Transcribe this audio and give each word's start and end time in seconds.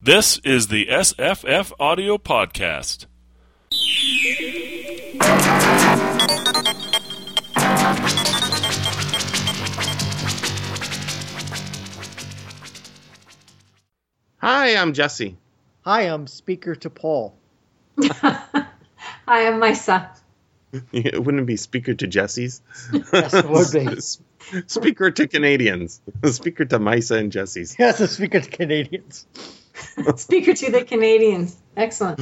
This 0.00 0.38
is 0.44 0.68
the 0.68 0.86
SFF 0.86 1.72
Audio 1.80 2.18
Podcast. 2.18 3.06
Hi, 14.36 14.76
I'm 14.76 14.92
Jesse. 14.92 15.36
Hi, 15.84 16.02
I'm 16.02 16.28
speaker 16.28 16.76
to 16.76 16.90
Paul. 16.90 17.34
Hi, 18.00 18.68
I'm 19.26 19.60
Maissa. 19.60 20.10
It 20.92 21.24
wouldn't 21.24 21.48
be 21.48 21.56
speaker 21.56 21.94
to 21.94 22.06
Jesse's. 22.06 22.62
Yes, 23.12 23.34
it 23.34 23.48
would 23.48 23.72
be. 23.72 24.00
speaker 24.68 25.10
to 25.10 25.26
Canadians. 25.26 26.00
Speaker 26.24 26.64
to 26.66 26.78
Maissa 26.78 27.18
and 27.18 27.32
Jesse's. 27.32 27.74
Yes, 27.76 27.98
a 27.98 28.06
speaker 28.06 28.38
to 28.38 28.48
Canadians. 28.48 29.26
Speaker 30.16 30.54
to 30.54 30.70
the 30.70 30.84
Canadians. 30.84 31.56
Excellent. 31.76 32.20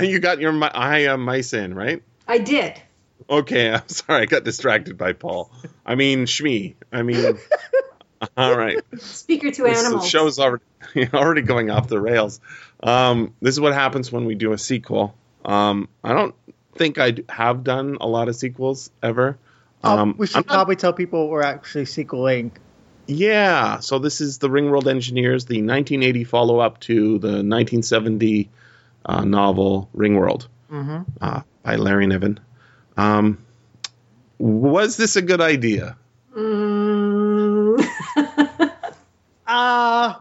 You 0.00 0.18
got 0.18 0.40
your 0.40 0.52
Mi- 0.52 0.66
I 0.72 1.00
am 1.04 1.24
Maissa 1.26 1.62
in, 1.64 1.74
right? 1.74 2.02
I 2.28 2.38
did. 2.38 2.80
Okay, 3.28 3.70
I'm 3.70 3.82
sorry, 3.88 4.22
I 4.22 4.26
got 4.26 4.44
distracted 4.44 4.96
by 4.96 5.12
Paul. 5.12 5.50
I 5.84 5.94
mean 5.94 6.26
Chmee. 6.26 6.74
I 6.92 7.02
mean, 7.02 7.38
all 8.36 8.56
right. 8.56 8.78
Speaker 8.98 9.50
to 9.50 9.62
This 9.62 9.84
animals. 9.84 10.08
show's 10.08 10.38
already 10.38 10.64
already 11.12 11.42
going 11.42 11.70
off 11.70 11.88
the 11.88 12.00
rails. 12.00 12.40
Um, 12.82 13.34
this 13.40 13.54
is 13.54 13.60
what 13.60 13.74
happens 13.74 14.10
when 14.10 14.24
we 14.24 14.34
do 14.34 14.52
a 14.52 14.58
sequel. 14.58 15.14
Um, 15.44 15.88
I 16.02 16.12
don't 16.12 16.34
think 16.76 16.98
I 16.98 17.14
have 17.28 17.64
done 17.64 17.98
a 18.00 18.06
lot 18.06 18.28
of 18.28 18.36
sequels 18.36 18.90
ever. 19.02 19.38
Um, 19.82 20.14
we 20.18 20.26
should 20.26 20.36
I'm 20.36 20.44
not- 20.46 20.54
probably 20.54 20.76
tell 20.76 20.92
people 20.92 21.28
we're 21.28 21.42
actually 21.42 21.86
sequeling. 21.86 22.52
Yeah, 23.10 23.80
so 23.80 23.98
this 23.98 24.20
is 24.20 24.38
the 24.38 24.48
Ringworld 24.48 24.86
Engineers, 24.86 25.44
the 25.44 25.56
1980 25.56 26.24
follow 26.24 26.60
up 26.60 26.78
to 26.80 27.18
the 27.18 27.42
1970 27.42 28.48
uh, 29.04 29.24
novel 29.24 29.88
Ringworld 29.94 30.46
Mm-hmm. 30.70 31.02
uh, 31.20 31.40
by 31.64 31.74
Larry 31.74 32.06
Niven. 32.06 32.38
Um, 32.96 33.44
was 34.38 34.96
this 34.96 35.16
a 35.16 35.22
good 35.22 35.40
idea? 35.40 35.96
Mm. 36.36 37.84
Uh, 39.52 40.14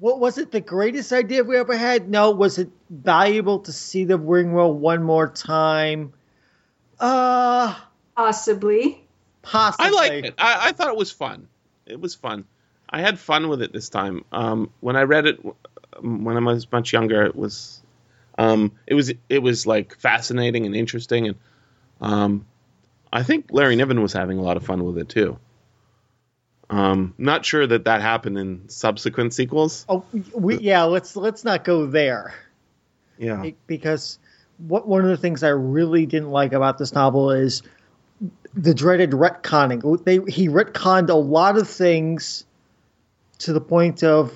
what 0.00 0.18
was 0.18 0.36
it 0.36 0.50
the 0.50 0.60
greatest 0.60 1.12
idea 1.12 1.44
we 1.44 1.56
ever 1.56 1.76
had? 1.76 2.08
No. 2.08 2.32
Was 2.32 2.58
it 2.58 2.70
valuable 2.90 3.60
to 3.60 3.72
see 3.72 4.02
the 4.04 4.18
Ringworld 4.18 4.74
one 4.74 5.04
more 5.04 5.28
time? 5.28 6.12
Uh, 6.98 7.78
Possibly. 8.16 9.06
Possibly. 9.48 9.86
I 9.86 9.90
liked 9.90 10.26
it. 10.26 10.34
I, 10.38 10.68
I 10.68 10.72
thought 10.72 10.88
it 10.88 10.96
was 10.96 11.10
fun. 11.10 11.48
It 11.86 12.00
was 12.00 12.14
fun. 12.14 12.44
I 12.90 13.00
had 13.00 13.18
fun 13.18 13.48
with 13.48 13.62
it 13.62 13.72
this 13.72 13.88
time. 13.88 14.24
Um, 14.32 14.70
when 14.80 14.96
I 14.96 15.02
read 15.02 15.26
it 15.26 15.40
when 16.00 16.36
I 16.36 16.40
was 16.40 16.70
much 16.70 16.92
younger, 16.92 17.24
it 17.24 17.36
was 17.36 17.82
um, 18.36 18.72
it 18.86 18.94
was 18.94 19.12
it 19.28 19.40
was 19.40 19.66
like 19.66 19.98
fascinating 19.98 20.66
and 20.66 20.74
interesting, 20.74 21.28
and 21.28 21.36
um, 22.00 22.46
I 23.12 23.22
think 23.22 23.48
Larry 23.50 23.76
Niven 23.76 24.00
was 24.00 24.12
having 24.12 24.38
a 24.38 24.42
lot 24.42 24.56
of 24.56 24.64
fun 24.64 24.84
with 24.84 24.98
it 24.98 25.08
too. 25.08 25.38
Um, 26.70 27.14
not 27.16 27.44
sure 27.46 27.66
that 27.66 27.86
that 27.86 28.02
happened 28.02 28.38
in 28.38 28.68
subsequent 28.68 29.32
sequels. 29.32 29.86
Oh, 29.88 30.04
we, 30.34 30.58
yeah. 30.58 30.84
Let's 30.84 31.16
let's 31.16 31.44
not 31.44 31.64
go 31.64 31.86
there. 31.86 32.34
Yeah, 33.16 33.50
because 33.66 34.18
what 34.58 34.86
one 34.86 35.02
of 35.02 35.08
the 35.08 35.16
things 35.16 35.42
I 35.42 35.48
really 35.48 36.06
didn't 36.06 36.30
like 36.30 36.52
about 36.52 36.78
this 36.78 36.92
novel 36.92 37.32
is 37.32 37.62
the 38.58 38.74
dreaded 38.74 39.10
retconning. 39.12 40.04
They 40.04 40.16
he 40.30 40.48
retconned 40.48 41.08
a 41.10 41.14
lot 41.14 41.56
of 41.56 41.68
things 41.68 42.44
to 43.38 43.52
the 43.52 43.60
point 43.60 44.02
of 44.02 44.32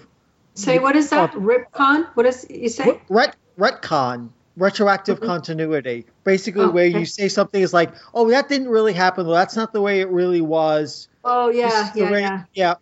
Say, 0.54 0.78
what 0.78 0.96
is 0.96 1.08
that? 1.10 1.32
Ripcon? 1.32 2.06
What 2.14 2.26
is 2.26 2.46
you 2.50 2.68
say? 2.68 3.00
ret, 3.08 3.34
retcon, 3.58 4.28
retroactive 4.56 5.18
Mhm. 5.20 5.26
continuity. 5.26 6.04
Basically, 6.24 6.64
Oh, 6.64 6.70
where 6.70 6.86
okay. 6.86 6.98
you 7.00 7.06
say 7.06 7.28
something 7.28 7.60
is 7.62 7.72
like, 7.72 7.94
"Oh, 8.14 8.28
that 8.30 8.48
didn't 8.50 8.68
really 8.68 8.92
happen. 8.92 9.26
Well, 9.26 9.34
that's 9.34 9.56
not 9.56 9.72
the 9.72 9.80
way 9.80 10.00
it 10.00 10.10
really 10.10 10.42
was." 10.42 11.08
Oh, 11.24 11.48
yeah, 11.48 11.90
yeah, 11.94 12.10
way- 12.10 12.20
yeah. 12.20 12.42
yeah, 12.52 12.74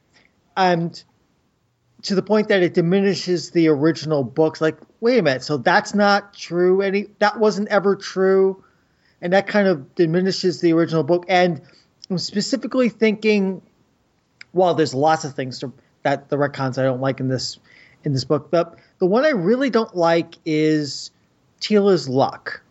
and 0.56 1.02
to 2.02 2.14
the 2.16 2.22
point 2.22 2.48
that 2.48 2.62
it 2.62 2.74
diminishes 2.74 3.50
the 3.52 3.68
original 3.68 4.24
books. 4.24 4.60
Like, 4.60 4.78
wait 5.00 5.18
a 5.18 5.22
minute, 5.22 5.44
so 5.44 5.56
that's 5.58 5.94
not 5.94 6.34
true. 6.34 6.80
Any 6.82 7.06
that 7.20 7.38
wasn't 7.38 7.68
ever 7.68 7.94
true, 7.94 8.64
and 9.22 9.32
that 9.32 9.46
kind 9.46 9.68
of 9.68 9.94
diminishes 9.94 10.60
the 10.60 10.72
original 10.72 11.02
book. 11.02 11.26
And 11.28 11.60
I'm 12.08 12.18
specifically 12.18 12.88
thinking, 12.88 13.62
well, 14.52 14.74
there's 14.74 14.94
lots 14.94 15.24
of 15.24 15.34
things 15.34 15.60
to, 15.60 15.72
that 16.02 16.28
the 16.28 16.36
retcons 16.36 16.78
I 16.78 16.82
don't 16.82 17.00
like 17.00 17.20
in 17.20 17.28
this 17.28 17.58
in 18.02 18.12
this 18.12 18.24
book, 18.24 18.50
but 18.50 18.76
the 18.98 19.06
one 19.06 19.24
I 19.26 19.30
really 19.30 19.68
don't 19.68 19.94
like 19.94 20.36
is 20.46 21.10
Teela's 21.60 22.08
luck. 22.08 22.62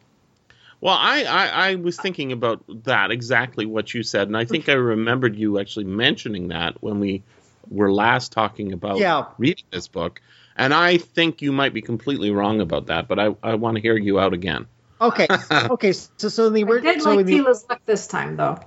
Well, 0.81 0.97
I, 0.97 1.23
I, 1.23 1.47
I 1.47 1.75
was 1.75 1.97
thinking 1.97 2.31
about 2.31 2.63
that 2.85 3.11
exactly 3.11 3.65
what 3.65 3.93
you 3.93 4.01
said, 4.01 4.27
and 4.27 4.35
I 4.35 4.45
think 4.45 4.69
I 4.69 4.73
remembered 4.73 5.35
you 5.35 5.59
actually 5.59 5.85
mentioning 5.85 6.47
that 6.47 6.81
when 6.81 6.99
we 6.99 7.21
were 7.69 7.91
last 7.91 8.31
talking 8.31 8.73
about 8.73 8.97
Yeah. 8.97 9.25
reading 9.37 9.65
this 9.71 9.87
book. 9.87 10.21
And 10.55 10.73
I 10.73 10.97
think 10.97 11.41
you 11.41 11.51
might 11.51 11.73
be 11.73 11.81
completely 11.81 12.31
wrong 12.31 12.59
about 12.59 12.87
that, 12.87 13.07
but 13.07 13.19
I, 13.19 13.35
I 13.43 13.55
want 13.55 13.75
to 13.75 13.81
hear 13.81 13.97
you 13.97 14.19
out 14.19 14.33
again. 14.33 14.65
Okay, 15.01 15.27
okay, 15.51 15.91
so 15.93 16.29
so 16.29 16.47
in 16.47 16.53
the 16.53 16.65
I 16.65 16.79
did 16.79 17.01
so 17.01 17.11
like 17.11 17.19
in 17.21 17.25
the, 17.25 17.33
Teela's 17.33 17.65
luck 17.69 17.81
this 17.85 18.07
time, 18.07 18.35
though. 18.35 18.59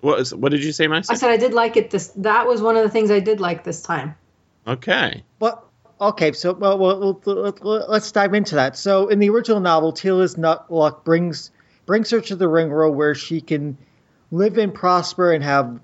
What, 0.00 0.20
is, 0.20 0.34
what 0.34 0.50
did 0.52 0.62
you 0.62 0.72
say, 0.72 0.86
I 0.88 1.00
said 1.00 1.30
I 1.30 1.36
did 1.36 1.54
like 1.54 1.76
it 1.76 1.90
this. 1.90 2.08
That 2.16 2.46
was 2.46 2.62
one 2.62 2.76
of 2.76 2.82
the 2.82 2.88
things 2.88 3.10
I 3.10 3.20
did 3.20 3.40
like 3.40 3.64
this 3.64 3.82
time. 3.82 4.14
Okay. 4.66 5.24
Well, 5.40 5.64
okay, 6.00 6.32
so 6.32 6.52
well, 6.52 6.78
well, 6.78 7.20
let- 7.24 7.64
let- 7.64 7.90
let's 7.90 8.10
dive 8.12 8.34
into 8.34 8.54
that. 8.54 8.76
So, 8.76 9.08
in 9.08 9.18
the 9.18 9.30
original 9.30 9.60
novel, 9.60 9.92
Teela's 9.92 10.36
nut 10.36 10.70
luck 10.70 11.04
brings 11.04 11.50
brings 11.86 12.10
her 12.10 12.20
to 12.20 12.36
the 12.36 12.48
ring 12.48 12.70
world 12.70 12.96
where 12.96 13.14
she 13.14 13.40
can 13.40 13.76
live 14.30 14.56
and 14.56 14.72
prosper 14.72 15.32
and 15.32 15.42
have 15.42 15.80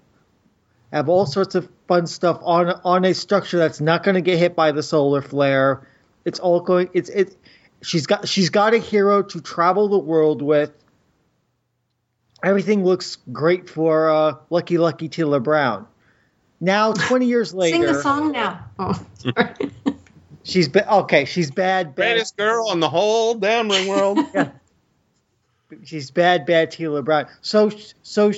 have 0.93 1.09
all 1.09 1.27
sorts 1.27 1.55
of 1.55 1.69
fun 1.87 2.07
stuff 2.07 2.41
on 2.43 2.69
on 2.85 3.05
a 3.05 3.15
structure 3.15 3.59
that's 3.59 3.81
not 3.81 4.03
going 4.03 4.15
to 4.15 4.21
get 4.21 4.39
hit 4.39 4.55
by 4.55 4.73
the 4.73 4.83
solar 4.83 5.23
flare. 5.23 5.87
It's 6.25 6.39
all 6.39 6.61
going. 6.61 6.91
It's 6.93 7.11
it. 7.11 7.37
She's 7.83 8.07
got 8.07 8.29
she's 8.29 8.51
got 8.51 8.75
a 8.75 8.79
hero 8.79 9.23
to 9.23 9.41
travel 9.41 9.89
the 9.89 9.99
world 9.99 10.43
with. 10.43 10.73
Everything 12.43 12.85
looks 12.85 13.17
great 13.33 13.69
for 13.69 14.11
uh, 14.11 14.35
Lucky 14.51 14.79
Lucky 14.79 15.09
Teela 15.09 15.43
Brown. 15.43 15.87
Now, 16.61 16.93
twenty 16.93 17.27
years 17.27 17.55
later, 17.55 17.77
Sing 17.77 17.87
the 17.87 18.03
song 18.03 18.33
now. 18.33 18.65
Oh, 18.79 19.01
sorry. 19.15 19.55
She's 20.43 20.69
ba- 20.69 20.93
okay. 21.01 21.25
She's 21.25 21.51
bad, 21.51 21.95
bad. 21.95 22.13
Greatest 22.13 22.37
girl 22.37 22.73
in 22.73 22.81
the 22.81 22.89
whole 22.89 23.35
damn 23.35 23.71
ring 23.71 23.87
world. 23.87 24.19
She's 25.85 26.11
bad, 26.11 26.47
bad 26.47 26.73
Teela 26.73 27.05
Brown. 27.05 27.27
So, 27.43 27.71
so, 28.03 28.33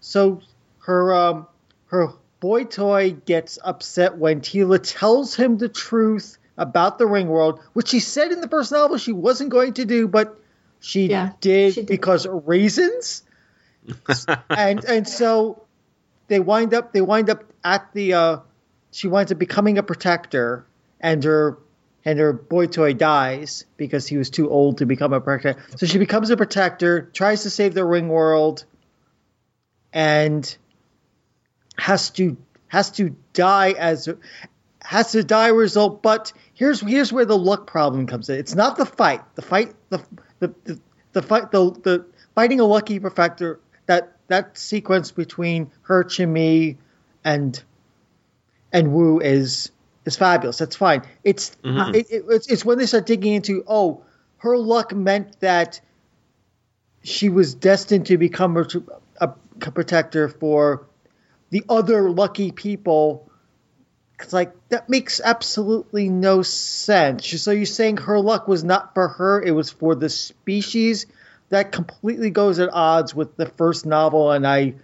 so 0.00 0.42
her 0.80 1.14
um 1.14 1.46
her 1.86 2.08
boy 2.40 2.64
toy 2.64 3.12
gets 3.12 3.58
upset 3.64 4.18
when 4.18 4.40
Teela 4.40 4.78
tells 4.82 5.34
him 5.34 5.56
the 5.56 5.68
truth 5.68 6.36
about 6.56 6.98
the 6.98 7.06
ring 7.06 7.28
world, 7.28 7.60
which 7.72 7.88
she 7.88 8.00
said 8.00 8.32
in 8.32 8.40
the 8.40 8.48
first 8.48 8.72
novel 8.72 8.98
she 8.98 9.12
wasn't 9.12 9.50
going 9.50 9.74
to 9.74 9.84
do, 9.84 10.08
but 10.08 10.38
she 10.80 11.06
Yeah, 11.06 11.32
did 11.40 11.74
she 11.74 11.80
did. 11.82 11.88
because 11.88 12.26
of 12.26 12.46
reasons. 12.48 13.22
and 14.50 14.84
and 14.84 15.08
so 15.08 15.62
they 16.28 16.38
wind 16.40 16.72
up 16.74 16.92
they 16.92 17.00
wind 17.00 17.28
up 17.30 17.44
at 17.64 17.92
the 17.94 18.14
uh 18.14 18.38
she 18.92 19.08
winds 19.08 19.32
up 19.32 19.38
becoming 19.38 19.78
a 19.78 19.82
protector 19.82 20.64
and 21.00 21.24
her 21.24 21.58
and 22.04 22.18
her 22.18 22.32
boy 22.32 22.66
toy 22.66 22.92
dies 22.94 23.64
because 23.76 24.06
he 24.06 24.16
was 24.16 24.30
too 24.30 24.50
old 24.50 24.78
to 24.78 24.86
become 24.86 25.12
a 25.12 25.20
protector. 25.20 25.62
So 25.76 25.86
she 25.86 25.98
becomes 25.98 26.30
a 26.30 26.36
protector, 26.36 27.02
tries 27.12 27.42
to 27.44 27.50
save 27.50 27.74
the 27.74 27.84
ring 27.84 28.08
world, 28.08 28.64
and 29.92 30.56
has 31.76 32.10
to 32.10 32.36
has 32.68 32.90
to 32.92 33.16
die 33.32 33.72
as 33.72 34.08
has 34.84 35.12
to 35.12 35.24
die 35.24 35.48
result. 35.48 36.02
But 36.02 36.32
here's 36.54 36.80
here's 36.80 37.12
where 37.12 37.24
the 37.24 37.38
luck 37.38 37.66
problem 37.66 38.06
comes 38.06 38.28
in. 38.28 38.38
It's 38.38 38.54
not 38.54 38.76
the 38.76 38.86
fight. 38.86 39.22
The 39.34 39.42
fight 39.42 39.74
the 39.90 40.02
the 40.38 40.54
the, 40.64 40.80
the 41.12 41.22
fight 41.22 41.50
the 41.50 41.70
the 41.70 42.06
fighting 42.34 42.60
a 42.60 42.64
lucky 42.64 42.98
protector 42.98 43.60
that 43.86 44.16
that 44.28 44.58
sequence 44.58 45.12
between 45.12 45.70
her 45.82 46.04
Chmee 46.04 46.76
and 47.24 47.62
and 48.72 48.92
Wu 48.92 49.20
is 49.20 49.70
is 50.04 50.16
fabulous. 50.16 50.58
That's 50.58 50.76
fine. 50.76 51.02
It's 51.24 51.56
Mhm. 51.62 51.94
it, 51.94 52.06
it, 52.10 52.24
it's 52.28 52.46
it's 52.48 52.64
when 52.64 52.78
they 52.78 52.86
start 52.86 53.06
digging 53.06 53.34
into 53.34 53.64
oh 53.66 54.04
her 54.38 54.56
luck 54.58 54.92
meant 54.92 55.38
that 55.40 55.80
she 57.04 57.28
was 57.28 57.54
destined 57.54 58.06
to 58.06 58.16
become 58.16 58.56
a, 58.56 58.66
a 59.20 59.70
protector 59.70 60.28
for 60.28 60.86
the 61.50 61.64
other 61.68 62.10
lucky 62.10 62.50
people. 62.52 63.28
It's 64.22 64.32
like 64.32 64.52
that 64.68 64.88
makes 64.88 65.20
absolutely 65.22 66.08
no 66.08 66.42
sense. 66.42 67.26
So 67.40 67.50
you're 67.50 67.66
saying 67.66 67.98
her 67.98 68.18
luck 68.18 68.48
was 68.48 68.64
not 68.64 68.94
for 68.94 69.08
her; 69.08 69.42
it 69.42 69.52
was 69.52 69.70
for 69.70 69.94
the 69.94 70.08
species. 70.08 71.06
That 71.48 71.70
completely 71.72 72.30
goes 72.30 72.58
at 72.58 72.70
odds 72.72 73.14
with 73.14 73.36
the 73.36 73.46
first 73.46 73.84
novel, 73.84 74.30
and 74.30 74.46
I 74.46 74.74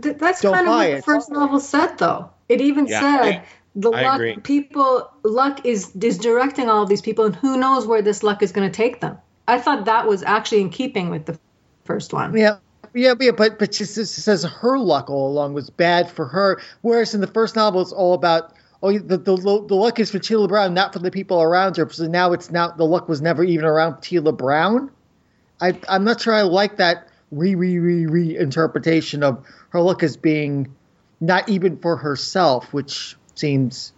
Th- 0.00 0.16
that's 0.18 0.42
Don't 0.42 0.54
kind 0.54 0.68
of 0.68 0.74
what 0.74 0.86
it. 0.88 0.96
the 0.96 1.02
first 1.02 1.30
novel 1.30 1.60
said, 1.60 1.96
though. 1.96 2.30
It 2.48 2.60
even 2.60 2.86
Yeah. 2.86 3.00
said 3.00 3.42
the 3.76 3.90
I 3.90 4.02
luck 4.02 4.14
agree. 4.16 4.36
people 4.36 5.10
luck 5.22 5.64
is 5.66 5.94
is 5.96 6.18
directing 6.18 6.68
all 6.68 6.82
of 6.82 6.88
these 6.88 7.02
people 7.02 7.26
and 7.26 7.36
who 7.36 7.56
knows 7.58 7.86
where 7.86 8.02
this 8.02 8.22
luck 8.22 8.42
is 8.42 8.52
going 8.52 8.68
to 8.70 8.74
take 8.74 9.00
them 9.02 9.18
i 9.46 9.58
thought 9.60 9.84
that 9.84 10.06
was 10.08 10.22
actually 10.22 10.62
in 10.62 10.70
keeping 10.70 11.10
with 11.10 11.26
the 11.26 11.38
first 11.84 12.12
one 12.14 12.34
Yeah, 12.36 12.56
yeah, 12.94 13.12
yeah, 13.20 13.32
but 13.32 13.58
but 13.58 13.74
she 13.74 13.84
she 13.84 14.04
says 14.04 14.44
her 14.44 14.78
luck 14.78 15.10
all 15.10 15.28
along 15.30 15.52
was 15.52 15.68
bad 15.68 16.10
for 16.10 16.24
her, 16.26 16.58
whereas 16.80 17.14
in 17.14 17.20
the 17.20 17.26
first 17.26 17.54
novel 17.54 17.82
it's 17.82 17.92
all 17.92 18.14
about 18.14 18.52
oh 18.86 18.98
the 18.98 19.18
the, 19.18 19.36
the 19.36 19.74
luck 19.74 19.98
is 19.98 20.10
for 20.10 20.18
Teela 20.18 20.48
Brown, 20.48 20.74
not 20.74 20.92
for 20.92 20.98
the 20.98 21.10
people 21.10 21.42
around 21.42 21.76
her. 21.76 21.88
So 21.90 22.06
now 22.06 22.32
it's 22.32 22.50
not 22.50 22.76
the 22.76 22.84
luck 22.84 23.08
was 23.08 23.20
never 23.20 23.44
even 23.44 23.64
around 23.64 23.94
Teela 23.96 24.36
Brown. 24.36 24.90
I 25.60 25.78
I'm 25.88 26.04
not 26.04 26.20
sure 26.20 26.34
I 26.34 26.42
like 26.42 26.76
that 26.78 27.08
re 27.30 27.54
re 27.54 27.78
re 27.78 28.06
re 28.06 28.36
interpretation 28.36 29.22
of 29.22 29.44
her 29.70 29.80
luck 29.80 30.02
as 30.02 30.16
being 30.16 30.74
not 31.20 31.48
even 31.48 31.78
for 31.78 31.96
herself, 31.96 32.72
which 32.72 33.16
seems 33.34 33.92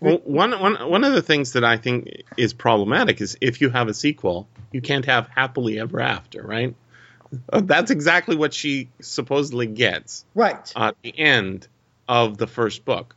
Well, 0.00 0.18
one, 0.24 0.58
one, 0.58 0.90
one 0.90 1.04
of 1.04 1.12
the 1.12 1.22
things 1.22 1.52
that 1.52 1.64
I 1.64 1.76
think 1.76 2.22
is 2.36 2.52
problematic 2.54 3.20
is 3.20 3.36
if 3.40 3.60
you 3.60 3.70
have 3.70 3.88
a 3.88 3.94
sequel, 3.94 4.48
you 4.72 4.80
can't 4.80 5.04
have 5.04 5.28
happily 5.28 5.78
ever 5.78 6.00
after, 6.00 6.42
right? 6.42 6.74
Uh, 7.52 7.60
That's 7.60 7.90
exactly 7.90 8.36
what 8.36 8.54
she 8.54 8.88
supposedly 9.00 9.66
gets 9.66 10.24
right. 10.34 10.72
at 10.74 10.96
the 11.02 11.18
end 11.18 11.68
of 12.08 12.38
the 12.38 12.46
first 12.46 12.84
book. 12.84 13.14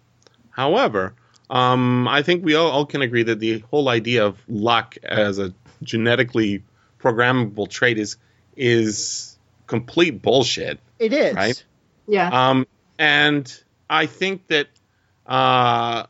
However, 0.51 1.13
um, 1.49 2.07
I 2.07 2.21
think 2.21 2.45
we 2.45 2.55
all, 2.55 2.69
all 2.69 2.85
can 2.85 3.01
agree 3.01 3.23
that 3.23 3.39
the 3.39 3.59
whole 3.71 3.89
idea 3.89 4.25
of 4.25 4.37
luck 4.47 4.97
as 5.03 5.39
a 5.39 5.53
genetically 5.83 6.63
programmable 6.99 7.69
trait 7.69 7.97
is 7.97 8.17
is 8.55 9.37
complete 9.67 10.21
bullshit. 10.21 10.79
It 10.99 11.13
is 11.13 11.33
Right. 11.35 11.63
yeah 12.07 12.49
Um, 12.49 12.67
and 12.99 13.63
I 13.89 14.05
think 14.05 14.47
that 14.47 14.67
uh, 15.25 16.05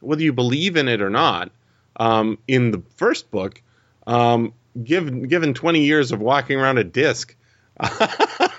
whether 0.00 0.22
you 0.22 0.32
believe 0.32 0.76
in 0.76 0.88
it 0.88 1.02
or 1.02 1.10
not, 1.10 1.50
um, 1.96 2.38
in 2.46 2.70
the 2.70 2.82
first 2.96 3.30
book, 3.30 3.60
um, 4.06 4.54
given 4.82 5.24
given 5.24 5.54
20 5.54 5.84
years 5.84 6.12
of 6.12 6.20
walking 6.20 6.58
around 6.58 6.78
a 6.78 6.84
disc 6.84 7.34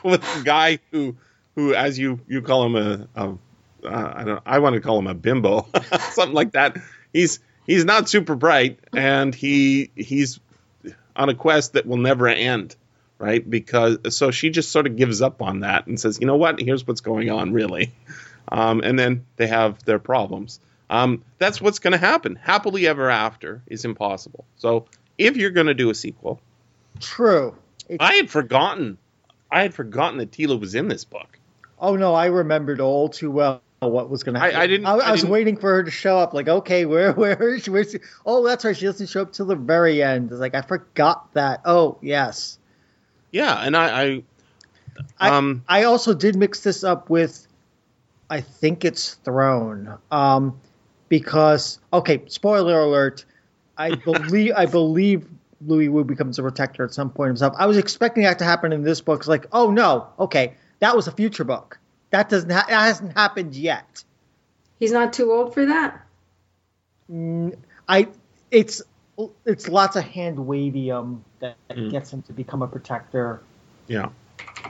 with 0.04 0.24
a 0.24 0.42
guy 0.44 0.80
who 0.92 1.16
who, 1.56 1.74
as 1.74 1.98
you 1.98 2.20
you 2.28 2.42
call 2.42 2.66
him 2.66 2.76
a, 2.76 3.08
a 3.16 3.38
uh, 3.84 4.14
I 4.16 4.24
don't 4.24 4.42
I 4.46 4.60
want 4.60 4.76
to 4.76 4.82
call 4.82 5.00
him 5.00 5.08
a 5.08 5.14
bimbo, 5.14 5.68
something 6.12 6.34
like 6.34 6.52
that. 6.54 6.78
He's 7.14 7.40
he's 7.66 7.86
not 7.86 8.10
super 8.10 8.36
bright, 8.36 8.80
and 8.96 9.34
he 9.34 9.92
he's 9.96 10.40
on 11.16 11.30
a 11.30 11.36
quest 11.36 11.74
that 11.74 11.86
will 11.86 11.98
never 11.98 12.28
end 12.28 12.76
right? 13.22 13.48
Because 13.48 14.00
so 14.10 14.32
she 14.32 14.50
just 14.50 14.72
sort 14.72 14.88
of 14.88 14.96
gives 14.96 15.22
up 15.22 15.44
on 15.44 15.60
that 15.60 15.86
and 15.86 16.00
says, 16.00 16.20
you 16.20 16.26
know 16.26 16.38
what? 16.38 16.60
Here's 16.60 16.86
what's 16.86 17.02
going 17.02 17.30
on, 17.30 17.54
really. 17.54 17.94
Um, 18.52 18.82
and 18.84 18.98
then 18.98 19.26
they 19.36 19.48
have 19.48 19.84
their 19.86 20.00
problems. 20.00 20.60
Um, 20.90 21.24
that's 21.38 21.62
what's 21.62 21.80
going 21.80 21.92
to 21.92 22.00
happen. 22.00 22.36
Happily 22.36 22.88
ever 22.88 23.10
after 23.10 23.62
is 23.68 23.86
impossible. 23.86 24.46
So 24.58 24.88
if 25.18 25.38
you're 25.38 25.52
going 25.52 25.68
to 25.68 25.76
do 25.76 25.92
a 25.92 25.96
sequel, 25.96 26.42
true. 27.00 27.56
It's, 27.88 28.04
I 28.04 28.14
had 28.16 28.30
forgotten. 28.30 28.98
I 29.52 29.62
had 29.62 29.74
forgotten 29.74 30.18
that 30.18 30.32
Teela 30.32 30.60
was 30.60 30.76
in 30.76 30.88
this 30.88 31.06
book. 31.06 31.38
Oh 31.80 31.96
no, 31.96 32.14
I 32.14 32.26
remembered 32.26 32.82
all 32.82 33.08
too 33.08 33.32
well 33.32 33.62
what 33.90 34.10
was 34.10 34.24
going 34.24 34.36
to 34.36 34.40
happen. 34.40 34.56
I 34.56 34.68
didn't- 34.68 34.86
I, 34.86 34.92
I 34.94 35.12
was 35.12 35.22
didn't- 35.22 35.34
waiting 35.34 35.58
for 35.58 35.74
her 35.74 35.84
to 35.84 35.92
show 35.92 36.18
up. 36.18 36.34
Like, 36.34 36.48
okay, 36.48 36.86
where, 36.86 37.12
where 37.14 37.56
is 37.56 37.64
she? 37.64 37.72
Where's 37.72 37.92
she? 37.92 38.00
Oh, 38.26 38.46
that's 38.46 38.64
right. 38.64 38.78
She 38.78 38.86
doesn't 38.86 39.08
show 39.08 39.24
up 39.24 39.34
till 39.34 39.48
the 39.48 39.56
very 39.56 40.04
end. 40.04 40.32
It's 40.32 40.40
like 40.40 40.54
I 40.56 40.62
forgot 40.62 41.34
that. 41.34 41.62
Oh, 41.66 41.98
yes. 42.02 42.60
Yeah, 43.32 43.56
and 43.56 43.76
I, 43.76 44.04
I 44.04 44.24
I- 45.20 45.30
um, 45.30 45.64
I 45.68 45.84
also 45.84 46.14
did 46.14 46.36
mix 46.36 46.62
this 46.62 46.84
up 46.84 47.10
with, 47.10 47.48
I 48.30 48.42
think 48.42 48.86
it's 48.86 49.16
Throne, 49.16 49.98
um, 50.12 50.60
because 51.10 51.80
okay, 51.92 52.22
spoiler 52.28 52.80
alert. 52.80 53.26
I 53.78 53.96
believe 54.06 54.54
I 54.56 54.66
believe 54.68 55.28
Louis 55.66 55.90
Wu 55.90 56.04
becomes 56.04 56.38
a 56.38 56.44
protector 56.44 56.84
at 56.84 56.94
some 56.94 57.10
point 57.10 57.30
himself. 57.30 57.56
I 57.58 57.66
was 57.66 57.78
expecting 57.78 58.24
that 58.24 58.38
to 58.40 58.46
happen 58.46 58.74
in 58.74 58.84
this 58.84 59.02
book. 59.02 59.22
It's 59.22 59.28
like, 59.28 59.48
oh 59.52 59.72
no, 59.72 60.08
okay, 60.20 60.54
that 60.80 60.96
was 60.96 61.08
a 61.08 61.12
future 61.12 61.44
book. 61.46 61.80
That 62.12 62.30
doesn't 62.30 62.50
ha- 62.52 62.66
that 62.70 62.82
hasn't 62.82 63.14
happened 63.18 63.56
yet. 63.56 64.04
he's 64.80 64.92
not 64.92 65.14
too 65.14 65.32
old 65.32 65.54
for 65.54 65.66
that 65.66 66.06
I 67.88 68.08
it's 68.52 68.82
it's 69.46 69.68
lots 69.68 69.96
of 69.96 70.04
handwavium 70.04 71.20
that 71.40 71.56
Mm. 71.70 71.92
gets 71.92 72.12
him 72.14 72.22
to 72.24 72.34
become 72.34 72.62
a 72.62 72.68
protector 72.68 73.42
yeah. 73.88 74.10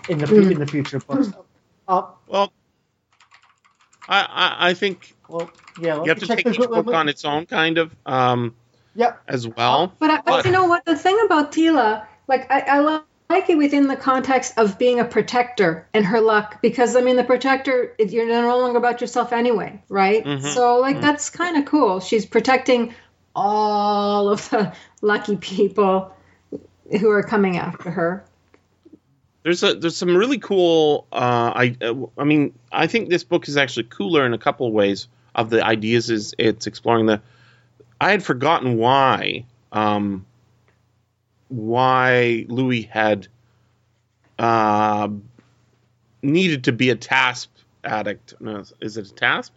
in 0.10 0.18
the 0.20 0.28
fu- 0.28 0.50
in 0.50 0.60
the 0.60 0.66
future 0.68 1.00
books. 1.00 1.30
Uh, 1.88 2.04
Well, 2.28 2.52
I, 4.08 4.20
I, 4.22 4.70
I 4.70 4.74
think 4.74 5.16
well, 5.28 5.50
yeah. 5.80 6.02
you 6.04 6.10
have 6.10 6.20
to 6.20 6.28
take 6.28 6.46
each 6.48 6.58
book 6.58 6.86
let- 6.88 6.96
on 6.96 7.10
its 7.10 7.24
own, 7.26 7.46
kind 7.46 7.78
of, 7.78 7.96
um, 8.06 8.56
Yeah, 8.96 9.14
as 9.28 9.48
well. 9.48 9.94
But, 10.00 10.10
I, 10.12 10.16
but 10.18 10.26
But- 10.26 10.46
you 10.46 10.52
know 10.52 10.66
what? 10.66 10.86
The 10.86 10.96
thing 10.96 11.18
about 11.26 11.52
Teela, 11.52 12.06
like 12.28 12.52
I, 12.52 12.62
I 12.62 12.80
li- 12.82 13.02
like 13.32 13.50
it 13.50 13.58
within 13.58 13.88
the 13.88 13.96
context 13.96 14.54
of 14.58 14.78
being 14.78 15.00
a 15.00 15.06
protector 15.06 15.88
and 15.94 16.06
her 16.06 16.22
luck, 16.22 16.62
because 16.62 16.96
I 16.96 17.02
mean, 17.02 17.16
the 17.16 17.24
protector, 17.24 17.96
you're 17.98 18.28
no 18.28 18.60
longer 18.60 18.78
about 18.78 19.02
yourself 19.02 19.34
anyway, 19.34 19.82
right? 19.90 20.24
Mhm. 20.24 20.54
So 20.54 20.78
like 20.80 21.02
that's 21.02 21.30
kind 21.30 21.58
of 21.58 21.66
cool. 21.66 22.00
She's 22.00 22.26
protecting 22.26 22.94
all 23.36 24.30
of 24.30 24.50
the 24.50 24.74
lucky 25.02 25.38
people 25.38 26.14
who 27.00 27.10
are 27.10 27.24
coming 27.24 27.58
after 27.58 27.90
her. 27.90 28.26
there's 29.44 29.64
a 29.64 29.74
there's 29.74 29.98
some 29.98 30.16
really 30.16 30.38
cool 30.38 31.08
uh, 31.12 31.52
I 31.56 31.76
uh, 31.82 31.96
I 32.18 32.26
mean 32.26 32.54
I 32.72 32.88
think 32.88 33.10
this 33.10 33.24
book 33.24 33.48
is 33.48 33.58
actually 33.58 33.86
cooler 33.86 34.26
in 34.26 34.34
a 34.34 34.38
couple 34.38 34.68
of 34.68 34.74
ways 34.74 35.08
of 35.34 35.50
the 35.50 35.66
ideas 35.66 36.10
is 36.10 36.36
it's 36.38 36.68
exploring 36.68 37.08
the 37.08 37.22
I 38.00 38.12
had 38.12 38.24
forgotten 38.24 38.78
why 38.78 39.46
um, 39.72 40.26
why 41.52 42.46
Louis 42.48 42.84
had 42.84 43.28
uh, 44.40 45.10
needed 46.22 46.64
to 46.66 46.72
be 46.72 46.90
a 46.90 46.96
tasp 46.96 47.50
addict 47.84 48.34
no, 48.40 48.64
is 48.80 48.98
it 48.98 49.08
a 49.10 49.14
tasp 49.14 49.54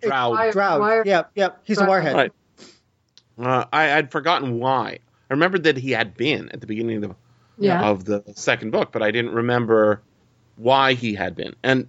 Droud. 0.00 0.52
Droud. 0.52 0.80
wire- 0.80 1.02
Yeah, 1.04 1.24
yeah. 1.34 1.48
He's 1.64 1.80
a 1.80 1.84
warhead. 1.84 2.14
Right. 2.14 2.32
Uh, 3.36 3.64
I, 3.72 3.94
I'd 3.94 4.12
forgotten 4.12 4.58
why. 4.60 4.98
I 5.30 5.34
remembered 5.34 5.64
that 5.64 5.76
he 5.76 5.90
had 5.90 6.16
been 6.16 6.50
at 6.50 6.60
the 6.60 6.66
beginning 6.68 7.02
of 7.02 7.10
the 7.10 7.16
Yeah. 7.58 7.82
of 7.88 8.04
the 8.04 8.22
second 8.36 8.70
book, 8.70 8.92
but 8.92 9.02
I 9.02 9.10
didn't 9.10 9.32
remember 9.32 10.00
why 10.56 10.94
he 10.94 11.14
had 11.14 11.34
been. 11.34 11.56
And 11.64 11.88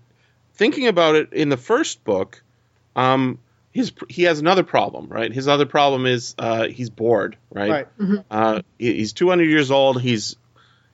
thinking 0.54 0.88
about 0.88 1.16
it 1.16 1.32
in 1.34 1.50
the 1.50 1.58
first 1.58 2.04
book, 2.04 2.42
um, 2.96 3.38
his 3.80 3.94
he 4.10 4.24
has 4.24 4.40
another 4.40 4.64
problem, 4.64 5.08
right? 5.08 5.32
His 5.34 5.48
other 5.48 5.66
problem 5.66 6.06
is 6.06 6.36
uh, 6.38 6.68
he's 6.68 6.90
bored, 6.90 7.38
right? 7.52 7.70
Right. 8.00 8.24
Uh, 8.30 8.62
he- 8.78 8.96
he's 8.96 9.14
200 9.14 9.44
years 9.46 9.72
old. 9.72 10.02
He's 10.02 10.36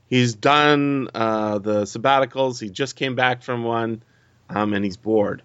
he's 0.07 0.35
done 0.35 1.09
uh, 1.13 1.59
the 1.59 1.83
sabbaticals. 1.83 2.59
He 2.61 2.69
just 2.69 2.95
came 2.95 3.15
back 3.15 3.43
from 3.43 3.63
one, 3.63 4.01
um, 4.49 4.73
and 4.73 4.85
he's 4.85 4.97
bored. 4.97 5.41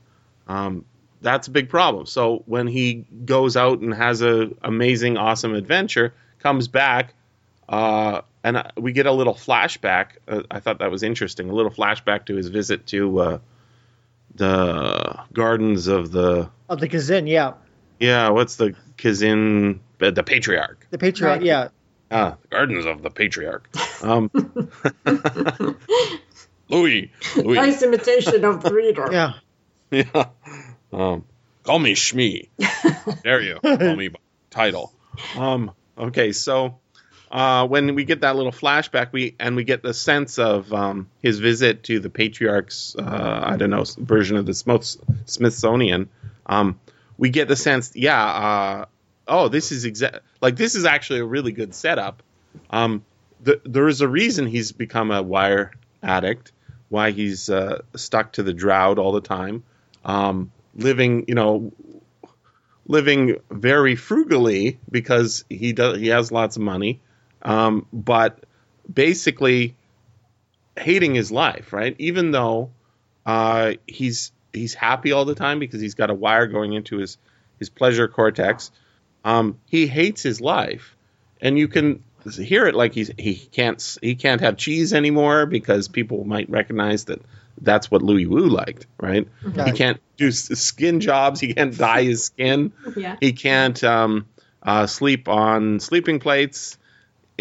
Um, 0.46 0.84
that's 1.22 1.48
a 1.48 1.50
big 1.50 1.68
problem. 1.68 2.06
So 2.06 2.42
when 2.46 2.66
he 2.66 3.04
goes 3.24 3.56
out 3.56 3.80
and 3.80 3.92
has 3.92 4.22
a 4.22 4.50
amazing, 4.62 5.16
awesome 5.16 5.54
adventure, 5.54 6.14
comes 6.38 6.68
back, 6.68 7.14
uh, 7.68 8.22
and 8.42 8.56
uh, 8.56 8.64
we 8.76 8.92
get 8.92 9.06
a 9.06 9.12
little 9.12 9.34
flashback. 9.34 10.12
Uh, 10.26 10.42
I 10.50 10.60
thought 10.60 10.78
that 10.78 10.90
was 10.90 11.02
interesting. 11.02 11.50
A 11.50 11.54
little 11.54 11.70
flashback 11.72 12.26
to 12.26 12.36
his 12.36 12.48
visit 12.48 12.86
to 12.88 13.18
uh, 13.20 13.38
the 14.34 15.20
gardens 15.32 15.86
of 15.86 16.10
the 16.12 16.50
Of 16.68 16.80
the 16.80 16.88
Kzin, 16.88 17.28
yeah. 17.28 17.54
yeah. 17.98 18.28
What's 18.30 18.56
the 18.56 18.74
Kzin? 18.96 19.80
uh, 20.00 20.10
The 20.10 20.22
patriarch. 20.22 20.86
The 20.90 20.98
patriarch, 20.98 21.38
Right. 21.40 21.42
yeah. 21.42 21.68
Ah, 22.12 22.36
the 22.42 22.48
Gardens 22.48 22.86
of 22.86 23.02
the 23.02 23.10
Patriarch. 23.10 23.68
Um, 24.02 24.30
Louis, 26.68 27.10
Louis, 27.36 27.56
Nice 27.56 27.82
imitation 27.82 28.44
of 28.44 28.62
the 28.62 28.72
reader. 28.72 29.08
Yeah. 29.12 29.32
yeah. 29.90 30.26
Um, 30.92 31.24
call 31.64 31.78
me 31.78 31.94
Chmee. 31.94 32.48
There 33.22 33.40
you 33.40 33.58
call 33.60 33.96
me 33.96 34.08
by 34.08 34.18
title. 34.50 34.92
Um, 35.36 35.72
okay, 35.98 36.32
so 36.32 36.78
uh, 37.30 37.66
when 37.66 37.94
we 37.94 38.04
get 38.04 38.22
that 38.22 38.34
little 38.36 38.52
flashback, 38.52 39.12
we 39.12 39.36
and 39.38 39.54
we 39.54 39.64
get 39.64 39.82
the 39.82 39.94
sense 39.94 40.38
of 40.38 40.72
um, 40.72 41.08
his 41.22 41.38
visit 41.38 41.84
to 41.84 42.00
the 42.00 42.10
Patriarch's, 42.10 42.96
uh, 42.98 43.40
I 43.44 43.56
don't 43.56 43.70
know, 43.70 43.84
version 43.98 44.36
of 44.36 44.46
the 44.46 44.54
Smith- 44.54 44.96
Smithsonian. 45.26 46.08
Um, 46.46 46.80
we 47.16 47.30
get 47.30 47.46
the 47.48 47.56
sense, 47.56 47.92
yeah. 47.94 48.24
Uh, 48.24 48.84
oh, 49.28 49.48
this 49.48 49.70
is 49.70 49.86
exa- 49.86 50.20
like 50.40 50.56
this 50.56 50.74
is 50.74 50.84
actually 50.84 51.20
a 51.20 51.24
really 51.24 51.52
good 51.52 51.74
setup. 51.74 52.22
Um, 52.70 53.04
th- 53.44 53.60
there 53.64 53.86
is 53.88 54.00
a 54.00 54.08
reason 54.08 54.46
he's 54.46 54.72
become 54.72 55.10
a 55.12 55.22
wire 55.22 55.72
addict. 56.02 56.52
Why 56.88 57.12
he's 57.12 57.48
uh, 57.48 57.82
stuck 57.94 58.32
to 58.32 58.42
the 58.42 58.52
droud 58.52 58.98
all 58.98 59.12
the 59.12 59.20
time, 59.20 59.62
um, 60.04 60.50
living, 60.74 61.26
you 61.28 61.36
know, 61.36 61.72
living 62.86 63.36
very 63.48 63.94
frugally 63.94 64.78
because 64.90 65.44
he 65.48 65.72
does 65.72 65.98
he 65.98 66.08
has 66.08 66.32
lots 66.32 66.56
of 66.56 66.62
money, 66.62 67.00
um, 67.42 67.86
but 67.92 68.44
basically 68.92 69.76
hating 70.76 71.14
his 71.14 71.30
life. 71.30 71.72
Right, 71.72 71.94
even 71.98 72.30
though 72.30 72.70
uh, 73.26 73.74
he's 73.86 74.32
he's 74.52 74.74
happy 74.74 75.12
all 75.12 75.24
the 75.24 75.34
time 75.34 75.58
because 75.58 75.80
he's 75.80 75.94
got 75.94 76.10
a 76.10 76.14
wire 76.14 76.46
going 76.46 76.72
into 76.72 76.98
his 76.98 77.18
his 77.58 77.68
pleasure 77.68 78.08
cortex. 78.08 78.70
Um, 79.24 79.58
he 79.66 79.86
hates 79.86 80.22
his 80.22 80.40
life, 80.40 80.96
and 81.40 81.58
you 81.58 81.68
can 81.68 82.02
hear 82.28 82.66
it 82.66 82.74
like 82.74 82.94
he's 82.94 83.10
he 83.18 83.34
can't 83.34 83.98
he 84.02 84.14
can't 84.14 84.40
have 84.40 84.56
cheese 84.56 84.92
anymore 84.92 85.46
because 85.46 85.88
people 85.88 86.24
might 86.24 86.48
recognize 86.50 87.04
that 87.06 87.20
that's 87.60 87.90
what 87.90 88.02
Louis 88.02 88.26
Wu 88.26 88.48
liked, 88.48 88.86
right? 88.98 89.28
He 89.66 89.72
can't 89.72 90.00
do 90.16 90.30
skin 90.32 91.00
jobs. 91.00 91.40
He 91.40 91.52
can't 91.52 91.76
dye 91.76 92.04
his 92.04 92.24
skin. 92.24 92.72
Yeah. 92.96 93.16
He 93.20 93.32
can't 93.32 93.82
um, 93.84 94.26
uh, 94.62 94.86
sleep 94.86 95.28
on 95.28 95.80
sleeping 95.80 96.20
plates. 96.20 96.78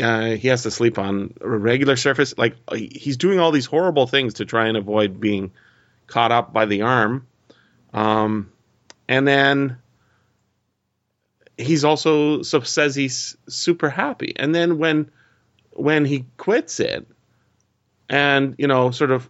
Uh, 0.02 0.36
he 0.36 0.48
has 0.48 0.64
to 0.64 0.72
sleep 0.72 0.98
on 0.98 1.34
a 1.42 1.48
regular 1.48 1.96
surface. 1.96 2.38
Like 2.38 2.56
he's 2.74 3.18
doing 3.18 3.40
all 3.40 3.52
these 3.52 3.66
horrible 3.66 4.08
things 4.08 4.36
to 4.36 4.46
try 4.46 4.68
and 4.68 4.78
avoid 4.78 5.20
being 5.20 5.52
caught 6.08 6.32
up 6.32 6.54
by 6.54 6.66
the 6.66 6.84
ARM. 6.84 7.28
Um, 7.94 8.52
and 9.08 9.28
then 9.28 9.78
he's 11.58 11.84
also 11.84 12.42
so 12.42 12.62
says 12.62 12.96
he's 12.96 13.36
super 13.48 13.90
happy. 13.90 14.34
And 14.36 14.54
then 14.54 14.78
when 14.78 15.12
when 15.72 16.06
he 16.06 16.26
quits 16.38 16.80
it 16.80 17.08
and 18.10 18.56
you 18.58 18.68
know 18.68 18.92
sort 18.92 19.12
of 19.12 19.28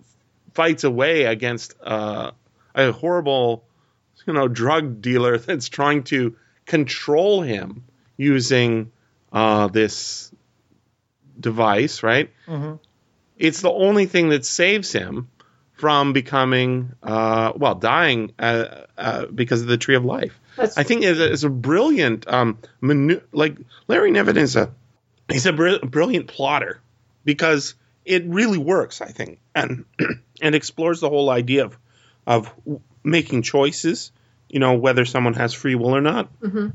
fights 0.54 0.84
away 0.84 1.26
against 1.26 1.76
uh, 1.82 2.32
a 2.76 2.92
horrible 2.92 3.64
you 4.26 4.34
know 4.34 4.48
drug 4.48 5.02
dealer 5.02 5.38
that's 5.38 5.70
trying 5.70 6.04
to 6.04 6.36
control 6.66 7.42
him 7.42 7.84
using 8.18 8.92
uh, 9.32 9.68
this 9.68 10.32
device, 11.40 12.04
right? 12.04 12.30
Mhm. 12.48 12.80
It's 13.38 13.62
the 13.62 13.72
only 13.72 14.06
thing 14.06 14.30
that 14.30 14.46
saves 14.46 14.92
him 14.92 15.30
from 15.74 16.12
becoming, 16.12 16.92
uh, 17.02 17.54
well, 17.56 17.76
dying 17.76 18.34
uh, 18.38 18.66
uh, 18.98 19.26
because 19.28 19.62
of 19.62 19.68
the 19.68 19.78
tree 19.78 19.96
of 19.96 20.04
life. 20.04 20.38
That's- 20.58 20.78
I 20.78 20.84
think 20.84 21.04
it's 21.04 21.20
a, 21.20 21.32
it's 21.32 21.44
a 21.44 21.50
brilliant, 21.50 22.28
um, 22.28 22.58
manu- 22.82 23.22
like 23.32 23.58
Larry 23.88 24.12
Niven 24.12 24.36
is 24.38 24.58
a, 24.58 24.72
he's 25.32 25.46
a 25.46 25.54
br- 25.54 25.78
brilliant 25.86 26.28
plotter 26.28 26.82
because 27.24 27.76
it 28.04 28.26
really 28.26 28.58
works, 28.58 29.00
I 29.02 29.08
think, 29.08 29.40
and 29.56 29.86
and 30.42 30.54
explores 30.56 31.00
the 31.00 31.10
whole 31.10 31.30
idea 31.30 31.66
of 31.66 31.78
of 32.28 32.54
making 33.04 33.42
choices, 33.44 34.12
you 34.50 34.60
know, 34.60 34.74
whether 34.74 35.06
someone 35.06 35.34
has 35.36 35.54
free 35.54 35.76
will 35.76 35.96
or 35.96 36.02
not. 36.02 36.28
Mhm. 36.42 36.74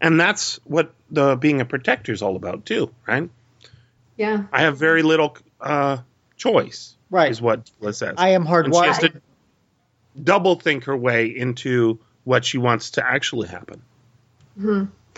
And 0.00 0.20
that's 0.20 0.60
what 0.64 0.92
the 1.10 1.36
being 1.36 1.60
a 1.60 1.64
protector 1.64 2.12
is 2.12 2.20
all 2.22 2.36
about 2.36 2.66
too, 2.66 2.92
right? 3.06 3.30
Yeah. 4.22 4.44
I 4.52 4.60
have 4.60 4.78
very 4.78 5.02
little 5.02 5.36
uh, 5.60 5.98
choice, 6.36 6.94
Right. 7.10 7.28
Is 7.28 7.42
what 7.42 7.68
Teela 7.80 7.92
says. 7.92 8.14
I 8.18 8.28
am 8.30 8.46
and 8.46 8.72
she 8.72 8.80
has 8.80 8.98
to 9.00 9.20
double 10.22 10.54
think 10.54 10.84
her 10.84 10.96
way 10.96 11.26
into 11.26 11.98
what 12.22 12.44
she 12.44 12.56
wants 12.56 12.92
to 12.92 13.04
actually 13.04 13.48
happen. 13.48 13.82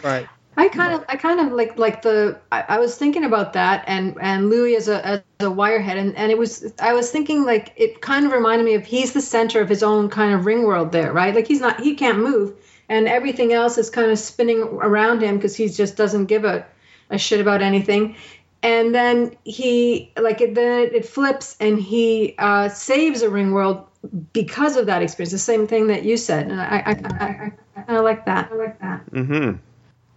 Right. 0.03 0.27
I 0.57 0.69
kind 0.69 0.95
of, 0.95 1.05
I 1.07 1.17
kind 1.17 1.41
of 1.41 1.53
like, 1.53 1.79
like 1.79 2.01
the. 2.01 2.41
I, 2.51 2.65
I 2.69 2.79
was 2.79 2.97
thinking 2.97 3.25
about 3.25 3.53
that, 3.53 3.85
and 3.87 4.17
and 4.21 4.49
Louis 4.49 4.75
as 4.77 4.89
a 4.89 5.07
as 5.07 5.21
a 5.41 5.45
wirehead, 5.45 5.99
and 5.99 6.17
and 6.17 6.33
it 6.33 6.39
was. 6.39 6.73
I 6.79 6.95
was 6.95 7.11
thinking 7.11 7.45
like 7.45 7.75
it 7.77 8.01
kind 8.01 8.25
of 8.25 8.33
reminded 8.33 8.65
me 8.65 8.75
of 8.75 8.87
he's 8.87 9.13
the 9.13 9.21
center 9.21 9.61
of 9.61 9.69
his 9.69 9.83
own 9.83 10.09
kind 10.09 10.33
of 10.33 10.47
ring 10.47 10.63
world 10.63 10.93
there, 10.93 11.13
right? 11.13 11.35
Like 11.35 11.47
he's 11.47 11.61
not, 11.61 11.81
he 11.81 11.95
can't 11.95 12.19
move, 12.19 12.55
and 12.89 13.07
everything 13.07 13.53
else 13.53 13.77
is 13.77 13.91
kind 13.91 14.11
of 14.11 14.19
spinning 14.19 14.63
around 14.63 15.23
him 15.23 15.37
because 15.37 15.55
he 15.55 15.69
just 15.69 15.97
doesn't 15.97 16.27
give 16.27 16.45
a 16.45 16.67
a 17.11 17.19
shit 17.19 17.41
about 17.41 17.61
anything. 17.63 18.17
And 18.65 18.95
then 18.95 19.37
he 19.45 20.11
like 20.17 20.41
it, 20.41 20.55
then 20.55 20.81
it, 20.81 20.95
it 20.95 21.07
flips, 21.07 21.55
and 21.61 21.79
he 21.79 22.35
uh, 22.39 22.71
saves 22.71 23.21
a 23.21 23.29
ring 23.29 23.53
world 23.53 23.87
because 24.33 24.79
of 24.79 24.87
that 24.87 25.03
experience. 25.03 25.33
The 25.33 25.39
same 25.39 25.67
thing 25.67 25.89
that 25.89 26.03
you 26.05 26.17
said, 26.17 26.51
and 26.51 26.59
I 26.59 26.65
I 26.65 26.91
I, 26.91 27.25
I, 27.25 27.53
I, 27.77 27.97
I 27.97 27.99
like 28.01 28.25
that. 28.25 28.51
I 28.51 28.55
like 28.55 28.81
that. 28.81 29.11
Mm-hmm. 29.11 29.59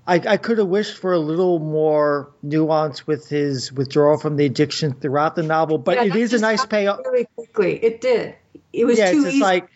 I, 0.07 0.15
I 0.25 0.37
could 0.37 0.59
have 0.59 0.67
wished 0.67 0.97
for 0.97 1.11
a 1.11 1.19
little 1.19 1.59
more 1.59 2.31
nuance 2.41 3.05
with 3.05 3.27
his 3.27 3.73
withdrawal 3.73 4.17
from 4.17 4.37
the 4.37 4.45
addiction 4.45 4.93
throughout 4.93 5.35
the 5.35 5.43
novel, 5.43 5.77
but 5.77 5.97
Yeah, 5.97 6.03
it 6.03 6.09
that 6.11 6.19
is 6.19 6.33
a 6.33 6.39
nice 6.39 6.65
payoff. 6.65 6.99
Really 7.05 7.27
quickly, 7.35 7.83
it 7.83 7.99
did. 7.99 8.33
It 8.71 8.85
was 8.85 8.97
yeah, 8.97 9.11
too 9.11 9.17
it's 9.17 9.25
just 9.25 9.35
easy. 9.35 9.43
like 9.43 9.67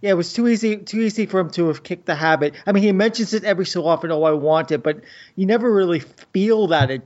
yeah, 0.00 0.10
it 0.10 0.16
was 0.16 0.32
too 0.32 0.48
easy 0.48 0.78
too 0.78 1.00
easy 1.00 1.26
for 1.26 1.38
him 1.38 1.50
to 1.50 1.68
have 1.68 1.84
kicked 1.84 2.06
the 2.06 2.16
habit. 2.16 2.54
I 2.66 2.72
mean, 2.72 2.82
he 2.82 2.90
mentions 2.90 3.32
it 3.32 3.44
every 3.44 3.66
so 3.66 3.86
often. 3.86 4.10
Oh, 4.10 4.24
I 4.24 4.32
want 4.32 4.72
it, 4.72 4.82
but 4.82 5.02
you 5.36 5.46
never 5.46 5.72
really 5.72 6.00
feel 6.00 6.66
that 6.68 6.90
it 6.90 7.02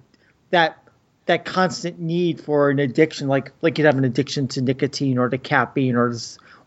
that 0.50 0.78
that 1.26 1.44
constant 1.44 2.00
need 2.00 2.40
for 2.40 2.70
an 2.70 2.78
addiction, 2.78 3.28
like 3.28 3.52
like 3.60 3.78
you'd 3.78 3.84
have 3.84 3.98
an 3.98 4.04
addiction 4.04 4.48
to 4.48 4.62
nicotine 4.62 5.18
or 5.18 5.28
to 5.28 5.38
caffeine 5.38 5.94
or 5.94 6.14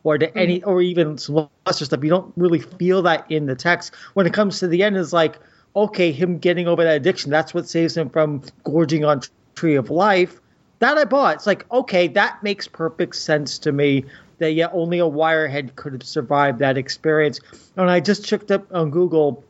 or 0.04 0.18
to 0.18 0.38
any 0.38 0.60
mm-hmm. 0.60 0.70
or 0.70 0.82
even 0.82 1.18
some 1.18 1.50
lesser 1.66 1.86
stuff. 1.86 2.04
You 2.04 2.10
don't 2.10 2.34
really 2.38 2.60
feel 2.60 3.02
that 3.04 3.30
in 3.30 3.48
the 3.48 3.56
text. 3.56 3.94
When 4.14 4.28
it 4.28 4.34
comes 4.34 4.60
to 4.60 4.68
the 4.68 4.84
end, 4.84 4.98
it's 4.98 5.14
like 5.14 5.40
okay, 5.76 6.12
him 6.12 6.38
getting 6.38 6.68
over 6.68 6.84
that 6.84 6.98
addiction. 6.98 7.32
That's 7.32 7.54
what 7.54 7.68
saves 7.68 7.96
him 7.96 8.10
from 8.10 8.44
gorging 8.64 9.06
on 9.06 9.22
Tree 9.56 9.76
of 9.76 9.90
Life. 9.90 10.40
That 10.80 10.98
I 10.98 11.06
bought. 11.06 11.36
It's 11.36 11.48
like 11.48 11.66
okay, 11.72 12.08
that 12.10 12.44
makes 12.44 12.68
perfect 12.68 13.16
sense 13.16 13.60
to 13.60 13.72
me. 13.72 14.06
That 14.40 14.54
yeah, 14.54 14.70
only 14.72 15.00
a 15.00 15.04
wirehead 15.04 15.76
could 15.76 15.94
have 15.94 16.04
survived 16.04 16.60
that 16.60 16.78
experience. 16.78 17.40
And 17.78 17.90
I 17.90 18.00
just 18.00 18.26
checked 18.26 18.52
up 18.52 18.74
on 18.74 18.92
Google. 18.92 19.44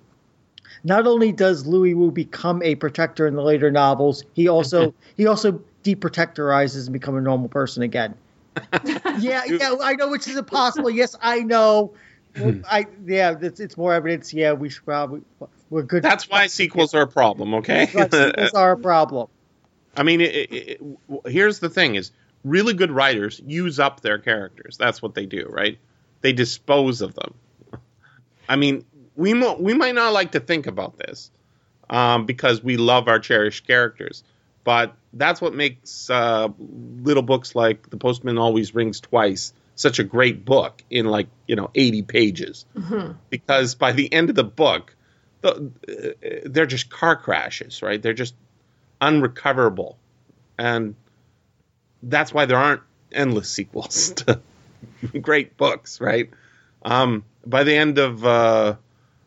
Not 0.84 1.06
only 1.06 1.32
does 1.32 1.66
Louis 1.66 1.94
Wu 1.94 2.12
become 2.12 2.62
a 2.64 2.76
protector 2.76 3.28
in 3.28 3.36
the 3.36 3.44
later 3.44 3.72
novels, 3.72 4.24
he 4.34 4.48
also 4.48 4.94
he 5.18 5.28
also 5.28 5.62
deprotectorizes 5.84 6.86
and 6.86 6.94
become 6.94 7.18
a 7.18 7.22
normal 7.22 7.50
person 7.50 7.84
again. 7.84 8.16
yeah, 9.20 9.46
yeah, 9.46 9.76
I 9.82 9.96
know, 9.96 10.10
which 10.10 10.28
is 10.28 10.36
impossible. 10.36 10.90
Yes, 10.90 11.16
I 11.22 11.40
know. 11.40 11.94
Hmm. 12.36 12.62
I 12.70 12.88
yeah, 13.06 13.36
it's, 13.42 13.60
it's 13.60 13.78
more 13.78 13.94
evidence. 13.94 14.34
Yeah, 14.34 14.54
we 14.54 14.70
should 14.70 14.86
probably 14.86 15.22
we're 15.70 15.84
good. 15.84 16.04
That's 16.04 16.30
why 16.30 16.48
sequels 16.48 16.94
are 16.94 17.02
a 17.02 17.08
problem, 17.08 17.54
okay? 17.56 17.90
Right, 17.94 18.12
sequels 18.12 18.54
are 18.54 18.74
a 18.74 18.78
problem. 18.78 19.28
I 19.98 20.04
mean, 20.04 20.22
it, 20.22 20.36
it, 20.36 20.52
it, 20.52 20.82
here's 21.26 21.60
the 21.60 21.70
thing: 21.70 21.96
is 21.96 22.12
really 22.44 22.74
good 22.74 22.92
writers 22.92 23.42
use 23.46 23.80
up 23.80 24.02
their 24.02 24.18
characters. 24.18 24.78
That's 24.78 25.02
what 25.02 25.14
they 25.14 25.26
do, 25.26 25.48
right? 25.50 25.78
They 26.22 26.34
dispose 26.34 27.02
of 27.02 27.16
them. 27.16 27.34
I 28.48 28.56
mean, 28.56 28.86
we 29.16 29.34
mo- 29.34 29.58
we 29.60 29.74
might 29.74 29.96
not 29.96 30.14
like 30.14 30.32
to 30.34 30.40
think 30.40 30.68
about 30.68 30.98
this 30.98 31.32
um, 31.90 32.26
because 32.26 32.64
we 32.64 32.78
love 32.78 33.08
our 33.08 33.20
cherished 33.20 33.68
characters, 33.68 34.24
but 34.64 34.96
that's 35.14 35.42
what 35.42 35.54
makes 35.54 36.10
uh, 36.10 36.48
little 36.58 37.24
books 37.24 37.56
like 37.56 37.90
The 37.90 37.98
Postman 37.98 38.38
Always 38.38 38.74
Rings 38.74 39.00
Twice 39.00 39.54
such 39.76 40.00
a 40.00 40.04
great 40.04 40.46
book 40.46 40.84
in 40.90 41.06
like 41.06 41.28
you 41.48 41.56
know 41.56 41.70
80 41.76 42.04
pages. 42.04 42.66
Because 43.30 43.76
by 43.76 43.92
the 43.92 44.12
end 44.12 44.30
of 44.30 44.36
the 44.36 44.44
book 44.44 44.96
the, 45.42 45.72
uh, 45.90 46.40
they're 46.46 46.66
just 46.66 46.90
car 46.90 47.16
crashes 47.16 47.82
right? 47.82 48.02
They're 48.02 48.14
just 48.14 48.36
unrecoverable. 49.02 49.98
And 50.58 50.96
that's 52.04 52.34
why 52.34 52.46
there 52.46 52.58
aren't 52.58 52.82
endless 53.12 53.50
sequels 53.58 54.12
to 54.12 54.40
great 55.20 55.58
books 55.58 56.00
right? 56.00 56.30
Um, 56.84 57.26
by 57.46 57.64
the 57.64 57.76
end 57.76 57.98
of 57.98 58.26
uh, 58.26 58.76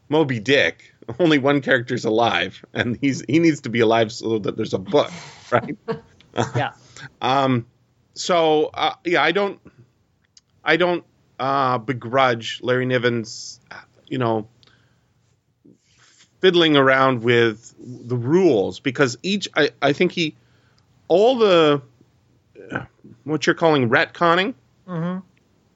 moby 0.08 0.40
dick 0.40 0.92
only 1.18 1.38
one 1.38 1.60
character's 1.60 2.04
alive 2.04 2.64
and 2.72 2.98
he's 3.00 3.22
he 3.28 3.38
needs 3.38 3.62
to 3.62 3.68
be 3.68 3.80
alive 3.80 4.12
so 4.12 4.38
that 4.38 4.56
there's 4.56 4.74
a 4.74 4.78
book 4.78 5.10
right 5.50 5.76
Yeah. 6.56 6.72
um, 7.22 7.66
so 8.14 8.70
uh, 8.74 8.94
yeah, 9.04 9.22
I 9.22 9.32
don't, 9.32 9.60
I 10.64 10.76
don't 10.76 11.04
uh, 11.38 11.78
begrudge 11.78 12.60
Larry 12.62 12.86
Niven's, 12.86 13.60
you 14.06 14.18
know, 14.18 14.48
fiddling 16.40 16.76
around 16.76 17.22
with 17.22 17.74
the 17.78 18.16
rules 18.16 18.80
because 18.80 19.16
each, 19.22 19.48
I, 19.56 19.70
I 19.80 19.92
think 19.92 20.12
he, 20.12 20.36
all 21.08 21.36
the, 21.36 21.82
uh, 22.70 22.84
what 23.24 23.46
you're 23.46 23.54
calling 23.54 23.88
retconning. 23.88 24.54
Mhm. 24.86 25.22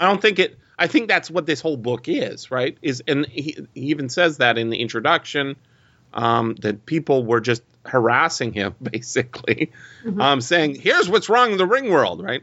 I 0.00 0.06
don't 0.06 0.22
think 0.22 0.38
it. 0.38 0.58
I 0.78 0.86
think 0.86 1.08
that's 1.08 1.30
what 1.30 1.46
this 1.46 1.60
whole 1.60 1.76
book 1.76 2.08
is, 2.08 2.50
right? 2.50 2.78
Is 2.82 3.02
and 3.08 3.26
he, 3.26 3.66
he 3.74 3.80
even 3.86 4.08
says 4.08 4.38
that 4.38 4.58
in 4.58 4.70
the 4.70 4.78
introduction 4.78 5.56
um, 6.14 6.54
that 6.60 6.86
people 6.86 7.24
were 7.24 7.40
just 7.40 7.62
harassing 7.84 8.52
him, 8.52 8.74
basically, 8.82 9.72
um, 10.18 10.40
saying, 10.40 10.76
"Here's 10.76 11.08
what's 11.08 11.28
wrong 11.28 11.52
in 11.52 11.58
the 11.58 11.66
ring 11.66 11.90
world," 11.90 12.22
right? 12.22 12.42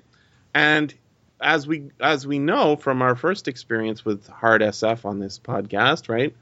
And 0.54 0.94
as 1.40 1.68
we 1.68 1.92
as 2.02 2.28
we 2.28 2.40
know 2.40 2.76
from 2.76 3.02
our 3.02 3.16
first 3.16 3.48
experience 3.48 4.04
with 4.04 4.28
hard 4.28 4.62
SF 4.62 5.06
on 5.06 5.20
this 5.20 5.40
podcast, 5.40 6.10
right? 6.10 6.36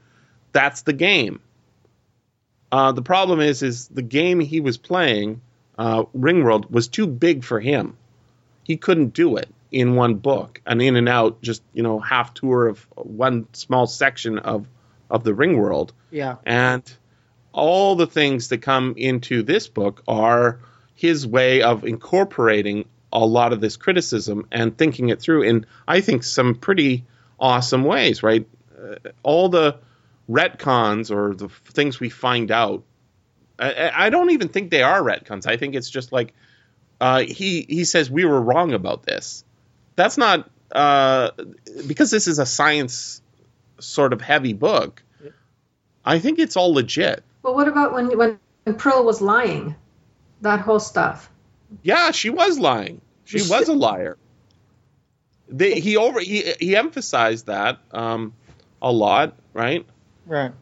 That's 0.52 0.82
the 0.82 0.92
game. 0.92 1.40
Uh, 2.72 2.90
the 2.90 3.02
problem 3.02 3.40
is, 3.40 3.62
is 3.62 3.86
the 3.88 4.02
game 4.02 4.40
he 4.40 4.60
was 4.60 4.78
playing, 4.78 5.40
uh, 5.78 6.04
Ringworld, 6.16 6.70
was 6.70 6.88
too 6.88 7.06
big 7.06 7.44
for 7.44 7.60
him. 7.60 7.96
He 8.64 8.76
couldn't 8.76 9.14
do 9.14 9.36
it 9.36 9.48
in 9.74 9.96
one 9.96 10.14
book, 10.14 10.60
an 10.66 10.80
in 10.80 10.94
and 10.94 11.08
out, 11.08 11.42
just 11.42 11.60
you 11.72 11.82
know, 11.82 11.98
half 11.98 12.32
tour 12.32 12.68
of 12.68 12.86
one 12.94 13.48
small 13.54 13.88
section 13.88 14.38
of 14.38 14.68
of 15.10 15.24
the 15.24 15.34
Ring 15.34 15.58
World. 15.58 15.92
Yeah. 16.12 16.36
And 16.46 16.90
all 17.52 17.96
the 17.96 18.06
things 18.06 18.48
that 18.48 18.58
come 18.58 18.94
into 18.96 19.42
this 19.42 19.66
book 19.66 20.04
are 20.06 20.60
his 20.94 21.26
way 21.26 21.62
of 21.62 21.84
incorporating 21.84 22.88
a 23.12 23.26
lot 23.26 23.52
of 23.52 23.60
this 23.60 23.76
criticism 23.76 24.46
and 24.52 24.78
thinking 24.78 25.08
it 25.08 25.20
through 25.20 25.42
in 25.42 25.66
I 25.88 26.00
think 26.02 26.22
some 26.22 26.54
pretty 26.54 27.04
awesome 27.40 27.82
ways. 27.82 28.22
Right, 28.22 28.46
uh, 28.80 29.10
all 29.24 29.48
the 29.48 29.78
retcons 30.30 31.10
or 31.10 31.34
the 31.34 31.48
things 31.48 31.98
we 31.98 32.10
find 32.10 32.52
out. 32.52 32.84
I, 33.58 33.90
I 34.06 34.10
don't 34.10 34.30
even 34.30 34.48
think 34.48 34.70
they 34.70 34.82
are 34.84 35.02
retcons. 35.02 35.48
I 35.48 35.56
think 35.56 35.74
it's 35.74 35.90
just 35.90 36.12
like 36.12 36.32
uh, 37.00 37.22
he 37.22 37.66
he 37.68 37.84
says 37.84 38.08
we 38.08 38.24
were 38.24 38.40
wrong 38.40 38.72
about 38.72 39.02
this. 39.02 39.44
That's 39.96 40.16
not 40.18 40.50
uh, 40.72 41.30
because 41.86 42.10
this 42.10 42.26
is 42.26 42.38
a 42.38 42.46
science 42.46 43.22
sort 43.78 44.12
of 44.12 44.20
heavy 44.20 44.52
book. 44.52 45.02
I 46.04 46.18
think 46.18 46.38
it's 46.38 46.56
all 46.56 46.74
legit. 46.74 47.22
Well, 47.42 47.54
what 47.54 47.68
about 47.68 47.92
when 47.94 48.16
when 48.16 48.38
Pearl 48.76 49.04
was 49.04 49.20
lying? 49.20 49.74
That 50.40 50.60
whole 50.60 50.80
stuff. 50.80 51.30
Yeah, 51.82 52.10
she 52.10 52.28
was 52.30 52.58
lying. 52.58 53.00
She 53.24 53.38
was 53.38 53.68
a 53.68 53.72
liar. 53.72 54.18
They, 55.48 55.80
he 55.80 55.96
over 55.96 56.20
he 56.20 56.52
he 56.58 56.76
emphasized 56.76 57.46
that 57.46 57.78
um, 57.92 58.34
a 58.82 58.90
lot, 58.92 59.36
right? 59.52 59.86
Right. 60.26 60.52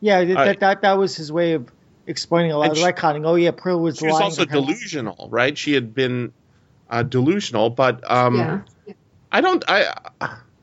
Yeah, 0.00 0.24
that, 0.24 0.36
I- 0.36 0.44
that, 0.46 0.60
that 0.60 0.82
that 0.82 0.98
was 0.98 1.16
his 1.16 1.30
way 1.30 1.52
of 1.52 1.70
explaining 2.06 2.52
a 2.52 2.58
lot 2.58 2.70
of 2.70 2.78
she- 2.78 2.84
retconning. 2.84 3.26
Oh 3.26 3.34
yeah, 3.36 3.50
Pearl 3.52 3.80
was 3.80 3.98
She 3.98 4.06
was 4.06 4.14
lying. 4.14 4.24
also 4.24 4.44
to 4.44 4.50
her- 4.50 4.56
delusional, 4.56 5.28
right? 5.30 5.56
She 5.56 5.72
had 5.74 5.94
been 5.94 6.32
uh, 6.90 7.02
delusional, 7.02 7.70
but 7.70 8.08
um, 8.10 8.36
yeah. 8.36 8.60
I 9.32 9.40
don't 9.40 9.64
I 9.68 9.94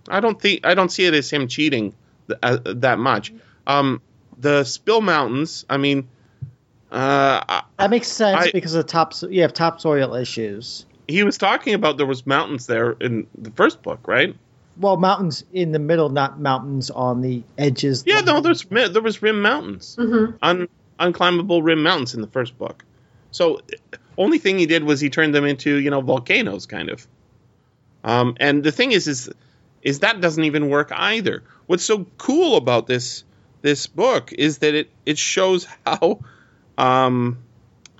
I 0.09 0.19
don't 0.19 0.39
think 0.41 0.65
I 0.65 0.73
don't 0.73 0.89
see 0.91 1.05
it 1.05 1.13
as 1.13 1.29
him 1.29 1.47
cheating 1.47 1.93
th- 2.27 2.39
uh, 2.43 2.57
that 2.65 2.99
much. 2.99 3.33
Um, 3.65 4.01
the 4.39 4.63
Spill 4.63 5.01
Mountains, 5.01 5.65
I 5.69 5.77
mean, 5.77 6.07
uh, 6.91 7.61
That 7.79 7.89
makes 7.89 8.07
sense 8.07 8.47
I- 8.47 8.51
because 8.51 8.75
of 8.75 8.85
top. 8.85 9.13
You 9.29 9.41
have 9.41 9.53
topsoil 9.53 10.15
issues. 10.15 10.85
he 11.07 11.23
was 11.23 11.37
talking 11.37 11.73
about 11.73 11.97
there 11.97 12.05
was 12.05 12.25
mountains 12.25 12.67
there 12.67 12.91
in 12.99 13.27
the 13.37 13.51
first 13.51 13.81
book, 13.81 14.07
right? 14.07 14.35
Well, 14.79 14.97
mountains 14.97 15.43
in 15.53 15.71
the 15.71 15.79
middle, 15.79 16.09
not 16.09 16.39
mountains 16.39 16.91
on 16.91 17.21
the 17.21 17.41
edges. 17.57 18.03
Yeah, 18.05 18.19
no, 18.21 18.41
there's 18.41 18.63
there 18.63 19.01
was 19.01 19.21
rim 19.21 19.41
mountains, 19.41 19.95
hmm 19.99 20.31
un, 20.41 20.67
unclimbable 20.99 21.63
rim 21.63 21.81
mountains 21.83 22.13
in 22.13 22.21
the 22.21 22.27
first 22.27 22.57
book. 22.57 22.83
So, 23.31 23.61
only 24.17 24.37
thing 24.37 24.57
he 24.59 24.65
did 24.65 24.83
was 24.83 24.99
he 24.99 25.09
turned 25.09 25.33
them 25.33 25.45
into 25.45 25.77
you 25.77 25.89
know 25.89 26.01
volcanoes, 26.01 26.65
kind 26.65 26.89
of. 26.89 27.07
Um, 28.07 28.37
and 28.39 28.63
the 28.63 28.71
thing 28.71 28.93
is, 28.93 29.07
is 29.07 29.29
is 29.81 29.99
that 29.99 30.21
doesn't 30.21 30.43
even 30.45 30.69
work 30.69 30.91
either. 30.93 31.43
What's 31.65 31.83
so 31.83 32.05
cool 32.17 32.55
about 32.55 32.87
this 32.87 33.25
this 33.61 33.87
book 33.87 34.31
is 34.31 34.59
that 34.59 34.73
it 34.75 34.89
it 35.05 35.17
shows 35.17 35.67
how 35.85 36.19
um, 36.77 37.39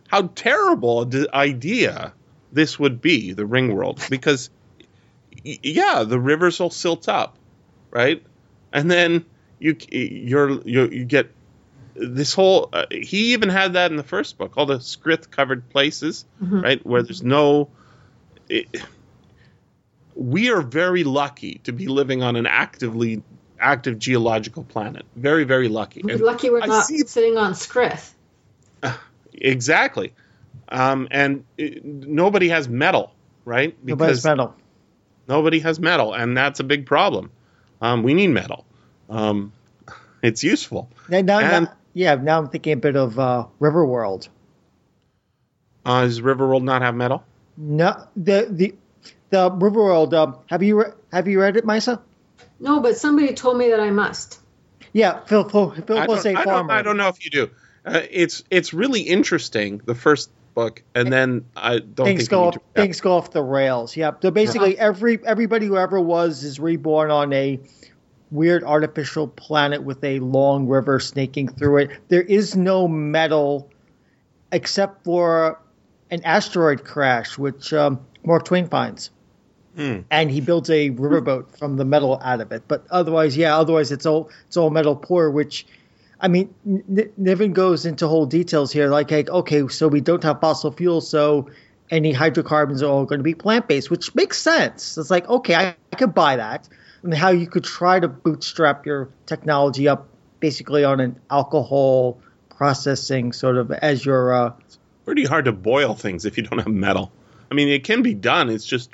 how 0.08 0.30
terrible 0.34 1.02
an 1.02 1.28
idea 1.34 2.14
this 2.54 2.80
would 2.80 3.02
be, 3.02 3.34
the 3.34 3.46
ring 3.46 3.76
world, 3.76 4.02
because 4.10 4.50
yeah, 5.44 6.04
the 6.04 6.20
rivers 6.20 6.60
will 6.60 6.70
silt 6.70 7.10
up, 7.10 7.36
right, 7.92 8.24
and 8.72 8.90
then 8.90 9.26
you 9.60 9.76
you're 9.92 10.62
you, 10.62 10.88
you 10.88 11.04
get 11.06 11.32
this 11.96 12.34
whole. 12.34 12.70
Uh, 12.72 12.86
he 12.92 13.34
even 13.34 13.50
had 13.50 13.74
that 13.74 13.92
in 13.92 13.98
the 13.98 14.04
first 14.04 14.38
book, 14.38 14.54
all 14.56 14.66
the 14.66 14.78
scrith 14.80 15.30
covered 15.32 15.68
places, 15.70 16.26
Mhm. 16.42 16.64
right, 16.64 16.86
where 16.86 17.04
there's 17.04 17.24
no. 17.24 17.70
It, 18.48 18.68
we 20.18 20.50
are 20.50 20.62
very 20.62 21.04
lucky 21.04 21.62
to 21.64 21.72
be 21.72 21.88
living 21.88 22.24
on 22.24 22.36
an 22.36 22.46
actively 22.48 23.22
active 23.60 24.00
geological 24.00 24.64
planet. 24.64 25.06
Very, 25.16 25.44
very 25.44 25.68
lucky. 25.68 26.02
And 26.02 26.20
Lucky 26.22 26.50
we're 26.50 26.62
I 26.62 26.66
not 26.66 26.86
see- 26.86 27.00
sitting 27.06 27.38
on 27.38 27.54
Scrith. 27.54 28.12
exactly. 29.34 30.14
Um, 30.70 31.08
and 31.12 31.46
it, 31.58 31.84
nobody 31.86 32.50
has 32.50 32.68
metal, 32.68 33.14
right? 33.46 33.76
Nobody's 33.84 34.24
metal. 34.24 34.56
nobody 35.28 35.60
has 35.60 35.80
metal, 35.80 36.14
and 36.14 36.36
that's 36.36 36.60
a 36.60 36.64
big 36.64 36.86
problem. 36.86 37.32
Um, 37.82 38.04
we 38.04 38.14
need 38.14 38.28
metal. 38.30 38.66
Um, 39.10 39.54
it's 40.24 40.44
useful. 40.44 40.90
Now, 41.10 41.22
now, 41.22 41.40
And- 41.40 41.66
now- 41.66 41.74
yeah, 41.94 42.14
now 42.16 42.38
I'm 42.40 42.50
thinking 42.50 42.74
a 42.74 42.78
bit 42.78 42.96
of 42.96 43.18
uh, 43.18 43.48
Riverworld. 43.60 44.28
Uh, 45.86 46.02
does 46.02 46.22
Riverworld 46.22 46.64
not 46.64 46.82
have 46.84 46.94
metal? 46.96 47.24
No, 47.56 48.08
the 48.16 48.48
the 48.52 48.76
the 49.30 49.50
Riverworld. 49.52 50.14
Um, 50.14 50.38
have 50.48 50.64
you 50.64 50.80
re- 50.80 50.92
have 51.12 51.28
you 51.28 51.40
read 51.42 51.58
it, 51.58 51.66
Maissa? 51.66 52.02
No, 52.60 52.80
but 52.80 52.98
somebody 52.98 53.34
told 53.34 53.58
me 53.58 53.70
that 53.70 53.80
I 53.80 53.92
must. 53.92 54.40
Yeah, 54.94 55.20
Phil 55.26 55.48
Phil, 55.48 55.72
Phil 55.72 55.98
I 55.98 56.06
will 56.06 56.16
don't, 56.16 56.24
say 56.24 56.34
I, 56.34 56.46
don't. 56.46 56.72
I 56.72 56.82
don't 56.82 56.98
know 56.98 57.10
if 57.10 57.24
you 57.24 57.32
do. 57.32 57.50
Uh, 57.86 58.02
it's 58.10 58.44
it's 58.50 58.74
really 58.74 59.02
interesting. 59.02 59.82
The 59.86 59.96
first 59.96 60.30
book, 60.56 60.82
and 60.96 61.14
then 61.14 61.46
I 61.56 61.80
don't 61.80 62.06
things 62.06 62.22
think 62.22 62.30
go 62.32 62.42
you 62.42 62.48
off, 62.48 62.54
need 62.56 62.62
to- 62.76 62.82
things 62.82 63.02
go 63.02 63.14
off 63.18 63.32
the 63.32 63.44
rails. 63.44 63.96
Yeah. 63.96 64.12
So 64.22 64.32
basically, 64.32 64.78
every 64.78 65.20
everybody 65.26 65.68
who 65.68 65.78
ever 65.78 66.00
was 66.00 66.44
is 66.44 66.60
reborn 66.60 67.12
on 67.12 67.32
a 67.34 67.60
weird 68.32 68.64
artificial 68.64 69.28
planet 69.28 69.84
with 69.84 70.04
a 70.04 70.20
long 70.20 70.68
river 70.68 71.00
snaking 71.00 71.48
through 71.48 71.78
it. 71.78 71.92
There 72.10 72.22
is 72.22 72.56
no 72.58 72.88
metal 72.88 73.70
except 74.52 75.04
for 75.04 75.62
an 76.10 76.24
asteroid 76.24 76.84
crash, 76.84 77.38
which 77.38 77.72
um, 77.74 78.00
Mark 78.26 78.46
Twain 78.46 78.68
finds. 78.68 79.12
Hmm. 79.78 80.00
And 80.10 80.32
he 80.32 80.42
builds 80.42 80.72
a 80.72 80.90
riverboat 80.90 81.58
from 81.58 81.78
the 81.78 81.86
metal 81.86 82.20
out 82.24 82.42
of 82.42 82.52
it. 82.52 82.64
But 82.68 82.86
otherwise, 82.90 83.38
yeah, 83.38 83.58
otherwise 83.58 83.92
it's 83.92 84.08
all 84.08 84.32
it's 84.48 84.58
all 84.58 84.72
metal 84.72 84.96
poor, 84.96 85.30
which 85.30 85.68
I 86.20 86.28
mean, 86.28 86.54
N- 86.66 87.12
Niven 87.16 87.54
goes 87.54 87.86
into 87.86 88.08
whole 88.08 88.26
details 88.26 88.72
here, 88.72 88.90
like, 88.90 89.12
like, 89.12 89.30
okay, 89.30 89.68
so 89.68 89.88
we 89.88 90.02
don't 90.02 90.24
have 90.24 90.42
fossil 90.42 90.72
fuels, 90.72 91.08
so 91.08 91.50
any 91.92 92.12
hydrocarbons 92.12 92.82
are 92.82 92.90
all 92.90 93.06
going 93.06 93.20
to 93.20 93.24
be 93.24 93.36
plant 93.36 93.68
based, 93.68 93.92
which 93.92 94.14
makes 94.16 94.42
sense. 94.42 94.98
It's 94.98 95.12
like, 95.12 95.30
okay, 95.30 95.56
I, 95.56 95.76
I 95.94 95.96
could 95.96 96.14
buy 96.14 96.38
that. 96.38 96.68
And 97.04 97.14
how 97.14 97.30
you 97.30 97.48
could 97.48 97.64
try 97.64 98.00
to 98.00 98.08
bootstrap 98.08 98.86
your 98.86 99.10
technology 99.28 99.88
up 99.88 100.08
basically 100.40 100.84
on 100.84 101.00
an 101.00 101.20
alcohol 101.30 102.20
processing 102.50 103.32
sort 103.32 103.58
of 103.58 103.72
as 103.72 104.04
your. 104.04 104.34
Uh, 104.34 104.54
pretty 105.06 105.24
hard 105.24 105.46
to 105.46 105.52
boil 105.52 105.94
things 105.94 106.26
if 106.26 106.36
you 106.36 106.44
don't 106.44 106.60
have 106.60 106.68
metal. 106.68 107.12
I 107.52 107.56
mean, 107.56 107.70
it 107.70 107.84
can 107.84 108.02
be 108.02 108.16
done. 108.16 108.50
It's 108.50 108.66
just 108.66 108.90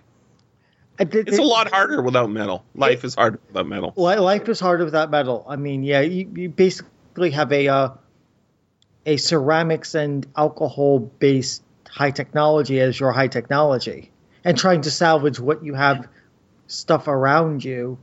it's 1.00 1.38
a 1.38 1.44
lot 1.44 1.70
harder 1.72 2.02
without 2.02 2.30
metal. 2.30 2.64
Life 2.76 3.04
is 3.04 3.16
hard 3.16 3.40
without 3.48 3.68
metal. 3.68 3.94
Life 3.96 4.48
is 4.50 4.60
harder 4.60 4.86
without 4.86 5.10
metal. 5.10 5.46
I 5.48 5.56
mean, 5.56 5.84
yeah, 5.84 6.02
you, 6.02 6.32
you 6.36 6.50
basically 6.50 7.32
have 7.32 7.52
a 7.52 7.68
uh, 7.68 7.90
a 9.06 9.18
ceramics 9.18 9.96
and 9.96 10.26
alcohol 10.36 11.00
based 11.00 11.64
high 11.90 12.12
technology 12.12 12.80
as 12.80 13.00
your 13.00 13.12
high 13.12 13.28
technology, 13.28 14.12
and 14.44 14.58
trying 14.58 14.82
to 14.82 14.92
salvage 14.92 15.40
what 15.40 15.64
you 15.64 15.74
have 15.74 16.08
stuff 16.68 17.08
around 17.08 17.64
you 17.64 17.98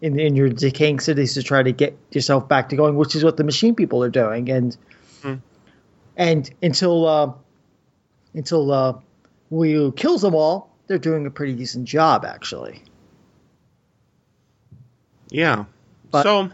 in 0.00 0.18
in 0.18 0.36
your 0.36 0.48
decaying 0.48 1.00
cities 1.00 1.34
to 1.34 1.42
try 1.42 1.62
to 1.62 1.72
get 1.72 1.98
yourself 2.12 2.48
back 2.48 2.68
to 2.70 2.76
going, 2.76 2.96
which 2.96 3.14
is 3.16 3.24
what 3.24 3.36
the 3.36 3.44
machine 3.44 3.74
people 3.74 4.02
are 4.04 4.10
doing, 4.10 4.50
and 4.50 4.76
Hmm. 5.22 5.34
and 6.16 6.48
until 6.62 7.06
uh, 7.06 7.32
until 8.34 8.70
uh, 8.72 8.94
Wu 9.50 9.92
kills 9.92 10.22
them 10.22 10.34
all, 10.34 10.70
they're 10.88 10.98
doing 10.98 11.26
a 11.26 11.30
pretty 11.30 11.54
decent 11.54 11.84
job 11.86 12.24
actually. 12.24 12.82
Yeah. 15.30 15.64
But- 16.10 16.22
so, 16.24 16.50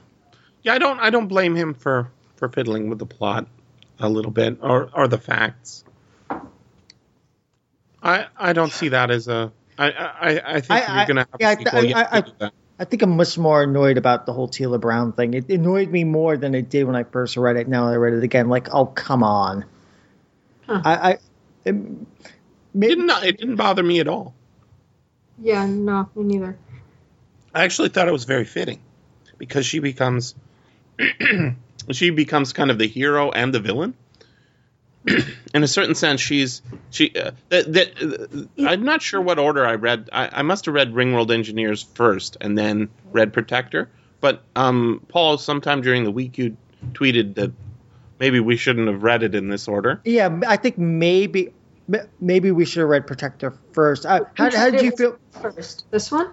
yeah, 0.62 0.74
I 0.74 0.78
don't 0.78 0.98
I 1.00 1.10
don't 1.10 1.28
blame 1.28 1.54
him 1.54 1.74
for 1.74 2.10
for 2.36 2.48
fiddling 2.48 2.88
with 2.90 2.98
the 2.98 3.06
plot 3.06 3.46
a 4.00 4.08
little 4.08 4.30
bit 4.32 4.58
or 4.60 4.90
or 4.92 5.08
the 5.08 5.18
facts. 5.18 5.84
I 8.02 8.26
I 8.36 8.52
don't 8.52 8.72
see 8.72 8.88
that 8.88 9.10
as 9.10 9.28
a 9.28 9.52
I 9.78 9.90
I 9.90 10.56
I 10.56 10.60
think 10.60 10.70
I- 10.70 10.78
you're 10.92 11.00
I- 11.02 11.04
gonna 11.06 11.20
have 11.32 11.40
yeah, 11.40 11.48
I- 11.48 11.52
a 11.52 11.56
sequel. 11.58 11.78
I- 11.78 11.82
you 11.82 11.94
have 11.94 12.10
to 12.10 12.16
I- 12.16 12.20
do 12.20 12.32
that. 12.38 12.52
I 12.76 12.84
think 12.84 13.02
I'm 13.02 13.16
much 13.16 13.38
more 13.38 13.62
annoyed 13.62 13.98
about 13.98 14.26
the 14.26 14.32
whole 14.32 14.48
Teela 14.48 14.80
Brown 14.80 15.12
thing. 15.12 15.32
It 15.34 15.48
annoyed 15.48 15.90
me 15.92 16.02
more 16.02 16.36
than 16.36 16.56
it 16.56 16.70
did 16.70 16.84
when 16.88 16.96
I 16.96 17.04
first 17.04 17.36
read 17.36 17.54
it. 17.56 17.68
Now 17.68 17.86
I 17.86 17.94
read 17.94 18.14
it 18.14 18.24
again, 18.24 18.48
like, 18.48 18.68
oh 18.74 18.86
come 18.86 19.22
on. 19.22 19.64
Huh. 20.66 20.82
I, 20.84 21.10
I 21.12 21.18
it, 21.64 21.76
It 22.74 22.80
didn't 22.80 23.10
it 23.24 23.38
didn't 23.38 23.56
bother 23.56 23.82
me 23.82 24.00
at 24.00 24.08
all. 24.08 24.34
Yeah, 25.40 25.66
no, 25.66 26.08
me 26.14 26.24
neither. 26.24 26.58
I 27.54 27.64
actually 27.64 27.88
thought 27.90 28.08
it 28.08 28.12
was 28.12 28.24
very 28.24 28.44
fitting 28.44 28.80
because 29.38 29.66
she 29.66 29.78
becomes 29.78 30.34
she 31.90 32.10
becomes 32.10 32.52
kind 32.52 32.70
of 32.70 32.78
the 32.78 32.86
hero 32.88 33.30
and 33.30 33.54
the 33.54 33.60
villain. 33.60 33.94
In 35.54 35.62
a 35.62 35.68
certain 35.68 35.94
sense, 35.94 36.20
she's 36.20 36.62
she. 36.90 37.12
Uh, 37.14 37.32
that, 37.50 37.72
that, 37.72 38.48
uh, 38.58 38.66
I'm 38.68 38.84
not 38.84 39.02
sure 39.02 39.20
what 39.20 39.38
order 39.38 39.64
I 39.66 39.74
read. 39.74 40.08
I, 40.12 40.40
I 40.40 40.42
must 40.42 40.64
have 40.64 40.74
read 40.74 40.92
Ringworld 40.92 41.30
Engineers 41.32 41.82
first 41.82 42.38
and 42.40 42.56
then 42.56 42.88
read 43.12 43.32
Protector. 43.32 43.90
But 44.20 44.42
um, 44.56 45.04
Paul, 45.08 45.36
sometime 45.36 45.82
during 45.82 46.04
the 46.04 46.10
week, 46.10 46.38
you 46.38 46.56
tweeted 46.92 47.34
that 47.34 47.52
maybe 48.18 48.40
we 48.40 48.56
shouldn't 48.56 48.88
have 48.88 49.02
read 49.02 49.22
it 49.22 49.34
in 49.34 49.48
this 49.48 49.68
order. 49.68 50.00
yeah, 50.04 50.40
I 50.48 50.56
think 50.56 50.78
maybe 50.78 51.48
m- 51.48 51.52
maybe 52.20 52.50
we 52.50 52.64
should 52.64 52.80
have 52.80 52.88
read 52.88 53.06
Protector 53.06 53.54
first. 53.72 54.06
Uh, 54.06 54.24
how, 54.34 54.50
how 54.50 54.70
did 54.70 54.82
you 54.82 54.90
feel? 54.92 55.18
First, 55.42 55.84
this 55.90 56.10
one. 56.10 56.30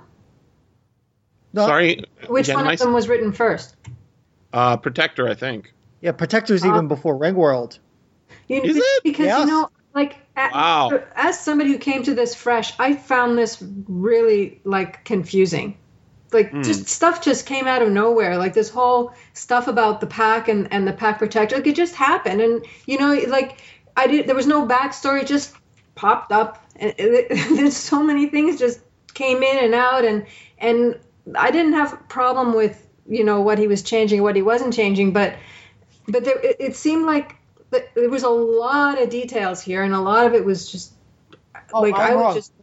No, 1.54 1.66
Sorry, 1.66 2.04
Which 2.28 2.48
again, 2.48 2.56
one 2.58 2.66
my- 2.66 2.74
of 2.74 2.80
them 2.80 2.94
was 2.94 3.08
written 3.10 3.34
first? 3.34 3.76
uh, 4.54 4.78
Protector, 4.78 5.28
I 5.28 5.34
think. 5.34 5.74
Yeah, 6.02 6.14
Protector's 6.14 6.64
Uh, 6.64 6.70
even 6.70 6.88
before 6.88 7.16
Ringworld. 7.18 7.80
You, 8.48 8.62
Is 8.62 8.78
it? 8.78 8.84
Because 9.04 9.26
Yes. 9.28 9.40
you 9.42 9.46
know, 9.48 9.70
like 9.94 10.16
a- 10.38 10.50
Wow. 10.54 11.00
as 11.16 11.40
somebody 11.40 11.72
who 11.72 11.78
came 11.78 12.04
to 12.04 12.14
this 12.16 12.34
fresh, 12.36 12.74
I 12.80 12.94
found 12.96 13.38
this 13.38 13.62
really 13.88 14.60
like 14.64 15.04
confusing. 15.06 15.78
Like 16.32 16.52
Hmm. 16.52 16.62
just 16.62 16.88
stuff 16.88 17.22
just 17.22 17.46
came 17.46 17.68
out 17.68 17.82
of 17.82 17.90
nowhere. 17.90 18.38
Like 18.38 18.54
this 18.54 18.70
whole 18.70 19.14
stuff 19.34 19.68
about 19.68 20.00
the 20.00 20.08
pack 20.08 20.48
and, 20.48 20.68
and 20.72 20.88
the 20.88 20.94
pack 20.94 21.18
protector, 21.20 21.58
like 21.58 21.68
it 21.68 21.76
just 21.76 21.96
happened. 21.96 22.40
And 22.42 22.66
you 22.86 22.98
know, 22.98 23.14
like 23.28 23.58
I 23.96 24.08
did 24.08 24.28
there 24.28 24.36
was 24.36 24.48
no 24.48 24.68
backstory, 24.68 25.26
just 25.26 25.56
popped 25.96 26.32
up. 26.32 26.64
And 26.76 26.94
it, 26.98 27.30
there's 27.56 27.78
so 27.78 28.04
many 28.04 28.28
things 28.28 28.60
just 28.60 28.80
came 29.14 29.44
in 29.44 29.66
and 29.66 29.74
out 29.74 30.06
and 30.06 30.26
and 30.58 31.00
I 31.36 31.52
didn't 31.52 31.74
have 31.74 31.94
a 31.94 31.98
problem 31.98 32.54
with, 32.54 32.88
you 33.08 33.24
know, 33.24 33.42
what 33.42 33.58
he 33.60 33.68
was 33.68 33.84
changing, 33.84 34.22
what 34.24 34.36
he 34.36 34.42
wasn't 34.42 34.74
changing, 34.74 35.14
but 35.14 35.36
but 36.08 36.24
there, 36.26 36.40
it, 36.40 36.58
it 36.60 36.76
seemed 36.76 37.06
like 37.06 37.36
there 37.70 38.10
was 38.10 38.24
a 38.24 38.30
lot 38.30 39.02
of 39.02 39.10
details 39.10 39.62
here, 39.62 39.84
and 39.84 39.94
a 39.94 40.02
lot 40.02 40.26
of 40.26 40.34
it 40.34 40.44
was 40.46 40.70
just 40.72 40.94
Oh, 41.74 41.82
like 41.82 42.00
I'm 42.00 42.12
I 42.12 42.16
would 42.16 42.22
wrong. 42.22 42.34
just 42.34 42.54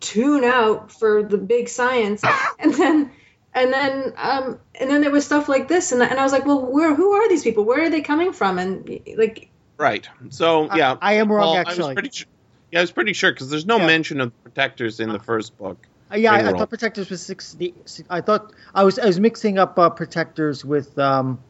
tune 0.00 0.44
out 0.44 0.92
for 0.92 1.22
the 1.22 1.38
big 1.38 1.68
science, 1.68 2.22
and 2.58 2.74
then 2.74 3.10
and 3.54 3.72
then 3.72 4.12
um 4.16 4.60
and 4.74 4.90
then 4.90 5.00
there 5.02 5.10
was 5.10 5.24
stuff 5.26 5.48
like 5.48 5.68
this, 5.68 5.92
and, 5.92 6.02
and 6.02 6.18
I 6.18 6.22
was 6.22 6.32
like, 6.32 6.46
well, 6.46 6.64
where 6.66 6.94
who 6.94 7.12
are 7.12 7.28
these 7.28 7.42
people? 7.44 7.64
Where 7.64 7.84
are 7.84 7.90
they 7.90 8.02
coming 8.02 8.32
from? 8.32 8.58
And 8.58 9.00
like, 9.16 9.50
Right. 9.78 10.08
So 10.30 10.74
yeah, 10.74 10.96
I 11.00 11.14
am 11.14 11.30
wrong, 11.30 11.56
I 11.56 11.60
actually. 11.60 11.78
was 11.78 11.94
pretty 11.94 12.10
sure. 12.12 12.26
Yeah, 12.70 12.80
I 12.80 12.82
was 12.82 12.92
pretty 12.92 13.12
sure 13.12 13.32
because 13.32 13.50
there's 13.50 13.66
no 13.66 13.78
Yeah. 13.78 13.86
mention 13.86 14.20
of 14.20 14.42
protectors 14.42 15.00
in 15.00 15.12
the 15.12 15.18
first 15.18 15.56
book. 15.58 15.78
Uh, 16.12 16.16
yeah, 16.16 16.32
I, 16.32 16.48
I 16.48 16.52
thought 16.52 16.68
protectors 16.68 17.10
was 17.10 17.24
sixty. 17.24 17.74
I 18.10 18.20
thought 18.20 18.52
I 18.74 18.84
was 18.84 18.98
I 18.98 19.06
was 19.06 19.18
mixing 19.18 19.58
up 19.58 19.78
uh, 19.78 19.90
protectors 19.90 20.64
with 20.64 20.98
um 20.98 21.42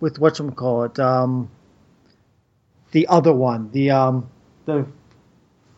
with 0.00 0.18
what 0.18 0.40
call 0.56 0.84
it 0.84 0.98
um 0.98 1.50
the 2.92 3.06
other 3.08 3.32
one 3.32 3.70
the 3.72 3.90
um 3.90 4.28
the 4.66 4.86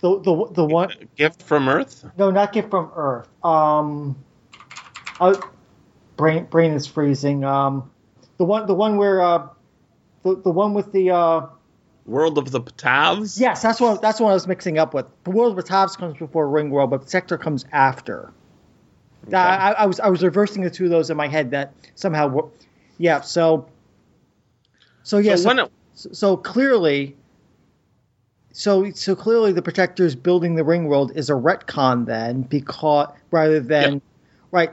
the 0.00 0.20
the, 0.20 0.46
the 0.52 0.64
one 0.64 0.90
Gift 1.16 1.42
from 1.42 1.68
Earth. 1.68 2.04
no 2.18 2.30
not 2.30 2.52
gift 2.52 2.70
from 2.70 2.90
Earth 2.94 3.28
um 3.44 4.16
uh, 5.20 5.34
brain 6.16 6.44
brain 6.44 6.72
is 6.72 6.86
freezing 6.86 7.44
um 7.44 7.90
the 8.38 8.44
one 8.44 8.66
the 8.66 8.74
one 8.74 8.96
where 8.96 9.22
uh 9.22 9.48
the 10.22 10.36
the 10.36 10.50
one 10.50 10.74
with 10.74 10.92
the 10.92 11.10
uh 11.10 11.46
World 12.06 12.38
of 12.38 12.50
the 12.52 12.60
Ptavvs. 12.60 13.38
yes 13.40 13.62
that's 13.62 13.80
what 13.80 14.00
that's 14.00 14.20
what 14.20 14.30
I 14.30 14.34
was 14.34 14.46
mixing 14.46 14.78
up 14.78 14.94
with 14.94 15.06
the 15.24 15.30
world 15.30 15.58
of 15.58 15.64
Ptavvs 15.64 15.96
comes 15.98 16.16
before 16.18 16.48
Ring 16.48 16.70
World 16.70 16.90
but 16.90 17.10
Sector 17.10 17.36
comes 17.38 17.64
after. 17.72 18.32
That- 19.28 19.60
I, 19.60 19.72
I 19.72 19.86
was 19.86 19.98
I 20.00 20.08
was 20.08 20.22
reversing 20.22 20.62
the 20.62 20.70
two 20.70 20.84
of 20.84 20.90
those 20.90 21.10
in 21.10 21.16
my 21.16 21.26
head 21.28 21.50
that 21.50 21.72
somehow 21.96 22.48
yeah 22.98 23.20
so 23.22 23.66
so 25.02 25.18
yeah 25.18 25.34
So 25.36 25.50
so, 25.54 25.64
it- 25.64 26.16
so 26.16 26.36
clearly 26.36 27.16
so 28.52 28.90
so 28.92 29.14
clearly 29.16 29.52
the 29.52 29.62
protectors 29.62 30.14
building 30.14 30.54
the 30.54 30.64
ring 30.64 30.86
world 30.86 31.12
is 31.14 31.28
a 31.28 31.34
retcon 31.34 32.06
then 32.06 32.42
because 32.42 33.08
rather 33.30 33.60
than 33.60 33.94
Yeah. 33.94 33.98
right 34.50 34.70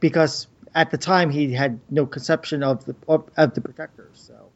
because 0.00 0.46
at 0.74 0.90
the 0.90 0.98
time 0.98 1.30
he 1.30 1.52
had 1.52 1.80
no 1.90 2.04
conception 2.06 2.62
of 2.62 2.84
the 2.84 2.94
of, 3.08 3.28
of 3.36 3.54
the 3.54 3.60
protectors 3.60 4.10
so 4.14 4.50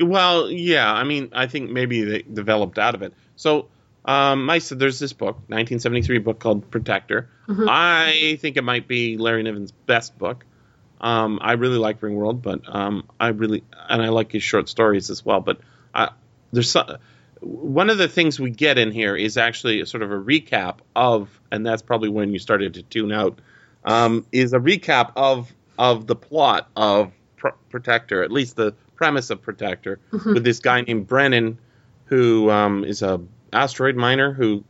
Well, 0.00 0.50
yeah. 0.50 0.92
I 0.92 1.04
mean, 1.04 1.30
I 1.32 1.46
think 1.46 1.70
maybe 1.70 2.04
they 2.04 2.22
developed 2.22 2.78
out 2.78 2.94
of 2.94 3.02
it. 3.02 3.14
So, 3.36 3.68
um, 4.04 4.48
I 4.48 4.58
said 4.58 4.78
there's 4.78 5.00
this 5.00 5.12
book, 5.12 5.36
1973 5.48 6.18
book 6.18 6.38
called 6.38 6.70
Protector. 6.70 7.28
I 7.68 8.38
think 8.40 8.56
it 8.56 8.62
might 8.62 8.86
be 8.86 9.16
Larry 9.16 9.42
Niven's 9.42 9.72
best 9.72 10.16
book. 10.16 10.44
Um, 11.00 11.40
I 11.42 11.52
really 11.52 11.78
like 11.78 12.00
Ringworld, 12.00 12.40
but 12.40 12.62
um, 12.66 13.04
I 13.20 13.28
really 13.28 13.64
and 13.88 14.00
I 14.00 14.08
like 14.08 14.32
his 14.32 14.42
short 14.42 14.68
stories 14.68 15.10
as 15.10 15.24
well. 15.24 15.40
But 15.40 15.58
I, 15.94 16.10
there's 16.52 16.70
some, 16.70 16.98
one 17.40 17.90
of 17.90 17.98
the 17.98 18.08
things 18.08 18.40
we 18.40 18.50
get 18.50 18.78
in 18.78 18.92
here 18.92 19.14
is 19.14 19.36
actually 19.36 19.84
sort 19.84 20.02
of 20.02 20.10
a 20.10 20.16
recap 20.16 20.78
of, 20.94 21.40
and 21.50 21.66
that's 21.66 21.82
probably 21.82 22.08
when 22.08 22.32
you 22.32 22.38
started 22.38 22.74
to 22.74 22.82
tune 22.82 23.12
out. 23.12 23.40
Um, 23.84 24.26
is 24.32 24.52
a 24.52 24.58
recap 24.58 25.12
of 25.16 25.52
of 25.78 26.06
the 26.06 26.16
plot 26.16 26.68
of 26.76 27.12
Pro- 27.36 27.54
Protector, 27.70 28.22
at 28.22 28.32
least 28.32 28.56
the 28.56 28.74
premise 28.96 29.30
of 29.30 29.42
Protector, 29.42 30.00
with 30.10 30.42
this 30.42 30.58
guy 30.58 30.80
named 30.80 31.06
Brennan, 31.06 31.58
who 32.06 32.50
um, 32.50 32.84
is 32.84 33.02
a 33.02 33.20
asteroid 33.52 33.96
miner 33.96 34.32
who 34.32 34.64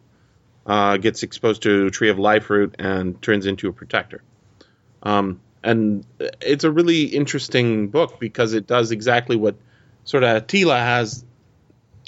uh, 0.66 0.96
gets 0.96 1.22
exposed 1.22 1.62
to 1.62 1.90
Tree 1.90 2.10
of 2.10 2.18
Life 2.18 2.50
root 2.50 2.74
and 2.78 3.20
turns 3.22 3.46
into 3.46 3.68
a 3.68 3.72
Protector. 3.72 4.22
Um, 5.02 5.40
and 5.62 6.04
it's 6.40 6.64
a 6.64 6.70
really 6.70 7.04
interesting 7.04 7.88
book 7.88 8.20
because 8.20 8.52
it 8.52 8.66
does 8.66 8.90
exactly 8.92 9.36
what 9.36 9.56
sort 10.04 10.24
of 10.24 10.46
Teela 10.46 10.78
has. 10.78 11.24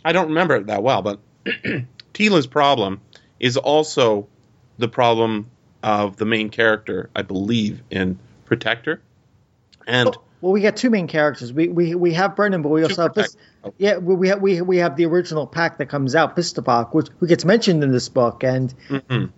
I 0.05 0.13
don't 0.13 0.29
remember 0.29 0.57
it 0.57 0.67
that 0.67 0.83
well, 0.83 1.03
but 1.03 1.21
Teela's 2.15 2.47
problem 2.47 3.01
is 3.41 3.57
also 3.57 4.29
the 4.79 4.89
problem 4.89 5.51
of 5.83 6.17
the 6.17 6.25
main 6.25 6.51
character, 6.51 7.11
I 7.15 7.23
believe, 7.23 7.83
in 7.91 8.19
Protector. 8.45 9.01
And 9.87 10.17
well 10.41 10.53
we 10.53 10.61
got 10.61 10.77
two 10.77 10.91
main 10.91 11.07
characters 11.07 11.53
we 11.53 11.69
we, 11.69 11.95
we 11.95 12.13
have 12.15 12.37
Brennan 12.37 12.63
but 12.63 12.69
we 12.71 12.83
also 12.83 13.03
have 13.03 13.15
this 13.15 13.37
Protector. 13.63 13.75
yeah 13.79 13.97
we 13.97 14.15
we 14.15 14.29
have, 14.29 14.41
we 14.41 14.61
we 14.61 14.77
have 14.79 14.97
the 14.97 15.07
original 15.07 15.47
pack 15.47 15.79
that 15.79 15.87
comes 15.87 16.15
out 16.15 16.37
Phssthpok 16.37 16.95
which 16.95 17.09
who 17.19 17.27
gets 17.27 17.45
mentioned 17.45 17.83
in 17.83 17.91
this 17.93 18.09
book 18.09 18.43
and 18.45 18.75
Mhm. 18.89 19.31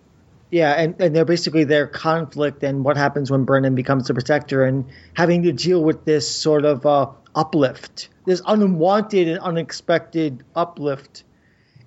Yeah, 0.51 0.71
and, 0.73 0.99
and 0.99 1.15
they're 1.15 1.23
basically 1.23 1.63
their 1.63 1.87
conflict 1.87 2.61
and 2.61 2.83
what 2.83 2.97
happens 2.97 3.31
when 3.31 3.45
Brennan 3.45 3.73
becomes 3.73 4.07
the 4.07 4.13
protector 4.13 4.65
and 4.65 4.83
having 5.13 5.43
to 5.43 5.53
deal 5.53 5.81
with 5.81 6.03
this 6.03 6.29
sort 6.29 6.65
of 6.65 6.85
uh, 6.85 7.07
uplift, 7.33 8.09
this 8.25 8.41
unwanted 8.45 9.29
and 9.29 9.39
unexpected 9.39 10.43
uplift. 10.53 11.23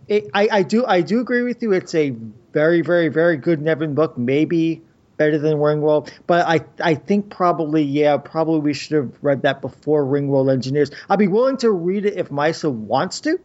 It, 0.09 0.31
I, 0.33 0.48
I 0.50 0.62
do 0.62 0.87
I 0.87 1.03
do 1.03 1.20
agree 1.20 1.42
with 1.42 1.62
you. 1.62 1.72
It's 1.72 1.94
a 1.94 2.14
very 2.55 2.81
very 2.81 3.09
very 3.09 3.37
good 3.37 3.61
Niven 3.61 3.94
book, 3.94 4.16
maybe 4.16 4.81
better 5.16 5.38
than 5.38 5.59
Ringworld, 5.59 6.11
but 6.27 6.46
I 6.46 6.61
I 6.83 6.94
think 6.94 7.31
probably 7.31 7.83
yeah 7.83 8.16
probably 8.16 8.61
we 8.61 8.74
should 8.74 8.92
have 8.96 9.12
read 9.22 9.42
that 9.42 9.61
before 9.61 10.05
Ringworld 10.05 10.53
Engineers. 10.53 10.90
I'd 11.09 11.18
be 11.18 11.29
willing 11.29 11.57
to 11.59 11.70
read 11.70 12.05
it 12.07 12.14
if 12.16 12.29
Maissa 12.31 12.70
wants 12.70 13.20
to. 13.22 13.38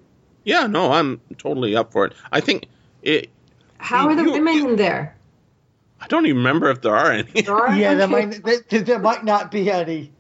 yeah, 0.43 0.67
no, 0.67 0.91
I'm 0.91 1.21
totally 1.37 1.75
up 1.75 1.91
for 1.91 2.05
it. 2.05 2.13
I 2.31 2.39
think 2.41 2.65
it. 3.03 3.29
how 3.77 4.07
are 4.09 4.15
the 4.15 4.23
You- 4.23 4.31
women 4.33 4.53
you- 4.55 4.69
in 4.69 4.75
there? 4.75 5.15
I 6.01 6.07
don't 6.07 6.25
even 6.25 6.37
remember 6.37 6.69
if 6.69 6.81
there 6.81 6.95
are 6.95 7.11
any. 7.11 7.41
There 7.41 7.55
are? 7.55 7.75
Yeah, 7.77 7.93
there 7.95 8.07
might 8.07 8.43
there, 8.43 8.81
there 8.81 8.99
might 8.99 9.23
not 9.25 9.51
be 9.51 9.69
any. 9.69 10.11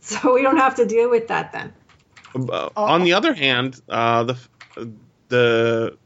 So 0.00 0.34
we 0.34 0.42
don't 0.42 0.56
have 0.56 0.74
to 0.76 0.86
deal 0.86 1.08
with 1.10 1.28
that 1.28 1.52
then. 1.52 1.72
Uh, 2.34 2.68
on 2.76 3.04
the 3.04 3.12
other 3.12 3.32
hand, 3.34 3.80
uh, 3.88 4.24
the 4.24 4.36
the 5.28 5.96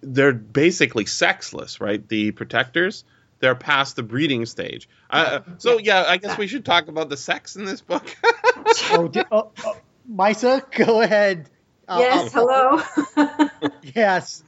they're 0.00 0.32
basically 0.32 1.06
sexless, 1.06 1.80
right? 1.80 2.06
The 2.08 2.30
protectors 2.32 3.04
they're 3.40 3.54
past 3.54 3.96
the 3.96 4.02
breeding 4.02 4.46
stage. 4.46 4.88
Uh, 5.10 5.40
so 5.58 5.78
yeah, 5.78 6.04
I 6.06 6.16
guess 6.16 6.36
we 6.38 6.46
should 6.46 6.64
talk 6.64 6.88
about 6.88 7.08
the 7.08 7.16
sex 7.16 7.56
in 7.56 7.64
this 7.64 7.80
book. 7.80 8.04
oh, 8.92 9.08
di- 9.08 9.24
oh, 9.30 9.50
oh, 9.64 9.76
Maissa, 10.10 10.62
go 10.72 11.00
ahead. 11.00 11.48
I'll- 11.88 12.00
yes, 12.00 12.34
I'll- 12.34 12.78
hello. 13.16 13.48
Yes. 13.94 14.42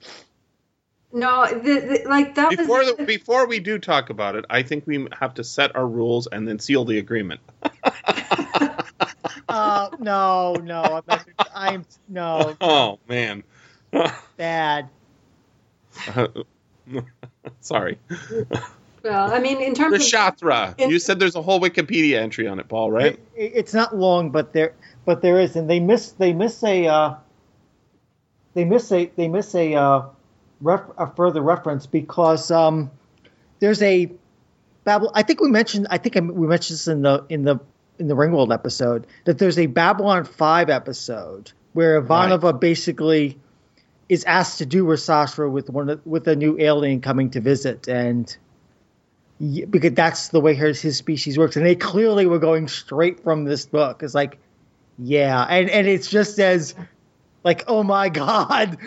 no, 1.13 1.47
the, 1.47 1.59
the, 1.59 2.03
like 2.09 2.35
that 2.37 2.51
before 2.51 2.79
was 2.79 2.95
the, 2.97 3.05
before 3.05 3.47
we 3.47 3.59
do 3.61 3.79
talk 3.79 4.11
about 4.11 4.37
it, 4.37 4.45
I 4.51 4.63
think 4.63 4.87
we 4.87 5.09
have 5.19 5.35
to 5.35 5.45
set 5.45 5.75
our 5.75 5.87
rules 5.87 6.27
and 6.27 6.47
then 6.47 6.59
seal 6.59 6.85
the 6.85 6.99
agreement. 6.99 7.41
Uh, 9.49 9.91
no, 9.99 10.55
no, 10.55 10.83
I'm, 10.83 11.03
not, 11.09 11.27
I'm 11.53 11.87
no 12.09 12.57
Oh 12.61 13.01
man, 13.09 13.43
bad. 14.37 14.89
sorry. 17.61 17.99
Well. 19.03 19.33
I 19.33 19.39
mean, 19.39 19.61
in 19.61 19.75
terms 19.75 20.11
The 20.11 20.19
of 20.19 20.37
Shatra. 20.37 20.89
You 20.91 20.99
said 20.99 21.19
there's 21.19 21.37
a 21.37 21.43
whole 21.43 21.61
Wikipedia 21.61 22.19
entry 22.21 22.47
on 22.47 22.59
it, 22.61 22.69
Paul, 22.69 22.91
right? 22.91 23.19
It, 23.37 23.53
it's 23.55 23.75
not 23.75 23.97
long, 23.97 24.31
but 24.31 24.53
there, 24.53 24.75
but 25.05 25.23
there 25.23 25.41
is, 25.41 25.57
and 25.57 25.69
they 25.69 25.81
miss, 25.81 26.13
they 26.13 26.33
miss 26.33 26.63
a, 26.63 26.87
uh, 26.87 27.15
they 28.55 28.65
miss 28.65 28.91
a, 28.93 29.07
they 29.17 29.29
miss 29.29 29.55
a, 29.55 29.75
uh, 29.75 30.03
ref, 30.61 30.83
a 30.99 31.07
further 31.15 31.41
reference 31.41 31.87
because 31.87 32.51
um, 32.51 32.91
there's 33.59 33.83
a 33.83 34.11
Babylon. 34.85 35.13
I 35.15 35.23
think 35.23 35.41
we 35.41 35.51
mentioned, 35.51 35.87
I 35.91 35.99
think 35.99 36.15
we 36.15 36.47
mentioned 36.47 36.75
this 36.75 36.89
in 36.89 37.03
the 37.03 37.25
in 37.29 37.45
the 37.45 37.61
in 37.99 38.09
the 38.09 38.15
Ringworld 38.17 38.53
episode 38.53 39.07
that 39.25 39.39
there's 39.39 39.59
a 39.59 39.67
Babylon 39.67 40.25
Five 40.25 40.71
episode 40.71 41.53
where 41.73 42.01
Ivanova 42.03 42.59
basically 42.59 43.39
is 44.09 44.25
asked 44.25 44.59
to 44.59 44.67
do 44.67 44.85
Rishathra 44.85 45.51
with 45.51 45.71
one 45.71 45.89
of- 45.91 46.07
with 46.07 46.27
a 46.29 46.35
new 46.35 46.59
alien 46.59 47.01
coming 47.01 47.31
to 47.31 47.41
visit 47.41 47.89
and. 47.89 48.37
Yeah, 49.43 49.65
because 49.65 49.95
that's 49.95 50.29
the 50.29 50.41
way 50.41 50.55
his, 50.55 50.83
his 50.83 50.99
species 50.99 51.39
works, 51.39 51.57
and 51.57 51.65
they 51.65 51.75
clearly 51.75 52.27
were 52.27 52.39
going 52.39 52.69
straight 52.69 53.25
from 53.25 53.45
this 53.45 53.65
book. 53.65 54.03
It's 54.03 54.15
like, 54.15 54.39
yeah, 54.99 55.43
and 55.43 55.71
and 55.71 55.89
it's 55.89 56.11
just 56.11 56.39
as 56.39 56.75
like, 57.43 57.65
oh 57.67 57.83
my 57.83 58.09
god, 58.11 58.79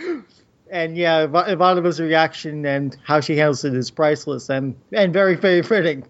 and 0.70 0.96
yeah, 0.96 1.24
Iva- 1.24 1.56
Ivanova's 1.56 2.00
reaction 2.00 2.68
and 2.68 2.96
how 3.04 3.20
she 3.20 3.36
handles 3.36 3.66
it 3.66 3.74
is 3.74 3.90
priceless 3.90 4.48
and 4.50 4.76
and 4.92 5.12
very 5.12 5.36
very 5.36 5.64
fitting. 5.64 6.06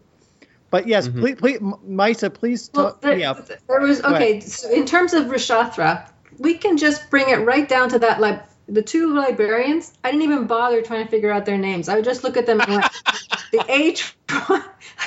But 0.70 0.88
yes, 0.88 1.08
mm-hmm. 1.08 1.20
please, 1.22 1.36
please, 1.36 1.60
Maissa, 1.60 2.34
please 2.34 2.70
well, 2.74 2.98
there, 3.00 3.18
yeah, 3.18 3.40
there 3.70 3.80
was 3.80 4.04
okay. 4.04 4.42
So 4.42 4.70
in 4.70 4.86
terms 4.86 5.14
of 5.14 5.28
Rishathra, 5.28 6.10
we 6.38 6.56
can 6.56 6.76
just 6.76 7.10
bring 7.10 7.30
it 7.30 7.46
right 7.46 7.70
down 7.70 7.88
to 7.90 8.00
that 8.00 8.20
like 8.20 8.44
the 8.68 8.82
two 8.82 9.14
librarians, 9.14 9.94
I 10.04 10.12
didn't 10.12 10.24
even 10.24 10.48
bother 10.48 10.82
trying 10.82 11.06
to 11.06 11.12
figure 11.12 11.32
out 11.32 11.46
their 11.46 11.58
names. 11.58 11.90
I 11.90 11.96
would 11.96 12.06
just 12.06 12.24
look 12.24 12.38
at 12.38 12.46
them 12.46 12.62
and 12.62 12.70
went, 12.70 12.86
the 13.52 13.66
age, 13.70 14.16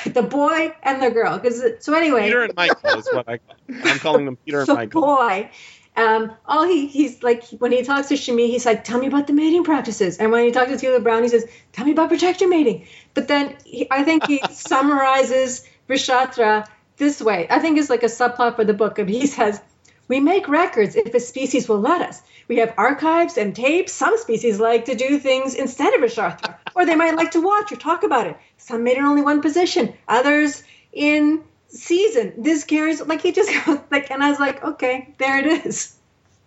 the 0.05 0.23
boy 0.23 0.73
and 0.83 1.01
the 1.01 1.11
girl. 1.11 1.37
Because 1.37 1.63
so 1.79 1.93
anyway, 1.93 2.23
Peter 2.23 2.43
and 2.43 2.55
Michael 2.55 2.99
is 2.99 3.07
what 3.11 3.27
I 3.27 3.39
I'm 3.83 3.99
calling 3.99 4.25
them 4.25 4.37
Peter 4.37 4.59
and 4.59 4.67
the 4.67 4.73
Michael. 4.73 5.01
boy. 5.01 5.49
Um, 5.95 6.33
all 6.45 6.63
he 6.63 6.85
he's 6.85 7.23
like 7.23 7.47
when 7.49 7.71
he 7.71 7.83
talks 7.83 8.09
to 8.09 8.13
Chmee, 8.13 8.47
he's 8.47 8.67
like, 8.67 8.83
"Tell 8.83 8.99
me 8.99 9.07
about 9.07 9.25
the 9.25 9.33
mating 9.33 9.63
practices." 9.63 10.17
And 10.17 10.31
when 10.31 10.45
he 10.45 10.51
talks 10.51 10.69
to 10.69 10.77
Teela 10.77 11.01
Brown, 11.01 11.23
he 11.23 11.29
says, 11.29 11.45
"Tell 11.71 11.85
me 11.85 11.91
about 11.91 12.09
protection 12.09 12.49
mating." 12.51 12.85
But 13.15 13.27
then 13.27 13.57
he, 13.65 13.87
I 13.89 14.03
think 14.03 14.27
he 14.27 14.39
summarizes 14.51 15.67
Rishathra 15.89 16.67
this 16.97 17.21
way. 17.21 17.47
I 17.49 17.59
think 17.59 17.77
it's 17.77 17.89
like 17.89 18.03
a 18.03 18.07
subplot 18.07 18.55
for 18.55 18.65
the 18.65 18.73
book. 18.73 18.99
And 18.99 19.09
he 19.09 19.25
says, 19.27 19.61
"We 20.07 20.19
make 20.19 20.47
records 20.47 20.95
if 20.95 21.13
a 21.13 21.19
species 21.19 21.67
will 21.67 21.79
let 21.79 22.01
us. 22.01 22.21
We 22.47 22.57
have 22.57 22.73
archives 22.77 23.37
and 23.37 23.55
tapes. 23.55 23.93
Some 23.93 24.17
species 24.17 24.59
like 24.59 24.85
to 24.85 24.95
do 24.95 25.19
things 25.19 25.55
instead 25.55 25.93
of 25.93 26.01
a 26.01 26.05
Rishathra, 26.05 26.55
or 26.75 26.85
they 26.85 26.95
might 26.95 27.15
like 27.15 27.31
to 27.31 27.41
watch 27.41 27.71
or 27.71 27.75
talk 27.77 28.03
about 28.03 28.27
it. 28.27 28.37
Some 28.57 28.83
mate 28.83 28.97
in 28.97 29.05
only 29.05 29.21
one 29.21 29.41
position, 29.41 29.93
others 30.07 30.63
in." 30.93 31.43
season 31.69 32.33
this 32.37 32.63
carries 32.63 33.01
like 33.05 33.21
he 33.21 33.33
just 33.33 33.51
goes 33.65 33.79
like 33.91 34.09
and 34.09 34.23
i 34.23 34.29
was 34.29 34.39
like 34.39 34.63
okay 34.63 35.13
there 35.17 35.37
it 35.39 35.65
is 35.65 35.95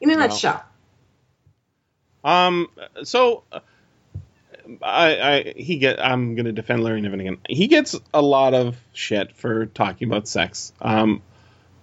in 0.01 0.11
a 0.11 0.17
Wow. 0.17 0.17
nutshell 0.17 0.65
Um. 2.25 2.69
So, 3.05 3.45
uh, 3.51 3.61
I, 4.83 5.21
I 5.21 5.55
he 5.57 5.79
get. 5.79 6.05
I'm 6.05 6.35
gonna 6.35 6.53
defend 6.53 6.85
Larry 6.85 7.01
Niven 7.01 7.21
again. 7.21 7.39
He 7.49 7.67
gets 7.67 7.99
a 8.13 8.21
lot 8.21 8.55
of 8.55 8.77
shit 8.93 9.35
for 9.37 9.67
talking 9.67 10.09
about 10.09 10.29
sex. 10.29 10.73
Um, 10.83 11.23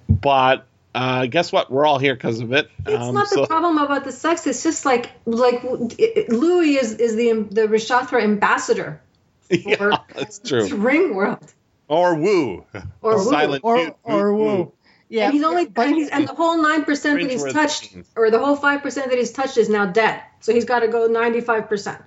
but 0.07 0.66
uh, 0.95 1.25
guess 1.27 1.51
what? 1.51 1.69
We're 1.71 1.85
all 1.85 1.99
here 1.99 2.15
because 2.15 2.39
of 2.39 2.53
it. 2.53 2.69
it's 2.85 2.95
um, 3.03 3.13
not 3.13 3.27
so- 3.27 3.41
the 3.41 3.47
problem 3.47 3.77
about 3.77 4.03
the 4.03 4.11
sex 4.11 4.47
it's 4.47 4.63
just 4.63 4.85
like 4.85 5.11
like 5.25 5.61
it- 5.99 6.29
louis 6.29 6.75
is 6.77 6.93
is 6.95 7.15
the 7.15 7.45
the 7.51 7.67
rishathra 7.67 8.21
ambassador 8.23 8.99
yeah, 9.49 9.75
for 9.75 9.91
that's 10.15 10.39
true. 10.39 10.67
ring 10.75 11.13
world 11.15 11.53
Or 11.87 12.15
woo. 12.15 12.65
or 12.73 12.83
Or 13.01 13.17
Wu. 13.17 13.23
silent 13.29 13.63
or 13.63 13.75
Woo, 13.77 13.95
or 14.03 14.33
woo, 14.33 14.39
woo. 14.43 14.55
woo. 14.57 14.73
Yeah, 15.09 15.25
and 15.25 15.33
he's 15.33 15.43
only 15.43 15.65
but 15.67 15.87
and, 15.87 15.95
he's, 15.95 16.09
and 16.09 16.27
the 16.27 16.33
whole 16.33 16.61
nine 16.61 16.83
percent 16.83 17.21
that 17.21 17.31
he's 17.31 17.43
touched 17.53 17.91
scenes. 17.91 18.09
or 18.17 18.29
the 18.29 18.39
whole 18.39 18.57
five 18.57 18.81
percent 18.81 19.09
that 19.09 19.17
he's 19.17 19.31
touched 19.31 19.55
is 19.57 19.69
now 19.69 19.85
dead 19.85 20.21
so 20.41 20.51
he's 20.53 20.65
got 20.65 20.79
to 20.79 20.87
go 20.89 21.07
95 21.07 21.69
percent 21.69 22.01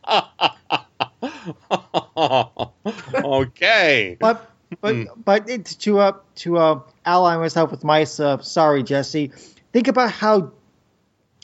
okay. 3.15 4.17
but 4.21 4.51
but 4.81 5.25
but 5.25 5.49
it's 5.49 5.75
to 5.77 5.99
uh 5.99 6.13
to 6.37 6.59
uh 6.59 6.81
ally 7.05 7.37
myself 7.37 7.71
with 7.71 7.85
my 7.85 8.07
uh, 8.19 8.39
sorry 8.39 8.83
Jesse. 8.83 9.33
Think 9.73 9.89
about 9.89 10.11
how 10.11 10.53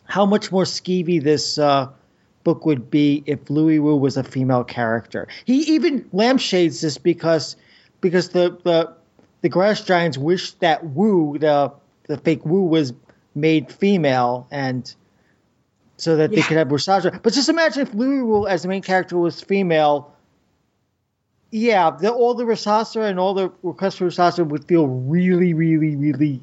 how 0.05 0.27
much 0.27 0.51
more 0.51 0.64
skeevy 0.64 1.23
this 1.23 1.59
uh, 1.59 1.88
book 2.45 2.66
would 2.66 2.90
be 2.90 3.23
if 3.27 3.49
Louis 3.49 3.79
Wu 3.79 3.97
was 3.97 4.16
a 4.16 4.25
female 4.25 4.64
character. 4.64 5.29
He 5.45 5.75
even 5.75 6.09
lampshades 6.12 6.81
this 6.81 6.99
because 6.99 7.57
because 8.01 8.31
the 8.31 8.59
the 8.62 8.95
the 9.43 9.49
grass 9.49 9.83
giants 9.85 10.19
wish 10.19 10.53
that 10.55 10.85
Wu 10.85 11.38
the 11.38 11.73
the 12.05 12.19
fake 12.19 12.45
Wu 12.45 12.62
was 12.62 12.93
made 13.35 13.71
female 13.73 14.47
and 14.51 14.93
so 15.97 16.16
that 16.16 16.31
they 16.31 16.43
could 16.43 16.57
have 16.57 16.69
Rishathra. 16.69 17.23
But 17.23 17.33
just 17.35 17.49
imagine 17.49 17.83
if 17.83 17.95
Louis 17.95 18.23
Wu 18.23 18.47
as 18.47 18.62
the 18.62 18.69
main 18.69 18.83
character 18.83 19.19
was 19.19 19.40
female. 19.40 20.14
Yeah, 21.51 21.91
the, 21.91 22.11
all 22.13 22.35
the 22.35 22.45
Rishathra 22.45 23.09
and 23.11 23.19
all 23.19 23.35
the 23.35 23.51
requests 23.63 23.97
for 23.97 24.07
Rishathra 24.07 24.47
would 24.47 24.65
feel 24.67 24.87
really, 24.87 25.53
really, 25.53 25.97
really, 25.97 26.41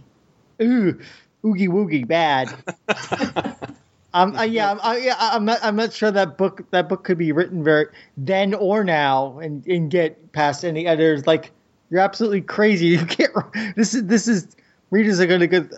ooh, 0.61 0.99
oogie 1.45 1.69
woogie 1.69 2.05
bad. 2.05 2.49
um, 4.13 4.35
uh, 4.35 4.43
yeah, 4.43 4.71
I'm, 4.71 4.79
I, 4.83 4.97
yeah, 4.97 5.15
I'm 5.17 5.45
not. 5.45 5.59
I'm 5.63 5.77
not 5.77 5.93
sure 5.93 6.11
that 6.11 6.37
book 6.37 6.69
that 6.71 6.89
book 6.89 7.05
could 7.05 7.17
be 7.17 7.31
written 7.31 7.63
very 7.63 7.87
then 8.17 8.53
or 8.53 8.83
now 8.83 9.39
and, 9.39 9.65
and 9.65 9.89
get 9.89 10.33
past 10.33 10.65
any 10.65 10.87
editors. 10.87 11.25
Like 11.25 11.51
you're 11.89 12.01
absolutely 12.01 12.41
crazy. 12.41 12.87
You 12.97 13.05
can't. 13.05 13.33
This 13.75 13.93
is 13.93 14.05
this 14.05 14.27
is 14.27 14.47
readers 14.91 15.19
are 15.19 15.25
going 15.27 15.39
to 15.39 15.47
get 15.47 15.69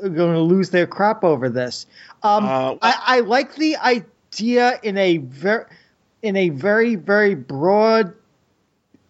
going 0.00 0.32
to 0.32 0.40
lose 0.40 0.70
their 0.70 0.86
crap 0.86 1.22
over 1.22 1.48
this. 1.48 1.86
Um, 2.22 2.44
Uh, 2.46 2.76
I, 2.80 2.94
I 3.06 3.20
like 3.20 3.56
the 3.56 3.76
idea 3.76 4.78
in 4.82 4.96
a 4.96 5.18
very 5.18 5.64
in 6.22 6.36
a 6.36 6.48
very 6.48 6.94
very 6.94 7.34
broad 7.34 8.14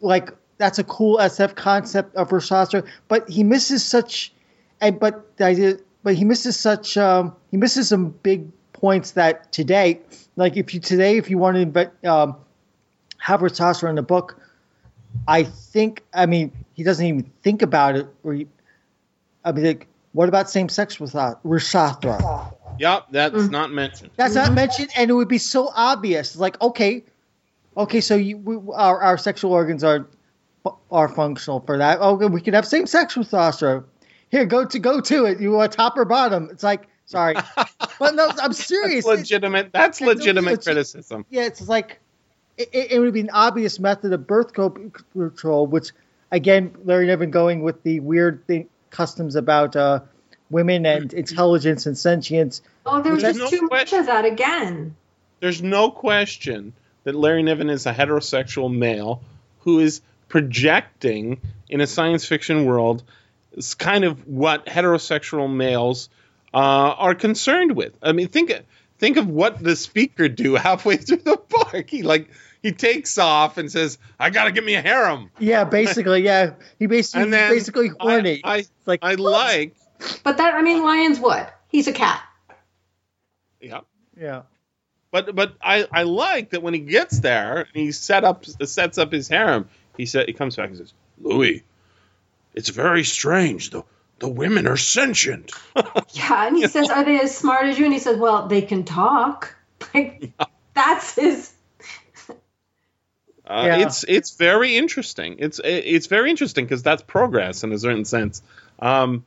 like 0.04 0.30
that's 0.58 0.78
a 0.78 0.84
cool 0.84 1.18
SF 1.18 1.54
concept 1.56 2.14
of 2.14 2.28
Rishathra, 2.28 2.86
but 3.08 3.28
he 3.28 3.42
misses 3.42 3.84
such 3.84 4.32
and 4.80 4.98
but 5.00 5.36
the 5.36 5.44
idea 5.44 5.76
but 6.02 6.14
he 6.14 6.24
misses 6.24 6.58
such 6.58 6.96
um, 6.96 7.34
he 7.50 7.56
misses 7.56 7.88
some 7.88 8.10
big 8.10 8.50
points 8.72 9.12
that 9.12 9.50
today 9.52 10.00
like 10.36 10.56
if 10.56 10.74
you 10.74 10.80
today 10.80 11.16
if 11.16 11.30
you 11.30 11.38
want 11.38 11.56
to 11.56 11.66
inve- 11.66 12.06
um, 12.06 12.36
have 13.18 13.40
Rishathra 13.40 13.88
in 13.88 13.96
the 13.96 14.02
book 14.02 14.38
I 15.26 15.44
think 15.44 16.02
I 16.12 16.26
mean 16.26 16.52
he 16.74 16.82
doesn't 16.82 17.04
even 17.04 17.30
think 17.42 17.62
about 17.62 17.96
it 17.96 18.06
or 18.22 18.34
he, 18.34 18.46
I 19.44 19.52
mean 19.52 19.64
like 19.64 19.88
what 20.12 20.28
about 20.28 20.48
same 20.48 20.68
sex 20.68 21.00
with 21.00 21.12
Rishathra? 21.12 22.52
Yep, 22.78 23.06
that's 23.10 23.50
not 23.50 23.72
mentioned. 23.72 24.10
That's 24.16 24.34
not 24.34 24.52
mentioned, 24.52 24.90
and 24.96 25.10
it 25.10 25.12
would 25.12 25.28
be 25.28 25.38
so 25.38 25.70
obvious. 25.74 26.36
Like, 26.36 26.60
okay, 26.60 27.04
okay, 27.76 28.00
so 28.00 28.16
you, 28.16 28.38
we, 28.38 28.56
our 28.74 29.00
our 29.02 29.18
sexual 29.18 29.52
organs 29.52 29.84
are 29.84 30.06
are 30.90 31.08
functional 31.08 31.60
for 31.60 31.78
that. 31.78 32.00
Okay, 32.00 32.26
we 32.26 32.40
can 32.40 32.54
have 32.54 32.66
same 32.66 32.86
sex 32.86 33.16
with 33.16 33.32
Astra. 33.34 33.84
Here, 34.30 34.44
go 34.46 34.64
to 34.64 34.78
go 34.78 35.00
to 35.00 35.24
it. 35.26 35.40
You 35.40 35.52
want 35.52 35.72
top 35.72 35.96
or 35.96 36.04
bottom? 36.04 36.48
It's 36.50 36.62
like, 36.62 36.88
sorry, 37.06 37.34
but 37.98 38.14
no, 38.14 38.30
I'm 38.42 38.52
serious. 38.52 39.04
That's 39.04 39.18
legitimate. 39.18 39.70
That's 39.72 40.00
it's- 40.00 40.16
legitimate 40.16 40.52
it's- 40.52 40.64
criticism. 40.64 41.24
yeah, 41.30 41.42
it's 41.44 41.68
like 41.68 42.00
it, 42.56 42.68
it 42.72 42.92
it 42.92 42.98
would 43.00 43.12
be 43.14 43.20
an 43.20 43.30
obvious 43.32 43.78
method 43.78 44.12
of 44.12 44.26
birth 44.26 44.52
control, 44.54 45.66
which 45.66 45.90
again, 46.32 46.74
Larry 46.84 47.06
Niven 47.06 47.30
going 47.30 47.62
with 47.62 47.82
the 47.82 48.00
weird 48.00 48.44
thing, 48.46 48.68
customs 48.90 49.36
about 49.36 49.76
uh, 49.76 50.00
women 50.50 50.86
and 50.86 51.12
intelligence 51.12 51.86
and 51.86 51.96
sentience. 51.96 52.62
oh 52.86 53.02
There's 53.02 53.22
just 53.22 53.38
no 53.38 53.48
too 53.50 53.68
much 53.70 53.92
of 53.92 54.06
that 54.06 54.24
again 54.24 54.94
There's 55.40 55.62
no 55.62 55.90
question 55.90 56.72
that 57.04 57.14
Larry 57.14 57.42
Niven 57.42 57.70
is 57.70 57.86
a 57.86 57.92
heterosexual 57.92 58.74
male 58.74 59.22
who 59.60 59.80
is 59.80 60.00
projecting 60.28 61.40
in 61.68 61.80
a 61.80 61.86
science 61.86 62.26
fiction 62.26 62.64
world 62.64 63.02
is 63.52 63.74
kind 63.74 64.04
of 64.04 64.26
what 64.26 64.66
heterosexual 64.66 65.52
males 65.52 66.08
uh, 66.52 66.58
are 66.58 67.14
concerned 67.14 67.76
with. 67.76 67.96
I 68.02 68.12
mean, 68.12 68.28
think 68.28 68.52
think 68.98 69.16
of 69.16 69.28
what 69.28 69.62
the 69.62 69.76
speaker 69.76 70.28
do 70.28 70.54
halfway 70.56 70.96
through 70.96 71.18
the 71.18 71.36
book. 71.36 71.88
He 71.88 72.02
like 72.02 72.28
he 72.62 72.72
takes 72.72 73.18
off 73.18 73.58
and 73.58 73.70
says, 73.70 73.98
"I 74.18 74.30
got 74.30 74.44
to 74.44 74.52
get 74.52 74.64
me 74.64 74.74
a 74.74 74.82
harem." 74.82 75.30
Yeah, 75.38 75.64
basically, 75.64 76.22
yeah. 76.22 76.54
He 76.78 76.86
basically 76.86 77.22
And 77.22 77.32
then 77.32 77.50
basically 77.50 77.90
horny. 78.00 78.40
I, 78.42 78.54
I, 78.54 78.56
It's 78.58 78.70
like 78.86 79.00
I 79.02 79.14
like, 79.14 79.76
but 80.22 80.36
that 80.38 80.54
i 80.54 80.62
mean 80.62 80.82
lions 80.82 81.20
would 81.20 81.46
he's 81.68 81.86
a 81.86 81.92
cat 81.92 82.20
yeah. 83.64 83.80
yeah. 84.20 84.42
But 85.14 85.32
but 85.32 85.54
I, 85.62 85.86
I 85.92 86.02
like 86.02 86.50
that 86.50 86.60
when 86.64 86.74
he 86.74 86.80
gets 86.80 87.20
there 87.20 87.58
and 87.60 87.68
he 87.72 87.92
set 87.92 88.24
up 88.24 88.44
sets 88.46 88.98
up 88.98 89.12
his 89.12 89.28
harem, 89.28 89.68
he 89.96 90.06
said 90.06 90.26
he 90.26 90.32
comes 90.32 90.56
back 90.56 90.70
and 90.70 90.76
says, 90.78 90.92
Louis, 91.20 91.62
it's 92.52 92.70
very 92.70 93.04
strange. 93.04 93.70
The 93.70 93.84
the 94.18 94.28
women 94.28 94.66
are 94.66 94.76
sentient. 94.76 95.52
yeah 96.14 96.48
and 96.48 96.56
he 96.56 96.66
says 96.66 96.90
are 96.90 97.04
they 97.04 97.20
as 97.20 97.32
smart 97.36 97.66
as 97.66 97.78
you 97.78 97.84
and 97.84 97.94
he 97.94 98.00
says 98.00 98.16
well 98.16 98.48
they 98.48 98.62
can 98.62 98.82
talk 98.82 99.54
like 99.94 100.32
that's 100.74 101.14
his 101.14 101.52
Uh, 103.46 103.64
Yeah. 103.66 103.86
It's 103.86 104.04
it's 104.08 104.34
very 104.36 104.76
interesting. 104.76 105.36
It's 105.38 105.60
it's 105.62 106.08
very 106.08 106.30
interesting 106.30 106.64
because 106.64 106.82
that's 106.82 107.02
progress 107.04 107.62
in 107.62 107.70
a 107.72 107.78
certain 107.78 108.04
sense. 108.04 108.42
Um, 108.80 109.24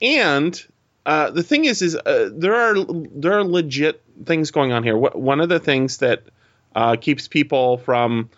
and 0.00 0.64
uh, 1.06 1.30
the 1.30 1.42
thing 1.44 1.64
is, 1.64 1.82
is 1.82 1.94
uh, 1.94 2.30
there 2.32 2.54
are 2.54 2.84
there 2.84 3.34
are 3.34 3.44
legit 3.44 4.02
things 4.24 4.50
going 4.50 4.72
on 4.72 4.82
here. 4.82 4.96
One 4.96 5.40
of 5.40 5.48
the 5.48 5.60
things 5.60 5.98
that 5.98 6.24
uh, 6.74 6.96
keeps 6.96 7.28
people 7.28 7.78
from 7.78 8.28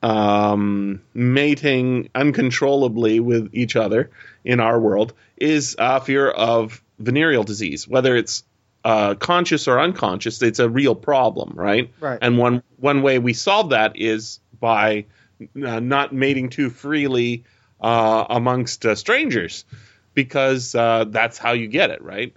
um, 0.00 1.02
mating 1.12 2.10
uncontrollably 2.14 3.18
with 3.18 3.50
each 3.52 3.74
other 3.74 4.10
in 4.44 4.60
our 4.60 4.78
world 4.78 5.12
is 5.36 5.74
uh, 5.78 5.98
fear 5.98 6.30
of 6.30 6.80
venereal 7.00 7.42
disease, 7.42 7.88
whether 7.88 8.14
it's 8.14 8.44
uh, 8.84 9.14
conscious 9.14 9.66
or 9.66 9.80
unconscious. 9.80 10.40
It's 10.40 10.60
a 10.60 10.68
real 10.68 10.94
problem, 10.94 11.54
right? 11.56 11.92
Right. 11.98 12.18
And 12.22 12.38
one 12.38 12.62
one 12.76 13.02
way 13.02 13.18
we 13.18 13.32
solve 13.32 13.70
that 13.70 13.96
is 13.96 14.38
by 14.60 15.06
uh, 15.40 15.80
not 15.80 16.12
mating 16.12 16.50
too 16.50 16.70
freely 16.70 17.44
uh, 17.80 18.24
amongst 18.30 18.86
uh, 18.86 18.94
strangers, 18.94 19.64
because 20.14 20.74
uh, 20.74 21.04
that's 21.08 21.38
how 21.38 21.52
you 21.52 21.66
get 21.66 21.90
it, 21.90 22.02
right? 22.02 22.34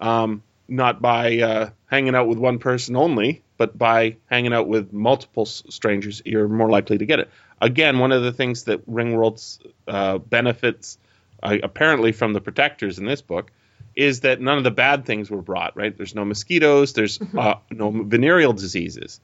Um, 0.00 0.42
not 0.68 1.00
by 1.00 1.38
uh, 1.38 1.70
hanging 1.86 2.14
out 2.14 2.28
with 2.28 2.38
one 2.38 2.58
person 2.58 2.96
only, 2.96 3.42
but 3.56 3.76
by 3.76 4.16
hanging 4.26 4.52
out 4.52 4.68
with 4.68 4.92
multiple 4.92 5.46
strangers, 5.46 6.22
you're 6.24 6.48
more 6.48 6.70
likely 6.70 6.98
to 6.98 7.06
get 7.06 7.20
it. 7.20 7.30
Again, 7.60 7.98
one 7.98 8.12
of 8.12 8.22
the 8.22 8.32
things 8.32 8.64
that 8.64 8.82
Ringworld's 8.86 9.58
uh, 9.86 10.18
benefits 10.18 10.98
uh, 11.42 11.56
apparently 11.62 12.12
from 12.12 12.32
the 12.32 12.40
protectors 12.40 12.98
in 12.98 13.04
this 13.04 13.22
book 13.22 13.50
is 13.96 14.20
that 14.20 14.40
none 14.40 14.58
of 14.58 14.64
the 14.64 14.70
bad 14.70 15.04
things 15.04 15.30
were 15.30 15.42
brought. 15.42 15.76
Right? 15.76 15.96
There's 15.96 16.14
no 16.14 16.24
mosquitoes. 16.24 16.92
There's 16.92 17.18
uh, 17.36 17.54
no 17.70 17.90
venereal 17.90 18.52
diseases. 18.52 19.20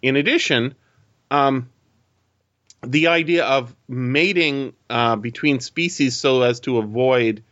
In 0.00 0.16
addition, 0.16 0.74
um, 1.30 1.68
the 2.86 3.08
idea 3.08 3.44
of 3.44 3.74
mating 3.88 4.72
uh, 4.88 5.16
between 5.16 5.60
species 5.60 6.16
so 6.16 6.42
as 6.42 6.60
to 6.60 6.78
avoid 6.78 7.42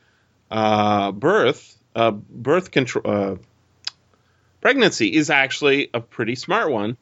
uh, 0.51 1.13
birth, 1.13 1.77
uh, 1.95 2.13
birth 2.13 2.71
control, 2.71 3.05
uh, 3.07 3.37
pregnancy 4.61 5.15
is 5.15 5.31
actually 5.31 5.91
a 5.93 6.01
pretty 6.01 6.35
smart 6.37 6.71
one, 6.71 6.97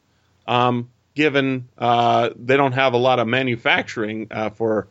um, 0.47 0.89
given 1.13 1.67
uh, 1.77 2.29
they 2.35 2.57
don't 2.57 2.73
have 2.73 2.93
a 2.93 2.97
lot 2.97 3.19
of 3.19 3.27
manufacturing 3.27 4.27
uh, 4.31 4.49
for 4.49 4.87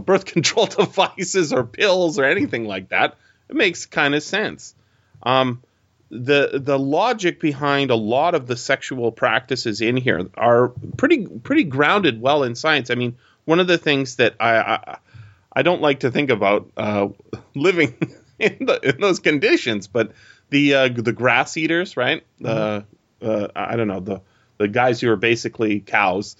birth 0.00 0.24
control 0.26 0.66
devices 0.78 1.52
or 1.52 1.64
pills 1.64 2.18
or 2.18 2.24
anything 2.24 2.66
like 2.66 2.90
that. 2.90 3.16
It 3.48 3.56
makes 3.56 3.86
kind 3.86 4.14
of 4.14 4.22
sense. 4.22 4.74
Um, 5.22 5.62
the 6.10 6.60
the 6.60 6.78
logic 6.78 7.40
behind 7.40 7.90
a 7.90 7.96
lot 7.96 8.34
of 8.34 8.46
the 8.46 8.56
sexual 8.56 9.12
practices 9.12 9.80
in 9.80 9.96
here 9.96 10.28
are 10.36 10.68
pretty 10.96 11.26
pretty 11.26 11.64
grounded 11.64 12.20
well 12.20 12.42
in 12.42 12.56
science. 12.56 12.90
I 12.90 12.96
mean, 12.96 13.16
one 13.44 13.60
of 13.60 13.68
the 13.68 13.78
things 13.78 14.16
that 14.16 14.34
I 14.40 14.56
I, 14.56 14.98
I 15.52 15.62
don't 15.62 15.80
like 15.80 16.00
to 16.00 16.10
think 16.10 16.30
about 16.30 16.70
uh, 16.76 17.08
living 17.54 17.94
in, 18.38 18.66
the, 18.66 18.80
in 18.82 19.00
those 19.00 19.20
conditions, 19.20 19.86
but 19.86 20.12
the 20.50 20.74
uh, 20.74 20.88
the 20.88 21.12
grass 21.12 21.56
eaters, 21.56 21.96
right? 21.96 22.24
Mm-hmm. 22.40 22.86
Uh, 23.22 23.48
I 23.54 23.76
don't 23.76 23.88
know 23.88 24.00
the 24.00 24.22
the 24.58 24.66
guys 24.66 25.00
who 25.00 25.10
are 25.10 25.16
basically 25.16 25.78
cows, 25.78 26.36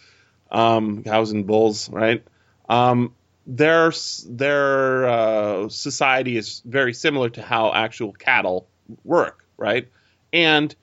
um, 0.50 1.04
cows 1.04 1.30
and 1.30 1.46
bulls, 1.46 1.88
right? 1.88 2.24
Um, 2.68 3.14
their 3.46 3.92
their 4.28 5.08
uh, 5.08 5.68
society 5.68 6.36
is 6.36 6.60
very 6.64 6.92
similar 6.92 7.30
to 7.30 7.42
how 7.42 7.72
actual 7.72 8.12
cattle 8.12 8.68
work 9.04 9.44
right? 9.60 9.86
And 10.32 10.74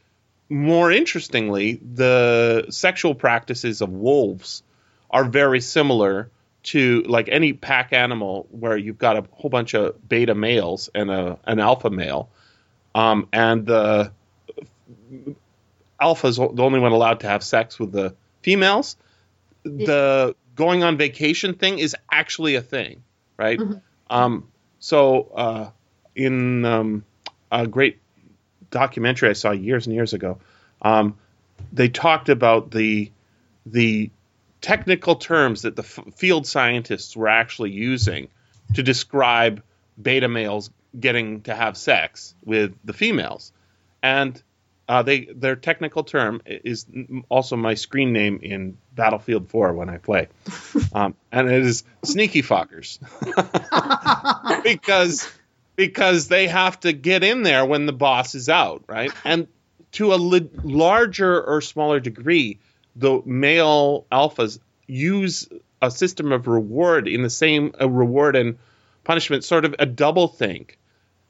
more 0.49 0.91
interestingly, 0.91 1.81
the 1.83 2.67
sexual 2.69 3.13
practices 3.13 3.81
of 3.81 3.89
wolves 3.89 4.63
are 5.09 5.25
very 5.25 5.59
similar 5.59 6.29
to 6.63 7.01
like 7.03 7.27
any 7.29 7.53
pack 7.53 7.91
animal 7.91 8.47
where 8.51 8.77
you've 8.77 8.97
got 8.97 9.17
a 9.17 9.25
whole 9.31 9.49
bunch 9.49 9.73
of 9.73 10.07
beta 10.07 10.35
males 10.35 10.89
and 10.93 11.09
a, 11.09 11.37
an 11.45 11.59
alpha 11.59 11.89
male. 11.89 12.29
Um, 12.95 13.27
and 13.33 13.65
the 13.65 14.11
alpha 15.99 16.27
is 16.27 16.37
the 16.37 16.63
only 16.63 16.79
one 16.79 16.91
allowed 16.91 17.21
to 17.21 17.27
have 17.27 17.43
sex 17.43 17.79
with 17.79 17.91
the 17.91 18.15
females. 18.41 18.95
The 19.63 20.35
going 20.55 20.83
on 20.83 20.97
vacation 20.97 21.53
thing 21.53 21.79
is 21.79 21.95
actually 22.11 22.55
a 22.55 22.61
thing, 22.61 23.03
right? 23.37 23.59
Mm-hmm. 23.59 23.77
Um, 24.09 24.47
so 24.79 25.31
uh, 25.35 25.69
in 26.15 26.65
um, 26.65 27.05
a 27.51 27.67
great 27.67 27.99
documentary 28.71 29.29
I 29.29 29.33
saw 29.33 29.51
years 29.51 29.87
and 29.87 29.95
years 29.95 30.13
ago. 30.13 30.39
Um, 30.81 31.17
they 31.73 31.89
talked 31.89 32.29
about 32.29 32.71
the 32.71 33.11
the 33.65 34.09
technical 34.61 35.15
terms 35.15 35.63
that 35.63 35.75
the 35.75 35.83
f- 35.83 35.99
field 36.15 36.47
scientists 36.47 37.15
were 37.15 37.27
actually 37.27 37.71
using 37.71 38.29
to 38.73 38.83
describe 38.83 39.63
beta 40.01 40.27
males 40.27 40.69
getting 40.97 41.41
to 41.41 41.53
have 41.53 41.77
sex 41.77 42.35
with 42.43 42.75
the 42.83 42.93
females, 42.93 43.51
and 44.01 44.41
uh, 44.87 45.03
they 45.03 45.25
their 45.25 45.55
technical 45.55 46.03
term 46.03 46.41
is 46.45 46.85
also 47.29 47.55
my 47.55 47.73
screen 47.73 48.13
name 48.13 48.39
in 48.41 48.77
Battlefield 48.95 49.49
4 49.49 49.73
when 49.73 49.89
I 49.89 49.97
play, 49.97 50.27
um, 50.93 51.15
and 51.31 51.49
it 51.49 51.63
is 51.63 51.83
sneaky 52.03 52.41
fuckers 52.41 52.99
because 54.63 55.29
because 55.77 56.27
they 56.27 56.47
have 56.47 56.77
to 56.81 56.91
get 56.91 57.23
in 57.23 57.43
there 57.43 57.65
when 57.65 57.85
the 57.85 57.93
boss 57.93 58.35
is 58.35 58.49
out, 58.49 58.83
right? 58.87 59.13
And 59.23 59.47
to 59.93 60.13
a 60.13 60.15
li- 60.15 60.49
larger 60.63 61.41
or 61.41 61.61
smaller 61.61 62.01
degree, 62.01 62.59
the 62.97 63.21
male 63.25 64.05
alphas 64.11 64.59
use 64.85 65.47
a 65.81 65.89
system 65.89 66.33
of 66.33 66.47
reward 66.47 67.07
in 67.07 67.21
the 67.21 67.29
same 67.29 67.73
uh, 67.79 67.87
reward 67.87 68.35
and 68.35 68.57
punishment, 69.05 69.45
sort 69.45 69.63
of 69.63 69.75
a 69.79 69.85
double 69.85 70.27
think 70.27 70.77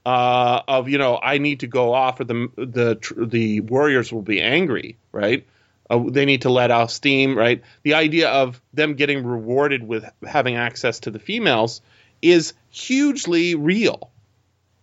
uh, 0.05 0.61
of 0.67 0.87
you 0.89 0.97
know 0.97 1.19
I 1.21 1.37
need 1.37 1.59
to 1.59 1.67
go 1.67 1.93
off 1.93 2.19
or 2.19 2.23
the 2.23 2.49
the 2.55 3.27
the 3.27 3.59
warriors 3.59 4.11
will 4.11 4.21
be 4.21 4.41
angry, 4.41 4.97
right? 5.11 5.45
Uh, 5.89 6.03
they 6.07 6.25
need 6.25 6.43
to 6.43 6.49
let 6.49 6.71
off 6.71 6.91
steam, 6.91 7.37
right? 7.37 7.61
The 7.83 7.93
idea 7.93 8.29
of 8.29 8.61
them 8.73 8.95
getting 8.95 9.25
rewarded 9.25 9.85
with 9.85 10.09
having 10.25 10.55
access 10.55 11.01
to 11.01 11.11
the 11.11 11.19
females 11.19 11.81
is 12.21 12.53
hugely 12.69 13.55
real 13.55 14.11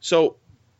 so 0.04 0.36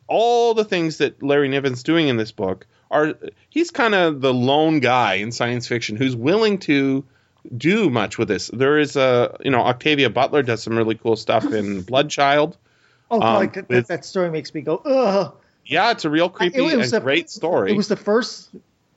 all 0.07 0.53
the 0.53 0.63
things 0.63 0.97
that 0.97 1.23
Larry 1.23 1.47
Niven's 1.47 1.81
doing 1.81 2.09
in 2.09 2.15
this 2.15 2.31
book 2.31 2.67
are 2.91 3.15
he's 3.49 3.71
kind 3.71 3.95
of 3.95 4.21
the 4.21 4.31
lone 4.31 4.79
guy 4.79 5.15
in 5.15 5.31
science 5.31 5.67
fiction 5.67 5.95
who's 5.95 6.15
willing 6.15 6.59
to 6.59 7.03
do 7.57 7.89
much 7.89 8.19
with 8.19 8.27
this. 8.27 8.49
There 8.53 8.77
is 8.77 8.95
a 8.95 9.35
you 9.43 9.49
know 9.49 9.61
Octavia 9.61 10.11
Butler 10.11 10.43
does 10.43 10.61
some 10.61 10.77
really 10.77 10.93
cool 10.93 11.15
stuff 11.15 11.43
in 11.45 11.83
Bloodchild. 11.91 12.55
Oh, 13.09 13.19
um, 13.19 13.47
God, 13.47 13.65
that, 13.67 13.87
that, 13.87 14.05
story 14.05 14.29
makes 14.29 14.53
me 14.53 14.61
go 14.61 14.77
ugh. 14.77 15.35
Yeah, 15.65 15.89
it's 15.89 16.05
a 16.05 16.09
real 16.11 16.29
creepy 16.29 16.63
it, 16.63 16.79
it 16.79 16.93
and 16.93 17.03
great 17.03 17.31
story. 17.31 17.71
It 17.71 17.77
was 17.77 17.87
the 17.87 17.95
first 17.95 18.51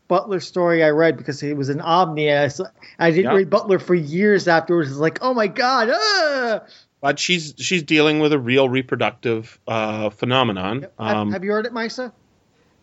Butler 0.09 0.41
story 0.41 0.85
I 0.85 0.91
read 0.91 1.17
because 1.17 1.43
it 1.43 1.57
was 1.57 1.71
an 1.71 1.81
Omni. 1.81 2.31
I, 2.31 2.51
I 2.99 3.11
didn't 3.11 3.25
yep. 3.25 3.35
read 3.35 3.51
Butler 3.51 3.79
for 3.79 3.95
years 3.95 4.47
afterwards. 4.47 4.91
It's 4.91 4.99
like, 4.99 5.21
oh 5.23 5.33
my 5.33 5.47
god, 5.47 5.89
ah! 5.91 6.61
But 7.01 7.19
she's 7.19 7.55
she's 7.59 7.85
dealing 7.85 8.19
with 8.19 8.33
a 8.33 8.39
real 8.39 8.69
reproductive 8.69 9.59
uh, 9.69 10.11
phenomenon. 10.11 10.87
Um, 10.99 11.29
have, 11.29 11.35
have, 11.35 11.45
you 11.45 11.53
heard 11.53 11.67
it, 11.67 11.73
Maissa? 11.73 12.13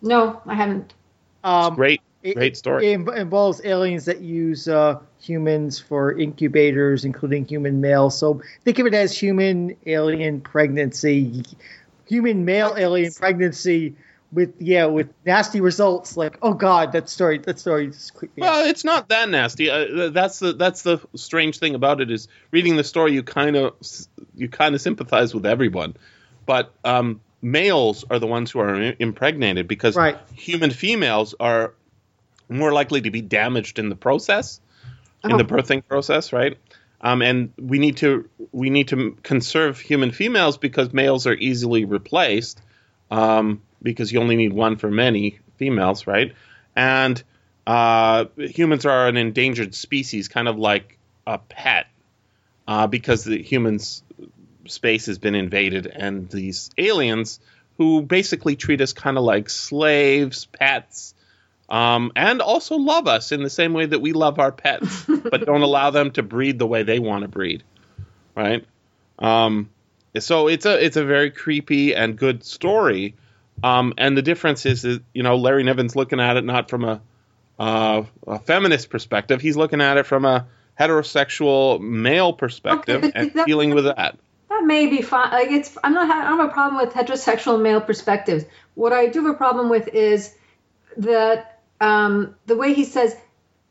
No, 0.02 0.42
I 0.46 0.56
haven't. 0.56 0.94
Um, 1.44 1.76
great, 1.76 2.02
great 2.22 2.54
it, 2.54 2.58
story. 2.58 2.94
It, 2.94 3.08
involves 3.10 3.62
aliens 3.66 4.06
that 4.06 4.22
use 4.22 4.68
uh, 4.68 5.00
humans 5.20 5.80
for 5.80 6.18
incubators, 6.18 7.04
including 7.04 7.46
human 7.46 7.82
males. 7.82 8.18
So 8.18 8.42
think 8.64 8.80
of 8.80 8.88
it 8.88 8.94
as 8.94 9.18
human 9.18 9.76
alien 9.86 10.42
pregnancy, 10.42 11.44
human 12.08 12.46
male 12.46 12.76
alien 12.78 13.12
pregnancy 13.12 13.96
with 14.32 14.56
yeah 14.60 14.86
with 14.86 15.10
nasty 15.26 15.62
results 15.62 16.18
like 16.18 16.38
oh 16.42 16.54
god 16.54 16.92
that 16.92 17.08
story 17.08 17.38
that 17.38 17.60
story 17.60 17.88
is 17.88 18.12
creepy 18.12 18.42
well 18.42 18.66
it's 18.66 18.84
not 18.84 19.10
that 19.10 19.30
nasty. 19.30 19.70
Uh, 19.70 20.10
that's 20.10 20.40
the 20.40 20.54
that's 20.54 20.82
the 20.82 21.00
strange 21.16 21.60
thing 21.60 21.76
about 21.76 22.02
it 22.02 22.12
is 22.12 22.28
reading 22.52 22.76
the 22.76 22.84
story 22.84 23.14
you 23.14 23.24
kind 23.24 23.56
of 23.56 23.74
you 24.36 24.50
kind 24.50 24.76
of 24.76 24.82
sympathize 24.82 25.34
with 25.34 25.46
everyone. 25.46 25.96
But 26.46 26.72
um, 26.84 27.22
males 27.42 28.06
are 28.10 28.20
the 28.20 28.28
ones 28.28 28.52
who 28.52 28.60
are 28.60 28.96
impregnated 29.00 29.68
because 29.68 29.96
right. 29.96 30.18
human 30.34 30.72
females 30.72 31.36
are 31.40 31.74
more 32.50 32.72
likely 32.72 33.02
to 33.02 33.12
be 33.12 33.22
damaged 33.22 33.80
in 33.80 33.90
the 33.90 33.96
process 33.96 34.62
oh. 35.24 35.30
in 35.30 35.38
the 35.38 35.46
birthing 35.46 35.86
process 35.86 36.32
right? 36.32 36.58
Um, 37.02 37.22
and 37.22 37.54
we 37.58 37.80
need 37.80 37.98
to 37.98 38.30
we 38.52 38.70
need 38.70 38.90
to 38.90 39.18
conserve 39.24 39.80
human 39.80 40.12
females 40.12 40.58
because 40.58 40.94
males 40.94 41.28
are 41.28 41.34
easily 41.34 41.86
replaced. 41.86 42.62
Um, 43.12 43.62
because 43.82 44.12
you 44.12 44.20
only 44.20 44.36
need 44.36 44.54
one 44.54 44.78
for 44.78 44.90
many 44.90 45.40
females, 45.58 46.08
right? 46.08 46.34
And 46.76 47.22
uh, 47.66 48.26
humans 48.38 48.86
are 48.86 49.08
an 49.08 49.18
endangered 49.18 49.74
species, 49.74 50.28
kind 50.28 50.48
of 50.48 50.58
like 50.58 50.98
a 51.26 51.38
pet, 51.38 51.88
uh, 52.68 52.88
because 52.88 53.24
the 53.24 53.42
humans' 53.42 54.04
space 54.68 55.08
has 55.08 55.18
been 55.18 55.36
invaded, 55.36 55.88
and 55.88 56.30
these 56.30 56.70
aliens 56.78 57.40
who 57.78 58.02
basically 58.02 58.56
treat 58.56 58.82
us 58.82 58.94
kind 58.94 59.18
of 59.18 59.24
like 59.24 59.50
slaves, 59.50 60.46
pets, 60.46 61.14
um, 61.68 62.12
and 62.16 62.42
also 62.42 62.76
love 62.76 63.08
us 63.08 63.32
in 63.32 63.42
the 63.42 63.50
same 63.50 63.74
way 63.74 63.86
that 63.86 64.00
we 64.00 64.14
love 64.14 64.40
our 64.40 64.52
pets, 64.52 65.06
but 65.08 65.46
don't 65.46 65.62
allow 65.62 65.90
them 65.90 66.12
to 66.12 66.24
breed 66.24 66.60
the 66.60 66.68
way 66.68 66.84
they 66.84 67.00
want 67.00 67.24
to 67.24 67.28
breed, 67.28 67.64
right? 68.36 68.66
Um, 69.18 69.70
so 70.20 70.48
it's 70.48 70.66
a 70.66 70.84
it's 70.84 70.98
a 70.98 71.04
very 71.04 71.32
creepy 71.32 71.96
and 71.96 72.18
good 72.18 72.44
story 72.44 73.16
um, 73.64 73.94
and 73.98 74.18
the 74.18 74.22
difference 74.22 74.66
is 74.66 74.84
that 74.84 75.04
you 75.14 75.24
know 75.24 75.36
Larry 75.38 75.64
Niven's 75.64 75.96
looking 75.96 76.20
at 76.20 76.38
it 76.38 76.44
not 76.44 76.70
from 76.70 76.84
a, 76.84 77.02
uh, 77.60 78.04
a 78.28 78.40
feminist 78.40 78.90
perspective. 78.90 79.42
He's 79.42 79.58
looking 79.58 79.82
at 79.82 79.98
it 79.98 80.06
from 80.06 80.26
a 80.26 80.48
heterosexual 80.80 81.80
male 81.80 82.34
perspective 82.34 83.04
okay, 83.04 83.12
and 83.16 83.34
that, 83.34 83.48
dealing 83.48 83.74
with 83.74 83.86
that. 83.86 84.18
That 84.50 84.64
may 84.66 84.88
be 84.88 85.02
fine. 85.02 85.32
Like 85.32 85.52
it's, 85.52 85.78
I'm 85.84 85.94
not. 85.94 86.10
I 86.10 86.30
don't 86.30 86.40
have 86.40 86.50
a 86.50 86.54
problem 86.54 86.86
with 86.86 86.94
heterosexual 86.94 87.62
male 87.62 87.82
perspectives. 87.82 88.46
What 88.76 88.94
I 88.94 89.08
do 89.08 89.26
have 89.26 89.36
a 89.36 89.38
problem 89.38 89.70
with 89.70 89.88
is 89.90 90.34
that 90.98 91.62
um, 91.82 92.36
the 92.46 92.56
way 92.56 92.74
he 92.74 92.86
says 92.86 93.16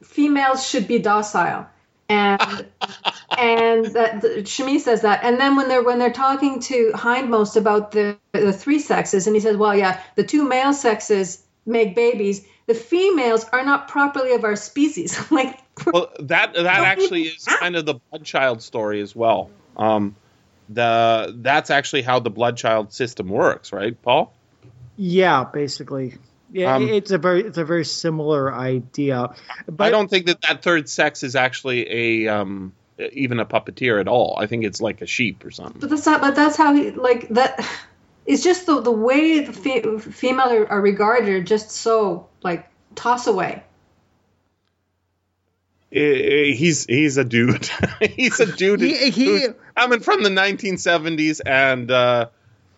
females 0.02 0.66
should 0.66 0.86
be 0.86 0.98
docile 0.98 1.66
and 2.08 2.66
and 3.38 3.86
that 3.86 4.22
Chmee 4.22 4.80
says 4.80 5.02
that. 5.02 5.24
And 5.24 5.38
then 5.38 5.56
when 5.56 5.68
they're 5.68 5.82
when 5.82 5.98
they're 5.98 6.12
talking 6.12 6.60
to 6.60 6.92
Hindmost 6.94 7.56
about 7.56 7.92
the 7.92 8.18
the 8.32 8.52
three 8.52 8.78
sexes, 8.78 9.26
and 9.26 9.36
he 9.36 9.40
says, 9.40 9.56
well, 9.56 9.76
yeah, 9.76 10.00
the 10.16 10.24
two 10.24 10.48
male 10.48 10.72
sexes 10.72 11.42
make 11.66 11.94
babies. 11.94 12.44
The 12.66 12.74
females 12.74 13.44
are 13.52 13.64
not 13.64 13.88
properly 13.88 14.32
of 14.32 14.44
our 14.44 14.56
species. 14.56 15.18
like, 15.30 15.58
well, 15.86 16.10
that 16.20 16.54
that 16.54 16.66
actually 16.66 17.22
is 17.22 17.44
kind 17.44 17.76
of 17.76 17.86
the 17.86 17.94
blood 17.94 18.24
child 18.24 18.62
story 18.62 19.00
as 19.00 19.14
well. 19.14 19.50
Um, 19.76 20.16
the 20.68 21.34
that's 21.38 21.70
actually 21.70 22.02
how 22.02 22.20
the 22.20 22.30
Bloodchild 22.30 22.92
system 22.92 23.28
works, 23.28 23.72
right, 23.72 24.00
Paul? 24.02 24.32
Yeah, 24.96 25.44
basically. 25.44 26.18
Yeah, 26.52 26.76
Um, 26.76 26.88
it's 26.88 27.10
a 27.10 27.18
very 27.18 27.42
it's 27.42 27.58
a 27.58 27.64
very 27.64 27.84
similar 27.84 28.54
idea. 28.54 29.34
But 29.66 29.84
I 29.84 29.90
don't 29.90 30.08
think 30.08 30.26
that 30.26 30.40
that 30.42 30.62
third 30.62 30.88
sex 30.88 31.22
is 31.22 31.34
actually 31.34 32.26
a 32.26 32.28
um, 32.28 32.72
even 32.98 33.40
a 33.40 33.44
puppeteer 33.46 34.00
at 34.00 34.08
all. 34.08 34.36
I 34.38 34.46
think 34.46 34.64
it's 34.64 34.80
like 34.80 35.02
a 35.02 35.06
sheep 35.06 35.44
or 35.44 35.50
something. 35.50 35.80
But 35.80 35.90
that's 35.90 36.06
not, 36.06 36.20
but 36.20 36.34
that's 36.34 36.56
how 36.56 36.74
he 36.74 36.90
like 36.92 37.28
that. 37.30 37.66
It's 38.26 38.42
just 38.42 38.66
the 38.66 38.80
the 38.80 38.90
way 38.92 39.40
the 39.40 39.52
fe- 39.52 39.98
female 39.98 40.48
are, 40.50 40.66
are 40.66 40.80
regarded 40.80 41.28
are 41.28 41.42
just 41.42 41.70
so 41.70 42.28
like 42.42 42.68
toss 42.94 43.26
away. 43.26 43.62
Eh, 45.92 46.00
eh, 46.00 46.52
He's 46.54 46.86
he's 46.86 47.16
a 47.18 47.24
dude. 47.24 47.68
he's 48.16 48.40
a 48.40 48.46
dude 48.56 48.80
He- 48.80 49.10
he- 49.10 49.26
who's 49.26 49.54
coming 49.76 50.00
from 50.00 50.22
the 50.22 50.30
1970s, 50.30 51.40
and 51.44 51.90
uh, 51.90 52.28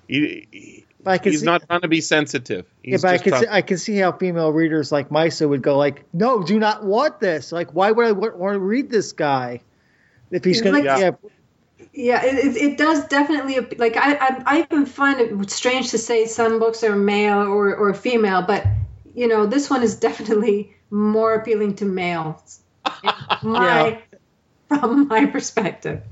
he, 0.09 0.49
he- 0.51 0.83
I 1.07 1.19
can 1.19 1.31
he's 1.33 1.41
see- 1.41 1.47
not 1.47 1.67
trying 1.69 1.83
to 1.83 1.89
be 1.89 2.01
sensitive. 2.01 2.67
Yeah, 2.83 2.91
He's 2.93 3.03
but 3.03 3.15
I 3.15 3.19
can 3.19 3.31
trying- 3.31 3.43
see, 3.45 3.49
I 3.49 3.63
can 3.63 3.79
see 3.79 3.97
how 3.97 4.13
female 4.13 4.51
readers 4.53 4.91
like 4.91 5.09
Maissa 5.11 5.49
would 5.49 5.63
go 5.63 5.79
like, 5.79 6.03
"No, 6.13 6.43
do 6.43 6.59
not 6.59 6.83
want 6.85 7.21
this. 7.21 7.53
Like, 7.53 7.71
why 7.73 7.93
would 7.93 8.07
I 8.07 8.13
want, 8.13 8.37
want 8.37 8.55
to 8.57 8.59
read 8.61 8.91
this 8.91 9.13
guy 9.13 9.61
if 10.31 10.45
he's 10.45 10.61
gonna?" 10.61 10.79
Like- 10.79 10.85
yeah, 10.85 11.11
Yeah, 11.93 12.25
it, 12.25 12.35
it, 12.35 12.57
it 12.57 12.79
does 12.79 13.07
definitely 13.09 13.61
like 13.79 13.97
I, 13.97 14.15
I 14.15 14.43
I 14.47 14.59
even 14.61 14.87
find 14.87 15.21
it 15.21 15.51
strange 15.51 15.91
to 15.91 15.99
say 15.99 16.27
some 16.27 16.59
books 16.59 16.83
are 16.85 16.97
male 16.97 17.41
or 17.43 17.75
or 17.75 17.95
female, 17.95 18.43
but 18.43 18.67
you 19.15 19.29
know 19.29 19.47
this 19.47 19.71
one 19.71 19.83
is 19.83 19.97
definitely 19.97 20.75
more 20.91 21.35
appealing 21.35 21.77
to 21.77 21.85
males. 21.85 22.61
in 23.03 23.11
my 23.43 24.03
from 24.69 25.09
my 25.09 25.27
perspective. 25.27 26.03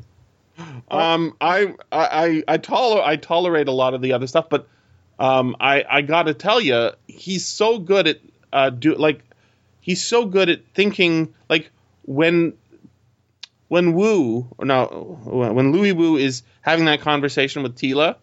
Um, 0.91 1.37
I 1.41 1.75
I 1.91 2.43
I 2.47 2.59
toler 2.59 3.03
I 3.03 3.17
tolerate 3.17 3.69
a 3.69 3.73
lot 3.73 3.95
of 3.95 4.01
the 4.01 4.13
other 4.13 4.27
stuff, 4.27 4.49
but 4.49 4.69
um, 5.19 5.57
I 5.61 5.85
I 5.89 6.03
got 6.03 6.25
to 6.25 6.35
tell 6.35 6.61
you, 6.61 6.91
he's 7.07 7.47
so 7.47 7.79
good 7.79 8.07
at 8.07 8.19
uh 8.53 8.71
do 8.71 8.95
like 8.95 9.23
he's 9.81 10.05
so 10.05 10.27
good 10.27 10.49
at 10.49 10.61
thinking 10.75 11.35
like 11.49 11.71
when 12.05 12.55
when 13.69 13.95
Wu 13.95 14.49
or 14.59 14.65
no 14.65 15.19
when 15.25 15.73
Louis 15.73 15.93
Wu 15.93 16.17
is 16.17 16.43
having 16.61 16.87
that 16.87 17.01
conversation 17.01 17.63
with 17.63 17.77
Teela, 17.77 18.17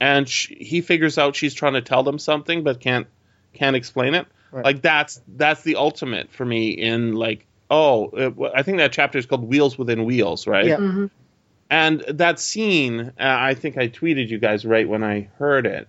and 0.00 0.28
sh 0.28 0.48
he 0.58 0.80
figures 0.80 1.18
out 1.18 1.36
she's 1.36 1.54
trying 1.54 1.74
to 1.74 1.82
tell 1.82 2.02
them 2.02 2.18
something 2.18 2.62
but 2.62 2.80
can't 2.80 3.06
can't 3.52 3.76
explain 3.76 4.14
it. 4.14 4.26
Right. 4.50 4.64
Like 4.64 4.82
that's 4.82 5.20
that's 5.28 5.62
the 5.62 5.76
ultimate 5.76 6.32
for 6.32 6.44
me 6.44 6.70
in 6.70 7.14
like 7.14 7.46
oh 7.70 8.10
it, 8.12 8.34
I 8.54 8.62
think 8.62 8.78
that 8.78 8.92
chapter 8.92 9.18
is 9.18 9.26
called 9.26 9.44
Wheels 9.44 9.78
Within 9.78 10.04
Wheels, 10.04 10.46
right? 10.46 10.66
Yeah. 10.66 10.76
Mhm. 10.76 11.10
And 11.68 12.00
that 12.08 12.38
scene, 12.38 13.00
uh, 13.00 13.12
I 13.18 13.54
think 13.54 13.76
I 13.76 13.88
tweeted 13.88 14.28
you 14.28 14.38
guys 14.38 14.64
right 14.64 14.88
when 14.88 15.02
I 15.02 15.28
heard 15.36 15.66
it, 15.66 15.88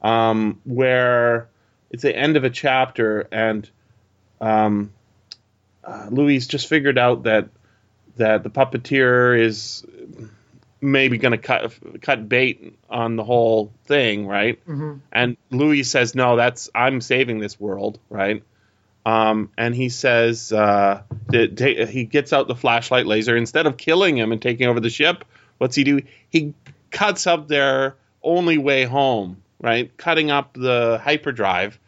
um, 0.00 0.58
where 0.64 1.48
it's 1.90 2.02
the 2.02 2.16
end 2.16 2.38
of 2.38 2.44
a 2.44 2.50
chapter 2.50 3.28
and 3.30 3.68
um, 4.40 4.90
uh, 5.84 6.06
Louis 6.10 6.46
just 6.46 6.66
figured 6.68 6.96
out 6.96 7.24
that 7.24 7.48
that 8.18 8.42
the 8.42 8.50
puppeteer 8.50 9.40
is 9.40 9.84
maybe 10.80 11.18
going 11.18 11.32
to 11.32 11.38
cut 11.38 11.72
cut 12.02 12.28
bait 12.28 12.78
on 12.88 13.16
the 13.16 13.24
whole 13.24 13.72
thing, 13.86 14.26
right? 14.26 14.64
Mhm. 14.66 15.00
And 15.10 15.36
Louis 15.50 15.82
says, 15.82 16.14
"No, 16.14 16.36
that's 16.36 16.70
I'm 16.74 17.00
saving 17.00 17.40
this 17.40 17.58
world, 17.58 17.98
right?" 18.10 18.42
Um, 19.06 19.50
and 19.56 19.74
he 19.74 19.88
says 19.88 20.52
uh, 20.52 21.02
that 21.28 21.88
he 21.90 22.04
gets 22.04 22.32
out 22.32 22.46
the 22.46 22.54
flashlight 22.54 23.06
laser 23.06 23.36
instead 23.36 23.66
of 23.66 23.76
killing 23.76 24.16
him 24.18 24.32
and 24.32 24.40
taking 24.42 24.66
over 24.68 24.80
the 24.80 24.90
ship. 24.90 25.24
What's 25.56 25.74
he 25.74 25.82
do? 25.84 26.02
He 26.28 26.54
cuts 26.90 27.26
up 27.26 27.48
their 27.48 27.96
only 28.22 28.58
way 28.58 28.84
home, 28.84 29.42
right? 29.60 29.96
Cutting 29.96 30.30
up 30.30 30.52
the 30.54 31.00
hyperdrive. 31.02 31.78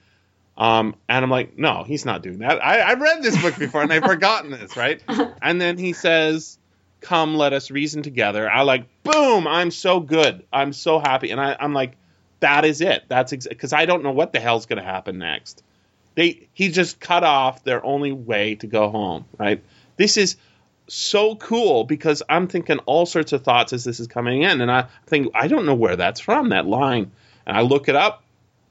Um, 0.61 0.95
and 1.09 1.25
I'm 1.25 1.31
like, 1.31 1.57
no, 1.57 1.85
he's 1.85 2.05
not 2.05 2.23
doing 2.23 2.41
that. 2.41 2.63
I, 2.63 2.81
I 2.81 2.93
read 2.93 3.23
this 3.23 3.41
book 3.41 3.59
before 3.59 3.83
and 3.83 3.91
I've 3.91 4.05
forgotten 4.05 4.51
this, 4.51 4.77
right? 4.77 5.03
And 5.43 5.59
then 5.59 5.79
he 5.79 5.95
says, 5.95 6.59
"Come, 7.01 7.35
let 7.35 7.55
us 7.55 7.71
reason 7.71 8.03
together." 8.03 8.49
I 8.49 8.61
like, 8.61 8.85
boom! 9.03 9.47
I'm 9.47 9.71
so 9.71 10.01
good. 10.01 10.45
I'm 10.53 10.75
so 10.75 10.99
happy, 10.99 11.31
and 11.31 11.41
I, 11.41 11.57
I'm 11.59 11.73
like, 11.73 11.97
that 12.41 12.67
is 12.67 12.83
it. 12.83 13.05
That's 13.09 13.33
because 13.33 13.73
I 13.73 13.87
don't 13.87 14.03
know 14.03 14.11
what 14.11 14.35
the 14.35 14.41
hell's 14.41 14.67
going 14.67 14.77
to 14.77 14.85
happen 14.85 15.17
next. 15.17 15.63
They 16.15 16.49
he 16.53 16.69
just 16.69 17.01
cut 17.01 17.25
off 17.25 17.65
their 17.65 17.83
only 17.83 18.13
way 18.13 18.57
to 18.57 18.67
go 18.67 18.91
home, 18.91 19.25
right? 19.39 19.65
This 19.97 20.19
is 20.19 20.37
so 20.89 21.37
cool 21.37 21.85
because 21.85 22.23
I'm 22.29 22.49
thinking 22.49 22.81
all 22.81 23.07
sorts 23.07 23.33
of 23.33 23.45
thoughts 23.45 23.73
as 23.73 23.83
this 23.83 23.99
is 23.99 24.09
coming 24.09 24.43
in, 24.43 24.61
and 24.61 24.71
I 24.71 24.89
think 25.07 25.29
I 25.35 25.49
don't 25.49 25.65
know 25.65 25.75
where 25.75 25.97
that's 25.97 26.21
from 26.21 26.51
that 26.51 26.67
line, 26.67 27.13
and 27.47 27.57
I 27.57 27.63
look 27.63 27.89
it 27.89 27.97
up. 27.97 28.23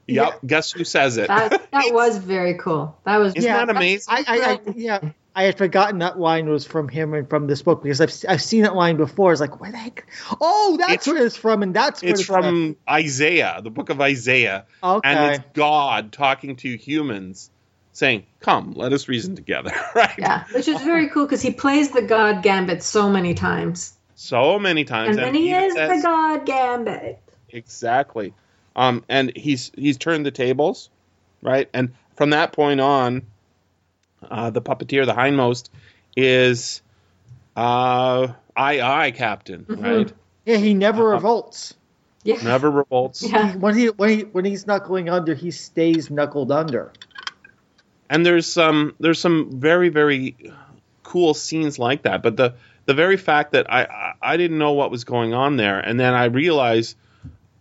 Yep, 0.09 0.31
Yeah. 0.33 0.39
guess 0.47 0.71
who 0.71 0.83
says 0.83 1.17
it? 1.17 1.27
That 1.27 1.69
that 1.71 1.89
was 1.93 2.17
very 2.17 2.55
cool. 2.55 2.97
That 3.05 3.17
was 3.17 3.35
Isn't 3.35 3.49
Yeah, 3.49 3.65
that 3.65 3.75
amazing? 3.75 4.13
I, 4.13 4.23
I, 4.27 4.51
I, 4.53 4.59
yeah, 4.75 5.11
I 5.35 5.43
had 5.43 5.57
forgotten 5.57 5.99
that 5.99 6.19
line 6.19 6.49
was 6.49 6.65
from 6.65 6.87
him 6.89 7.13
and 7.13 7.29
from 7.29 7.47
this 7.47 7.61
book 7.61 7.83
because 7.83 8.01
I've 8.01 8.13
I've 8.27 8.41
seen 8.41 8.63
that 8.63 8.75
line 8.75 8.97
before. 8.97 9.31
It's 9.31 9.39
like, 9.41 9.59
where 9.61 9.71
the 9.71 9.77
heck? 9.77 10.07
Oh, 10.41 10.75
that's 10.79 10.91
It's- 10.93 11.07
where 11.07 11.25
it's 11.25 11.37
from, 11.37 11.63
and 11.63 11.73
that's 11.73 12.01
where 12.01 12.11
it's 12.11 12.23
from 12.25 12.75
Isaiah, 12.89 13.59
the 13.63 13.69
book 13.69 13.89
of 13.89 14.01
Isaiah, 14.01 14.65
Okay. 14.83 15.07
and 15.09 15.35
it's 15.35 15.43
God 15.53 16.11
talking 16.11 16.55
to 16.57 16.75
humans, 16.77 17.51
saying, 17.93 18.25
"Come, 18.39 18.73
let 18.75 18.91
us 18.91 19.07
reason 19.07 19.35
together." 19.35 19.71
right? 19.95 20.15
yeah, 20.17 20.45
which 20.53 20.67
is 20.67 20.81
very 20.81 21.09
cool 21.09 21.25
because 21.25 21.41
he 21.41 21.51
plays 21.51 21.91
the 21.91 22.01
God 22.01 22.41
Gambit 22.43 22.81
so 22.83 23.09
many 23.09 23.33
times, 23.35 23.93
So 24.15 24.57
many 24.59 24.83
times, 24.83 25.15
and 25.15 25.25
then 25.25 25.35
he 25.35 25.51
even 25.51 25.63
is 25.65 25.73
says- 25.73 26.01
the 26.01 26.07
God 26.07 26.45
Gambit. 26.45 27.19
Exactly. 27.51 28.33
Um, 28.79 29.03
and 29.09 29.35
he's 29.35 29.71
he's 29.75 29.97
turned 29.97 30.25
the 30.25 30.31
tables, 30.31 30.89
right? 31.41 31.69
And 31.73 31.91
from 32.15 32.29
that 32.29 32.53
point 32.53 32.79
on, 32.79 33.23
uh, 34.23 34.51
the 34.51 34.61
puppeteer, 34.61 35.05
the 35.05 35.13
hindmost, 35.13 35.69
is 36.15 36.81
uh, 37.57 38.27
I 38.55 38.81
I 38.81 39.11
captain, 39.11 39.65
Mm-hmm. 39.65 39.83
right? 39.83 40.13
yeah, 40.45 40.57
he 40.57 40.73
never 40.73 41.03
revolts. 41.09 41.75
Yeah, 42.23 42.41
Never 42.43 42.69
revolts. 42.71 43.21
yeah. 43.23 43.53
When 43.55 43.75
he 43.77 43.87
when 43.87 44.09
he 44.09 44.21
when 44.21 44.45
he's 44.45 44.65
knuckling 44.67 45.09
under, 45.09 45.33
he 45.33 45.51
stays 45.51 46.09
knuckled 46.09 46.51
under. 46.51 46.91
And 48.09 48.25
there's 48.25 48.45
some 48.45 48.95
there's 48.99 49.19
some 49.19 49.59
very 49.59 49.89
very 49.89 50.35
cool 51.03 51.33
scenes 51.33 51.79
like 51.79 52.03
that. 52.03 52.21
But 52.23 52.37
the 52.37 52.55
the 52.85 52.93
very 52.93 53.17
fact 53.17 53.51
that 53.53 53.71
I 53.71 53.83
I, 53.83 54.13
I 54.33 54.37
didn't 54.37 54.57
know 54.57 54.71
what 54.73 54.89
was 54.91 55.03
going 55.03 55.33
on 55.33 55.57
there, 55.57 55.79
and 55.79 55.99
then 55.99 56.13
I 56.13 56.25
realized, 56.25 56.95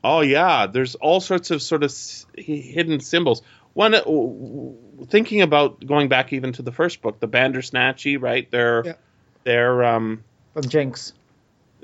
oh 0.04 0.20
yeah, 0.20 0.66
there's 0.66 0.94
all 0.94 1.20
sorts 1.20 1.50
of 1.50 1.62
sort 1.62 1.82
of 1.82 1.90
s- 1.90 2.26
hidden 2.36 3.00
symbols. 3.00 3.42
One 3.74 3.94
uh, 3.94 4.02
thinking 5.06 5.42
about 5.42 5.84
going 5.86 6.08
back 6.08 6.32
even 6.32 6.52
to 6.54 6.62
the 6.62 6.72
first 6.72 7.00
book, 7.02 7.20
the 7.20 7.28
Bandersnatchi, 7.28 8.20
right? 8.20 8.50
They're 8.50 8.82
Yeah. 8.84 8.92
they're 9.44 9.84
um, 9.84 10.24
From 10.54 10.62
Jinx. 10.68 11.12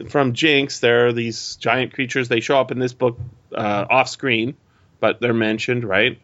from 0.09 0.33
Jinx. 0.33 0.81
there 0.81 1.07
are 1.07 1.13
these 1.13 1.57
giant 1.57 1.95
creatures. 1.95 2.29
They 2.29 2.41
show 2.41 2.59
up 2.59 2.71
in 2.73 2.79
this 2.79 2.93
book 2.93 3.19
uh, 3.55 3.87
off 3.89 4.09
screen, 4.09 4.57
but 5.01 5.21
they're 5.21 5.33
mentioned, 5.35 5.85
right? 5.85 6.19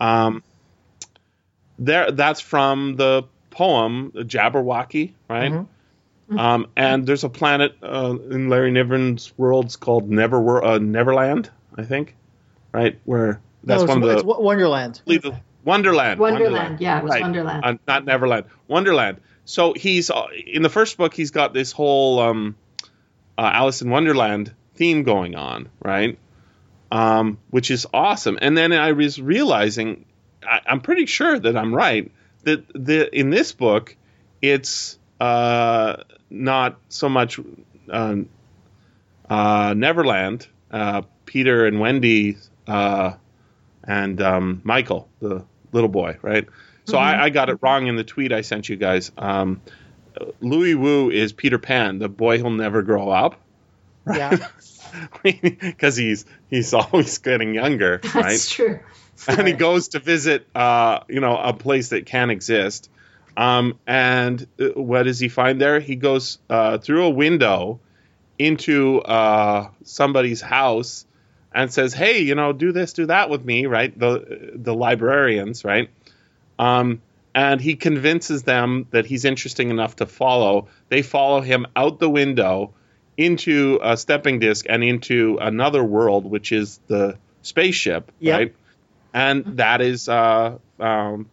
Um, 0.00 0.42
there, 1.78 2.10
that's 2.10 2.40
from 2.40 2.96
the 2.96 3.24
poem 3.50 4.12
Jabberwocky, 4.14 5.12
right? 5.28 5.50
Mhm. 5.52 5.66
Um, 6.38 6.68
and 6.76 7.06
there's 7.06 7.24
a 7.24 7.28
planet 7.28 7.76
uh, 7.82 8.16
in 8.30 8.48
Larry 8.48 8.70
Niven's 8.70 9.32
worlds 9.36 9.76
called 9.76 10.08
Never 10.08 10.64
uh, 10.64 10.78
Neverland, 10.78 11.50
I 11.76 11.82
think, 11.84 12.14
right? 12.72 12.98
Where 13.04 13.40
that's 13.64 13.82
no, 13.82 13.88
one 13.88 14.02
of 14.02 14.18
the 14.18 14.24
Wo- 14.24 14.40
Wonderland. 14.40 15.02
believe 15.04 15.22
the 15.22 15.40
Wonderland. 15.64 16.20
Wonderland. 16.20 16.80
Yeah, 16.80 16.98
it 16.98 17.02
was 17.04 17.10
Right. 17.10 17.22
Wonderland. 17.22 17.64
Uh, 17.64 17.74
not 17.86 18.04
Neverland. 18.04 18.46
Wonderland. 18.68 19.18
So 19.44 19.72
he's 19.74 20.10
uh, 20.10 20.26
in 20.46 20.62
the 20.62 20.68
first 20.68 20.96
book. 20.96 21.14
He's 21.14 21.32
got 21.32 21.52
this 21.52 21.72
whole 21.72 22.20
um, 22.20 22.56
uh, 23.36 23.50
Alice 23.52 23.82
in 23.82 23.90
Wonderland 23.90 24.54
theme 24.76 25.02
going 25.02 25.34
on, 25.34 25.68
right? 25.82 26.18
Um, 26.92 27.38
which 27.50 27.70
is 27.70 27.86
awesome. 27.92 28.38
And 28.40 28.56
then 28.56 28.72
I 28.72 28.92
was 28.92 29.20
realizing, 29.20 30.04
I, 30.42 30.60
I'm 30.66 30.80
pretty 30.80 31.06
sure 31.06 31.38
that 31.38 31.56
I'm 31.56 31.74
right 31.74 32.10
that 32.44 32.64
the 32.72 33.14
in 33.16 33.30
this 33.30 33.52
book, 33.52 33.96
it's 34.40 34.98
uh, 35.20 35.96
not 36.30 36.78
so 36.88 37.08
much 37.08 37.38
uh, 37.90 38.16
uh, 39.28 39.74
Neverland. 39.76 40.46
Uh, 40.70 41.02
Peter 41.26 41.66
and 41.66 41.80
Wendy 41.80 42.36
uh, 42.68 43.12
and 43.84 44.20
um, 44.22 44.60
Michael, 44.64 45.08
the 45.20 45.44
little 45.72 45.88
boy, 45.88 46.16
right? 46.22 46.46
So 46.84 46.96
I, 46.98 47.24
I 47.24 47.30
got 47.30 47.48
it 47.50 47.58
wrong 47.60 47.86
in 47.86 47.96
the 47.96 48.04
tweet 48.04 48.32
I 48.32 48.40
sent 48.40 48.68
you 48.68 48.76
guys. 48.76 49.12
Um, 49.18 49.60
Louis 50.40 50.74
Wu 50.74 51.10
is 51.10 51.32
Peter 51.32 51.58
Pan, 51.58 51.98
the 51.98 52.08
boy 52.08 52.38
who'll 52.38 52.50
never 52.50 52.82
grow 52.82 53.10
up, 53.10 53.40
Yeah. 54.06 54.36
because 55.22 55.96
he's 55.96 56.24
he's 56.48 56.74
always 56.74 57.18
getting 57.18 57.54
younger, 57.54 57.98
That's 58.02 58.14
right? 58.14 58.40
true. 58.48 58.80
and 59.28 59.46
he 59.46 59.52
goes 59.52 59.88
to 59.88 59.98
visit, 60.00 60.46
uh, 60.54 61.00
you 61.08 61.20
know, 61.20 61.36
a 61.36 61.52
place 61.52 61.90
that 61.90 62.06
can 62.06 62.30
exist. 62.30 62.90
Um, 63.36 63.78
and 63.86 64.46
uh, 64.60 64.68
what 64.80 65.04
does 65.04 65.18
he 65.18 65.28
find 65.28 65.60
there? 65.60 65.80
He 65.80 65.96
goes 65.96 66.38
uh, 66.48 66.78
through 66.78 67.04
a 67.04 67.10
window 67.10 67.80
into 68.38 69.00
uh, 69.00 69.68
somebody's 69.84 70.40
house 70.40 71.06
and 71.52 71.72
says, 71.72 71.92
"Hey, 71.94 72.20
you 72.20 72.34
know, 72.34 72.52
do 72.52 72.72
this, 72.72 72.92
do 72.92 73.06
that 73.06 73.30
with 73.30 73.44
me," 73.44 73.66
right? 73.66 73.96
The 73.96 74.52
the 74.54 74.74
librarians, 74.74 75.64
right? 75.64 75.90
Um, 76.58 77.02
and 77.34 77.60
he 77.60 77.76
convinces 77.76 78.42
them 78.42 78.86
that 78.90 79.06
he's 79.06 79.24
interesting 79.24 79.70
enough 79.70 79.96
to 79.96 80.06
follow. 80.06 80.68
They 80.88 81.02
follow 81.02 81.40
him 81.40 81.66
out 81.76 81.98
the 82.00 82.10
window 82.10 82.74
into 83.16 83.78
a 83.82 83.96
stepping 83.96 84.38
disc 84.40 84.66
and 84.68 84.82
into 84.82 85.38
another 85.40 85.84
world, 85.84 86.24
which 86.24 86.52
is 86.52 86.80
the 86.88 87.16
spaceship, 87.42 88.10
Yep. 88.18 88.38
right? 88.38 88.54
And 89.12 89.44
that 89.58 89.80
is 89.80 90.08
uh, 90.08 90.58
um, 90.78 91.28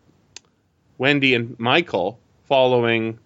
Wendy 0.98 1.36
and 1.36 1.60
Michael 1.60 2.20
following. 2.48 3.20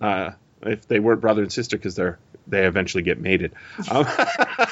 Uh, 0.00 0.32
if 0.62 0.86
they 0.88 0.98
weren't 1.00 1.20
brother 1.20 1.42
and 1.42 1.52
sister, 1.52 1.76
because 1.76 1.94
they're 1.94 2.18
they 2.46 2.64
eventually 2.66 3.02
get 3.02 3.20
mated. 3.20 3.52
Um, 3.90 4.06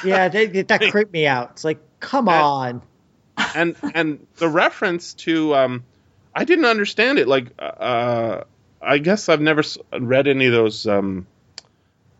Yeah, 0.05 0.29
they, 0.29 0.47
that 0.47 0.81
creeped 0.91 1.13
me 1.13 1.27
out. 1.27 1.51
It's 1.53 1.65
like, 1.65 1.79
come 2.01 2.29
And- 2.29 2.37
on. 2.43 2.83
and 3.55 3.77
and 3.95 4.27
the 4.37 4.49
reference 4.49 5.15
to 5.15 5.55
um, 5.55 5.85
I 6.35 6.45
didn't 6.45 6.67
understand 6.67 7.19
it. 7.19 7.27
Like, 7.29 7.49
uh, 7.59 8.43
I 8.81 8.99
guess 8.99 9.29
I've 9.29 9.41
never 9.41 9.63
read 9.99 10.29
any 10.29 10.47
of 10.47 10.53
those 10.53 10.87
um, 10.87 11.27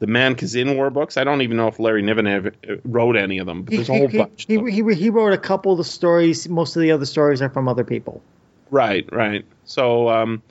the 0.01 0.07
Man 0.09 0.35
Kzin 0.35 0.75
War 0.77 0.91
books. 0.91 1.17
I 1.17 1.25
don't 1.25 1.43
even 1.43 1.57
know 1.57 1.69
if 1.69 1.79
Larry 1.79 2.03
Niven 2.03 2.27
ever- 2.27 2.53
wrote 2.85 3.17
any 3.17 3.39
of 3.39 3.47
them. 3.47 3.63
But 3.63 3.71
He, 3.73 3.77
there's 3.77 3.89
a 3.91 3.93
whole 3.97 4.09
he, 4.09 4.19
bunch. 4.19 4.47
he, 4.49 4.59
he, 4.71 4.95
he 4.95 5.11
wrote 5.11 5.33
a 5.35 5.39
couple 5.39 5.73
of 5.73 5.79
the 5.79 5.85
stories. 5.85 6.49
Most 6.49 6.75
of 6.77 6.83
the 6.83 6.91
other 6.93 7.07
stories 7.07 7.43
are 7.43 7.49
from 7.51 7.69
other 7.69 7.85
people. 7.85 8.23
Right, 8.71 9.09
right. 9.13 9.45
So 9.65 10.09
um, 10.09 10.43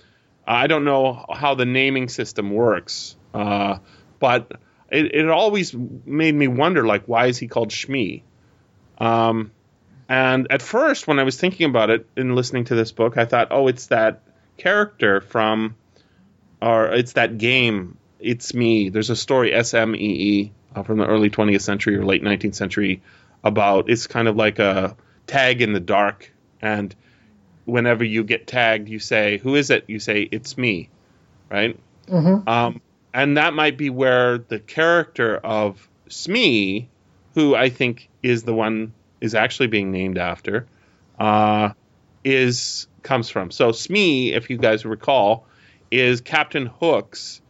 I 0.46 0.68
don't 0.68 0.86
know 0.86 1.26
how 1.34 1.56
the 1.56 1.66
naming 1.66 2.10
system 2.10 2.52
works, 2.52 3.16
uh, 3.34 3.80
but 4.20 4.52
it, 4.92 5.14
it 5.16 5.30
always 5.30 5.74
made 5.74 6.36
me 6.36 6.48
wonder, 6.48 6.86
like, 6.86 7.06
why 7.06 7.28
is 7.28 7.38
he 7.38 7.48
called 7.48 7.70
Chmee? 7.70 8.22
Um, 8.98 9.52
and 10.08 10.48
at 10.52 10.62
first, 10.62 11.08
when 11.08 11.20
I 11.20 11.24
was 11.24 11.38
thinking 11.38 11.70
about 11.70 11.90
it 11.90 12.08
and 12.16 12.36
listening 12.36 12.66
to 12.66 12.76
this 12.76 12.92
book, 12.92 13.18
I 13.18 13.26
thought, 13.26 13.48
oh, 13.52 13.68
it's 13.68 13.88
that 13.88 14.22
character 14.58 15.22
from, 15.22 15.76
or 16.62 16.94
it's 16.94 17.14
that 17.14 17.38
game. 17.38 17.98
It's 18.20 18.54
me. 18.54 18.90
There's 18.90 19.10
a 19.10 19.16
story, 19.16 19.54
S 19.54 19.74
M 19.74 19.96
E 19.96 20.00
E, 20.00 20.52
uh, 20.76 20.84
from 20.84 20.98
the 20.98 21.06
early 21.06 21.30
20th 21.30 21.62
century 21.62 21.98
or 21.98 22.06
late 22.06 22.24
19th 22.24 22.56
century, 22.56 23.02
about 23.44 23.90
it's 23.90 24.08
kind 24.08 24.28
of 24.28 24.36
like 24.36 24.60
a 24.60 24.96
tag 25.28 25.62
in 25.62 25.74
the 25.74 25.80
dark, 25.80 26.32
and 26.62 26.96
whenever 27.66 28.04
you 28.04 28.24
get 28.24 28.48
tagged, 28.48 28.90
you 28.90 29.00
say, 29.00 29.38
"Who 29.40 29.56
is 29.56 29.70
it?" 29.70 29.86
You 29.88 30.00
say, 30.00 30.28
"It's 30.32 30.58
me," 30.58 30.90
right? 31.50 31.78
Mhm. 32.08 32.48
Um, 32.48 32.82
and 33.14 33.38
that 33.38 33.54
might 33.54 33.78
be 33.78 33.90
where 33.90 34.38
the 34.40 34.60
character 34.60 35.38
of 35.38 35.88
Smee, 36.08 36.90
who 37.36 37.56
I 37.56 37.70
think 37.70 38.10
is 38.22 38.44
the 38.44 38.54
one 38.54 38.94
is 39.22 39.36
actually 39.36 39.68
being 39.68 39.92
named 39.92 40.18
after, 40.18 40.66
uh, 41.20 41.70
is 42.24 42.88
comes 43.04 43.30
from. 43.30 43.52
So 43.52 43.72
Smee, 43.72 44.34
if 44.34 44.50
you 44.50 44.58
guys 44.58 44.86
recall, 44.86 45.46
is 45.92 46.22
Captain 46.22 46.66
Hook's. 46.66 47.42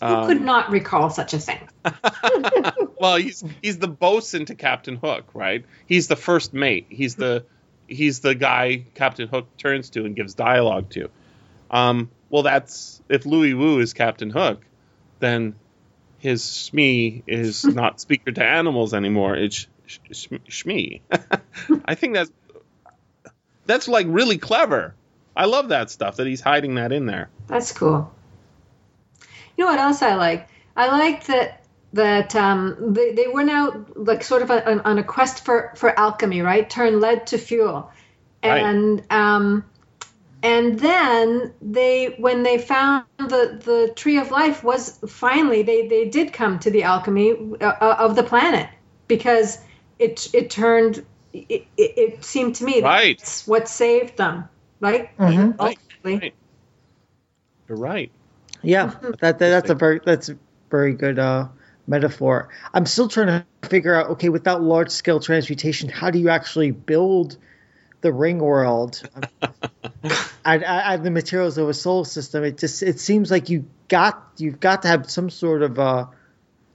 Who 0.00 0.06
um, 0.06 0.26
could 0.28 0.42
not 0.42 0.70
recall 0.70 1.10
such 1.10 1.34
a 1.34 1.38
thing? 1.38 1.68
well, 3.00 3.16
he's 3.16 3.44
he's 3.62 3.78
the 3.78 3.88
bosun 3.88 4.46
to 4.46 4.54
Captain 4.54 4.96
Hook, 4.96 5.30
right? 5.34 5.64
He's 5.86 6.08
the 6.08 6.16
first 6.16 6.54
mate. 6.54 6.86
He's 6.88 7.16
the 7.16 7.44
he's 7.88 8.20
the 8.20 8.34
guy 8.34 8.84
Captain 8.94 9.28
Hook 9.28 9.56
turns 9.56 9.90
to 9.90 10.04
and 10.04 10.14
gives 10.14 10.34
dialogue 10.34 10.90
to. 10.90 11.10
Um, 11.70 12.10
well, 12.30 12.42
that's 12.42 13.02
if 13.08 13.26
Louis 13.26 13.54
Wu 13.54 13.80
is 13.80 13.94
Captain 13.94 14.30
Hook, 14.30 14.62
then 15.18 15.54
his 16.18 16.42
Chmee 16.42 17.22
is 17.26 17.64
not 17.64 18.00
speaker 18.00 18.30
to 18.30 18.44
animals 18.44 18.94
anymore. 18.94 19.34
It's 19.34 19.66
sh- 19.86 19.98
sh- 20.12 20.28
Chmee. 20.48 21.00
I 21.84 21.94
think 21.94 22.14
that's 22.14 22.30
that's 23.66 23.88
like 23.88 24.06
really 24.08 24.38
clever. 24.38 24.94
I 25.36 25.44
love 25.44 25.68
that 25.68 25.90
stuff 25.90 26.16
that 26.16 26.26
he's 26.26 26.40
hiding 26.40 26.76
that 26.76 26.92
in 26.92 27.06
there. 27.06 27.28
That's 27.46 27.72
cool. 27.72 28.12
You 29.56 29.64
know 29.64 29.70
what 29.70 29.78
else 29.80 30.02
I 30.02 30.14
like? 30.14 30.48
I 30.76 30.88
like 30.88 31.26
that 31.26 31.64
that 31.92 32.34
um, 32.36 32.92
they, 32.94 33.12
they 33.14 33.28
went 33.28 33.50
out 33.50 33.96
like 33.96 34.22
sort 34.24 34.42
of 34.42 34.50
a, 34.50 34.70
on, 34.70 34.80
on 34.80 34.98
a 34.98 35.04
quest 35.04 35.44
for, 35.44 35.72
for 35.76 35.98
alchemy, 35.98 36.42
right? 36.42 36.68
Turn 36.68 37.00
lead 37.00 37.26
to 37.28 37.38
fuel, 37.38 37.90
Right. 38.44 38.72
and 38.72 39.02
um, 39.10 39.64
and 40.42 40.78
then 40.78 41.52
they 41.62 42.14
when 42.18 42.42
they 42.42 42.58
found 42.58 43.04
the 43.18 43.60
the 43.64 43.92
tree 43.96 44.18
of 44.18 44.30
life 44.30 44.62
was 44.64 44.98
finally 45.08 45.62
they 45.62 45.88
they 45.88 46.08
did 46.08 46.32
come 46.32 46.58
to 46.60 46.70
the 46.70 46.84
alchemy 46.84 47.32
uh, 47.60 47.64
uh, 47.64 47.96
of 47.98 48.16
the 48.16 48.22
planet 48.22 48.68
because 49.08 49.58
it 49.98 50.28
it 50.34 50.50
turned 50.50 51.04
it, 51.32 51.66
it, 51.76 51.98
it 51.98 52.24
seemed 52.24 52.56
to 52.56 52.64
me 52.64 52.80
Right. 52.80 53.18
that's 53.18 53.46
what 53.46 53.68
saved 53.68 54.16
them, 54.16 54.48
right? 54.80 55.10
Mhm. 55.18 55.56
Ultimately. 55.58 56.20
Right. 56.22 56.34
You're 57.68 57.78
right. 57.78 58.10
Yeah, 58.62 58.92
that, 59.20 59.38
that 59.38 59.38
that's 59.38 59.70
a 59.70 59.74
very 59.74 60.00
that's 60.04 60.28
a 60.30 60.38
very 60.70 60.94
good 60.94 61.18
uh, 61.18 61.48
metaphor. 61.88 62.50
I'm 62.72 62.86
still 62.86 63.08
trying 63.08 63.26
to 63.26 63.68
figure 63.68 63.94
out. 63.94 64.10
Okay, 64.10 64.28
without 64.28 64.62
large 64.62 64.90
scale 64.90 65.20
transmutation, 65.20 65.88
how 65.88 66.10
do 66.10 66.18
you 66.18 66.28
actually 66.28 66.70
build 66.70 67.36
the 68.00 68.12
ring 68.12 68.38
world? 68.38 69.02
and, 70.44 70.64
and 70.64 71.04
the 71.04 71.10
materials 71.10 71.58
of 71.58 71.68
a 71.68 71.74
solar 71.74 72.04
system. 72.04 72.44
It 72.44 72.58
just 72.58 72.82
it 72.82 73.00
seems 73.00 73.30
like 73.30 73.48
you 73.48 73.66
got 73.88 74.22
you've 74.36 74.60
got 74.60 74.82
to 74.82 74.88
have 74.88 75.10
some 75.10 75.30
sort 75.30 75.62
of 75.62 75.78
uh, 75.78 76.06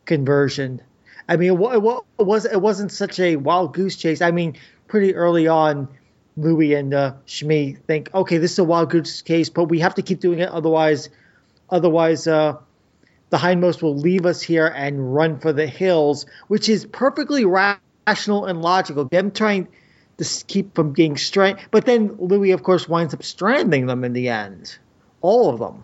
conversion. 0.05 0.82
I 1.30 1.38
mean, 1.38 1.51
it 1.51 1.82
was 2.18 2.45
it 2.45 2.61
wasn't 2.61 2.91
such 2.91 3.20
a 3.20 3.38
wild 3.38 3.74
goose 3.74 3.95
chase. 3.95 4.22
I 4.22 4.32
mean, 4.32 4.57
pretty 4.88 5.16
early 5.16 5.47
on, 5.47 5.88
Louis 6.36 6.74
and 6.74 6.93
uh, 6.93 7.14
Chmee 7.28 7.80
think, 7.84 8.09
okay, 8.14 8.38
this 8.38 8.53
is 8.53 8.59
a 8.59 8.64
wild 8.64 8.89
goose 8.89 9.22
chase, 9.22 9.49
but 9.49 9.66
we 9.66 9.80
have 9.80 9.95
to 9.95 10.01
keep 10.01 10.20
doing 10.20 10.39
it, 10.39 10.49
otherwise, 10.49 11.09
otherwise, 11.70 12.28
uh, 12.28 12.57
the 13.34 13.40
hindmost 13.40 13.82
will 13.82 13.98
leave 13.98 14.28
us 14.28 14.44
here 14.44 14.68
and 14.68 15.16
run 15.16 15.40
for 15.40 15.52
the 15.52 15.66
hills, 15.66 16.28
which 16.50 16.70
is 16.70 16.86
perfectly 16.86 17.46
rational 17.46 18.46
and 18.46 18.62
logical. 18.62 19.06
Them 19.06 19.32
trying 19.32 19.70
to 20.20 20.44
keep 20.46 20.76
from 20.76 20.92
being 20.92 21.18
strand, 21.18 21.58
but 21.72 21.84
then 21.84 22.16
Louis, 22.20 22.52
of 22.52 22.62
course, 22.62 22.88
winds 22.88 23.12
up 23.16 23.24
stranding 23.24 23.88
them 23.88 24.04
in 24.04 24.14
the 24.14 24.30
end, 24.30 24.78
all 25.22 25.50
of 25.50 25.58
them. 25.58 25.84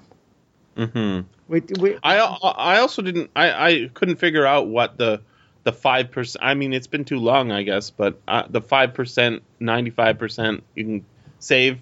Mm-hmm. 0.77 1.27
We, 1.47 1.63
we, 1.79 1.97
I 2.03 2.19
I 2.19 2.79
also 2.81 3.01
didn't 3.01 3.31
I, 3.35 3.51
I 3.51 3.89
couldn't 3.95 4.17
figure 4.17 4.45
out 4.45 4.67
what 4.67 4.99
the 4.99 5.21
the 5.63 5.73
five 5.73 6.11
percent. 6.11 6.45
I 6.45 6.53
mean, 6.53 6.71
it's 6.71 6.85
been 6.85 7.03
too 7.03 7.17
long, 7.17 7.51
I 7.51 7.63
guess, 7.63 7.89
but 7.89 8.21
uh, 8.27 8.43
the 8.47 8.61
five 8.61 8.93
percent, 8.93 9.41
ninety 9.59 9.89
five 9.89 10.19
percent, 10.19 10.63
you 10.75 10.85
can 10.85 11.05
save 11.39 11.79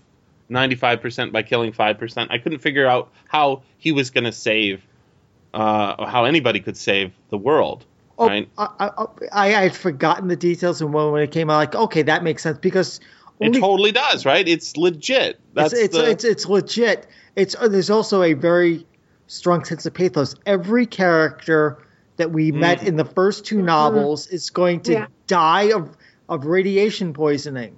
ninety 0.48 0.76
five 0.76 1.02
percent 1.02 1.34
by 1.34 1.44
killing 1.44 1.74
five 1.74 1.98
percent. 1.98 2.32
I 2.32 2.38
couldn't 2.38 2.60
figure 2.60 2.88
out 2.88 3.12
how 3.28 3.64
he 3.78 3.92
was 3.92 4.12
going 4.12 4.24
to 4.24 4.32
save, 4.32 4.82
uh, 5.58 6.06
how 6.06 6.26
anybody 6.26 6.60
could 6.60 6.78
save 6.78 7.12
the 7.30 7.38
world. 7.38 7.86
Oh, 8.20 8.28
right? 8.28 8.50
I, 8.58 8.68
I, 8.80 9.06
I 9.32 9.56
I 9.56 9.62
had 9.64 9.76
forgotten 9.76 10.28
the 10.28 10.36
details, 10.36 10.82
and 10.82 10.94
when, 10.94 11.12
when 11.12 11.24
it 11.24 11.32
came 11.32 11.50
out, 11.50 11.58
like, 11.58 11.76
okay, 11.76 12.04
that 12.04 12.24
makes 12.24 12.44
sense 12.44 12.58
because 12.60 13.00
It 13.40 13.54
totally 13.54 13.92
does, 13.92 14.26
right? 14.26 14.48
It's 14.48 14.78
legit. 14.78 15.40
That's 15.54 15.74
it's, 15.74 15.84
it's, 15.84 15.98
the, 15.98 16.10
it's 16.10 16.24
it's 16.24 16.46
legit. 16.46 17.08
It's 17.36 17.56
uh, 17.56 17.68
there's 17.68 17.90
also 17.90 18.24
a 18.24 18.34
very 18.34 18.86
strong 19.28 19.64
sense 19.66 19.86
of 19.86 19.94
pathos. 19.94 20.36
Every 20.46 20.86
character 20.88 21.78
that 22.18 22.32
we 22.32 22.52
met 22.52 22.82
in 22.88 22.96
the 22.96 23.06
first 23.06 23.46
two 23.46 23.62
novels 23.62 24.28
is 24.28 24.50
going 24.50 24.82
to 24.82 24.92
Yeah. 24.94 25.08
die 25.28 25.72
of 25.74 25.96
of 26.30 26.46
radiation 26.46 27.14
poisoning. 27.14 27.78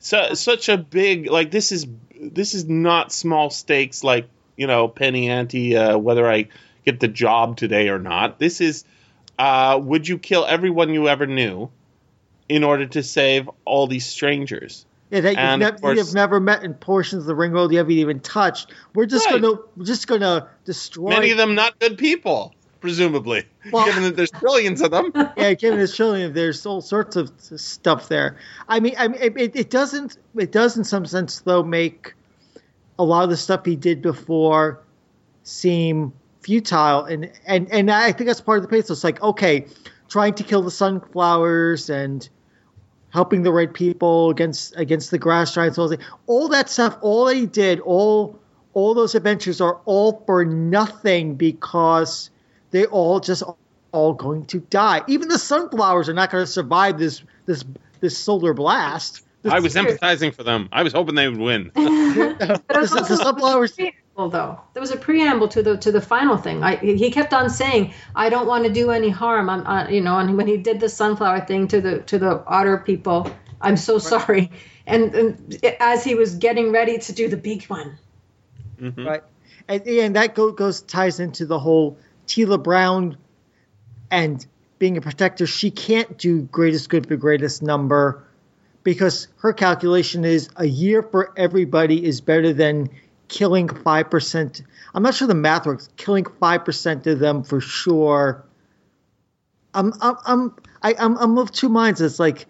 so, 0.00 0.34
such 0.34 0.68
a 0.68 0.76
big 0.76 1.30
like 1.30 1.50
this 1.52 1.70
is 1.72 1.86
this 2.20 2.54
is 2.54 2.64
not 2.68 3.12
small 3.12 3.50
stakes 3.50 4.02
like 4.02 4.28
you 4.56 4.66
know 4.66 4.88
penny 4.88 5.28
ante 5.30 5.76
uh, 5.76 5.96
whether 5.96 6.26
I 6.28 6.48
get 6.90 7.00
the 7.00 7.08
job 7.08 7.56
today 7.56 7.88
or 7.88 7.98
not. 7.98 8.38
This 8.38 8.60
is 8.60 8.84
uh, 9.38 9.78
would 9.82 10.08
you 10.08 10.18
kill 10.18 10.44
everyone 10.46 10.92
you 10.92 11.08
ever 11.08 11.26
knew 11.26 11.70
in 12.48 12.64
order 12.64 12.86
to 12.86 13.02
save 13.02 13.48
all 13.64 13.86
these 13.86 14.06
strangers? 14.06 14.84
Yeah, 15.10 15.20
that 15.20 15.30
you've, 15.36 15.58
nev- 15.60 15.80
course- 15.80 15.96
you've 15.98 16.14
never 16.14 16.40
met 16.40 16.62
in 16.64 16.74
portions 16.74 17.22
of 17.22 17.26
the 17.26 17.34
ring 17.34 17.52
world 17.52 17.72
you 17.72 17.78
haven't 17.78 17.92
even 17.92 18.20
touched. 18.20 18.72
We're 18.94 19.06
just 19.06 19.26
Right. 19.30 19.40
gonna 19.40 19.58
we're 19.76 19.84
just 19.84 20.06
gonna 20.06 20.48
destroy. 20.64 21.10
Many 21.10 21.30
of 21.30 21.38
them 21.38 21.54
not 21.54 21.78
good 21.78 21.96
people, 21.98 22.54
presumably, 22.80 23.44
Well- 23.72 23.86
given 23.86 24.02
that 24.04 24.16
there's 24.16 24.30
trillions 24.30 24.80
of 24.82 24.90
them. 24.90 25.12
yeah, 25.36 25.54
given 25.54 25.78
this 25.78 25.94
trillion, 25.96 26.32
there's 26.32 26.64
all 26.66 26.80
sorts 26.80 27.16
of 27.16 27.30
stuff 27.38 28.08
there. 28.08 28.36
I 28.68 28.80
mean, 28.80 28.94
I 28.98 29.08
mean, 29.08 29.20
it, 29.22 29.36
it, 29.36 29.56
it 29.56 29.70
doesn't. 29.70 30.18
It 30.36 30.52
does, 30.52 30.76
in 30.76 30.84
some 30.84 31.06
sense, 31.06 31.40
though, 31.40 31.62
make 31.62 32.14
a 32.98 33.04
lot 33.04 33.24
of 33.24 33.30
the 33.30 33.36
stuff 33.36 33.64
he 33.64 33.76
did 33.76 34.02
before 34.02 34.80
seem 35.44 36.12
futile, 36.48 37.04
and 37.04 37.30
and 37.46 37.70
and 37.70 37.90
I 37.90 38.12
think 38.12 38.26
that's 38.26 38.40
part 38.40 38.56
of 38.58 38.62
the 38.62 38.68
pathos. 38.68 38.90
It's 38.90 39.04
like, 39.04 39.22
okay, 39.22 39.66
trying 40.08 40.32
to 40.34 40.44
kill 40.44 40.62
the 40.62 40.70
sunflowers 40.70 41.90
and 41.90 42.26
helping 43.10 43.42
the 43.42 43.52
right 43.52 43.72
people 43.72 44.30
against 44.30 44.74
against 44.74 45.10
the 45.10 45.18
grass 45.18 45.54
giants, 45.54 45.76
all 45.76 45.88
that, 45.88 46.00
all 46.26 46.48
that 46.48 46.70
stuff, 46.70 46.96
all 47.02 47.26
that 47.26 47.36
he 47.36 47.44
did, 47.44 47.80
all 47.80 48.40
all 48.72 48.94
those 48.94 49.14
adventures 49.14 49.60
are 49.60 49.78
all 49.84 50.22
for 50.24 50.46
nothing 50.46 51.34
because 51.34 52.30
they 52.70 52.86
all 52.86 53.20
just 53.20 53.42
all 53.92 54.14
going 54.14 54.46
to 54.46 54.60
die. 54.60 55.02
Even 55.06 55.28
the 55.28 55.38
sunflowers 55.38 56.08
are 56.08 56.14
not 56.14 56.30
going 56.30 56.42
to 56.46 56.50
survive 56.50 56.98
this 56.98 57.22
this 57.44 57.62
this 58.00 58.16
solar 58.16 58.54
blast. 58.54 59.22
I 59.44 59.60
was 59.60 59.74
empathizing 59.74 60.34
for 60.34 60.44
them. 60.44 60.70
I 60.72 60.82
was 60.82 60.94
hoping 60.94 61.14
they 61.14 61.28
would 61.28 61.38
win. 61.38 61.72
the, 61.74 62.60
the, 62.68 63.04
the 63.06 63.16
sunflowers. 63.16 63.76
Preamble, 64.18 64.30
though. 64.30 64.60
There 64.74 64.80
was 64.80 64.90
a 64.90 64.96
preamble 64.96 65.46
to 65.48 65.62
the 65.62 65.76
to 65.76 65.92
the 65.92 66.00
final 66.00 66.36
thing. 66.36 66.64
I, 66.64 66.74
he 66.76 67.10
kept 67.12 67.32
on 67.32 67.48
saying, 67.50 67.94
"I 68.16 68.30
don't 68.30 68.48
want 68.48 68.64
to 68.64 68.72
do 68.72 68.90
any 68.90 69.10
harm." 69.10 69.48
I'm, 69.48 69.64
uh, 69.64 69.88
you 69.88 70.00
know, 70.00 70.18
and 70.18 70.36
when 70.36 70.48
he 70.48 70.56
did 70.56 70.80
the 70.80 70.88
sunflower 70.88 71.46
thing 71.46 71.68
to 71.68 71.80
the 71.80 71.98
to 72.00 72.18
the 72.18 72.42
otter 72.44 72.78
people, 72.78 73.30
I'm 73.60 73.76
so 73.76 73.98
sorry. 73.98 74.50
And, 74.88 75.14
and 75.14 75.66
as 75.78 76.02
he 76.02 76.16
was 76.16 76.34
getting 76.34 76.72
ready 76.72 76.98
to 76.98 77.12
do 77.12 77.28
the 77.28 77.36
big 77.36 77.64
one, 77.66 77.98
Mhm. 78.80 79.06
right? 79.06 79.22
And, 79.68 79.86
and 79.86 80.16
that 80.16 80.34
go, 80.34 80.50
goes 80.50 80.80
ties 80.82 81.20
into 81.20 81.46
the 81.46 81.58
whole 81.58 81.98
Teela 82.26 82.60
Brown 82.60 83.18
and 84.10 84.44
being 84.80 84.96
a 84.96 85.00
protector. 85.00 85.46
She 85.46 85.70
can't 85.70 86.18
do 86.18 86.42
greatest 86.42 86.88
good 86.88 87.06
for 87.06 87.16
greatest 87.16 87.62
number 87.62 88.24
because 88.82 89.28
her 89.42 89.52
calculation 89.52 90.24
is 90.24 90.48
a 90.56 90.64
year 90.64 91.02
for 91.02 91.32
everybody 91.36 92.04
is 92.04 92.20
better 92.20 92.52
than 92.54 92.88
killing 93.28 93.68
five 93.68 94.10
percent. 94.10 94.62
I'm 94.94 95.02
not 95.02 95.14
sure 95.14 95.28
the 95.28 95.34
math 95.34 95.66
works. 95.66 95.88
Killing 95.96 96.26
five 96.40 96.64
percent 96.64 97.06
of 97.06 97.18
them 97.18 97.44
for 97.44 97.60
sure. 97.60 98.44
I'm 99.74 99.92
I'm 100.00 100.16
I'm 100.26 100.56
I, 100.82 100.94
I'm 100.98 101.16
I'm 101.16 101.38
of 101.38 101.52
two 101.52 101.68
minds. 101.68 102.00
It's 102.00 102.18
like, 102.18 102.46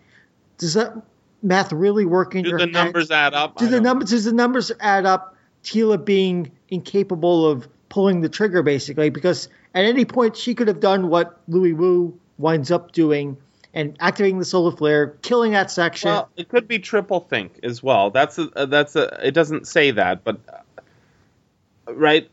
does 0.57 0.74
that 0.74 0.95
math 1.43 1.72
really 1.72 2.07
work 2.07 2.35
in 2.35 2.45
Do 2.45 2.51
your 2.51 2.59
the 2.59 2.64
head? 2.64 2.72
numbers 2.72 3.11
add 3.11 3.35
up? 3.35 3.57
Do 3.57 3.66
I 3.66 3.70
the 3.70 3.81
numbers 3.81 4.11
does 4.11 4.24
the 4.24 4.33
numbers 4.33 4.72
add 4.81 5.05
up? 5.07 5.35
Teela 5.64 6.03
being 6.03 6.53
incapable 6.68 7.47
of 7.47 7.68
pulling 7.89 8.20
the 8.20 8.29
trigger, 8.29 8.62
basically, 8.62 9.11
because 9.11 9.49
at 9.74 9.85
any 9.85 10.05
point 10.05 10.37
she 10.37 10.55
could 10.55 10.68
have 10.68 10.81
done 10.81 11.09
what 11.09 11.41
Louis 11.49 11.72
Wu 11.72 12.18
winds 12.39 12.70
up 12.70 12.93
doing 12.93 13.37
and 13.74 13.97
activating 14.01 14.39
the 14.39 14.45
solar 14.45 14.74
flare, 14.74 15.09
killing 15.22 15.53
that 15.53 15.70
section. 15.70 16.11
Well, 16.11 16.31
it 16.37 16.49
could 16.49 16.68
be 16.68 16.79
triple 16.79 17.20
think 17.20 17.61
as 17.62 17.83
well. 17.83 18.11
That's 18.11 18.39
a, 18.39 18.66
that's 18.66 18.97
a. 18.97 19.26
It 19.26 19.33
doesn't 19.33 19.66
say 19.66 19.91
that, 19.91 20.24
but 20.24 20.41
right. 21.93 22.28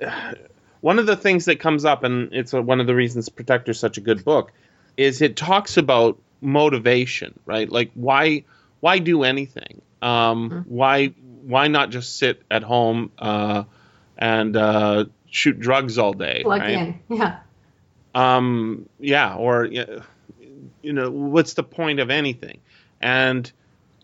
One 0.82 1.00
of 1.00 1.06
the 1.06 1.16
things 1.16 1.46
that 1.46 1.60
comes 1.60 1.86
up, 1.86 2.04
and 2.04 2.32
it's 2.34 2.54
a, 2.54 2.62
one 2.62 2.80
of 2.80 2.88
the 2.88 2.96
reasons 2.96 3.30
Protector's 3.30 3.80
such 3.80 3.98
a 3.98 4.02
good 4.02 4.24
book, 4.24 4.52
is 4.98 5.22
it 5.22 5.36
talks 5.36 5.78
about 5.78 6.20
motivation, 6.42 7.40
right? 7.46 7.70
Like 7.70 7.92
why 7.96 8.46
why 8.80 9.00
do 9.00 9.24
anything? 9.24 9.82
Um, 10.02 10.66
Why 10.68 11.08
why 11.08 11.68
not 11.68 11.90
just 11.90 12.18
sit 12.18 12.42
at 12.52 12.64
home 12.64 13.12
uh, 13.18 13.64
and 14.18 14.56
uh, 14.56 15.06
shoot 15.30 15.60
drugs 15.60 15.98
all 15.98 16.14
day? 16.14 16.42
plug 16.44 16.62
right? 16.62 16.72
in. 16.72 17.00
Yeah. 17.10 17.40
um 18.14 18.88
yeah 19.00 19.36
or 19.36 19.66
you 19.66 20.94
know 20.94 21.10
what's 21.12 21.56
the 21.56 21.64
point 21.64 22.00
of 22.00 22.10
anything 22.10 22.60
and 23.02 23.52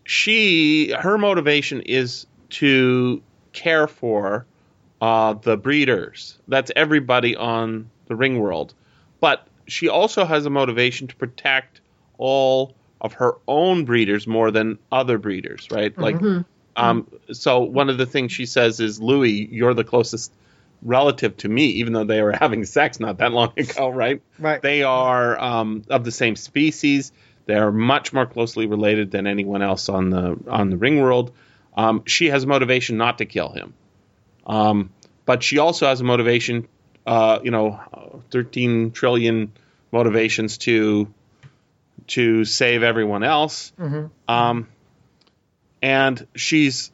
she 0.04 0.92
her 0.92 1.16
motivation 1.16 1.80
is 1.82 2.26
to 2.50 3.22
care 3.52 3.86
for 3.86 4.44
uh 5.02 5.34
the 5.34 5.56
breeders 5.56 6.38
that's 6.48 6.72
everybody 6.74 7.36
on 7.36 7.90
the 8.06 8.16
ring 8.16 8.38
world 8.38 8.72
but 9.20 9.46
she 9.66 9.88
also 9.88 10.24
has 10.24 10.46
a 10.46 10.50
motivation 10.50 11.06
to 11.08 11.16
protect 11.16 11.80
all 12.16 12.74
of 13.00 13.12
her 13.14 13.34
own 13.46 13.84
breeders 13.84 14.26
more 14.26 14.50
than 14.50 14.78
other 14.90 15.18
breeders 15.18 15.68
right 15.70 15.98
like 15.98 16.16
um 16.76 17.06
so 17.32 17.60
one 17.60 17.90
of 17.90 17.98
the 17.98 18.06
things 18.06 18.32
she 18.32 18.46
says 18.46 18.80
is 18.80 19.00
louis 19.00 19.46
you're 19.50 19.74
the 19.74 19.84
closest 19.84 20.32
relative 20.82 21.36
to 21.36 21.48
me 21.48 21.66
even 21.66 21.92
though 21.92 22.04
they 22.04 22.22
were 22.22 22.32
having 22.40 22.64
sex 22.64 22.98
not 23.00 23.18
that 23.18 23.32
long 23.32 23.52
ago 23.56 23.88
right 23.88 24.22
right. 24.38 24.62
they 24.62 24.82
are 24.82 25.38
um, 25.40 25.84
of 25.88 26.04
the 26.04 26.12
same 26.12 26.36
species. 26.36 27.12
They 27.46 27.54
are 27.54 27.72
much 27.72 28.12
more 28.12 28.26
closely 28.26 28.66
related 28.66 29.10
than 29.10 29.26
anyone 29.26 29.62
else 29.62 29.88
on 29.88 30.10
the 30.10 30.38
on 30.48 30.70
the 30.70 30.76
ring 30.76 31.00
world. 31.00 31.32
Um, 31.76 32.04
she 32.06 32.28
has 32.28 32.46
motivation 32.46 32.98
not 32.98 33.18
to 33.18 33.26
kill 33.26 33.50
him, 33.50 33.74
um, 34.46 34.90
but 35.24 35.42
she 35.42 35.58
also 35.58 35.86
has 35.86 36.00
a 36.00 36.04
motivation, 36.04 36.68
uh, 37.06 37.38
you 37.42 37.50
know, 37.50 37.80
thirteen 38.30 38.90
trillion 38.90 39.52
motivations 39.90 40.58
to 40.58 41.12
to 42.08 42.44
save 42.44 42.82
everyone 42.82 43.22
else. 43.22 43.72
Mhm. 43.78 44.10
Um, 44.28 44.68
and 45.80 46.26
she's 46.34 46.90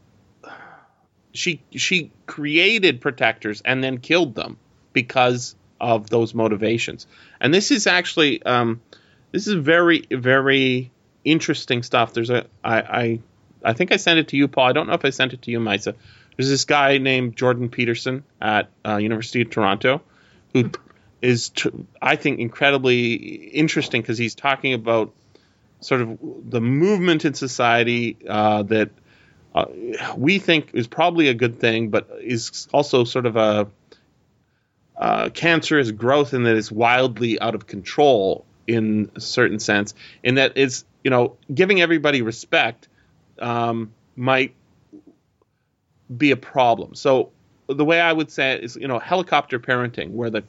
she 1.33 1.63
she 1.75 2.11
created 2.27 3.01
protectors 3.01 3.63
and 3.65 3.83
then 3.83 3.99
killed 3.99 4.35
them 4.35 4.59
because 4.93 5.55
of 5.81 6.11
those 6.11 6.35
motivations. 6.35 7.07
And 7.41 7.55
this 7.55 7.71
is 7.71 7.87
actually 7.87 8.43
um, 8.43 8.81
this 9.33 9.47
is 9.47 9.55
very 9.55 10.05
very 10.11 10.91
interesting 11.25 11.83
stuff. 11.83 12.13
There's 12.13 12.31
a 12.31 12.47
I, 12.65 12.81
I 12.81 13.19
I 13.65 13.73
think 13.73 13.93
I 13.93 13.97
sent 13.97 14.19
it 14.19 14.29
to 14.29 14.37
you, 14.37 14.49
Paul. 14.49 14.67
I 14.69 14.73
don't 14.73 14.87
know 14.87 14.95
if 14.95 15.05
I 15.05 15.11
sent 15.11 15.33
it 15.33 15.43
to 15.43 15.51
you, 15.51 15.61
Maissa. 15.61 15.95
There's 16.39 16.49
this 16.49 16.65
guy 16.65 16.99
named 16.99 17.37
Jordan 17.37 17.69
Peterson 17.69 18.25
at 18.41 18.71
uh, 18.87 18.97
University 18.97 19.43
of 19.43 19.51
Toronto 19.51 20.01
who 20.53 20.71
is 21.21 21.51
t- 21.51 21.71
I 22.01 22.17
think 22.17 22.39
incredibly 22.41 23.15
interesting 23.15 24.01
because 24.01 24.19
he's 24.19 24.35
talking 24.35 24.75
about 24.75 25.13
sort 25.81 26.01
of 26.01 26.19
the 26.49 26.61
movement 26.61 27.25
in 27.25 27.35
society 27.35 28.17
uh, 28.29 28.63
that 28.65 28.91
uh, 29.55 29.67
we 30.17 30.39
think 30.39 30.71
is 30.75 30.87
probably 30.87 31.29
a 31.29 31.35
good 31.35 31.59
thing, 31.59 31.89
but 31.89 32.09
is 32.21 32.69
also 32.73 33.05
sort 33.05 33.27
of 33.27 33.37
a 33.37 33.69
uh, 34.97 35.31
cancerous 35.31 35.91
growth 35.91 36.35
in 36.35 36.45
that 36.45 36.57
it's 36.57 36.73
wildly 36.73 37.41
out 37.41 37.55
of 37.55 37.67
control 37.67 38.45
in 38.67 39.11
a 39.15 39.21
certain 39.21 39.59
sense, 39.59 39.95
in 40.23 40.37
that 40.37 40.53
it's 40.57 40.85
you 41.03 41.11
know 41.11 41.37
giving 41.53 41.81
everybody 41.81 42.23
respect 42.23 42.89
um, 43.39 43.93
might 44.17 44.55
be 46.15 46.31
a 46.31 46.37
problem. 46.37 46.95
So 46.95 47.31
the 47.67 47.85
way 47.85 48.01
I 48.01 48.13
would 48.13 48.31
say 48.31 48.53
it 48.53 48.65
is 48.65 48.77
you 48.77 48.89
know 48.89 48.99
helicopter 48.99 49.59
parenting, 49.59 50.11
where 50.13 50.31
the 50.31 50.45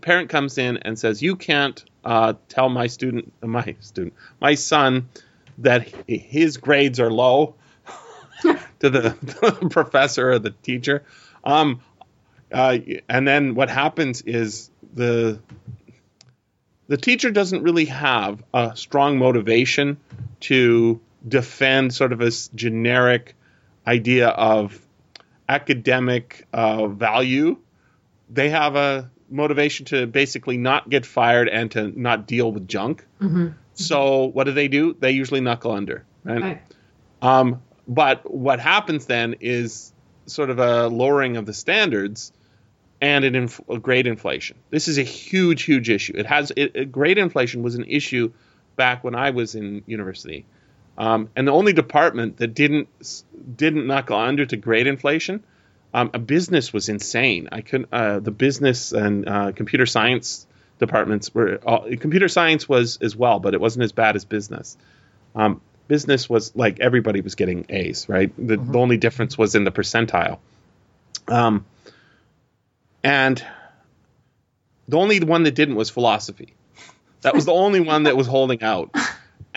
parent 0.00 0.28
comes 0.28 0.58
in 0.58 0.78
and 0.78 0.98
says 0.98 1.22
you 1.22 1.36
can't 1.36 1.82
uh, 2.04 2.34
tell 2.48 2.68
my 2.68 2.86
student, 2.86 3.32
my 3.42 3.76
student, 3.80 4.14
my 4.40 4.54
son 4.54 5.08
that 5.58 5.88
his 6.08 6.56
grades 6.56 6.98
are 6.98 7.10
low 7.10 7.54
to 8.42 8.90
the, 8.90 9.16
the 9.20 9.68
professor 9.70 10.32
or 10.32 10.38
the 10.38 10.50
teacher. 10.50 11.04
Um, 11.44 11.80
uh, 12.52 12.78
and 13.08 13.26
then 13.26 13.54
what 13.54 13.70
happens 13.70 14.22
is 14.22 14.70
the 14.92 15.40
the 16.86 16.96
teacher 16.96 17.30
doesn't 17.30 17.62
really 17.62 17.86
have 17.86 18.42
a 18.52 18.72
strong 18.76 19.18
motivation 19.18 19.96
to 20.40 21.00
defend 21.26 21.94
sort 21.94 22.12
of 22.12 22.20
a 22.20 22.30
generic 22.54 23.34
idea 23.86 24.28
of 24.28 24.78
academic 25.48 26.46
uh, 26.52 26.86
value. 26.86 27.58
They 28.30 28.50
have 28.50 28.76
a 28.76 29.10
motivation 29.28 29.86
to 29.86 30.06
basically 30.06 30.56
not 30.56 30.88
get 30.88 31.04
fired 31.06 31.48
and 31.48 31.70
to 31.72 31.88
not 32.00 32.26
deal 32.26 32.50
with 32.50 32.68
junk. 32.68 33.04
So 33.74 34.26
what 34.26 34.44
do 34.44 34.52
they 34.52 34.68
do? 34.68 34.94
They 34.98 35.12
usually 35.12 35.40
knuckle 35.40 35.72
under, 35.72 36.04
right? 36.22 36.42
Right. 36.42 36.62
Um, 37.20 37.62
but 37.88 38.30
what 38.30 38.60
happens 38.60 39.06
then 39.06 39.36
is 39.40 39.92
sort 40.26 40.50
of 40.50 40.58
a 40.58 40.88
lowering 40.88 41.36
of 41.36 41.46
the 41.46 41.52
standards 41.52 42.32
and 43.00 43.24
an 43.24 43.34
inf- 43.34 43.60
a 43.68 43.78
great 43.78 44.06
inflation. 44.06 44.56
This 44.70 44.88
is 44.88 44.98
a 44.98 45.02
huge, 45.02 45.64
huge 45.64 45.90
issue. 45.90 46.14
It 46.16 46.26
has 46.26 46.52
it, 46.56 46.90
grade 46.92 47.18
inflation 47.18 47.62
was 47.62 47.74
an 47.74 47.84
issue 47.84 48.32
back 48.76 49.04
when 49.04 49.14
I 49.14 49.30
was 49.30 49.54
in 49.54 49.82
university, 49.86 50.46
um, 50.96 51.28
and 51.34 51.48
the 51.48 51.52
only 51.52 51.72
department 51.72 52.36
that 52.38 52.54
didn't 52.54 52.88
didn't 53.56 53.86
knuckle 53.86 54.16
under 54.16 54.46
to 54.46 54.56
grade 54.56 54.86
inflation, 54.86 55.42
um, 55.92 56.10
a 56.14 56.18
business 56.18 56.72
was 56.72 56.88
insane. 56.88 57.48
I 57.52 57.60
couldn't. 57.62 57.88
Uh, 57.92 58.20
the 58.20 58.30
business 58.30 58.92
and 58.92 59.28
uh, 59.28 59.52
computer 59.52 59.86
science 59.86 60.46
departments 60.78 61.34
were 61.34 61.60
all, 61.66 61.88
computer 61.96 62.28
science 62.28 62.68
was 62.68 62.98
as 63.00 63.16
well, 63.16 63.40
but 63.40 63.54
it 63.54 63.60
wasn't 63.60 63.84
as 63.84 63.92
bad 63.92 64.16
as 64.16 64.24
business. 64.24 64.76
Um, 65.34 65.60
business 65.88 66.28
was 66.28 66.54
like 66.54 66.80
everybody 66.80 67.20
was 67.20 67.34
getting 67.34 67.66
A's, 67.68 68.08
right? 68.08 68.32
The, 68.36 68.56
the 68.56 68.78
only 68.78 68.96
difference 68.96 69.36
was 69.36 69.54
in 69.54 69.64
the 69.64 69.72
percentile. 69.72 70.38
Um, 71.26 71.66
and 73.02 73.44
the 74.88 74.98
only 74.98 75.20
one 75.20 75.42
that 75.42 75.54
didn't 75.54 75.74
was 75.74 75.90
philosophy. 75.90 76.54
That 77.22 77.34
was 77.34 77.46
the 77.46 77.52
only 77.52 77.80
one 77.80 78.04
that 78.04 78.16
was 78.16 78.26
holding 78.26 78.62
out. 78.62 78.94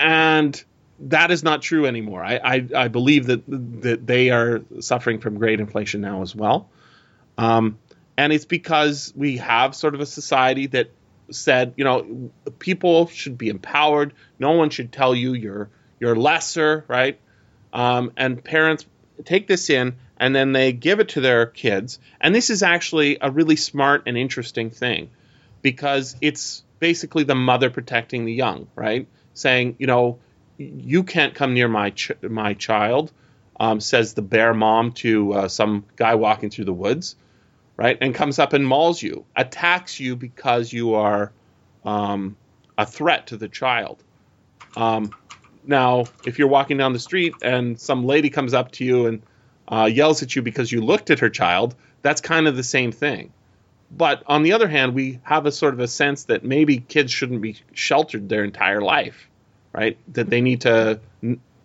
And 0.00 0.62
that 1.00 1.30
is 1.30 1.42
not 1.42 1.62
true 1.62 1.86
anymore. 1.86 2.24
I, 2.24 2.36
I, 2.36 2.68
I 2.74 2.88
believe 2.88 3.26
that 3.26 3.42
that 3.82 4.06
they 4.06 4.30
are 4.30 4.62
suffering 4.80 5.20
from 5.20 5.38
great 5.38 5.60
inflation 5.60 6.00
now 6.00 6.22
as 6.22 6.34
well. 6.34 6.68
Um, 7.36 7.78
and 8.16 8.32
it's 8.32 8.44
because 8.44 9.12
we 9.16 9.36
have 9.36 9.76
sort 9.76 9.94
of 9.94 10.00
a 10.00 10.06
society 10.06 10.66
that 10.68 10.90
said, 11.30 11.74
you 11.76 11.84
know, 11.84 12.30
people 12.58 13.06
should 13.06 13.38
be 13.38 13.48
empowered. 13.48 14.12
No 14.38 14.52
one 14.52 14.70
should 14.70 14.92
tell 14.92 15.14
you 15.14 15.34
you're 15.34 15.70
you're 16.00 16.16
lesser, 16.16 16.84
right? 16.88 17.18
Um, 17.72 18.12
and 18.16 18.42
parents 18.42 18.86
take 19.24 19.46
this 19.46 19.70
in 19.70 19.96
and 20.16 20.34
then 20.34 20.52
they 20.52 20.72
give 20.72 21.00
it 21.00 21.10
to 21.10 21.20
their 21.20 21.46
kids. 21.46 21.98
And 22.20 22.34
this 22.34 22.50
is 22.50 22.62
actually 22.62 23.18
a 23.20 23.30
really 23.30 23.56
smart 23.56 24.02
and 24.06 24.16
interesting 24.16 24.70
thing 24.70 25.10
because 25.62 26.16
it's 26.20 26.64
basically 26.80 27.24
the 27.24 27.34
mother 27.34 27.70
protecting 27.70 28.24
the 28.24 28.32
young, 28.32 28.68
right? 28.74 29.06
Saying, 29.34 29.76
you 29.78 29.86
know, 29.86 30.18
you 30.58 31.04
can't 31.04 31.34
come 31.34 31.54
near 31.54 31.68
my 31.68 31.90
ch- 31.90 32.12
my 32.22 32.54
child, 32.54 33.12
um, 33.58 33.80
says 33.80 34.14
the 34.14 34.22
bear 34.22 34.52
mom 34.52 34.92
to 34.92 35.32
uh, 35.32 35.48
some 35.48 35.84
guy 35.96 36.14
walking 36.16 36.50
through 36.50 36.66
the 36.66 36.72
woods, 36.72 37.16
right? 37.76 37.96
And 38.00 38.14
comes 38.14 38.38
up 38.38 38.52
and 38.52 38.66
mauls 38.66 39.02
you, 39.02 39.24
attacks 39.36 39.98
you 39.98 40.16
because 40.16 40.72
you 40.72 40.94
are 40.94 41.32
um, 41.84 42.36
a 42.76 42.84
threat 42.84 43.28
to 43.28 43.36
the 43.36 43.48
child. 43.48 44.02
Um, 44.76 45.12
now, 45.64 46.04
if 46.24 46.38
you're 46.38 46.48
walking 46.48 46.76
down 46.76 46.92
the 46.92 46.98
street 46.98 47.34
and 47.42 47.80
some 47.80 48.04
lady 48.04 48.30
comes 48.30 48.54
up 48.54 48.72
to 48.72 48.84
you 48.84 49.06
and 49.06 49.22
uh, 49.66 49.88
yells 49.92 50.22
at 50.22 50.34
you 50.34 50.42
because 50.42 50.72
you 50.72 50.80
looked 50.80 51.10
at 51.10 51.18
her 51.20 51.30
child, 51.30 51.74
that's 52.02 52.20
kind 52.20 52.46
of 52.48 52.56
the 52.56 52.62
same 52.62 52.92
thing. 52.92 53.32
But 53.90 54.22
on 54.26 54.42
the 54.42 54.52
other 54.52 54.68
hand, 54.68 54.94
we 54.94 55.20
have 55.22 55.46
a 55.46 55.52
sort 55.52 55.74
of 55.74 55.80
a 55.80 55.88
sense 55.88 56.24
that 56.24 56.44
maybe 56.44 56.78
kids 56.78 57.10
shouldn't 57.12 57.40
be 57.40 57.56
sheltered 57.72 58.28
their 58.28 58.44
entire 58.44 58.80
life, 58.80 59.28
right? 59.78 59.98
That 60.14 60.28
they 60.28 60.40
need 60.40 60.62
to. 60.62 61.00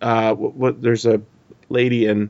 Uh, 0.01 0.33
what, 0.33 0.53
what, 0.53 0.81
there's 0.81 1.05
a 1.05 1.21
lady 1.69 2.05
in 2.05 2.29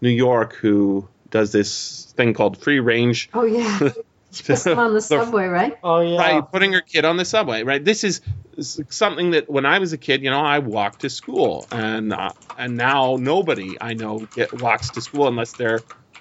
New 0.00 0.10
York 0.10 0.54
who 0.54 1.08
does 1.30 1.52
this 1.52 2.12
thing 2.16 2.34
called 2.34 2.56
free 2.58 2.80
range. 2.80 3.30
Oh 3.34 3.44
yeah. 3.44 3.90
She 4.32 4.44
puts 4.44 4.62
them 4.62 4.78
on 4.78 4.94
the 4.94 5.00
subway, 5.00 5.46
right? 5.48 5.76
Oh 5.82 5.98
yeah. 5.98 6.18
Right, 6.18 6.52
putting 6.52 6.72
her 6.74 6.80
kid 6.80 7.04
on 7.04 7.16
the 7.16 7.24
subway. 7.24 7.64
Right, 7.64 7.84
this 7.84 8.04
is 8.04 8.20
something 8.88 9.32
that 9.32 9.50
when 9.50 9.66
I 9.66 9.80
was 9.80 9.92
a 9.92 9.98
kid, 9.98 10.22
you 10.22 10.30
know, 10.30 10.38
I 10.38 10.60
walked 10.60 11.00
to 11.00 11.10
school, 11.10 11.66
and 11.72 12.12
uh, 12.12 12.30
and 12.56 12.76
now 12.76 13.16
nobody 13.18 13.76
I 13.80 13.94
know 13.94 14.20
get, 14.20 14.62
walks 14.62 14.90
to 14.90 15.00
school 15.00 15.26
unless 15.26 15.54
they're 15.54 15.80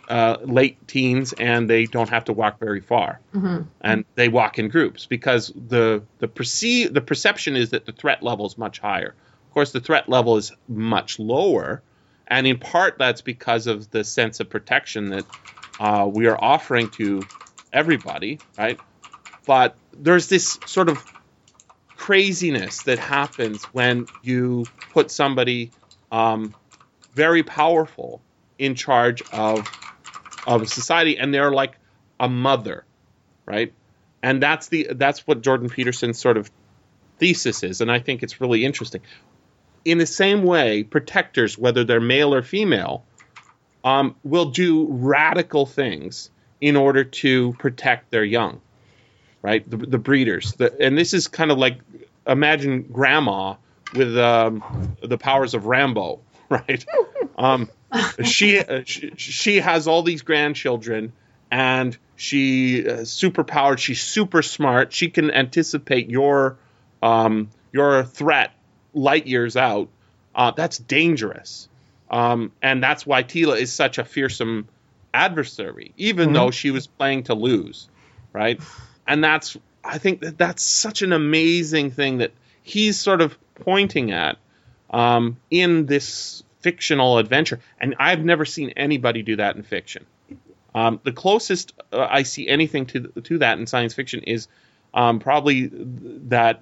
uh, 0.09 0.37
late 0.43 0.87
teens 0.87 1.33
and 1.33 1.69
they 1.69 1.85
don't 1.85 2.09
have 2.09 2.25
to 2.25 2.33
walk 2.33 2.59
very 2.59 2.81
far, 2.81 3.19
Mm-hmm. 3.33 3.63
and 3.81 4.05
they 4.15 4.27
walk 4.27 4.57
in 4.59 4.67
groups 4.69 5.05
because 5.05 5.53
the 5.55 6.01
the 6.17 6.27
perceive 6.27 6.93
the 6.93 7.01
perception 7.01 7.55
is 7.55 7.69
that 7.69 7.85
the 7.85 7.91
threat 7.91 8.23
level 8.23 8.45
is 8.47 8.57
much 8.57 8.79
higher. 8.79 9.13
Of 9.47 9.53
course, 9.53 9.71
the 9.71 9.79
threat 9.79 10.09
level 10.09 10.37
is 10.37 10.51
much 10.67 11.19
lower, 11.19 11.81
and 12.27 12.47
in 12.47 12.57
part 12.57 12.97
that's 12.97 13.21
because 13.21 13.67
of 13.67 13.89
the 13.91 14.03
sense 14.03 14.39
of 14.39 14.49
protection 14.49 15.09
that 15.09 15.25
uh, 15.79 16.09
we 16.11 16.27
are 16.27 16.37
offering 16.43 16.89
to 16.91 17.21
everybody, 17.71 18.39
right? 18.57 18.79
But 19.45 19.75
there's 19.93 20.27
this 20.27 20.59
sort 20.65 20.89
of 20.89 21.03
craziness 21.95 22.83
that 22.83 22.99
happens 22.99 23.63
when 23.65 24.07
you 24.23 24.65
put 24.91 25.11
somebody 25.11 25.71
um, 26.11 26.55
very 27.13 27.43
powerful 27.43 28.21
in 28.57 28.75
charge 28.75 29.21
of 29.31 29.67
of 30.47 30.67
society, 30.69 31.17
and 31.17 31.33
they're 31.33 31.51
like 31.51 31.75
a 32.19 32.29
mother, 32.29 32.85
right? 33.45 33.73
And 34.21 34.41
that's 34.41 34.67
the 34.67 34.89
that's 34.91 35.25
what 35.25 35.41
Jordan 35.41 35.69
Peterson's 35.69 36.19
sort 36.19 36.37
of 36.37 36.51
thesis 37.17 37.63
is, 37.63 37.81
and 37.81 37.91
I 37.91 37.99
think 37.99 38.23
it's 38.23 38.41
really 38.41 38.65
interesting. 38.65 39.01
In 39.85 39.97
the 39.97 40.05
same 40.05 40.43
way, 40.43 40.83
protectors, 40.83 41.57
whether 41.57 41.83
they're 41.83 42.01
male 42.01 42.33
or 42.33 42.41
female, 42.41 43.05
um, 43.83 44.15
will 44.23 44.51
do 44.51 44.87
radical 44.89 45.65
things 45.65 46.29
in 46.59 46.75
order 46.75 47.05
to 47.05 47.53
protect 47.53 48.11
their 48.11 48.23
young, 48.23 48.61
right? 49.41 49.67
The, 49.69 49.77
the 49.77 49.97
breeders, 49.97 50.53
the, 50.53 50.75
and 50.81 50.97
this 50.97 51.13
is 51.13 51.27
kind 51.27 51.51
of 51.51 51.57
like 51.57 51.79
imagine 52.27 52.83
grandma 52.83 53.55
with 53.93 54.17
um, 54.17 54.95
the 55.01 55.17
powers 55.17 55.53
of 55.53 55.65
Rambo, 55.65 56.19
right? 56.67 56.85
Um, 57.37 57.69
she, 58.23 58.59
uh, 58.59 58.81
she 58.85 59.13
she 59.17 59.59
has 59.59 59.87
all 59.87 60.03
these 60.03 60.21
grandchildren, 60.21 61.13
and 61.51 61.97
she 62.15 62.87
uh, 62.87 63.05
super 63.05 63.43
powered. 63.43 63.79
She's 63.79 64.01
super 64.01 64.41
smart. 64.41 64.93
She 64.93 65.09
can 65.09 65.31
anticipate 65.31 66.09
your 66.09 66.57
um, 67.01 67.49
your 67.71 68.03
threat 68.03 68.51
light 68.93 69.27
years 69.27 69.55
out. 69.55 69.89
Uh, 70.33 70.51
that's 70.51 70.77
dangerous, 70.77 71.69
um, 72.09 72.51
and 72.61 72.83
that's 72.83 73.05
why 73.05 73.23
Teela 73.23 73.59
is 73.59 73.71
such 73.71 73.97
a 73.97 74.05
fearsome 74.05 74.67
adversary, 75.13 75.93
even 75.97 76.33
though 76.33 76.51
she 76.51 76.71
was 76.71 76.87
playing 76.87 77.23
to 77.23 77.33
lose, 77.33 77.89
right? 78.33 78.59
And 79.07 79.23
that's 79.23 79.57
I 79.83 79.97
think 79.97 80.21
that 80.21 80.37
that's 80.37 80.63
such 80.63 81.01
an 81.01 81.13
amazing 81.13 81.91
thing 81.91 82.19
that 82.19 82.31
he's 82.61 82.99
sort 82.99 83.21
of 83.21 83.37
pointing 83.55 84.11
at 84.11 84.37
um, 84.89 85.37
in 85.49 85.85
this 85.85 86.43
fictional 86.61 87.17
adventure, 87.17 87.59
and 87.79 87.95
I've 87.99 88.23
never 88.23 88.45
seen 88.45 88.71
anybody 88.71 89.21
do 89.23 89.37
that 89.37 89.55
in 89.55 89.63
fiction. 89.63 90.05
Um, 90.75 90.99
the 91.03 91.11
closest 91.11 91.73
uh, 91.91 92.07
I 92.09 92.23
see 92.23 92.47
anything 92.47 92.85
to 92.87 93.07
to 93.23 93.37
that 93.39 93.57
in 93.57 93.67
science 93.67 93.93
fiction 93.93 94.23
is 94.23 94.47
um, 94.93 95.19
probably 95.19 95.69
that 96.27 96.61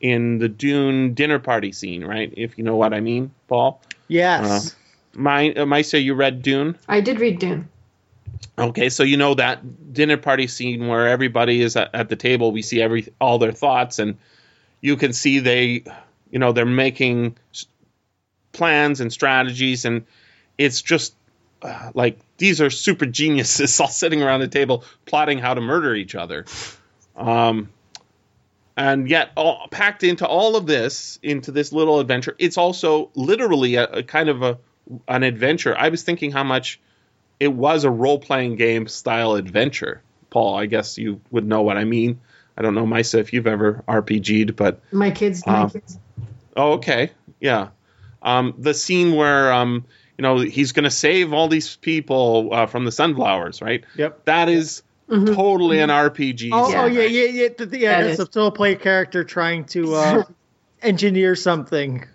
in 0.00 0.38
the 0.38 0.48
Dune 0.48 1.14
dinner 1.14 1.38
party 1.38 1.72
scene, 1.72 2.04
right? 2.04 2.32
If 2.36 2.58
you 2.58 2.64
know 2.64 2.76
what 2.76 2.92
I 2.92 3.00
mean, 3.00 3.30
Paul. 3.48 3.80
Yes. 4.08 4.76
My, 5.14 5.50
uh, 5.50 5.64
Maissa, 5.64 6.02
you 6.02 6.14
read 6.14 6.42
Dune? 6.42 6.76
I 6.88 7.00
did 7.00 7.20
read 7.20 7.38
Dune. 7.38 7.68
Okay, 8.58 8.88
so 8.90 9.02
you 9.02 9.16
know 9.16 9.34
that 9.34 9.92
dinner 9.92 10.16
party 10.16 10.46
scene 10.46 10.86
where 10.86 11.08
everybody 11.08 11.60
is 11.62 11.76
at, 11.76 11.94
at 11.94 12.08
the 12.08 12.16
table. 12.16 12.52
We 12.52 12.62
see 12.62 12.82
every 12.82 13.08
all 13.20 13.38
their 13.38 13.52
thoughts, 13.52 13.98
and 13.98 14.18
you 14.80 14.96
can 14.96 15.12
see 15.12 15.38
they, 15.38 15.84
you 16.34 16.40
know, 16.40 16.50
they're 16.50 16.66
making 16.66 17.36
plans 18.50 19.00
and 19.00 19.12
strategies, 19.12 19.84
and 19.84 20.04
it's 20.58 20.82
just 20.82 21.14
uh, 21.62 21.92
like 21.94 22.18
these 22.38 22.60
are 22.60 22.70
super 22.70 23.06
geniuses 23.06 23.80
all 23.80 23.86
sitting 23.86 24.20
around 24.20 24.40
the 24.40 24.48
table 24.48 24.84
plotting 25.06 25.38
how 25.38 25.54
to 25.54 25.60
murder 25.60 25.94
each 25.94 26.16
other. 26.16 26.44
Um, 27.16 27.70
and 28.76 29.08
yet, 29.08 29.30
all, 29.36 29.68
packed 29.70 30.02
into 30.02 30.26
all 30.26 30.56
of 30.56 30.66
this, 30.66 31.20
into 31.22 31.52
this 31.52 31.72
little 31.72 32.00
adventure, 32.00 32.34
it's 32.40 32.58
also 32.58 33.10
literally 33.14 33.76
a, 33.76 33.84
a 33.84 34.02
kind 34.02 34.28
of 34.28 34.42
a 34.42 34.58
an 35.06 35.22
adventure. 35.22 35.78
I 35.78 35.90
was 35.90 36.02
thinking 36.02 36.32
how 36.32 36.42
much 36.42 36.80
it 37.38 37.52
was 37.52 37.84
a 37.84 37.90
role 37.90 38.18
playing 38.18 38.56
game 38.56 38.88
style 38.88 39.36
adventure. 39.36 40.02
Paul, 40.30 40.56
I 40.56 40.66
guess 40.66 40.98
you 40.98 41.20
would 41.30 41.46
know 41.46 41.62
what 41.62 41.76
I 41.76 41.84
mean. 41.84 42.18
I 42.56 42.62
don't 42.62 42.74
know, 42.74 42.86
Maissa, 42.86 43.18
if 43.18 43.32
you've 43.32 43.46
ever 43.46 43.82
RPG'd, 43.88 44.54
but 44.56 44.80
My 44.92 45.10
kids, 45.10 45.44
my 45.46 45.62
Um, 45.62 45.70
kids. 45.70 45.98
oh, 46.56 46.72
okay, 46.74 47.10
yeah. 47.40 47.68
Um, 48.22 48.54
the 48.58 48.72
scene 48.74 49.14
where 49.16 49.52
um, 49.52 49.84
you 50.16 50.22
know 50.22 50.38
he's 50.38 50.72
going 50.72 50.84
to 50.84 50.90
save 50.90 51.32
all 51.32 51.48
these 51.48 51.76
people 51.76 52.50
uh, 52.52 52.66
from 52.66 52.84
the 52.84 52.92
sunflowers, 52.92 53.60
right? 53.60 53.84
Yep. 53.96 54.24
That 54.24 54.48
is 54.48 54.82
Mhm. 55.10 55.34
totally 55.34 55.80
an 55.80 55.90
RPG. 55.90 56.48
Oh, 56.52 56.70
Yeah. 56.70 56.82
oh 56.82 56.86
yeah, 56.86 57.02
yeah, 57.02 57.24
yeah. 57.24 57.48
th- 57.48 57.70
th- 57.70 57.82
Yeah, 57.82 58.00
That 58.00 58.10
it's 58.10 58.20
is. 58.20 58.28
a 58.28 58.32
sole 58.32 58.50
play 58.50 58.74
character 58.76 59.22
trying 59.24 59.64
to 59.66 59.94
uh, 59.96 60.22
engineer 60.82 61.34
something. 61.36 62.06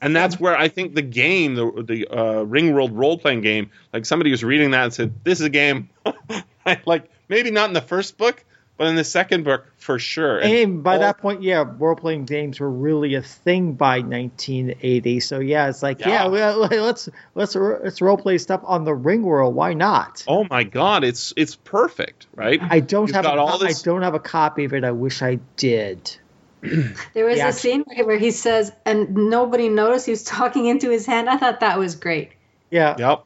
and 0.00 0.14
that's 0.14 0.38
where 0.38 0.56
I 0.56 0.68
think 0.68 0.94
the 0.94 1.02
game, 1.02 1.56
the 1.56 1.82
the 1.82 2.06
uh, 2.06 2.42
Ring 2.42 2.72
World 2.74 2.92
role 2.92 3.18
playing 3.18 3.40
game, 3.40 3.70
like 3.92 4.06
somebody 4.06 4.30
was 4.30 4.44
reading 4.44 4.70
that 4.72 4.84
and 4.84 4.92
said, 4.94 5.14
"This 5.24 5.40
is 5.40 5.46
a 5.46 5.50
game." 5.50 5.88
like 6.86 7.10
maybe 7.28 7.50
not 7.50 7.68
in 7.70 7.72
the 7.74 7.80
first 7.80 8.16
book, 8.16 8.44
but 8.78 8.86
in 8.86 8.94
the 8.96 9.04
second 9.04 9.44
book 9.44 9.66
for 9.76 9.98
sure. 9.98 10.38
And 10.38 10.52
And 10.52 10.82
by 10.82 10.94
all- 10.94 11.00
that 11.00 11.18
point, 11.18 11.42
yeah, 11.42 11.64
role 11.78 11.96
playing 11.96 12.24
games 12.24 12.58
were 12.60 12.70
really 12.70 13.14
a 13.16 13.22
thing 13.22 13.72
by 13.74 13.98
1980. 14.00 15.20
So 15.20 15.40
yeah, 15.40 15.68
it's 15.68 15.82
like, 15.82 16.00
Yeah. 16.00 16.32
yeah, 16.32 16.50
let's 16.54 17.08
let's 17.34 17.54
let's 17.54 18.00
role 18.00 18.16
play 18.16 18.38
stuff 18.38 18.62
on 18.64 18.84
the 18.84 18.94
Ring 18.94 19.22
World. 19.22 19.54
Why 19.54 19.74
not? 19.74 20.24
oh 20.26 20.46
my 20.48 20.64
god, 20.64 21.04
it's 21.04 21.34
it's 21.36 21.56
perfect, 21.56 22.26
right? 22.34 22.60
I 22.62 22.80
don't 22.80 23.08
You've 23.08 23.16
have 23.16 23.26
a, 23.26 23.30
all 23.38 23.58
this- 23.58 23.82
I 23.82 23.84
don't 23.84 24.02
have 24.02 24.14
a 24.14 24.20
copy 24.20 24.64
of 24.64 24.72
it. 24.72 24.84
I 24.84 24.92
wish 24.92 25.20
I 25.20 25.40
did. 25.56 26.16
There 27.14 27.26
was 27.26 27.38
Yeah. 27.38 27.48
a 27.48 27.52
scene 27.52 27.82
where, 27.86 28.06
where 28.06 28.18
he 28.18 28.30
says, 28.30 28.72
and 28.86 29.14
nobody 29.30 29.68
noticed 29.68 30.06
he 30.06 30.12
was 30.12 30.24
talking 30.24 30.66
into 30.66 30.90
his 30.90 31.04
hand. 31.06 31.28
I 31.28 31.36
thought 31.36 31.60
that 31.60 31.78
was 31.78 31.94
great. 31.96 32.30
Yeah. 32.70 32.96
Yep. 32.98 33.24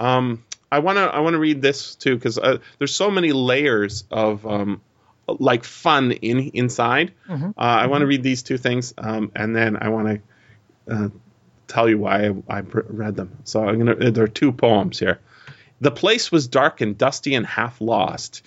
Um, 0.00 0.44
I 0.70 0.80
want 0.80 0.96
to 0.98 1.02
I 1.02 1.20
want 1.20 1.34
to 1.34 1.38
read 1.38 1.62
this 1.62 1.94
too 1.94 2.14
because 2.14 2.38
uh, 2.38 2.58
there's 2.78 2.94
so 2.94 3.10
many 3.10 3.32
layers 3.32 4.04
of 4.10 4.46
um, 4.46 4.82
like 5.26 5.64
fun 5.64 6.12
in 6.12 6.50
inside. 6.54 7.12
Mhm. 7.28 7.50
Uh, 7.50 7.60
I 7.60 7.86
want 7.86 8.02
to 8.02 8.06
read 8.06 8.22
these 8.22 8.42
two 8.42 8.58
things, 8.58 8.94
um, 8.98 9.32
and 9.34 9.54
then 9.54 9.76
I 9.80 9.88
want 9.88 10.08
to 10.88 10.94
uh, 10.94 11.08
tell 11.66 11.88
you 11.88 11.98
why 11.98 12.26
I, 12.26 12.58
I 12.58 12.60
read 12.60 13.16
them. 13.16 13.38
So 13.44 13.66
I'm 13.66 13.78
gonna. 13.78 14.10
There 14.10 14.24
are 14.24 14.28
two 14.28 14.52
poems 14.52 14.98
here. 14.98 15.20
The 15.80 15.90
place 15.90 16.32
was 16.32 16.48
dark 16.48 16.80
and 16.80 16.98
dusty 16.98 17.34
and 17.34 17.46
half 17.46 17.80
lost. 17.80 18.42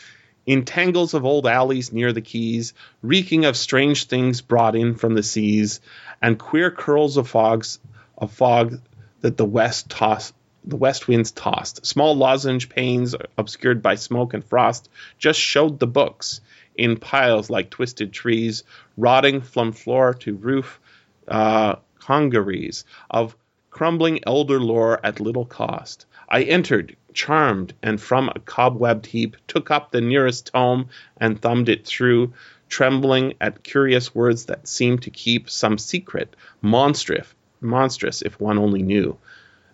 In 0.45 0.65
tangles 0.65 1.13
of 1.13 1.23
old 1.23 1.45
alleys 1.45 1.93
near 1.93 2.11
the 2.13 2.21
quays, 2.21 2.73
reeking 3.03 3.45
of 3.45 3.55
strange 3.55 4.05
things 4.05 4.41
brought 4.41 4.75
in 4.75 4.95
from 4.95 5.13
the 5.13 5.21
seas, 5.23 5.81
and 6.21 6.37
queer 6.37 6.71
curls 6.71 7.17
of 7.17 7.29
fogs 7.29 7.79
of 8.17 8.31
fog 8.33 8.81
that 9.21 9.37
the 9.37 9.45
west 9.45 9.89
tossed 9.89 10.33
the 10.63 10.75
west 10.75 11.07
winds 11.07 11.31
tossed. 11.31 11.85
Small 11.85 12.15
lozenge 12.15 12.69
panes 12.69 13.15
obscured 13.37 13.81
by 13.81 13.95
smoke 13.95 14.33
and 14.33 14.43
frost 14.43 14.89
just 15.17 15.39
showed 15.39 15.79
the 15.79 15.87
books 15.87 16.41
in 16.75 16.97
piles 16.97 17.49
like 17.49 17.69
twisted 17.69 18.13
trees, 18.13 18.63
rotting 18.97 19.41
from 19.41 19.71
floor 19.71 20.13
to 20.13 20.35
roof, 20.35 20.79
uh, 21.27 21.75
congeries 21.99 22.85
of 23.09 23.35
crumbling 23.69 24.19
elder 24.25 24.59
lore 24.59 25.03
at 25.03 25.19
little 25.19 25.45
cost. 25.45 26.05
I 26.27 26.43
entered, 26.43 26.95
charmed, 27.13 27.73
and 27.81 27.99
from 27.99 28.29
a 28.29 28.39
cobwebbed 28.39 29.05
heap 29.05 29.37
took 29.47 29.71
up 29.71 29.91
the 29.91 30.01
nearest 30.01 30.47
tome 30.47 30.89
and 31.17 31.41
thumbed 31.41 31.69
it 31.69 31.85
through, 31.85 32.33
trembling 32.69 33.33
at 33.41 33.63
curious 33.63 34.15
words 34.15 34.45
that 34.45 34.67
seemed 34.67 35.03
to 35.03 35.09
keep 35.09 35.49
some 35.49 35.77
secret, 35.77 36.35
monstrous, 36.61 37.27
monstrous 37.59 38.21
if 38.21 38.39
one 38.39 38.57
only 38.57 38.81
knew. 38.81 39.17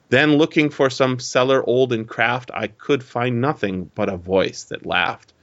Then, 0.09 0.37
looking 0.37 0.69
for 0.69 0.89
some 0.89 1.19
cellar 1.19 1.61
old 1.67 1.91
in 1.91 2.05
craft, 2.05 2.49
I 2.53 2.67
could 2.67 3.03
find 3.03 3.41
nothing 3.41 3.91
but 3.93 4.07
a 4.07 4.15
voice 4.15 4.63
that 4.65 4.85
laughed. 4.85 5.33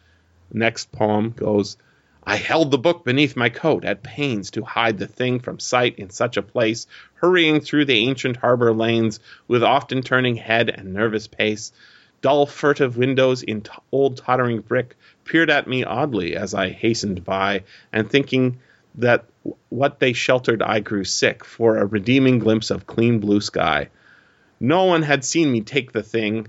Next 0.52 0.90
poem 0.90 1.30
goes 1.30 1.76
I 2.26 2.36
held 2.36 2.70
the 2.70 2.78
book 2.78 3.04
beneath 3.04 3.36
my 3.36 3.50
coat, 3.50 3.84
at 3.84 4.02
pains 4.02 4.50
to 4.52 4.64
hide 4.64 4.96
the 4.96 5.06
thing 5.06 5.40
from 5.40 5.58
sight 5.58 5.98
in 5.98 6.08
such 6.08 6.38
a 6.38 6.42
place, 6.42 6.86
hurrying 7.16 7.60
through 7.60 7.84
the 7.84 7.98
ancient 7.98 8.38
harbor 8.38 8.72
lanes 8.72 9.20
with 9.46 9.62
often 9.62 10.00
turning 10.00 10.36
head 10.36 10.70
and 10.70 10.94
nervous 10.94 11.26
pace. 11.26 11.70
Dull, 12.22 12.46
furtive 12.46 12.96
windows 12.96 13.42
in 13.42 13.60
t- 13.60 13.70
old 13.92 14.16
tottering 14.16 14.60
brick 14.62 14.96
peered 15.26 15.50
at 15.50 15.68
me 15.68 15.84
oddly 15.84 16.36
as 16.36 16.54
I 16.54 16.70
hastened 16.70 17.22
by, 17.22 17.64
and 17.92 18.08
thinking 18.08 18.60
that 18.94 19.26
what 19.68 19.98
they 19.98 20.14
sheltered, 20.14 20.62
I 20.62 20.80
grew 20.80 21.04
sick 21.04 21.44
for 21.44 21.76
a 21.76 21.84
redeeming 21.84 22.38
glimpse 22.38 22.70
of 22.70 22.86
clean 22.86 23.18
blue 23.18 23.42
sky. 23.42 23.90
No 24.64 24.84
one 24.84 25.02
had 25.02 25.26
seen 25.26 25.52
me 25.52 25.60
take 25.60 25.92
the 25.92 26.02
thing, 26.02 26.46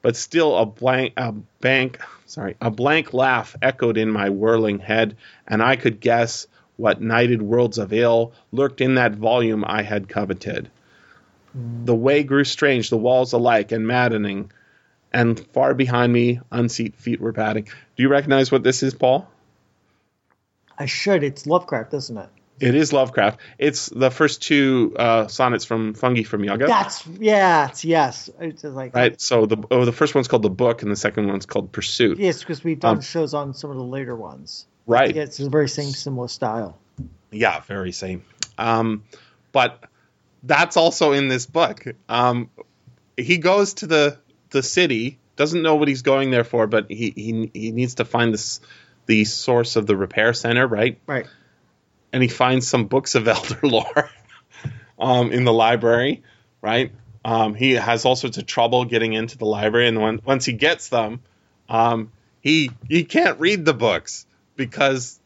but 0.00 0.14
still 0.14 0.56
a 0.56 0.64
blank 0.64 1.14
a 1.16 1.32
bank 1.32 1.98
sorry 2.24 2.54
a 2.60 2.70
blank 2.70 3.12
laugh 3.12 3.56
echoed 3.60 3.96
in 3.96 4.08
my 4.08 4.30
whirling 4.30 4.78
head, 4.78 5.16
and 5.48 5.60
I 5.60 5.74
could 5.74 5.98
guess 5.98 6.46
what 6.76 7.00
nighted 7.00 7.42
worlds 7.42 7.78
of 7.78 7.92
ill 7.92 8.32
lurked 8.52 8.80
in 8.80 8.94
that 8.94 9.16
volume 9.16 9.64
I 9.66 9.82
had 9.82 10.08
coveted. 10.08 10.70
The 11.56 11.94
way 11.94 12.22
grew 12.22 12.44
strange, 12.44 12.88
the 12.88 12.98
walls 12.98 13.32
alike 13.32 13.72
and 13.72 13.84
maddening, 13.84 14.52
and 15.12 15.40
far 15.52 15.74
behind 15.74 16.12
me, 16.12 16.38
unseat 16.52 16.94
feet 16.94 17.20
were 17.20 17.32
padding. 17.32 17.64
Do 17.64 18.02
you 18.04 18.08
recognize 18.08 18.52
what 18.52 18.62
this 18.62 18.84
is, 18.84 18.94
Paul? 18.94 19.28
I 20.78 20.86
should. 20.86 21.24
It's 21.24 21.48
Lovecraft, 21.48 21.94
isn't 21.94 22.16
it? 22.16 22.28
It 22.58 22.74
is 22.74 22.92
Lovecraft. 22.92 23.38
It's 23.58 23.86
the 23.86 24.10
first 24.10 24.42
two 24.42 24.94
uh, 24.98 25.26
sonnets 25.26 25.64
from 25.64 25.92
Fungi 25.94 26.22
from 26.22 26.42
Yuggoth. 26.42 26.68
That's 26.68 27.06
yeah. 27.06 27.68
It's, 27.68 27.84
yes. 27.84 28.30
It's 28.40 28.64
like 28.64 28.94
right. 28.94 29.20
So 29.20 29.46
the 29.46 29.62
oh, 29.70 29.84
the 29.84 29.92
first 29.92 30.14
one's 30.14 30.26
called 30.28 30.42
the 30.42 30.50
book, 30.50 30.82
and 30.82 30.90
the 30.90 30.96
second 30.96 31.28
one's 31.28 31.44
called 31.44 31.70
Pursuit. 31.72 32.18
Yes, 32.18 32.40
because 32.40 32.64
we've 32.64 32.80
done 32.80 32.96
Um, 32.96 33.02
shows 33.02 33.34
on 33.34 33.52
some 33.54 33.70
of 33.70 33.76
the 33.76 33.84
later 33.84 34.16
ones. 34.16 34.66
Right. 34.86 35.14
Yeah, 35.14 35.22
it's 35.22 35.36
the 35.36 35.50
very 35.50 35.68
same 35.68 35.90
similar 35.90 36.28
style. 36.28 36.78
Yeah, 37.30 37.60
very 37.60 37.92
same. 37.92 38.24
Um, 38.56 39.04
but 39.52 39.84
that's 40.42 40.76
also 40.76 41.12
in 41.12 41.28
this 41.28 41.44
book. 41.44 41.84
Um, 42.08 42.50
he 43.16 43.38
goes 43.38 43.74
to 43.74 43.86
the 43.86 44.18
the 44.50 44.62
city, 44.62 45.18
doesn't 45.34 45.60
know 45.60 45.74
what 45.74 45.88
he's 45.88 46.02
going 46.02 46.30
there 46.30 46.44
for, 46.44 46.66
but 46.66 46.90
he 46.90 47.12
he, 47.14 47.50
he 47.52 47.72
needs 47.72 47.96
to 47.96 48.04
find 48.04 48.32
this 48.32 48.60
the 49.06 49.24
source 49.24 49.76
of 49.76 49.86
the 49.86 49.96
repair 49.96 50.32
center, 50.32 50.66
right? 50.66 50.98
Right. 51.06 51.26
And 52.16 52.22
he 52.22 52.30
finds 52.30 52.66
some 52.66 52.86
books 52.86 53.14
of 53.14 53.28
elder 53.36 53.58
lore 53.62 54.08
um, 54.98 55.32
in 55.32 55.44
the 55.44 55.52
library, 55.52 56.22
right? 56.62 56.92
Um, 57.22 57.54
he 57.54 57.72
has 57.72 58.06
all 58.06 58.16
sorts 58.16 58.38
of 58.38 58.46
trouble 58.46 58.86
getting 58.86 59.12
into 59.12 59.36
the 59.36 59.44
library, 59.44 59.86
and 59.86 60.00
when, 60.00 60.22
once 60.24 60.46
he 60.46 60.54
gets 60.54 60.88
them, 60.88 61.20
um, 61.68 62.10
he 62.40 62.70
he 62.88 63.04
can't 63.04 63.38
read 63.38 63.66
the 63.66 63.74
books 63.74 64.24
because 64.56 65.20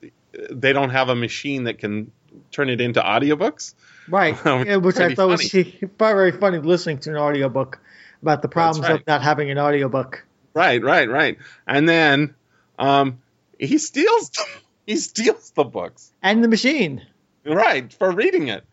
they 0.51 0.72
don't 0.72 0.91
have 0.91 1.11
a 1.11 1.14
machine 1.14 1.64
that 1.64 1.78
can 1.78 2.11
turn 2.51 2.70
it 2.70 2.80
into 2.80 3.01
audiobooks. 3.01 3.74
Right. 4.09 4.34
Which 4.45 4.66
Yeah, 4.66 4.76
which 4.78 4.97
I 4.97 5.14
thought 5.14 5.28
was 5.28 5.49
probably 5.53 5.88
very 5.99 6.32
funny 6.32 6.59
listening 6.59 6.99
to 7.01 7.11
an 7.11 7.16
audiobook 7.18 7.78
about 8.20 8.43
the 8.43 8.49
problems 8.49 8.88
right. 8.88 9.01
of 9.01 9.07
not 9.07 9.22
having 9.22 9.49
an 9.53 9.59
audiobook. 9.59 10.26
Right, 10.55 10.82
right, 10.82 11.09
right. 11.09 11.38
And 11.68 11.88
then 11.88 12.34
um, 12.80 13.20
he 13.59 13.78
steals 13.78 14.30
them. 14.30 14.47
He 14.91 14.97
steals 14.97 15.53
the 15.53 15.62
books, 15.62 16.11
And 16.20 16.43
the 16.43 16.49
machine. 16.49 17.07
right, 17.47 17.93
for 17.93 18.11
reading 18.11 18.49
it, 18.49 18.64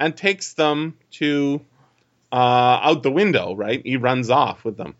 and 0.00 0.16
takes 0.16 0.54
them 0.54 0.96
to 1.18 1.60
uh, 2.32 2.36
out 2.82 3.02
the 3.02 3.10
window. 3.10 3.54
Right, 3.54 3.82
he 3.84 3.98
runs 3.98 4.30
off 4.30 4.64
with 4.64 4.78
them. 4.78 4.94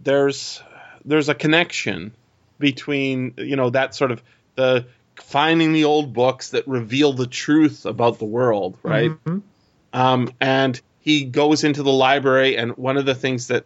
There's 0.00 0.62
there's 1.06 1.30
a 1.30 1.34
connection 1.34 2.14
between 2.58 3.32
you 3.38 3.56
know 3.56 3.70
that 3.70 3.94
sort 3.94 4.10
of 4.10 4.22
the 4.56 4.84
finding 5.16 5.72
the 5.72 5.84
old 5.84 6.12
books 6.12 6.50
that 6.50 6.68
reveal 6.68 7.14
the 7.14 7.26
truth 7.26 7.86
about 7.86 8.18
the 8.18 8.26
world, 8.26 8.76
right? 8.82 9.12
Mhm. 9.24 9.40
um, 9.94 10.30
and 10.42 10.78
he 11.00 11.24
goes 11.24 11.64
into 11.64 11.82
the 11.82 11.92
library 11.92 12.58
and 12.58 12.76
one 12.76 12.98
of 12.98 13.06
the 13.06 13.14
things 13.14 13.46
that 13.46 13.64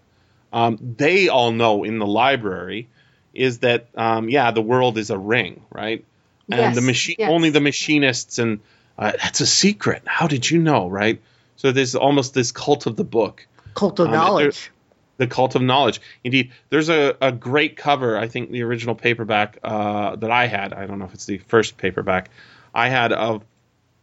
um, 0.52 0.78
they 0.96 1.28
all 1.28 1.50
know 1.50 1.82
in 1.82 1.98
the 1.98 2.06
library 2.06 2.88
is 3.37 3.59
that 3.61 3.89
um, 3.97 4.28
yeah 4.28 4.51
the 4.51 4.62
world 4.62 4.99
is 4.99 5.11
a 5.11 5.18
ring 5.18 5.62
right? 5.70 6.05
And 6.49 6.59
Yes, 6.61 6.74
the 6.76 6.80
machine 6.82 7.16
yes. 7.18 7.30
only 7.30 7.51
the 7.51 7.61
machinists 7.61 8.39
and 8.39 8.61
uh, 8.99 9.12
that's 9.22 9.41
a 9.41 9.47
secret. 9.47 10.03
How 10.07 10.26
did 10.26 10.49
you 10.49 10.59
know 10.59 10.89
right? 10.89 11.20
So 11.57 11.72
there's 11.72 11.95
almost 11.95 12.34
this 12.34 12.53
cult 12.53 12.87
of 12.87 12.97
the 12.97 13.05
book. 13.05 13.47
Cult 13.74 13.99
of 14.01 14.07
Um, 14.07 14.12
knowledge. 14.12 14.70
the 15.18 15.26
cult 15.26 15.55
of 15.55 15.62
knowledge. 15.62 16.01
Indeed 16.24 16.53
there's 16.70 16.89
a, 16.89 17.16
a 17.20 17.32
great 17.32 17.76
cover 17.76 18.16
i 18.18 18.28
think 18.28 18.51
the 18.51 18.62
original 18.62 18.95
paperback 18.95 19.59
uh, 19.64 20.16
that 20.16 20.30
i 20.30 20.47
had 20.47 20.72
i 20.74 20.87
don't 20.87 20.99
know 20.99 21.07
if 21.07 21.14
it's 21.14 21.26
the 21.26 21.39
first 21.39 21.76
paperback 21.78 22.30
i 22.74 22.89
had 22.89 23.12
of 23.12 23.43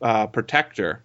uh, 0.01 0.27
protector 0.27 1.01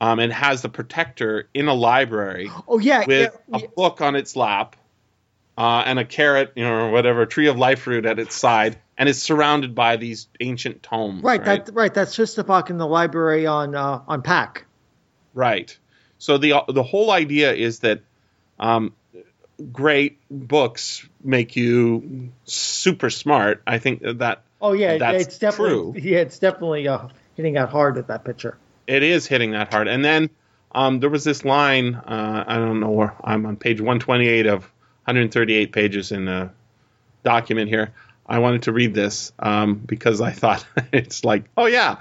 um, 0.00 0.18
and 0.18 0.32
has 0.32 0.62
the 0.62 0.68
protector 0.68 1.48
in 1.54 1.68
a 1.68 1.74
library 1.74 2.50
Oh 2.66 2.78
yeah, 2.80 3.04
with 3.06 3.38
yeah, 3.48 3.58
a 3.58 3.68
book 3.68 4.00
on 4.00 4.16
its 4.16 4.34
lap 4.36 4.74
uh, 5.58 5.82
and 5.86 5.98
a 5.98 6.04
carrot 6.04 6.52
you 6.56 6.64
know 6.64 6.86
or 6.86 6.90
whatever 6.90 7.26
tree 7.26 7.48
of 7.48 7.56
life 7.58 7.80
fruit 7.82 8.06
at 8.06 8.18
its 8.18 8.34
side 8.34 8.78
and 8.96 9.08
is 9.08 9.22
surrounded 9.22 9.74
by 9.74 9.96
these 9.96 10.28
ancient 10.40 10.82
tomes 10.82 11.22
right. 11.22 11.44
That 11.44 11.70
right. 11.72 11.92
That's 11.92 12.14
just 12.14 12.36
the 12.36 12.44
book 12.44 12.70
in 12.70 12.78
the 12.78 12.86
library 12.86 13.46
on 13.46 13.74
uh, 13.74 14.02
on 14.06 14.22
Pak. 14.22 14.64
Right. 15.34 15.76
So 16.18 16.38
the 16.38 16.62
the 16.68 16.82
whole 16.82 17.10
idea 17.10 17.52
is 17.52 17.80
that 17.80 18.02
um, 18.60 18.94
great 19.72 20.18
books 20.30 21.06
make 21.22 21.56
you 21.56 22.30
super 22.44 23.10
smart. 23.10 23.62
I 23.66 23.78
think 23.78 24.02
that 24.02 24.42
Oh 24.60 24.72
yeah, 24.74 24.98
That's 24.98 25.24
it's 25.26 25.38
definitely 25.38 26.00
true. 26.00 26.10
yeah, 26.10 26.18
it's 26.18 26.38
definitely 26.38 26.86
uh, 26.86 27.08
hitting 27.34 27.56
out 27.56 27.70
hard 27.70 27.96
with 27.96 28.06
that 28.06 28.24
picture. 28.24 28.56
it 28.86 29.02
is 29.02 29.26
hitting 29.26 29.50
that 29.52 29.72
hard. 29.72 29.88
And 29.88 30.04
then 30.04 30.30
um, 30.72 31.00
there 31.00 31.10
was 31.10 31.24
this 31.24 31.44
line. 31.44 31.96
Uh, 31.96 32.44
I 32.46 32.56
don't 32.58 32.78
know 32.78 32.90
where 32.90 33.16
I'm 33.24 33.44
on 33.46 33.56
page 33.56 33.80
128 33.80 34.46
of 34.46 34.70
138 35.04 35.72
pages 35.72 36.12
in 36.12 36.28
a 36.28 36.52
document 37.24 37.68
here. 37.68 37.92
I 38.26 38.38
wanted 38.38 38.62
to 38.62 38.72
read 38.72 38.94
this 38.94 39.32
um, 39.38 39.74
because 39.74 40.20
I 40.20 40.30
thought 40.30 40.64
it's 40.92 41.24
like, 41.24 41.44
oh 41.56 41.66
yeah. 41.66 41.98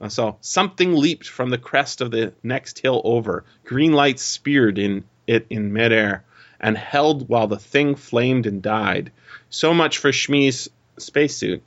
Uh, 0.00 0.08
So 0.08 0.38
something 0.40 0.94
leaped 0.94 1.28
from 1.28 1.50
the 1.50 1.58
crest 1.58 2.00
of 2.00 2.10
the 2.10 2.32
next 2.42 2.78
hill 2.78 3.00
over. 3.04 3.44
Green 3.64 3.92
lights 3.92 4.22
speared 4.22 4.78
in 4.78 5.04
it 5.26 5.46
in 5.50 5.72
midair 5.72 6.24
and 6.60 6.76
held 6.76 7.28
while 7.28 7.46
the 7.46 7.58
thing 7.58 7.94
flamed 7.94 8.46
and 8.46 8.62
died. 8.62 9.12
So 9.50 9.74
much 9.74 9.98
for 9.98 10.10
Chmee's 10.10 10.68
spacesuit. 10.98 11.62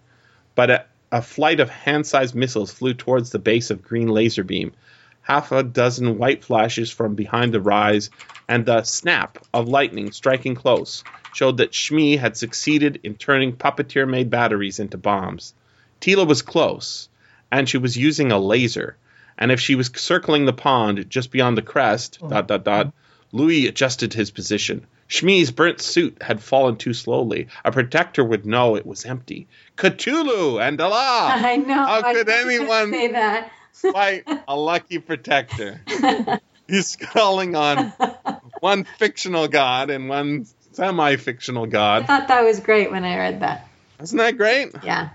But 0.56 0.70
a, 0.70 0.86
a 1.12 1.22
flight 1.22 1.60
of 1.60 1.70
hand-sized 1.70 2.36
missiles 2.36 2.72
flew 2.74 2.94
towards 2.94 3.30
the 3.30 3.40
base 3.40 3.70
of 3.70 3.84
green 3.84 4.08
laser 4.08 4.44
beam. 4.44 4.74
Half 5.22 5.52
a 5.52 5.64
dozen 5.64 6.18
white 6.18 6.44
flashes 6.44 6.92
from 6.92 7.16
behind 7.16 7.54
the 7.54 7.62
rise, 7.62 8.10
and 8.48 8.66
the 8.66 8.84
snap 8.84 9.38
of 9.54 9.68
lightning 9.68 10.12
striking 10.12 10.56
close 10.56 11.04
showed 11.34 11.58
that 11.58 11.72
Chmee 11.72 12.18
had 12.18 12.36
succeeded 12.36 13.00
in 13.04 13.16
turning 13.16 13.54
puppeteer-made 13.56 14.30
batteries 14.30 14.80
into 14.80 14.98
bombs. 14.98 15.54
Teela 16.02 16.28
was 16.28 16.42
close, 16.42 17.08
and 17.52 17.70
she 17.70 17.78
was 17.78 17.98
using 17.98 18.32
a 18.32 18.40
laser. 18.40 18.98
And 19.38 19.52
if 19.52 19.60
she 19.60 19.76
was 19.76 19.92
circling 19.96 20.46
the 20.46 20.54
pond 20.54 21.10
just 21.10 21.32
beyond 21.32 21.58
the 21.58 21.62
crest, 21.62 22.20
oh. 22.22 22.30
dot 22.30 22.48
dot 22.48 22.64
dot, 22.64 22.94
Louis 23.32 23.68
adjusted 23.68 24.14
his 24.14 24.32
position. 24.32 24.86
Chmee's 25.08 25.52
burnt 25.52 25.82
suit 25.82 26.22
had 26.22 26.42
fallen 26.42 26.78
too 26.78 26.94
slowly. 26.94 27.48
A 27.66 27.72
protector 27.72 28.24
would 28.24 28.46
know 28.46 28.76
it 28.76 28.86
was 28.86 29.06
empty. 29.06 29.48
Cthulhu 29.78 30.62
and 30.62 30.80
Allah! 30.80 30.96
I 31.36 31.58
know. 31.58 31.74
How 31.74 32.02
I 32.02 32.14
could 32.14 32.30
anyone 32.30 32.92
say 32.92 33.12
that? 33.12 33.52
Fight 33.74 34.24
a 34.48 34.56
lucky 34.56 35.00
protector? 35.00 35.82
He's 36.68 36.96
calling 36.96 37.56
on 37.56 37.94
one 38.60 38.86
fictional 38.98 39.48
god 39.48 39.90
and 39.90 40.08
one 40.08 40.46
semi-fictional 40.72 41.66
god. 41.68 42.04
I 42.04 42.06
thought 42.06 42.28
that 42.30 42.44
was 42.44 42.60
great 42.60 42.92
when 42.92 43.04
I 43.04 43.18
read 43.18 43.42
that. 43.42 43.68
Isn't 44.02 44.18
that 44.18 44.38
great? 44.38 44.70
Yeah. 44.84 45.10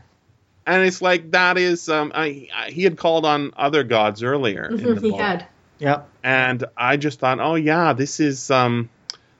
And 0.67 0.83
it's 0.85 1.01
like 1.01 1.31
that 1.31 1.59
is 1.59 1.89
um, 1.89 2.13
I, 2.15 2.49
I, 2.55 2.71
he 2.71 2.83
had 2.83 2.97
called 2.99 3.25
on 3.25 3.53
other 3.57 3.85
gods 3.85 4.23
earlier. 4.23 4.65
in 4.65 4.77
the 4.77 4.95
he 5.01 5.11
book. 5.11 5.21
had. 5.21 5.47
Yep. 5.79 6.09
and 6.25 6.65
I 6.77 6.97
just 6.97 7.21
thought, 7.21 7.39
oh 7.39 7.55
yeah, 7.55 7.93
this 7.93 8.19
is 8.19 8.51
um, 8.51 8.89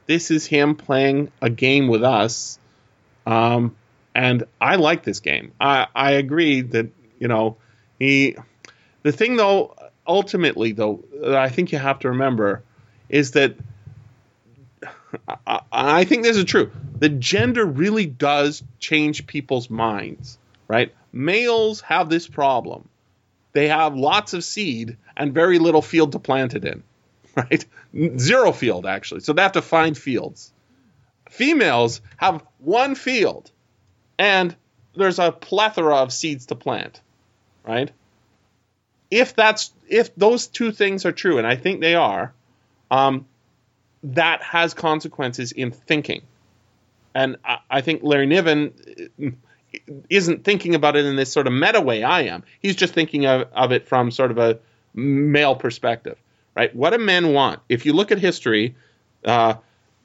this 0.07 0.31
is 0.31 0.47
him 0.47 0.75
playing 0.77 1.33
a 1.41 1.49
game 1.51 1.89
with 1.89 2.05
us, 2.05 2.59
um, 3.27 3.75
and 4.15 4.45
I 4.61 4.77
like 4.77 5.03
this 5.03 5.21
game. 5.21 5.53
I 5.59 5.87
I 5.95 6.13
agree 6.13 6.61
that 6.61 6.89
you 7.19 7.29
know 7.29 7.57
he, 7.99 8.37
the 9.07 9.13
thing 9.13 9.37
though, 9.37 9.77
ultimately, 10.05 10.73
though, 10.73 11.05
that 11.21 11.37
I 11.37 11.49
think 11.49 11.71
you 11.71 11.79
have 11.79 12.01
to 12.01 12.09
remember 12.09 12.65
is 13.09 13.31
that 13.33 13.55
I, 15.47 15.61
I 15.71 16.05
think 16.05 16.25
this 16.25 16.37
is 16.37 16.45
true. 16.45 16.73
The 16.99 17.09
gender 17.09 17.65
really 17.65 18.07
does 18.07 18.65
change 18.81 19.29
people's 19.29 19.71
minds, 19.71 20.39
right? 20.67 20.93
Males 21.13 21.83
have 21.83 22.09
this 22.09 22.27
problem. 22.27 22.89
They 23.53 23.69
have 23.69 23.95
lots 23.95 24.35
of 24.35 24.43
seed 24.43 24.97
and 25.17 25.33
very 25.33 25.61
little 25.61 25.83
field 25.83 26.11
to 26.13 26.19
plant 26.19 26.55
it 26.55 26.65
in, 26.65 26.83
right? 27.37 27.65
Zero 28.19 28.51
field, 28.51 28.87
actually. 28.87 29.21
So 29.21 29.33
they 29.33 29.43
have 29.43 29.53
to 29.53 29.63
find 29.63 29.97
fields. 29.97 30.53
Females 31.31 32.01
have 32.17 32.43
one 32.59 32.97
field 32.97 33.53
and 34.19 34.57
there's 34.97 35.21
a 35.21 35.31
plethora 35.31 35.95
of 35.99 36.13
seeds 36.13 36.47
to 36.47 36.57
plant, 36.57 37.01
right? 37.65 37.93
If 39.11 39.35
that's 39.35 39.73
if 39.89 40.15
those 40.17 40.47
two 40.47 40.73
things 40.73 41.05
are 41.05 41.13
true, 41.13 41.39
and 41.39 41.47
I 41.47 41.57
think 41.57 41.81
they 41.81 41.95
are, 41.95 42.33
um, 42.91 43.27
that 44.03 44.43
has 44.43 44.75
consequences 44.75 45.53
in 45.53 45.71
thinking. 45.71 46.23
And 47.15 47.37
I, 47.45 47.59
I 47.71 47.81
think 47.81 48.03
Larry 48.03 48.27
Niven 48.27 48.73
isn't 50.11 50.45
thinking 50.45 50.75
about 50.75 50.97
it 50.97 51.05
in 51.05 51.17
this 51.17 51.33
sort 51.33 51.47
of 51.47 51.53
meta 51.53 51.81
way 51.81 52.03
I 52.03 52.23
am. 52.23 52.43
He's 52.61 52.77
just 52.77 52.95
thinking 52.95 53.27
of, 53.27 53.49
of 53.53 53.73
it 53.73 53.89
from 53.89 54.11
sort 54.11 54.31
of 54.31 54.39
a 54.39 54.59
male 54.95 55.55
perspective, 55.55 56.19
right? 56.55 56.75
What 56.75 56.91
do 56.91 56.99
men 56.99 57.33
want? 57.33 57.61
If 57.69 57.87
you 57.87 57.93
look 57.93 58.13
at 58.13 58.19
history, 58.19 58.75
uh, 59.25 59.55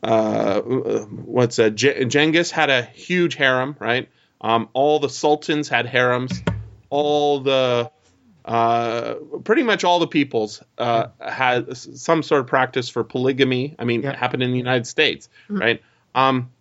uh, 0.04 0.62
what's 0.62 1.60
a 1.60 1.70
Genghis 1.70 2.52
had 2.52 2.70
a 2.70 2.84
huge 2.84 3.36
harem, 3.36 3.76
right? 3.80 4.10
Um, 4.40 4.70
all 4.74 5.00
the 5.00 5.10
sultans 5.10 5.70
had 5.70 5.86
harems. 5.86 6.42
All 6.90 7.40
the 7.40 7.92
uh, 8.46 9.16
pretty 9.44 9.64
much 9.64 9.84
all 9.84 10.00
the 10.00 10.08
peoples 10.08 10.64
uh, 10.78 11.08
had 11.20 11.78
some 11.78 12.24
sort 12.24 12.42
of 12.42 12.48
practice 12.48 12.90
for 12.90 13.04
polygamy. 13.04 13.76
I 13.78 13.86
mean, 13.86 14.04
it 14.04 14.16
happened 14.16 14.44
in 14.44 14.52
the 14.52 14.58
United 14.58 14.88
States, 14.88 15.30
mm-hmm. 15.46 15.58
right? 15.58 15.84
Um, 16.16 16.52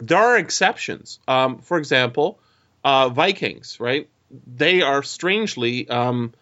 there 0.00 0.18
are 0.18 0.36
exceptions. 0.36 1.18
Um, 1.26 1.58
for 1.58 1.78
example, 1.78 2.38
uh, 2.84 3.08
Vikings, 3.08 3.78
right? 3.80 4.08
They 4.46 4.82
are 4.82 5.02
strangely 5.02 5.88
um, 5.88 6.32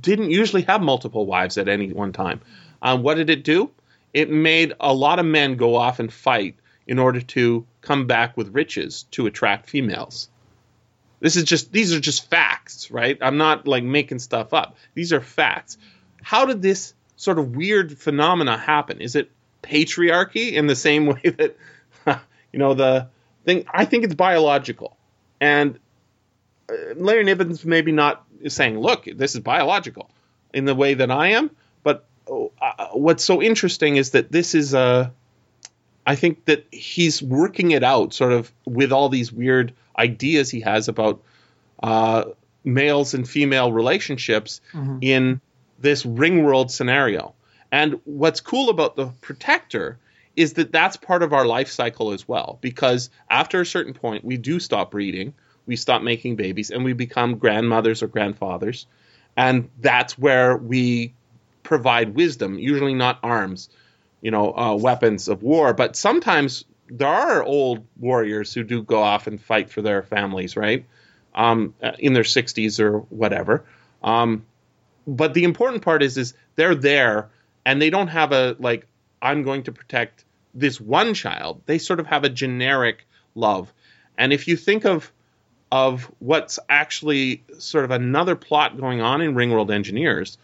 didn't 0.00 0.30
usually 0.30 0.62
have 0.62 0.82
multiple 0.82 1.26
wives 1.26 1.58
at 1.58 1.68
any 1.68 1.92
one 1.92 2.12
time. 2.12 2.40
Uh, 2.80 2.96
what 2.96 3.14
did 3.14 3.30
it 3.30 3.42
do? 3.42 3.70
It 4.12 4.30
made 4.30 4.72
a 4.80 4.92
lot 4.92 5.18
of 5.18 5.26
men 5.26 5.56
go 5.56 5.76
off 5.76 5.98
and 5.98 6.12
fight 6.12 6.56
in 6.86 6.98
order 6.98 7.20
to 7.20 7.66
come 7.80 8.06
back 8.06 8.36
with 8.36 8.54
riches 8.54 9.04
to 9.12 9.26
attract 9.26 9.68
females. 9.68 10.28
This 11.20 11.36
is 11.36 11.44
just 11.44 11.72
these 11.72 11.94
are 11.94 12.00
just 12.00 12.30
facts, 12.30 12.90
right? 12.90 13.18
I'm 13.20 13.38
not 13.38 13.66
like 13.66 13.84
making 13.84 14.18
stuff 14.18 14.52
up. 14.52 14.76
These 14.94 15.12
are 15.12 15.20
facts. 15.20 15.78
How 16.22 16.44
did 16.44 16.62
this 16.62 16.94
sort 17.16 17.38
of 17.38 17.56
weird 17.56 17.96
phenomena 17.96 18.58
happen? 18.58 19.00
Is 19.00 19.16
it 19.16 19.30
patriarchy 19.66 20.52
in 20.52 20.66
the 20.66 20.76
same 20.76 21.06
way 21.06 21.22
that 21.22 21.56
you 22.52 22.58
know 22.58 22.74
the 22.74 23.08
thing 23.44 23.64
I 23.72 23.84
think 23.84 24.04
it's 24.04 24.14
biological. 24.14 24.96
And 25.40 25.78
uh, 26.70 26.94
Larry 26.96 27.24
maybe 27.64 27.92
not 27.92 28.24
saying, 28.48 28.78
"Look, 28.78 29.04
this 29.04 29.34
is 29.34 29.40
biological," 29.40 30.10
in 30.52 30.64
the 30.64 30.74
way 30.74 30.94
that 30.94 31.10
I 31.10 31.28
am. 31.28 31.50
But 31.82 32.04
uh, 32.30 32.88
what's 32.92 33.24
so 33.24 33.42
interesting 33.42 33.96
is 33.96 34.10
that 34.10 34.30
this 34.30 34.54
is 34.54 34.74
a 34.74 35.12
I 36.06 36.14
think 36.14 36.44
that 36.44 36.66
he's 36.70 37.20
working 37.20 37.72
it 37.72 37.82
out 37.82 38.14
sort 38.14 38.32
of 38.32 38.52
with 38.64 38.92
all 38.92 39.08
these 39.08 39.32
weird 39.32 39.74
ideas 39.98 40.50
he 40.50 40.60
has 40.60 40.86
about 40.88 41.20
uh, 41.82 42.24
males 42.64 43.12
and 43.14 43.28
female 43.28 43.72
relationships 43.72 44.60
mm-hmm. 44.72 44.98
in 45.00 45.40
this 45.80 46.06
ring 46.06 46.44
world 46.44 46.70
scenario. 46.70 47.34
And 47.72 48.00
what's 48.04 48.40
cool 48.40 48.70
about 48.70 48.94
the 48.94 49.06
protector 49.20 49.98
is 50.36 50.52
that 50.54 50.70
that's 50.70 50.96
part 50.96 51.22
of 51.22 51.32
our 51.32 51.44
life 51.44 51.68
cycle 51.68 52.12
as 52.12 52.28
well, 52.28 52.58
because 52.60 53.10
after 53.28 53.60
a 53.60 53.66
certain 53.66 53.94
point, 53.94 54.24
we 54.24 54.36
do 54.36 54.60
stop 54.60 54.92
breeding, 54.92 55.34
we 55.66 55.76
stop 55.76 56.02
making 56.02 56.36
babies, 56.36 56.70
and 56.70 56.84
we 56.84 56.92
become 56.92 57.36
grandmothers 57.36 58.02
or 58.02 58.06
grandfathers. 58.06 58.86
And 59.36 59.68
that's 59.80 60.16
where 60.16 60.56
we 60.56 61.14
provide 61.62 62.14
wisdom, 62.14 62.58
usually 62.58 62.94
not 62.94 63.18
arms 63.22 63.70
you 64.26 64.32
know, 64.32 64.52
uh, 64.56 64.74
weapons 64.74 65.28
of 65.28 65.44
war. 65.44 65.72
But 65.72 65.94
sometimes 65.94 66.64
there 66.88 67.06
are 67.06 67.44
old 67.44 67.86
warriors 67.96 68.52
who 68.52 68.64
do 68.64 68.82
go 68.82 69.00
off 69.00 69.28
and 69.28 69.40
fight 69.40 69.70
for 69.70 69.82
their 69.82 70.02
families, 70.02 70.56
right? 70.56 70.84
Um, 71.32 71.74
in 72.00 72.12
their 72.12 72.24
60s 72.24 72.80
or 72.80 72.98
whatever. 72.98 73.64
Um, 74.02 74.44
but 75.06 75.32
the 75.32 75.44
important 75.44 75.82
part 75.82 76.02
is, 76.02 76.18
is 76.18 76.34
they're 76.56 76.74
there 76.74 77.30
and 77.64 77.80
they 77.80 77.88
don't 77.88 78.08
have 78.08 78.32
a 78.32 78.56
like, 78.58 78.88
I'm 79.22 79.44
going 79.44 79.62
to 79.62 79.72
protect 79.72 80.24
this 80.52 80.80
one 80.80 81.14
child. 81.14 81.62
They 81.66 81.78
sort 81.78 82.00
of 82.00 82.08
have 82.08 82.24
a 82.24 82.28
generic 82.28 83.06
love. 83.36 83.72
And 84.18 84.32
if 84.32 84.48
you 84.48 84.56
think 84.56 84.84
of 84.84 85.12
of 85.70 86.10
what's 86.18 86.58
actually 86.68 87.44
sort 87.58 87.84
of 87.84 87.92
another 87.92 88.34
plot 88.34 88.76
going 88.76 89.02
on 89.02 89.20
in 89.20 89.36
Ringworld 89.36 89.70
Engineers, 89.70 90.36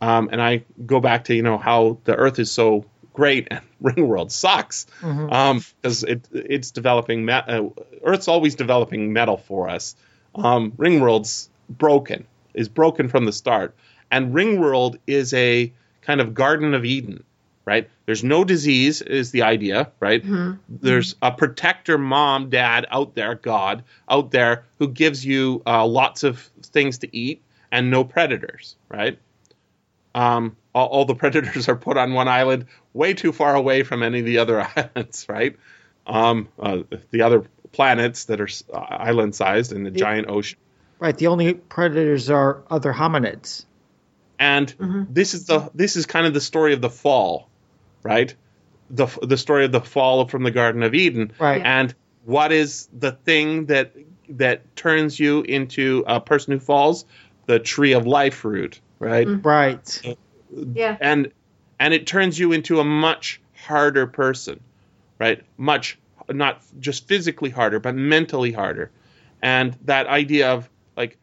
um, 0.00 0.30
and 0.32 0.42
I 0.42 0.64
go 0.84 0.98
back 0.98 1.24
to 1.26 1.34
you 1.34 1.42
know 1.42 1.58
how 1.58 1.98
the 2.02 2.16
Earth 2.16 2.40
is 2.40 2.50
so 2.50 2.86
great 3.14 3.48
and 3.50 3.62
Ringworld 3.82 4.30
sucks 4.30 4.84
because 4.84 5.16
mm-hmm. 5.16 5.32
um, 5.32 5.62
it 6.08 6.28
it's 6.32 6.70
developing. 6.70 7.24
Me- 7.24 7.32
uh, 7.32 7.68
Earth's 8.02 8.28
always 8.28 8.54
developing 8.54 9.14
metal 9.14 9.38
for 9.38 9.70
us. 9.70 9.96
Um, 10.34 10.72
Ringworld's 10.72 11.48
broken 11.70 12.26
is 12.52 12.68
broken 12.68 13.08
from 13.08 13.24
the 13.24 13.32
start, 13.32 13.74
and 14.10 14.34
Ringworld 14.34 14.98
is 15.06 15.32
a 15.32 15.72
kind 16.02 16.20
of 16.20 16.34
Garden 16.34 16.74
of 16.74 16.84
Eden. 16.84 17.24
Right? 17.66 17.88
There's 18.04 18.22
no 18.22 18.44
disease, 18.44 19.00
is 19.00 19.30
the 19.30 19.44
idea, 19.44 19.90
right? 19.98 20.22
Mm-hmm. 20.22 20.58
There's 20.68 21.16
a 21.22 21.32
protector 21.32 21.96
mom, 21.96 22.50
dad 22.50 22.84
out 22.90 23.14
there, 23.14 23.36
God 23.36 23.84
out 24.06 24.30
there, 24.32 24.66
who 24.78 24.88
gives 24.88 25.24
you 25.24 25.62
uh, 25.66 25.86
lots 25.86 26.24
of 26.24 26.40
things 26.62 26.98
to 26.98 27.16
eat 27.16 27.40
and 27.72 27.90
no 27.90 28.04
predators, 28.04 28.76
right? 28.90 29.18
Um, 30.14 30.56
all, 30.74 30.86
all, 30.88 31.04
the 31.04 31.14
predators 31.22 31.68
are 31.68 31.76
put 31.76 31.96
on 31.96 32.12
one 32.14 32.28
island, 32.28 32.66
way 32.92 33.14
too 33.14 33.32
far 33.32 33.54
away 33.54 33.82
from 33.82 34.02
any 34.02 34.20
of 34.20 34.26
the 34.26 34.38
other 34.38 34.60
islands, 34.76 35.26
right? 35.28 35.56
Um, 36.06 36.48
uh, 36.58 36.82
the 37.10 37.22
other 37.22 37.44
planets 37.72 38.26
that 38.26 38.40
are 38.40 38.48
uh, 38.72 38.78
island 38.78 39.34
sized 39.34 39.72
in 39.72 39.82
the 39.82 39.90
yeah. 39.90 39.96
giant 39.96 40.28
ocean. 40.28 40.58
Right. 40.98 41.16
The 41.16 41.26
only 41.26 41.54
predators 41.54 42.30
are 42.30 42.62
other 42.70 42.92
hominids. 42.92 43.66
And 44.38 44.76
mm-hmm. 44.76 45.12
this 45.12 45.34
is 45.34 45.46
the 45.46 45.70
this 45.74 45.96
is 45.96 46.06
kind 46.06 46.26
of 46.26 46.34
the 46.34 46.40
story 46.40 46.72
of 46.72 46.80
the 46.80 46.90
fall, 46.90 47.48
right? 48.02 48.34
The 48.90 49.06
the 49.22 49.36
story 49.36 49.64
of 49.64 49.72
the 49.72 49.80
fall 49.80 50.26
from 50.26 50.42
the 50.42 50.50
Garden 50.50 50.82
of 50.82 50.94
Eden. 50.94 51.32
Right. 51.38 51.62
And 51.64 51.94
what 52.24 52.52
is 52.52 52.88
the 52.92 53.12
thing 53.12 53.66
that 53.66 53.92
that 54.30 54.76
turns 54.76 55.18
you 55.18 55.42
into 55.42 56.04
a 56.06 56.20
person 56.20 56.52
who 56.52 56.58
falls? 56.58 57.04
The 57.46 57.58
tree 57.58 57.92
of 57.92 58.06
life 58.06 58.36
fruit, 58.36 58.80
right? 58.98 59.26
Mm-hmm. 59.26 59.46
Right. 59.46 60.16
Yeah. 60.50 60.96
And 61.00 61.32
and 61.78 61.94
it 61.94 62.06
turns 62.06 62.38
you 62.38 62.52
into 62.52 62.80
a 62.80 62.84
much 62.84 63.40
harder 63.54 64.06
person, 64.06 64.60
right? 65.18 65.42
Much 65.56 65.98
not 66.28 66.62
just 66.80 67.06
physically 67.06 67.50
harder, 67.50 67.80
but 67.80 67.94
mentally 67.94 68.52
harder. 68.52 68.90
And 69.42 69.76
that 69.84 70.06
idea 70.06 70.52
of 70.52 70.70
like, 70.96 71.18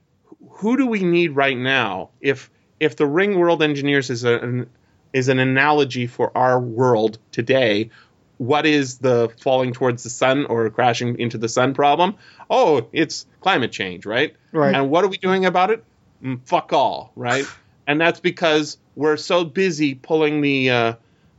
who 0.50 0.78
do 0.78 0.86
we 0.86 1.04
need 1.04 1.36
right 1.36 1.58
now? 1.58 2.10
If 2.20 2.50
if 2.80 2.96
the 2.96 3.06
Ring 3.06 3.38
World 3.38 3.64
Engineers 3.64 4.10
is 4.10 4.24
an 4.24 4.70
is 5.14 5.30
an 5.30 5.40
analogy 5.40 6.08
for 6.08 6.36
our 6.38 6.60
world 6.60 7.18
today, 7.32 7.90
what 8.38 8.66
is 8.66 8.98
the 8.98 9.32
falling 9.42 9.74
towards 9.74 10.04
the 10.04 10.10
sun 10.10 10.46
or 10.46 10.70
crashing 10.70 11.20
into 11.20 11.38
the 11.38 11.50
sun 11.50 11.74
problem? 11.74 12.16
Oh, 12.50 12.88
it's 12.92 13.26
climate 13.40 13.72
change, 13.72 14.06
right? 14.06 14.36
Right. 14.52 14.74
And 14.74 14.90
what 14.90 15.04
are 15.04 15.10
we 15.10 15.18
doing 15.18 15.46
about 15.46 15.70
it? 15.70 15.84
Mm, 16.24 16.42
fuck 16.46 16.74
all, 16.74 17.12
right? 17.16 17.46
and 17.88 18.00
that's 18.00 18.20
because 18.20 18.78
we're 18.96 19.18
so 19.18 19.44
busy 19.44 19.96
pulling 19.96 20.42
the 20.42 20.70
uh, 20.70 20.94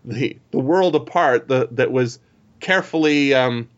the 0.05 0.39
the 0.51 0.59
world 0.59 0.95
apart 0.95 1.49
the, 1.49 1.68
that 1.72 1.93
was 1.93 2.18
carefully 2.61 3.35
um, 3.35 3.68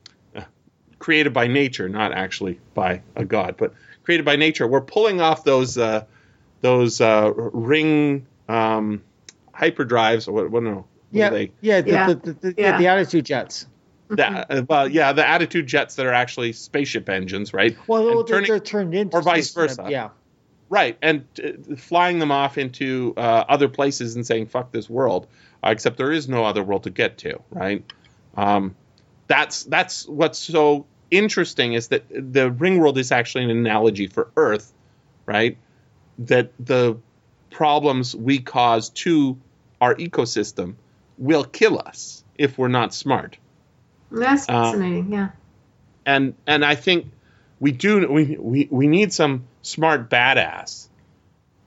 created 0.99 1.33
by 1.33 1.47
nature, 1.47 1.89
not 1.89 2.13
actually 2.13 2.59
by 2.73 3.03
a 3.15 3.25
god, 3.25 3.57
but 3.59 3.75
created 4.05 4.25
by 4.25 4.37
nature. 4.37 4.67
We're 4.67 4.81
pulling 4.81 5.21
off 5.21 5.45
those 5.45 5.77
uh, 5.77 6.05
those 6.63 7.01
uh, 7.01 7.31
ring 7.35 8.27
um, 8.49 9.03
hyperdrives 9.55 10.29
or 10.29 10.33
what? 10.33 10.51
what 10.51 10.63
no, 10.63 10.87
yeah, 11.11 11.31
they? 11.31 11.51
yeah, 11.61 11.81
the, 11.81 11.91
yeah. 11.91 12.07
The, 12.07 12.15
the, 12.15 12.33
the, 12.33 12.55
yeah. 12.57 12.79
the 12.79 12.87
attitude 12.87 13.27
jets. 13.27 13.67
The, 14.09 14.67
well, 14.69 14.89
yeah, 14.89 15.13
the 15.13 15.27
attitude 15.27 15.67
jets 15.67 15.97
that 15.97 16.07
are 16.07 16.13
actually 16.13 16.53
spaceship 16.53 17.09
engines, 17.09 17.53
right? 17.53 17.77
Well, 17.87 18.05
they're, 18.05 18.25
turning, 18.25 18.51
they're 18.51 18.61
turned 18.61 18.95
into 18.95 19.17
or 19.17 19.23
vice 19.23 19.53
versa. 19.53 19.87
Yeah, 19.89 20.11
Right, 20.75 20.99
and 21.01 21.25
uh, 21.39 21.77
flying 21.77 22.19
them 22.19 22.33
off 22.33 22.59
into 22.59 23.15
uh, 23.17 23.21
other 23.49 23.69
places 23.69 24.17
and 24.17 24.27
saying 24.27 24.47
"fuck 24.47 24.73
this 24.73 24.91
world," 24.91 25.29
uh, 25.63 25.71
except 25.71 25.97
there 25.99 26.11
is 26.11 26.29
no 26.29 26.45
other 26.45 26.65
world 26.65 26.83
to 26.83 26.91
get 26.91 27.19
to. 27.19 27.39
Right, 27.51 27.85
um, 28.37 28.75
that's 29.29 29.63
that's 29.63 30.09
what's 30.09 30.41
so 30.41 30.87
interesting 31.13 31.75
is 31.75 31.89
that 31.89 32.03
the 32.11 32.51
ring 32.51 32.79
world 32.81 32.99
is 32.99 33.13
actually 33.13 33.45
an 33.45 33.51
analogy 33.51 34.09
for 34.09 34.33
Earth, 34.37 34.73
right? 35.27 35.57
That 36.19 36.51
the 36.59 36.99
problems 37.51 38.17
we 38.17 38.41
cause 38.41 38.91
to 39.05 39.39
our 39.81 39.95
ecosystem 39.95 40.75
will 41.19 41.45
kill 41.45 41.79
us 41.79 42.25
if 42.37 42.59
we're 42.59 42.67
not 42.81 42.93
smart. 42.93 43.39
That's 44.11 44.49
Uh, 44.49 44.53
fascinating. 44.73 45.13
yeah. 45.13 45.29
And 46.05 46.35
and 46.49 46.65
I 46.65 46.75
think 46.75 47.13
we 47.65 47.73
do 47.73 48.07
we 48.13 48.37
we, 48.39 48.69
we 48.71 48.87
need 48.87 49.11
some 49.11 49.47
smart 49.63 50.11
badass. 50.11 50.87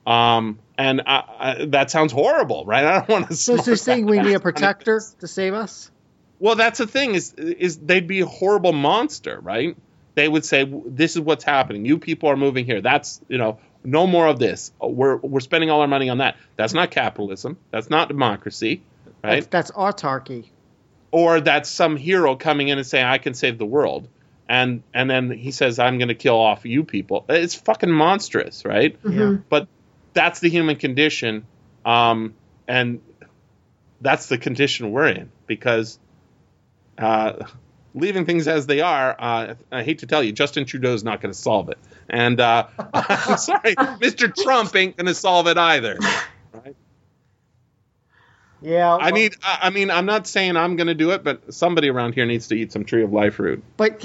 Um, 0.05 0.59
and 0.77 1.01
I, 1.07 1.23
I, 1.39 1.65
that 1.69 1.89
sounds 1.89 2.13
horrible, 2.13 2.65
right? 2.65 2.85
I 2.85 2.99
don't 2.99 3.09
want 3.09 3.27
to. 3.29 3.35
So, 3.35 3.55
you're 3.55 3.75
saying 3.75 4.05
we 4.05 4.19
need 4.19 4.35
a 4.35 4.39
protector 4.39 5.01
to 5.19 5.27
save 5.27 5.55
us? 5.55 5.89
Well, 6.37 6.53
that's 6.55 6.77
the 6.77 6.85
thing 6.85 7.15
is 7.15 7.33
is 7.33 7.79
they'd 7.79 8.05
be 8.05 8.19
a 8.19 8.27
horrible 8.27 8.73
monster, 8.73 9.39
right? 9.39 9.75
They 10.13 10.27
would 10.27 10.45
say 10.45 10.71
this 10.85 11.15
is 11.15 11.21
what's 11.21 11.43
happening. 11.43 11.83
You 11.83 11.97
people 11.97 12.29
are 12.29 12.37
moving 12.37 12.65
here. 12.65 12.79
That's 12.79 13.19
you 13.27 13.39
know 13.39 13.57
no 13.83 14.05
more 14.05 14.27
of 14.27 14.37
this. 14.37 14.71
We're 14.79 15.15
we're 15.17 15.39
spending 15.39 15.71
all 15.71 15.81
our 15.81 15.87
money 15.87 16.09
on 16.09 16.19
that. 16.19 16.37
That's 16.57 16.75
not 16.75 16.91
capitalism. 16.91 17.57
That's 17.71 17.89
not 17.89 18.07
democracy, 18.07 18.83
right? 19.23 19.49
That's, 19.49 19.71
that's 19.71 19.71
autarky. 19.71 20.45
or 21.09 21.41
that's 21.41 21.71
some 21.71 21.97
hero 21.97 22.35
coming 22.35 22.67
in 22.67 22.77
and 22.77 22.85
saying 22.85 23.03
I 23.03 23.17
can 23.17 23.33
save 23.33 23.57
the 23.57 23.65
world, 23.65 24.07
and 24.49 24.83
and 24.93 25.09
then 25.09 25.31
he 25.31 25.51
says 25.51 25.79
I'm 25.79 25.97
going 25.97 26.07
to 26.07 26.15
kill 26.15 26.39
off 26.39 26.65
you 26.65 26.83
people. 26.83 27.25
It's 27.29 27.55
fucking 27.55 27.91
monstrous, 27.91 28.65
right? 28.65 28.97
Yeah. 29.07 29.37
But 29.49 29.67
that's 30.13 30.39
the 30.39 30.49
human 30.49 30.77
condition, 30.77 31.45
um, 31.85 32.33
and 32.67 33.01
that's 34.01 34.27
the 34.27 34.37
condition 34.37 34.91
we're 34.91 35.07
in 35.07 35.31
because 35.47 35.99
uh, 36.97 37.45
leaving 37.93 38.25
things 38.25 38.47
as 38.47 38.67
they 38.67 38.81
are. 38.81 39.15
Uh, 39.17 39.55
I 39.71 39.83
hate 39.83 39.99
to 39.99 40.07
tell 40.07 40.23
you, 40.23 40.31
Justin 40.31 40.65
Trudeau's 40.65 41.03
not 41.03 41.21
going 41.21 41.33
to 41.33 41.39
solve 41.39 41.69
it, 41.69 41.77
and 42.09 42.39
uh, 42.39 42.67
I'm 42.93 43.37
sorry, 43.37 43.75
Mr. 43.75 44.33
Trump 44.33 44.75
ain't 44.75 44.97
going 44.97 45.07
to 45.07 45.15
solve 45.15 45.47
it 45.47 45.57
either. 45.57 45.97
Yeah. 48.61 48.95
I 48.95 49.11
need. 49.11 49.33
I 49.43 49.59
I 49.63 49.69
mean, 49.69 49.91
I'm 49.91 50.05
not 50.05 50.27
saying 50.27 50.57
I'm 50.57 50.75
going 50.75 50.87
to 50.87 50.95
do 50.95 51.11
it, 51.11 51.23
but 51.23 51.53
somebody 51.53 51.89
around 51.89 52.13
here 52.15 52.25
needs 52.25 52.47
to 52.47 52.55
eat 52.55 52.71
some 52.71 52.85
tree 52.85 53.03
of 53.03 53.13
life 53.13 53.39
root. 53.39 53.63
But 53.77 54.03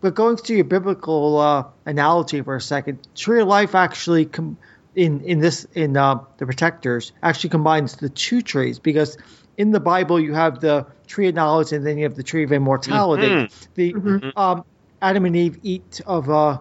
but 0.00 0.14
going 0.14 0.36
to 0.36 0.54
your 0.54 0.64
biblical 0.64 1.38
uh, 1.38 1.64
analogy 1.86 2.40
for 2.42 2.56
a 2.56 2.60
second, 2.60 3.06
tree 3.14 3.40
of 3.40 3.48
life 3.48 3.74
actually 3.74 4.26
com- 4.26 4.58
in 4.94 5.20
in 5.22 5.38
this 5.40 5.66
in 5.74 5.96
uh, 5.96 6.20
the 6.38 6.46
protectors 6.46 7.12
actually 7.22 7.50
combines 7.50 7.96
the 7.96 8.08
two 8.08 8.42
trees 8.42 8.78
because 8.78 9.16
in 9.56 9.70
the 9.70 9.80
Bible 9.80 10.18
you 10.20 10.34
have 10.34 10.60
the 10.60 10.86
tree 11.06 11.28
of 11.28 11.34
knowledge 11.34 11.72
and 11.72 11.86
then 11.86 11.98
you 11.98 12.04
have 12.04 12.16
the 12.16 12.22
tree 12.22 12.44
of 12.44 12.52
immortality. 12.52 13.28
Mhm. 13.28 13.50
The 13.74 14.32
um, 14.36 14.64
Adam 15.00 15.24
and 15.26 15.36
Eve 15.36 15.58
eat 15.62 16.00
of 16.06 16.30
uh, 16.30 16.58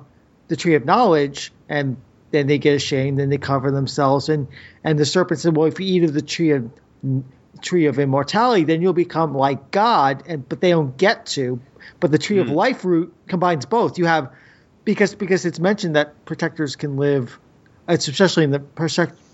the 0.47 0.55
tree 0.55 0.75
of 0.75 0.85
knowledge 0.85 1.53
and 1.69 1.97
then 2.31 2.47
they 2.47 2.57
get 2.57 2.75
ashamed 2.75 3.19
and 3.21 3.31
they 3.31 3.37
cover 3.37 3.71
themselves 3.71 4.27
and 4.29 4.47
and 4.83 4.99
the 4.99 5.05
serpent 5.05 5.39
said, 5.39 5.55
well, 5.55 5.67
if 5.67 5.79
you 5.79 5.85
eat 5.85 6.03
of 6.03 6.13
the 6.13 6.21
tree 6.21 6.51
of 6.51 6.69
tree 7.61 7.85
of 7.85 7.99
immortality, 7.99 8.63
then 8.63 8.81
you'll 8.81 8.93
become 8.93 9.33
like 9.35 9.71
God. 9.71 10.23
And 10.27 10.47
but 10.47 10.61
they 10.61 10.71
don't 10.71 10.97
get 10.97 11.25
to. 11.27 11.59
But 11.99 12.11
the 12.11 12.17
tree 12.17 12.39
of 12.39 12.49
life 12.49 12.85
root 12.85 13.13
combines 13.27 13.65
both. 13.65 13.97
You 13.97 14.05
have 14.05 14.31
because 14.85 15.15
because 15.15 15.45
it's 15.45 15.59
mentioned 15.59 15.95
that 15.95 16.25
protectors 16.25 16.75
can 16.75 16.97
live. 16.97 17.39
It's 17.87 18.07
especially 18.07 18.45
in 18.45 18.51
the 18.51 18.63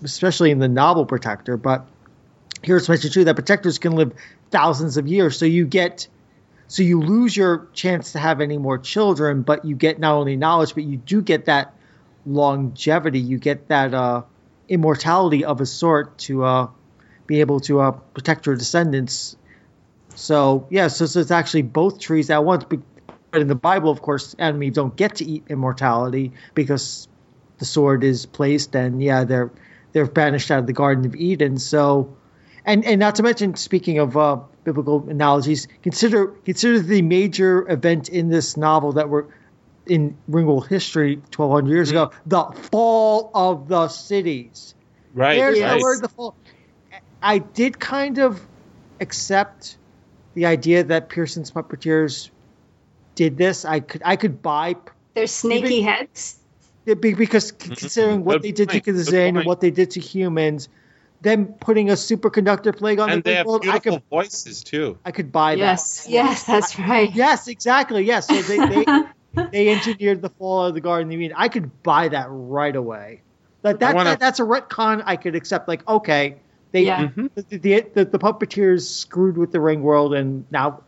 especially 0.02 0.50
in 0.50 0.58
the 0.58 0.68
novel 0.68 1.06
protector, 1.06 1.56
but 1.56 1.86
here 2.62 2.76
it's 2.76 2.88
mentioned 2.88 3.12
too 3.12 3.24
that 3.24 3.34
protectors 3.34 3.78
can 3.78 3.92
live 3.92 4.12
thousands 4.50 4.96
of 4.96 5.06
years. 5.06 5.38
So 5.38 5.46
you 5.46 5.66
get 5.66 6.08
so 6.68 6.82
you 6.82 7.00
lose 7.00 7.36
your 7.36 7.68
chance 7.72 8.12
to 8.12 8.18
have 8.18 8.40
any 8.40 8.58
more 8.58 8.78
children, 8.78 9.42
but 9.42 9.64
you 9.64 9.74
get 9.74 9.98
not 9.98 10.14
only 10.14 10.36
knowledge, 10.36 10.74
but 10.74 10.84
you 10.84 10.96
do 10.96 11.20
get 11.20 11.46
that 11.46 11.74
longevity. 12.26 13.18
You 13.18 13.38
get 13.38 13.68
that 13.68 13.92
uh, 13.92 14.22
immortality 14.68 15.44
of 15.44 15.60
a 15.60 15.66
sort 15.66 16.18
to 16.18 16.44
uh, 16.44 16.68
be 17.30 17.40
able 17.40 17.60
to 17.60 17.80
uh, 17.80 17.92
protect 17.92 18.44
your 18.46 18.56
descendants. 18.56 19.36
So 20.16 20.66
yeah, 20.68 20.88
so, 20.88 21.06
so 21.06 21.20
it's 21.20 21.30
actually 21.30 21.62
both 21.62 22.00
trees 22.00 22.28
at 22.28 22.44
once. 22.44 22.64
But 22.64 22.80
in 23.40 23.46
the 23.46 23.54
Bible, 23.54 23.90
of 23.92 24.02
course, 24.02 24.34
Adam 24.36 24.56
and 24.56 24.64
Eve 24.64 24.74
don't 24.74 24.96
get 24.96 25.14
to 25.16 25.24
eat 25.24 25.44
immortality 25.48 26.32
because 26.54 27.06
the 27.58 27.64
sword 27.64 28.02
is 28.02 28.26
placed, 28.26 28.74
and 28.74 29.00
yeah, 29.00 29.22
they're 29.22 29.52
they're 29.92 30.06
banished 30.06 30.50
out 30.50 30.58
of 30.58 30.66
the 30.66 30.72
Garden 30.72 31.06
of 31.06 31.14
Eden. 31.14 31.58
So, 31.58 32.16
and 32.64 32.84
and 32.84 32.98
not 32.98 33.14
to 33.14 33.22
mention, 33.22 33.54
speaking 33.54 34.00
of 34.00 34.16
uh, 34.16 34.40
biblical 34.64 35.08
analogies, 35.08 35.68
consider 35.84 36.26
consider 36.26 36.80
the 36.80 37.02
major 37.02 37.70
event 37.70 38.08
in 38.08 38.28
this 38.28 38.56
novel 38.56 38.94
that 38.94 39.08
we're 39.08 39.26
in 39.86 40.16
Ringworld 40.28 40.66
history 40.66 41.14
1200 41.36 41.70
years 41.70 41.90
ago, 41.90 42.10
the 42.26 42.42
fall 42.72 43.30
of 43.32 43.68
the 43.68 43.86
cities. 43.86 44.74
Right. 45.14 45.36
There's 45.36 45.58
Yes. 45.58 45.78
the 45.78 45.82
word 45.82 46.02
the 46.02 46.08
fall. 46.08 46.34
I 47.22 47.38
did 47.38 47.78
kind 47.78 48.18
of 48.18 48.40
accept 49.00 49.76
the 50.34 50.46
idea 50.46 50.84
that 50.84 51.08
Pierson's 51.08 51.50
puppeteers 51.50 52.30
did 53.14 53.36
this. 53.36 53.64
I 53.64 53.80
could 53.80 54.02
I 54.04 54.16
could 54.16 54.42
buy 54.42 54.76
They're 55.14 55.26
snaky 55.26 55.82
heads. 55.82 56.38
be- 56.84 56.94
because 56.94 57.52
mm-hmm. 57.52 57.74
considering 57.74 58.24
what 58.24 58.34
Good 58.34 58.42
they 58.42 58.52
did 58.52 58.68
point. 58.70 58.84
to 58.84 58.92
the 58.92 59.02
Kzin 59.02 59.38
and 59.38 59.44
what 59.44 59.60
they 59.60 59.70
did 59.70 59.92
to 59.92 60.00
humans, 60.00 60.68
them 61.20 61.46
putting 61.60 61.90
a 61.90 61.94
superconductor 61.94 62.76
plague 62.76 63.00
on 63.00 63.10
and 63.10 63.22
the 63.22 63.30
they 63.30 63.34
have 63.36 63.46
world, 63.46 63.66
I 63.68 63.78
could 63.78 64.02
voices 64.08 64.64
too. 64.64 64.98
I 65.04 65.10
could 65.10 65.30
buy 65.32 65.54
Yes, 65.54 66.04
that. 66.04 66.10
yes, 66.10 66.26
yes, 66.28 66.44
that's 66.46 66.78
right. 66.78 67.14
Yes, 67.14 67.48
exactly. 67.48 68.04
Yes. 68.04 68.28
So 68.28 68.40
they, 68.40 68.56
they 68.66 68.84
they 69.52 69.68
engineered 69.68 70.22
the 70.22 70.30
fall 70.30 70.66
of 70.66 70.74
the 70.74 70.80
Garden 70.80 71.12
of 71.12 71.20
Eden. 71.20 71.36
I 71.36 71.48
could 71.48 71.82
buy 71.82 72.08
that 72.08 72.26
right 72.30 72.74
away. 72.74 73.22
That, 73.62 73.80
that, 73.80 73.94
wanna- 73.94 74.10
that 74.10 74.20
that's 74.20 74.40
a 74.40 74.44
retcon 74.44 75.02
I 75.04 75.16
could 75.16 75.34
accept. 75.34 75.68
Like, 75.68 75.86
okay, 75.86 76.36
they 76.72 76.84
Yeah. 76.84 77.08
Mhm. 77.08 77.30
the, 77.34 77.58
the, 77.58 77.80
the, 77.94 78.04
the 78.04 78.18
puppeteers 78.18 78.82
screwed 78.82 79.36
with 79.36 79.52
the 79.52 79.60
ring 79.60 79.82
world, 79.82 80.14
and 80.14 80.44
now 80.50 80.82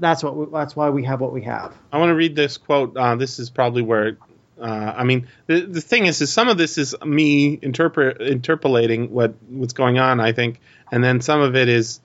that's 0.00 0.22
what 0.24 0.36
we, 0.36 0.46
that's 0.52 0.74
why 0.74 0.90
we 0.90 1.04
have 1.04 1.20
what 1.20 1.32
we 1.32 1.42
have. 1.42 1.74
I 1.92 1.98
want 1.98 2.10
to 2.10 2.14
read 2.14 2.34
this 2.34 2.56
quote. 2.56 2.96
Uh, 2.96 3.16
this 3.16 3.38
is 3.38 3.50
probably 3.50 3.82
where. 3.82 4.16
Uh, 4.60 4.94
I 4.96 5.02
mean, 5.04 5.26
the 5.46 5.62
the 5.62 5.80
thing 5.80 6.06
is, 6.06 6.20
is 6.20 6.32
some 6.32 6.48
of 6.48 6.56
this 6.56 6.78
is 6.78 6.94
me 7.04 7.58
interpret 7.60 8.20
interpolating 8.22 9.10
what 9.10 9.34
what's 9.48 9.72
going 9.72 9.98
on. 9.98 10.20
I 10.20 10.32
think, 10.32 10.60
and 10.92 11.02
then 11.02 11.20
some 11.20 11.40
of 11.40 11.56
it 11.56 11.68
is, 11.68 12.00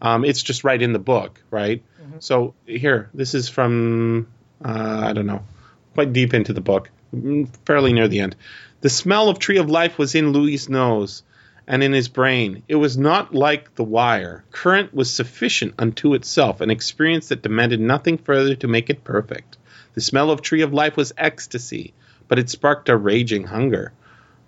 um, 0.00 0.24
it's 0.24 0.42
just 0.42 0.64
right 0.64 0.80
in 0.82 0.92
the 0.92 0.98
book, 0.98 1.40
right? 1.50 1.82
So 2.18 2.54
here, 2.66 3.08
this 3.14 3.34
is 3.34 3.48
from 3.48 4.26
uh, 4.64 5.00
I 5.04 5.12
don't 5.12 5.26
know, 5.26 5.42
quite 5.94 6.12
deep 6.12 6.34
into 6.34 6.52
the 6.52 6.60
book, 6.60 6.90
mm, 7.14 7.48
fairly 7.64 7.92
near 7.92 8.08
the 8.08 8.20
end. 8.20 8.36
The 8.80 8.90
smell 8.90 9.28
of 9.28 9.38
tree 9.38 9.58
of 9.58 9.70
life 9.70 9.96
was 9.96 10.14
in 10.14 10.32
Louis's 10.32 10.68
nose 10.68 11.22
and 11.66 11.82
in 11.82 11.92
his 11.92 12.08
brain. 12.08 12.62
It 12.68 12.76
was 12.76 12.96
not 12.96 13.34
like 13.34 13.74
the 13.74 13.84
wire. 13.84 14.44
Current 14.50 14.92
was 14.92 15.12
sufficient 15.12 15.74
unto 15.78 16.14
itself, 16.14 16.60
an 16.60 16.70
experience 16.70 17.28
that 17.28 17.42
demanded 17.42 17.80
nothing 17.80 18.18
further 18.18 18.54
to 18.56 18.68
make 18.68 18.90
it 18.90 19.04
perfect. 19.04 19.58
The 19.94 20.00
smell 20.00 20.30
of 20.30 20.42
tree 20.42 20.62
of 20.62 20.72
life 20.72 20.96
was 20.96 21.12
ecstasy, 21.16 21.94
but 22.28 22.38
it 22.38 22.50
sparked 22.50 22.88
a 22.88 22.96
raging 22.96 23.44
hunger. 23.44 23.92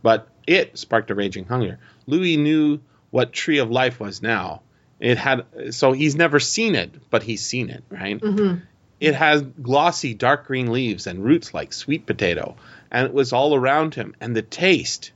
But 0.03 0.29
it 0.47 0.79
sparked 0.79 1.11
a 1.11 1.15
raging 1.15 1.47
hunger. 1.47 1.79
Louis 2.07 2.37
knew 2.37 2.81
what 3.11 3.33
tree 3.33 3.59
of 3.59 3.71
life 3.71 4.01
was 4.01 4.23
now. 4.23 4.63
It 5.01 5.19
had 5.19 5.45
so 5.71 5.93
he's 5.93 6.17
never 6.17 6.41
seen 6.41 6.75
it, 6.75 7.11
but 7.11 7.23
he's 7.23 7.45
seen 7.45 7.71
it, 7.71 7.85
right? 7.91 8.19
Mm-hmm. 8.21 8.61
It 9.01 9.15
has 9.15 9.43
glossy 9.43 10.15
dark 10.15 10.47
green 10.47 10.73
leaves 10.73 11.07
and 11.07 11.25
roots 11.25 11.53
like 11.53 11.73
sweet 11.73 12.07
potato, 12.07 12.57
and 12.91 13.07
it 13.07 13.13
was 13.13 13.33
all 13.33 13.55
around 13.55 13.95
him. 13.95 14.15
And 14.21 14.35
the 14.35 14.43
taste, 14.43 15.13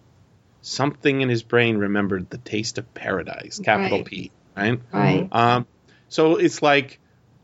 something 0.68 1.20
in 1.20 1.28
his 1.28 1.42
brain 1.42 1.78
remembered 1.78 2.30
the 2.30 2.38
taste 2.38 2.78
of 2.78 2.94
paradise, 2.94 3.58
capital 3.58 3.98
Right. 3.98 4.06
P, 4.06 4.30
right? 4.56 4.80
Right. 4.92 5.28
Um, 5.32 5.66
so 6.08 6.36
it's 6.36 6.62
like 6.62 7.00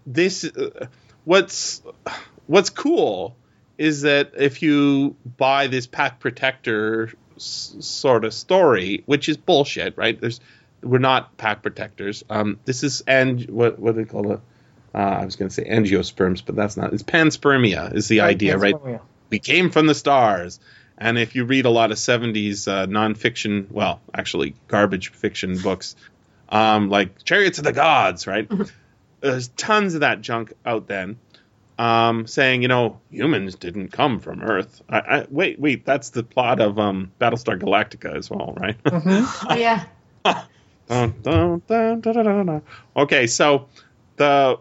this. 0.07 0.45
Uh, 0.45 0.87
what's 1.25 1.83
what's 2.47 2.71
cool 2.71 3.37
is 3.79 4.03
that 4.03 4.33
if 4.37 4.63
you 4.63 5.17
buy 5.37 5.67
this 5.67 5.87
Pak 5.87 6.21
protector 6.21 7.13
s- 7.37 7.75
sort 7.81 8.25
of 8.25 8.33
story, 8.33 9.03
which 9.07 9.29
is 9.29 9.37
bullshit, 9.37 9.97
right? 9.97 10.21
There's 10.21 10.41
we're 10.83 10.99
not 10.99 11.37
Pak 11.37 11.63
protectors. 11.63 12.25
Um, 12.29 12.59
this 12.65 12.85
is 12.85 13.03
and 13.07 13.45
what 13.49 13.79
what 13.79 13.95
do 13.95 14.05
they 14.05 14.11
call 14.11 14.33
it? 14.33 14.41
Uh, 14.95 14.99
I 14.99 15.25
was 15.25 15.35
going 15.35 15.49
to 15.49 15.55
say 15.55 15.65
angiosperms, 15.65 16.43
but 16.45 16.55
that's 16.55 16.77
not. 16.77 16.93
It's 16.93 17.03
panspermia 17.03 17.95
is 17.95 18.07
the 18.07 18.21
idea, 18.21 18.57
right? 18.57 18.77
we 19.31 19.39
came 19.41 19.71
from 19.71 19.87
the 19.89 19.95
stars. 19.95 20.61
And 20.97 21.19
if 21.19 21.35
you 21.35 21.45
read 21.45 21.67
a 21.67 21.71
lot 21.71 21.91
of 21.91 21.99
70s 21.99 22.69
uh, 22.69 22.87
nonfiction, 22.87 23.71
well, 23.71 24.01
actually 24.13 24.55
garbage 24.69 25.11
fiction 25.11 25.59
books, 25.59 25.97
um, 26.49 26.89
like 26.89 27.25
Chariots 27.25 27.59
of 27.59 27.65
the 27.65 27.73
Gods, 27.73 28.27
right? 28.27 28.51
There's 29.21 29.49
tons 29.49 29.95
of 29.95 30.01
that 30.01 30.21
junk 30.21 30.53
out 30.65 30.87
then 30.87 31.19
um, 31.79 32.27
saying, 32.27 32.63
you 32.63 32.69
know, 32.69 33.01
humans 33.11 33.57
didn't 33.57 33.89
come 33.89 34.21
from 34.21 34.43
Earth. 34.43 34.83
I, 34.89 34.99
I, 34.99 35.27
wait, 35.29 35.59
wait, 35.59 35.85
that's 35.85 36.11
the 36.11 36.23
plot 36.23 36.61
of 36.61 36.79
um, 36.79 37.11
Battlestar 37.21 37.61
Galactica 37.61 38.17
as 38.17 38.31
well, 38.31 38.55
right? 38.57 38.77
Oh, 38.87 39.55
yeah. 39.57 39.85
Dun, 40.87 41.15
dun, 41.23 41.63
dun. 41.67 42.63
Okay, 42.97 43.27
so 43.27 43.69
the 44.17 44.59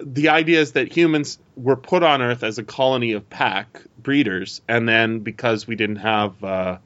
the 0.00 0.30
idea 0.30 0.60
is 0.60 0.72
that 0.72 0.94
humans 0.94 1.38
were 1.56 1.76
put 1.76 2.02
on 2.02 2.22
Earth 2.22 2.42
as 2.42 2.58
a 2.58 2.64
colony 2.64 3.12
of 3.12 3.28
Pak 3.28 3.82
breeders, 3.98 4.60
and 4.68 4.88
then 4.88 5.20
because 5.20 5.66
we 5.66 5.76
didn't 5.76 5.96
have 5.96 6.42
uh, 6.42 6.78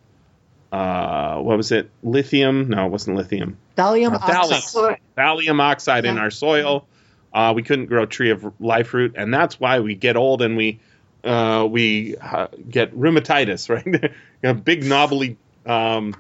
uh, 0.73 1.39
what 1.41 1.57
was 1.57 1.73
it? 1.73 1.91
Lithium? 2.03 2.69
No, 2.69 2.87
it 2.87 2.91
wasn't 2.91 3.17
lithium. 3.17 3.57
Thallium 3.77 4.15
Uh, 4.15 4.19
oxide. 4.21 4.99
Thallium 5.17 5.61
oxide 5.61 6.05
in 6.05 6.19
our 6.19 6.31
soil. 6.31 6.87
Uh, 7.33 7.53
we 7.55 7.63
couldn't 7.63 7.87
grow 7.87 8.07
tree 8.07 8.31
of 8.31 8.53
life 8.61 8.95
root, 8.95 9.15
and 9.17 9.33
that's 9.33 9.61
why 9.61 9.81
we 9.81 9.95
get 9.95 10.17
old 10.17 10.43
and 10.43 10.57
we 10.57 10.81
uh, 11.25 11.67
we 11.69 12.17
uh, 12.17 12.49
get 12.69 12.97
rheumatitis, 12.97 13.69
right? 14.43 14.65
big 14.65 14.85
knobbly 14.85 15.37
um, 15.65 16.15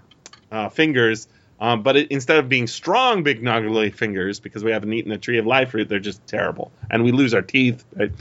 uh, 0.50 0.68
fingers, 0.68 1.28
um, 1.58 1.82
but 1.82 1.96
it, 1.96 2.10
instead 2.10 2.38
of 2.38 2.48
being 2.48 2.66
strong, 2.66 3.22
big 3.22 3.42
knobbly 3.42 3.90
fingers, 3.90 4.40
because 4.40 4.62
we 4.62 4.72
haven't 4.72 4.92
eaten 4.92 5.10
the 5.10 5.18
tree 5.18 5.38
of 5.38 5.46
life 5.46 5.72
root, 5.74 5.88
they're 5.88 5.98
just 5.98 6.26
terrible, 6.26 6.70
and 6.90 7.02
we 7.04 7.12
lose 7.12 7.34
our 7.34 7.42
teeth. 7.42 7.84
Right? 7.94 8.12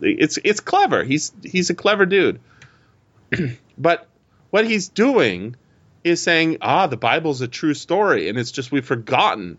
It's 0.00 0.38
it's 0.44 0.60
clever. 0.60 1.04
He's 1.04 1.32
he's 1.42 1.70
a 1.70 1.74
clever 1.74 2.06
dude, 2.06 2.40
but 3.78 4.08
what 4.50 4.66
he's 4.66 4.88
doing 4.88 5.56
is 6.04 6.22
saying, 6.22 6.58
ah, 6.60 6.86
the 6.86 6.96
Bible's 6.96 7.40
a 7.40 7.48
true 7.48 7.74
story, 7.74 8.28
and 8.28 8.38
it's 8.38 8.50
just 8.50 8.72
we've 8.72 8.84
forgotten 8.84 9.58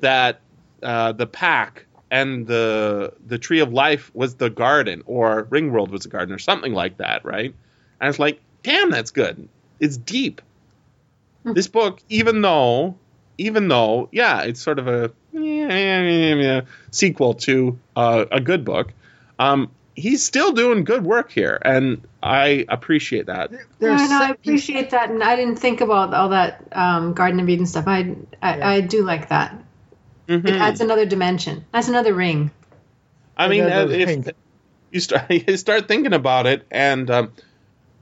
that 0.00 0.40
uh, 0.82 1.12
the 1.12 1.26
Pak 1.26 1.86
and 2.10 2.46
the 2.46 3.12
the 3.26 3.38
tree 3.38 3.60
of 3.60 3.72
life 3.72 4.10
was 4.14 4.34
the 4.34 4.50
garden, 4.50 5.02
or 5.06 5.44
Ringworld 5.44 5.90
was 5.90 6.02
the 6.02 6.08
garden, 6.08 6.34
or 6.34 6.38
something 6.38 6.72
like 6.72 6.96
that, 6.98 7.24
right? 7.24 7.54
And 8.00 8.08
it's 8.08 8.18
like, 8.18 8.40
damn, 8.62 8.90
that's 8.90 9.12
good. 9.12 9.48
It's 9.78 9.96
deep. 9.96 10.42
this 11.54 11.68
book, 11.68 12.00
even 12.08 12.42
though, 12.42 12.96
even 13.38 13.68
though, 13.68 14.08
yeah, 14.12 14.42
it's 14.42 14.60
sort 14.60 14.78
of 14.78 14.88
a 14.88 15.12
sequel 16.90 17.34
to 17.34 17.78
uh, 17.96 18.24
a 18.30 18.40
good 18.40 18.64
book. 18.64 18.92
Um, 19.38 19.70
he's 19.96 20.24
still 20.24 20.52
doing 20.52 20.84
good 20.84 21.04
work 21.04 21.30
here, 21.30 21.58
and 21.62 22.06
I 22.22 22.64
appreciate 22.68 23.26
that. 23.26 23.50
There's 23.78 24.00
no, 24.02 24.06
no, 24.18 24.24
I 24.24 24.30
appreciate 24.30 24.90
that, 24.90 25.10
and 25.10 25.22
I 25.22 25.36
didn't 25.36 25.56
think 25.56 25.80
about 25.80 26.14
all 26.14 26.30
that 26.30 26.64
um, 26.72 27.12
Garden 27.14 27.40
of 27.40 27.48
Eden 27.48 27.66
stuff. 27.66 27.86
I 27.86 28.16
I, 28.42 28.56
Yeah. 28.56 28.68
I 28.68 28.80
do 28.80 29.02
like 29.04 29.28
that. 29.28 29.56
Mhm. 30.28 30.46
It 30.48 30.54
adds 30.54 30.80
another 30.80 31.04
dimension. 31.04 31.64
That's 31.72 31.88
another 31.88 32.14
ring. 32.14 32.50
I 33.36 33.48
mean, 33.48 33.64
Another 33.64 33.92
uh, 33.92 33.96
if 33.96 34.08
thing. 34.08 34.24
you 34.90 35.00
start 35.00 35.30
you 35.30 35.56
start 35.56 35.88
thinking 35.88 36.12
about 36.14 36.46
it, 36.46 36.66
and 36.70 37.10
um, 37.10 37.32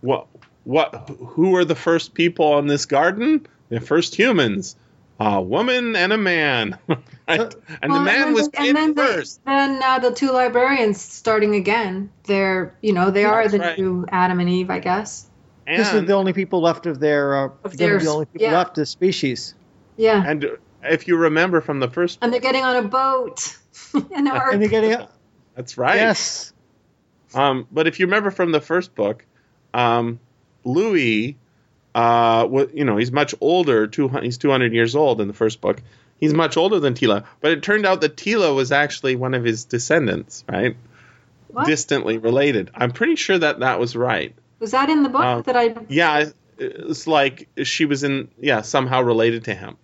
what 0.03 0.27
what 0.65 1.11
who 1.19 1.51
were 1.51 1.65
the 1.65 1.75
first 1.75 2.15
people 2.15 2.47
on 2.53 2.67
this 2.67 2.87
garden? 2.87 3.47
The 3.69 3.81
first 3.81 4.15
humans, 4.15 4.77
a 5.19 5.41
woman 5.41 5.97
and 5.97 6.13
a 6.13 6.19
man, 6.19 6.79
right? 6.89 6.99
and 7.29 7.55
Well, 7.91 7.99
the 7.99 8.05
man 8.05 8.05
then 8.05 8.35
was 8.35 8.49
they- 8.51 8.69
and 8.69 8.77
then 8.77 8.95
created 8.95 8.97
they- 8.97 9.15
first. 9.17 9.45
Then 9.45 9.83
uh, 9.83 9.99
the 9.99 10.13
two 10.13 10.31
librarians 10.31 11.01
starting 11.01 11.55
again. 11.55 12.11
They're 12.25 12.77
you 12.83 12.93
know 12.93 13.11
they 13.11 13.25
are 13.25 13.43
That's 13.43 13.53
the 13.53 13.59
right. 13.61 13.79
new 13.79 14.05
Adam 14.11 14.41
and 14.41 14.49
Eve, 14.49 14.71
I 14.71 14.79
guess. 14.79 15.27
This 15.67 15.93
is 15.93 16.05
the 16.07 16.13
only 16.15 16.33
people 16.33 16.61
left 16.61 16.87
of 16.87 16.99
their. 17.01 17.37
Uh, 17.37 17.49
Of 17.65 17.77
they're 17.77 17.91
theirs, 17.91 18.05
the 18.05 18.11
only 18.11 18.27
people 18.27 18.47
yeah. 18.49 18.59
left 18.59 18.71
of 18.71 18.83
the 18.83 18.87
species. 18.87 19.55
Yeah, 19.97 20.23
and 20.27 20.47
if 20.83 21.07
you 21.09 21.17
remember 21.17 21.61
from 21.61 21.79
the 21.81 21.89
first, 21.89 22.19
and 22.21 22.33
they're 22.33 22.41
getting 22.41 22.65
on 22.65 22.77
a 22.77 22.89
boat. 22.89 23.57
An 24.15 24.27
ark. 24.29 24.53
And 24.53 24.61
they're 24.61 24.69
getting. 24.69 25.07
that's 25.55 25.79
right. 25.79 25.97
Yes. 25.97 26.53
Um, 27.35 27.67
but 27.73 27.87
if 27.87 28.01
you 28.01 28.07
remember 28.07 28.31
from 28.31 28.53
the 28.53 28.61
first 28.61 28.95
book, 28.95 29.25
um, 29.73 30.19
Louis, 30.65 31.37
uh, 31.95 32.47
wa- 32.49 32.67
you 32.73 32.85
know, 32.85 32.97
he's 32.97 33.13
much 33.13 33.35
older. 33.41 33.87
Two, 33.87 34.09
he's 34.09 34.39
two 34.39 34.51
hundred 34.51 34.73
years 34.73 34.95
old 34.97 35.21
in 35.21 35.29
the 35.29 35.35
first 35.35 35.61
book. 35.61 35.83
He's 36.21 36.33
much 36.33 36.57
older 36.57 36.79
than 36.79 36.95
Teela, 36.95 37.25
but 37.41 37.51
it 37.51 37.63
turned 37.63 37.85
out 37.85 38.01
that 38.03 38.17
Teela 38.17 38.55
was 38.55 38.71
actually 38.71 39.17
one 39.17 39.35
of 39.35 39.43
his 39.45 39.65
descendants, 39.65 40.45
right? 40.49 40.77
What? 41.49 41.67
Distantly 41.67 42.19
related. 42.19 42.71
I'm 42.75 42.93
pretty 42.93 43.17
sure 43.17 43.37
that 43.39 43.61
that 43.61 43.81
was 43.81 43.97
right. 43.97 44.35
Was 44.61 44.71
that 44.71 44.89
in 44.89 45.03
the 45.03 45.09
book 45.09 45.23
Um, 45.23 45.43
that 45.43 45.57
I? 45.57 45.75
Yeah, 45.89 46.27
it's 46.59 47.07
like 47.09 47.49
she 47.65 47.85
was 47.87 48.05
in, 48.05 48.29
yeah, 48.39 48.63
somehow 48.63 49.03
related 49.03 49.45
to 49.45 49.55
him. 49.55 49.77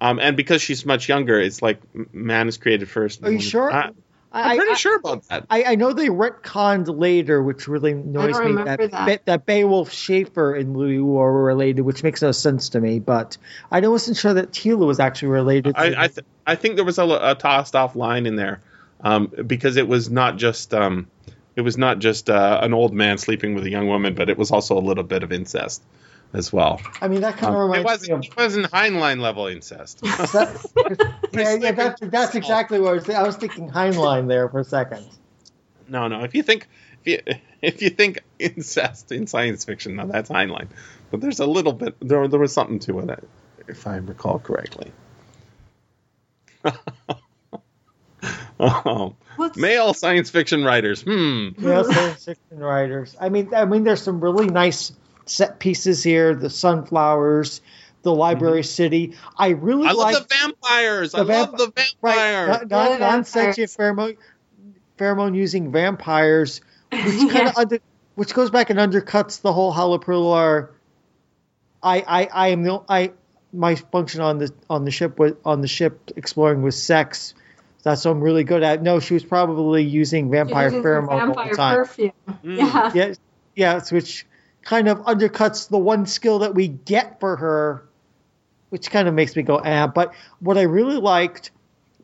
Um, 0.00 0.18
and 0.18 0.36
because 0.36 0.60
she's 0.62 0.84
much 0.84 1.08
younger, 1.08 1.40
it's 1.40 1.62
like 1.62 1.80
man 2.12 2.48
is 2.48 2.56
created 2.56 2.88
first. 2.90 3.22
Are 3.24 3.30
you 3.30 3.40
sure? 3.40 3.72
I, 3.72 3.78
I, 3.78 3.90
I'm 4.30 4.56
pretty 4.56 4.72
I- 4.72 4.76
sure 4.76 4.96
about 4.96 5.26
that. 5.28 5.46
I, 5.48 5.64
I 5.64 5.74
know 5.76 5.92
they 5.92 6.08
retconned 6.08 6.98
later, 6.98 7.42
which 7.42 7.66
really 7.66 7.92
annoys 7.92 8.38
me. 8.40 8.62
That, 8.62 8.90
that. 8.90 9.26
That 9.26 9.46
Beowulf 9.46 9.90
Shaeffer 9.90 10.54
and 10.54 10.76
Louis 10.76 10.98
Wu 10.98 11.18
are 11.18 11.32
related, 11.32 11.82
which 11.82 12.02
makes 12.02 12.20
no 12.20 12.32
sense 12.32 12.70
to 12.70 12.80
me. 12.80 12.98
But 12.98 13.38
I 13.70 13.80
wasn't 13.80 14.16
sure 14.16 14.34
that 14.34 14.52
Teela 14.52 14.86
was 14.86 15.00
actually 15.00 15.28
related. 15.28 15.74
To 15.74 15.80
I 15.80 16.04
I, 16.04 16.08
th- 16.08 16.26
I 16.46 16.54
think 16.56 16.76
there 16.76 16.84
was 16.84 16.98
a, 16.98 17.04
a 17.04 17.34
tossed 17.34 17.74
off 17.74 17.96
line 17.96 18.26
in 18.26 18.36
there 18.36 18.60
um, 19.00 19.32
because 19.46 19.76
it 19.76 19.88
was 19.88 20.10
not 20.10 20.36
just 20.36 20.74
um, 20.74 21.08
it 21.56 21.62
was 21.62 21.78
not 21.78 21.98
just 21.98 22.28
uh, 22.28 22.60
an 22.62 22.74
old 22.74 22.92
man 22.92 23.18
sleeping 23.18 23.54
with 23.54 23.64
a 23.64 23.70
young 23.70 23.88
woman, 23.88 24.14
but 24.14 24.28
it 24.28 24.36
was 24.36 24.50
also 24.50 24.76
a 24.76 24.80
little 24.80 25.04
bit 25.04 25.22
of 25.22 25.32
incest 25.32 25.82
as 26.32 26.52
well. 26.52 26.80
I 27.00 27.08
mean, 27.08 27.20
that 27.22 27.36
kind 27.36 27.54
of 27.54 27.60
Um, 27.60 27.74
it 27.74 27.78
reminds 27.78 28.08
me 28.08 28.12
of. 28.12 28.18
wasn't 28.18 28.24
it 28.26 28.36
wasn't 28.36 28.70
Heinlein 28.70 29.20
level 29.20 29.46
incest. 29.46 30.00
That, 30.02 31.18
yeah, 31.32 31.54
yeah, 31.54 31.72
that's, 31.72 32.00
that's 32.02 32.34
exactly 32.34 32.80
what 32.80 32.90
I 32.90 32.92
was, 32.94 33.04
thinking. 33.04 33.22
I 33.22 33.26
was 33.26 33.36
thinking 33.36 33.70
Heinlein 33.70 34.28
there 34.28 34.48
for 34.48 34.60
a 34.60 34.64
second. 34.64 35.06
no, 35.88 36.08
no. 36.08 36.24
If 36.24 36.34
you 36.34 36.42
think 36.42 36.66
if 37.04 37.06
you, 37.26 37.34
if 37.62 37.82
you 37.82 37.90
think 37.90 38.20
incest 38.38 39.12
in 39.12 39.26
science 39.26 39.64
fiction, 39.64 39.96
now 39.96 40.06
that's 40.06 40.28
Heinlein. 40.30 40.68
But 41.10 41.20
there's 41.20 41.40
a 41.40 41.46
little 41.46 41.72
bit 41.72 41.96
there. 42.00 42.28
There 42.28 42.40
was 42.40 42.52
something 42.52 42.78
to 42.80 42.98
it, 43.00 43.28
if 43.66 43.86
I 43.86 43.96
recall 43.96 44.38
correctly. 44.38 44.92
oh, 48.60 49.14
What's, 49.36 49.56
male 49.56 49.94
science 49.94 50.28
fiction 50.30 50.64
writers. 50.64 51.02
Hmm. 51.02 51.48
Yeah, 51.58 51.82
science 51.82 52.24
fiction 52.24 52.58
writers. 52.58 53.16
I 53.18 53.28
mean, 53.30 53.54
I 53.54 53.64
mean, 53.64 53.84
there's 53.84 54.02
some 54.02 54.20
really 54.20 54.48
nice 54.48 54.92
set 55.30 55.58
pieces 55.58 56.02
here. 56.02 56.34
The 56.34 56.50
sunflowers, 56.50 57.60
the 58.02 58.14
library 58.14 58.64
city. 58.64 59.16
I 59.36 59.48
really 59.50 59.82
Mm-hmm. 59.82 59.88
I 59.88 59.92
love 59.92 60.12
like 60.12 60.28
the 60.28 60.34
vampires. 60.34 61.14
I 61.14 61.18
the 61.18 61.24
love 61.24 61.48
vamp- 61.50 61.58
the 61.58 61.84
right 62.02 62.14
vampires. 62.16 62.48
non- 62.60 62.68
non- 62.68 62.90
Yeah, 62.92 62.98
non-sentient 62.98 63.70
pheromone 63.70 64.16
pheromone 64.98 65.34
using 65.36 65.70
vampires, 65.72 66.60
which 66.90 67.02
kind 67.32 67.48
of 67.48 67.56
under, 67.56 67.78
which 68.16 68.34
goes 68.34 68.50
back 68.50 68.70
and 68.70 68.78
undercuts 68.78 69.40
the 69.42 69.52
whole 69.52 69.72
Halrloprillalar. 69.72 70.70
I 71.82 72.00
I 72.06 72.28
I 72.32 72.48
am 72.48 72.62
the 72.64 72.80
I 72.88 73.12
my 73.52 73.76
function 73.76 74.20
on 74.20 74.38
the 74.38 74.52
on 74.68 74.84
the 74.84 74.90
ship 74.90 75.18
was 75.18 75.32
on 75.44 75.60
the 75.60 75.68
ship 75.68 76.10
exploring 76.16 76.62
was 76.62 76.80
sex. 76.82 77.34
That's 77.84 78.04
what 78.04 78.10
I'm 78.10 78.20
really 78.20 78.42
good 78.42 78.64
at. 78.64 78.82
No, 78.82 78.98
she 78.98 79.14
was 79.14 79.24
probably 79.24 79.84
using 79.84 80.30
vampire 80.30 80.64
using 80.66 80.82
the 80.82 80.88
pheromone 80.88 81.36
all 81.36 81.48
the 81.48 81.54
time. 81.54 81.76
perfume. 81.76 82.12
Mm. 82.44 82.56
Yeah. 82.58 82.90
Yeah, 82.92 83.14
yes, 83.54 83.92
which 83.92 84.26
kind 84.68 84.86
of 84.86 84.98
undercuts 85.04 85.70
the 85.70 85.78
one 85.78 86.04
skill 86.04 86.40
that 86.40 86.54
we 86.54 86.68
get 86.68 87.18
for 87.20 87.36
her, 87.36 87.88
which 88.68 88.90
kind 88.90 89.08
of 89.08 89.14
makes 89.14 89.34
me 89.34 89.42
go, 89.42 89.58
ah. 89.64 89.86
But 89.86 90.12
what 90.40 90.58
I 90.58 90.62
really 90.62 90.96
liked, 90.96 91.52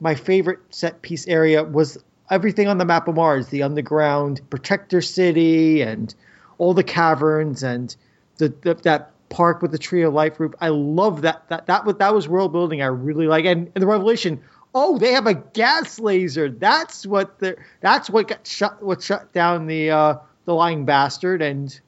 my 0.01 0.15
favorite 0.15 0.61
set 0.71 1.03
piece 1.03 1.29
area 1.29 1.63
was 1.63 2.03
everything 2.31 2.67
on 2.67 2.79
the 2.79 2.87
map 2.87 3.07
of 3.07 3.17
Mars, 3.17 3.49
the 3.49 3.63
underground 3.63 4.41
protector 4.49 5.03
city 5.03 5.83
and 5.83 6.15
all 6.57 6.73
the 6.73 6.83
caverns 6.83 7.63
and 7.63 7.95
the, 8.39 8.49
the 8.63 8.73
that 8.77 9.11
park 9.29 9.61
with 9.61 9.71
the 9.71 9.79
tree 9.79 10.01
of 10.01 10.15
life 10.15 10.41
roof. 10.41 10.55
I 10.59 10.69
love 10.69 11.21
that 11.21 11.47
that 11.51 11.67
that 11.67 11.85
was 11.85 11.97
that 11.97 12.15
was 12.15 12.29
world 12.29 12.53
building. 12.53 12.81
I 12.81 12.87
really 12.87 13.27
like 13.27 13.45
and, 13.45 13.71
and 13.75 13.83
the 13.83 13.87
revelation. 13.87 14.41
Oh, 14.75 14.97
they 14.97 15.13
have 15.13 15.27
a 15.27 15.35
gas 15.35 15.99
laser. 15.99 16.49
That's 16.49 17.07
what 17.07 17.41
the 17.41 17.59
that's 17.83 18.09
what 18.09 18.29
got 18.29 18.47
shut 18.47 18.83
what 18.83 19.03
shut 19.03 19.35
down 19.35 19.67
the 19.67 19.91
uh 19.91 20.17
the 20.47 20.55
lying 20.55 20.87
bastard 20.87 21.43
and 21.43 21.79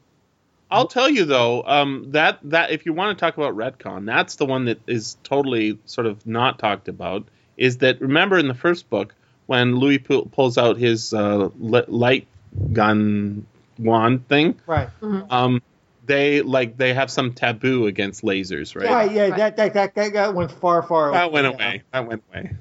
I'll 0.70 0.88
tell 0.88 1.08
you 1.08 1.24
though, 1.24 1.62
um, 1.64 2.12
that 2.12 2.38
that 2.44 2.70
if 2.70 2.86
you 2.86 2.92
want 2.92 3.16
to 3.16 3.20
talk 3.24 3.36
about 3.36 3.54
retcon, 3.54 4.06
that's 4.06 4.36
the 4.36 4.46
one 4.46 4.64
that 4.66 4.80
is 4.86 5.16
totally 5.22 5.78
sort 5.84 6.06
of 6.06 6.26
not 6.26 6.58
talked 6.58 6.88
about. 6.88 7.26
Is 7.56 7.78
that 7.78 8.00
remember 8.00 8.38
in 8.38 8.48
the 8.48 8.54
first 8.54 8.90
book 8.90 9.14
when 9.46 9.76
Louis 9.76 9.98
pu- 9.98 10.26
pulls 10.26 10.58
out 10.58 10.76
his 10.76 11.14
uh, 11.14 11.48
li- 11.58 11.84
light 11.86 12.26
gun 12.72 13.46
wand 13.78 14.28
thing? 14.28 14.58
right. 14.66 14.88
Um, 15.30 15.62
they 16.04 16.42
like 16.42 16.76
they 16.76 16.94
have 16.94 17.10
some 17.10 17.32
taboo 17.32 17.86
against 17.86 18.22
lasers, 18.22 18.76
right? 18.76 18.90
Right, 18.90 19.12
yeah, 19.12 19.22
Right. 19.28 19.36
that, 19.36 19.56
that 19.56 19.74
that 19.74 19.94
that 19.94 20.12
that 20.12 20.34
went 20.34 20.52
far, 20.52 20.82
far 20.82 21.12
That 21.12 21.32
went 21.32 21.46
Yeah. 21.46 21.52
away. 21.54 21.82
That 21.92 22.06
went 22.06 22.22
away. 22.28 22.52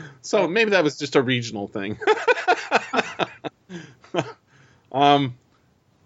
so 0.22 0.48
maybe 0.48 0.70
that 0.70 0.84
was 0.84 0.96
just 0.98 1.16
a 1.16 1.22
regional 1.22 1.66
thing. 1.68 1.98
um, 4.92 5.36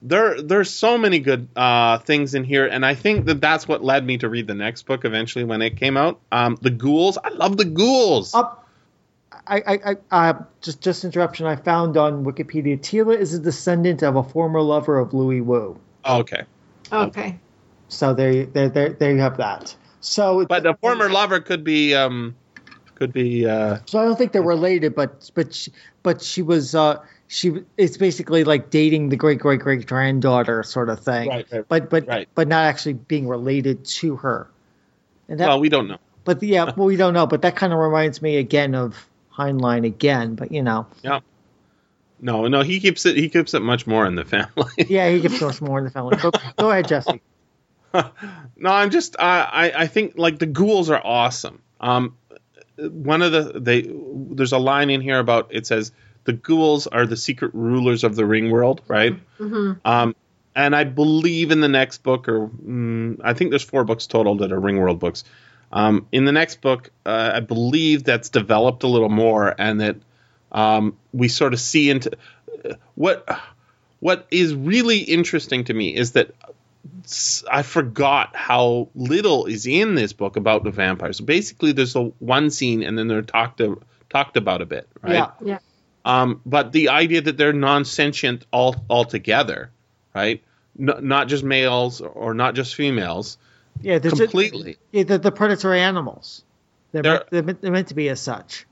there, 0.02 0.42
there's 0.42 0.70
so 0.70 0.98
many 0.98 1.20
good 1.20 1.48
uh, 1.54 1.98
things 1.98 2.34
in 2.34 2.44
here, 2.44 2.66
and 2.66 2.84
I 2.84 2.94
think 2.94 3.26
that 3.26 3.40
that's 3.40 3.68
what 3.68 3.84
led 3.84 4.04
me 4.04 4.18
to 4.18 4.28
read 4.28 4.46
the 4.48 4.54
next 4.54 4.82
book 4.82 5.04
eventually 5.04 5.44
when 5.44 5.62
it 5.62 5.76
came 5.76 5.96
out. 5.96 6.20
Um, 6.32 6.58
the 6.60 6.70
ghouls. 6.70 7.18
I 7.22 7.28
love 7.30 7.56
the 7.56 7.64
ghouls. 7.64 8.34
Up, 8.34 8.68
I, 9.46 9.62
I, 9.66 9.96
I, 10.10 10.28
uh, 10.30 10.44
just, 10.60 10.80
just 10.80 11.04
interruption. 11.04 11.46
I 11.46 11.56
found 11.56 11.96
on 11.96 12.24
Wikipedia, 12.24 12.78
Teela 12.78 13.16
is 13.16 13.32
a 13.34 13.38
descendant 13.38 14.02
of 14.02 14.16
a 14.16 14.22
former 14.22 14.60
lover 14.60 14.98
of 14.98 15.14
Louis 15.14 15.40
Wu. 15.40 15.78
Oh, 16.04 16.18
okay, 16.18 16.42
Okay. 16.92 17.38
So 17.88 18.14
there, 18.14 18.46
there, 18.46 18.68
there, 18.68 18.88
there 18.90 19.12
you 19.12 19.20
have 19.20 19.36
that. 19.36 19.74
So, 20.00 20.44
but 20.46 20.62
the 20.62 20.74
former 20.74 21.08
lover 21.08 21.40
could 21.40 21.62
be, 21.62 21.94
um, 21.94 22.34
could 22.96 23.12
be. 23.12 23.46
Uh, 23.46 23.78
so 23.86 24.00
I 24.00 24.04
don't 24.04 24.16
think 24.16 24.32
they're 24.32 24.42
related, 24.42 24.94
but, 24.94 25.30
but, 25.34 25.54
she, 25.54 25.72
but 26.02 26.22
she 26.22 26.42
was, 26.42 26.74
uh, 26.74 27.04
she 27.32 27.64
it's 27.78 27.96
basically 27.96 28.44
like 28.44 28.68
dating 28.68 29.08
the 29.08 29.16
great 29.16 29.38
great 29.38 29.60
great 29.60 29.86
granddaughter 29.86 30.62
sort 30.62 30.90
of 30.90 31.00
thing. 31.00 31.30
Right, 31.30 31.46
right, 31.50 31.64
but 31.66 31.88
but 31.88 32.06
right. 32.06 32.28
but 32.34 32.46
not 32.46 32.66
actually 32.66 32.92
being 32.92 33.26
related 33.26 33.86
to 33.86 34.16
her. 34.16 34.50
And 35.28 35.40
that, 35.40 35.48
well, 35.48 35.58
we 35.58 35.70
don't 35.70 35.88
know. 35.88 35.96
but 36.24 36.42
yeah, 36.42 36.70
well, 36.76 36.86
we 36.86 36.96
don't 36.96 37.14
know. 37.14 37.26
But 37.26 37.40
that 37.42 37.56
kind 37.56 37.72
of 37.72 37.78
reminds 37.78 38.20
me 38.20 38.36
again 38.36 38.74
of 38.74 39.08
Heinlein 39.34 39.86
again. 39.86 40.34
But 40.34 40.52
you 40.52 40.62
know, 40.62 40.86
Yeah. 41.02 41.20
No, 42.20 42.46
no, 42.48 42.60
he 42.60 42.80
keeps 42.80 43.06
it. 43.06 43.16
He 43.16 43.30
keeps 43.30 43.54
it 43.54 43.62
much 43.62 43.86
more 43.86 44.06
in 44.06 44.14
the 44.14 44.26
family. 44.26 44.70
yeah, 44.88 45.08
he 45.08 45.20
gets 45.20 45.40
much 45.40 45.62
more 45.62 45.78
in 45.78 45.84
the 45.84 45.90
family. 45.90 46.16
Go, 46.18 46.30
go 46.58 46.70
ahead, 46.70 46.86
Jesse. 46.86 47.22
no, 47.94 48.70
I'm 48.70 48.90
just. 48.90 49.16
I, 49.18 49.40
I 49.40 49.80
I 49.82 49.86
think 49.86 50.18
like 50.18 50.38
the 50.38 50.46
ghouls 50.46 50.90
are 50.90 51.00
awesome. 51.02 51.62
Um, 51.80 52.14
one 52.76 53.22
of 53.22 53.32
the 53.32 53.58
they 53.58 53.90
there's 53.90 54.52
a 54.52 54.58
line 54.58 54.90
in 54.90 55.00
here 55.00 55.18
about 55.18 55.48
it 55.50 55.66
says 55.66 55.92
the 56.24 56.32
ghouls 56.32 56.86
are 56.86 57.06
the 57.06 57.16
secret 57.16 57.52
rulers 57.54 58.04
of 58.04 58.16
the 58.16 58.24
ring 58.24 58.50
world, 58.50 58.80
right? 58.88 59.16
Mhm. 59.38 59.80
Um, 59.84 60.14
and 60.54 60.76
I 60.76 60.84
believe 60.84 61.50
in 61.50 61.60
the 61.60 61.68
next 61.68 62.02
book, 62.02 62.28
or 62.28 62.48
mm, 62.48 63.20
I 63.24 63.32
think 63.34 63.50
there's 63.50 63.62
four 63.62 63.84
books 63.84 64.06
total 64.06 64.36
that 64.36 64.52
are 64.52 64.60
ring 64.60 64.78
world 64.78 64.98
books. 64.98 65.24
Um, 65.72 66.06
in 66.12 66.26
the 66.26 66.32
next 66.32 66.60
book, 66.60 66.90
uh, 67.06 67.32
I 67.34 67.40
believe 67.40 68.04
that's 68.04 68.28
developed 68.28 68.82
a 68.82 68.88
little 68.88 69.08
more, 69.08 69.54
and 69.58 69.80
that 69.80 69.96
um, 70.52 70.96
we 71.12 71.28
sort 71.28 71.54
of 71.54 71.60
see 71.60 71.88
into 71.88 72.12
what 72.94 73.26
what 74.00 74.26
is 74.30 74.54
really 74.54 74.98
interesting 74.98 75.64
to 75.64 75.74
me 75.74 75.94
is 75.94 76.12
that 76.12 76.34
I 77.50 77.62
forgot 77.62 78.34
how 78.34 78.88
little 78.94 79.46
is 79.46 79.66
in 79.66 79.94
this 79.94 80.12
book 80.12 80.36
about 80.36 80.64
the 80.64 80.70
vampires. 80.70 81.20
Basically, 81.20 81.72
there's 81.72 81.96
a 81.96 82.02
one 82.18 82.50
scene, 82.50 82.82
and 82.82 82.98
then 82.98 83.08
they're 83.08 83.22
talked 83.22 83.58
to, 83.58 83.80
talked 84.10 84.36
about 84.36 84.60
a 84.60 84.66
bit, 84.66 84.88
right? 85.00 85.14
Yeah. 85.14 85.30
Yeah. 85.44 85.58
Um, 86.04 86.40
but 86.44 86.72
the 86.72 86.88
idea 86.88 87.20
that 87.22 87.36
they're 87.36 87.52
non-sentient 87.52 88.44
all 88.52 88.76
altogether, 88.90 89.70
right? 90.14 90.42
N- 90.78 90.94
not 91.02 91.28
just 91.28 91.44
males 91.44 92.00
or 92.00 92.34
not 92.34 92.54
just 92.54 92.74
females, 92.74 93.38
Yeah, 93.80 93.98
there's 93.98 94.14
a- 94.14 94.24
completely. 94.24 94.78
yeah, 94.90 95.04
the, 95.04 95.18
the 95.18 95.30
predatory 95.32 95.80
animals. 95.80 96.42
They're, 96.92 97.02
They're- 97.02 97.12
meant, 97.12 97.30
they're, 97.30 97.42
meant, 97.42 97.60
they're 97.62 97.72
meant 97.72 97.88
to 97.88 97.94
be 97.94 98.08
as 98.08 98.20
such. 98.20 98.66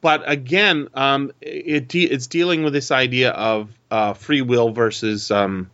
but 0.00 0.22
again, 0.30 0.88
um, 0.94 1.32
it 1.40 1.88
de- 1.88 2.04
it's 2.10 2.26
dealing 2.26 2.62
with 2.64 2.72
this 2.74 2.90
idea 2.90 3.30
of 3.30 3.70
uh, 3.90 4.12
free 4.12 4.42
will 4.42 4.70
versus 4.70 5.30
um, 5.30 5.70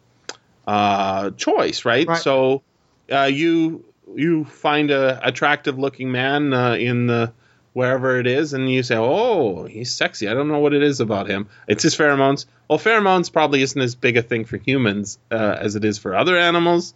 uh, 0.67 1.31
choice, 1.33 1.85
right? 1.85 2.07
Right. 2.07 2.23
So 2.23 2.63
uh, 3.11 3.25
you 3.25 3.85
you 4.15 4.45
find 4.45 4.91
a 4.91 5.21
attractive 5.27 5.79
looking 5.79 6.13
man 6.13 6.53
uh, 6.53 6.75
in 6.75 7.07
the 7.07 7.33
wherever 7.73 8.19
it 8.19 8.27
is, 8.27 8.53
and 8.53 8.71
you 8.71 8.83
say, 8.83 8.97
"Oh, 8.97 9.65
he's 9.65 9.93
sexy." 9.93 10.29
I 10.29 10.35
don't 10.35 10.49
know 10.49 10.59
what 10.59 10.75
it 10.75 10.83
is 10.83 11.01
about 11.01 11.29
him. 11.29 11.49
It's 11.69 11.83
his 11.83 11.97
pheromones. 11.97 12.47
Well, 12.69 12.79
pheromones 12.79 13.33
probably 13.33 13.63
isn't 13.63 13.81
as 13.81 13.95
big 13.95 14.17
a 14.17 14.23
thing 14.23 14.45
for 14.45 14.57
humans 14.57 15.19
uh, 15.31 15.57
as 15.59 15.77
it 15.77 15.85
is 15.85 15.99
for 15.99 16.15
other 16.15 16.37
animals. 16.37 16.95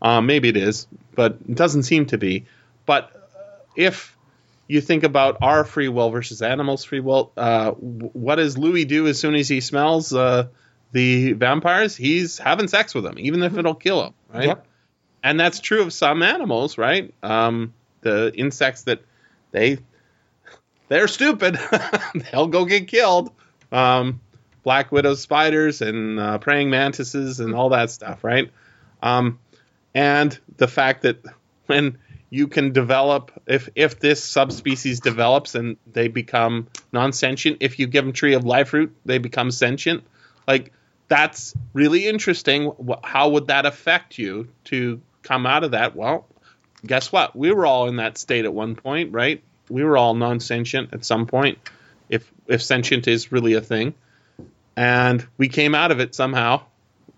Uh, 0.00 0.20
maybe 0.20 0.48
it 0.48 0.56
is, 0.56 0.86
but 1.14 1.38
it 1.48 1.54
doesn't 1.54 1.82
seem 1.84 2.06
to 2.06 2.18
be. 2.18 2.46
But 2.86 3.10
uh, 3.36 3.40
if 3.76 4.16
you 4.68 4.80
think 4.80 5.02
about 5.02 5.38
our 5.40 5.64
free 5.64 5.88
will 5.88 6.10
versus 6.10 6.42
animals' 6.42 6.84
free 6.84 7.00
will, 7.00 7.32
uh, 7.36 7.72
what 7.72 8.36
does 8.36 8.56
Louis 8.56 8.84
do 8.84 9.06
as 9.06 9.18
soon 9.18 9.34
as 9.34 9.48
he 9.48 9.60
smells 9.60 10.12
uh, 10.12 10.48
the 10.92 11.32
vampires? 11.32 11.96
He's 11.96 12.38
having 12.38 12.68
sex 12.68 12.94
with 12.94 13.04
them, 13.04 13.16
even 13.18 13.42
if 13.42 13.56
it'll 13.56 13.74
kill 13.74 14.04
him, 14.04 14.14
right? 14.32 14.46
Yep. 14.46 14.66
And 15.22 15.40
that's 15.40 15.58
true 15.58 15.82
of 15.82 15.92
some 15.92 16.22
animals, 16.22 16.78
right? 16.78 17.12
Um, 17.22 17.74
the 18.02 18.32
insects 18.34 18.82
that 18.82 19.02
they 19.50 19.78
they're 20.88 21.08
stupid, 21.08 21.58
they'll 22.32 22.48
go 22.48 22.64
get 22.64 22.88
killed. 22.88 23.32
Um, 23.70 24.20
black 24.62 24.92
widow 24.92 25.14
spiders 25.14 25.80
and 25.80 26.18
uh, 26.20 26.38
praying 26.38 26.70
mantises 26.70 27.40
and 27.40 27.54
all 27.54 27.70
that 27.70 27.90
stuff, 27.90 28.24
right? 28.24 28.50
Um, 29.02 29.38
and 29.94 30.38
the 30.56 30.68
fact 30.68 31.02
that 31.02 31.24
when 31.66 31.98
you 32.30 32.48
can 32.48 32.72
develop 32.72 33.32
if 33.46 33.68
if 33.74 33.98
this 33.98 34.22
subspecies 34.22 35.00
develops 35.00 35.54
and 35.54 35.76
they 35.90 36.08
become 36.08 36.68
non-sentient 36.92 37.58
if 37.60 37.78
you 37.78 37.86
give 37.86 38.04
them 38.04 38.12
tree 38.12 38.34
of 38.34 38.44
life 38.44 38.72
root 38.72 38.94
they 39.04 39.18
become 39.18 39.50
sentient. 39.50 40.04
Like 40.46 40.72
that's 41.08 41.54
really 41.72 42.06
interesting. 42.06 42.72
How 43.02 43.30
would 43.30 43.46
that 43.46 43.64
affect 43.64 44.18
you 44.18 44.48
to 44.64 45.00
come 45.22 45.46
out 45.46 45.64
of 45.64 45.70
that? 45.70 45.96
Well 45.96 46.26
guess 46.86 47.10
what? 47.10 47.34
We 47.34 47.52
were 47.52 47.66
all 47.66 47.88
in 47.88 47.96
that 47.96 48.18
state 48.18 48.44
at 48.44 48.52
one 48.52 48.76
point 48.76 49.12
right 49.12 49.42
we 49.70 49.84
were 49.84 49.96
all 49.96 50.14
non-sentient 50.14 50.92
at 50.92 51.04
some 51.04 51.26
point 51.26 51.58
if 52.08 52.30
if 52.46 52.62
sentient 52.62 53.06
is 53.08 53.32
really 53.32 53.54
a 53.54 53.60
thing 53.60 53.94
and 54.76 55.26
we 55.36 55.48
came 55.48 55.74
out 55.74 55.90
of 55.90 56.00
it 56.00 56.14
somehow 56.14 56.62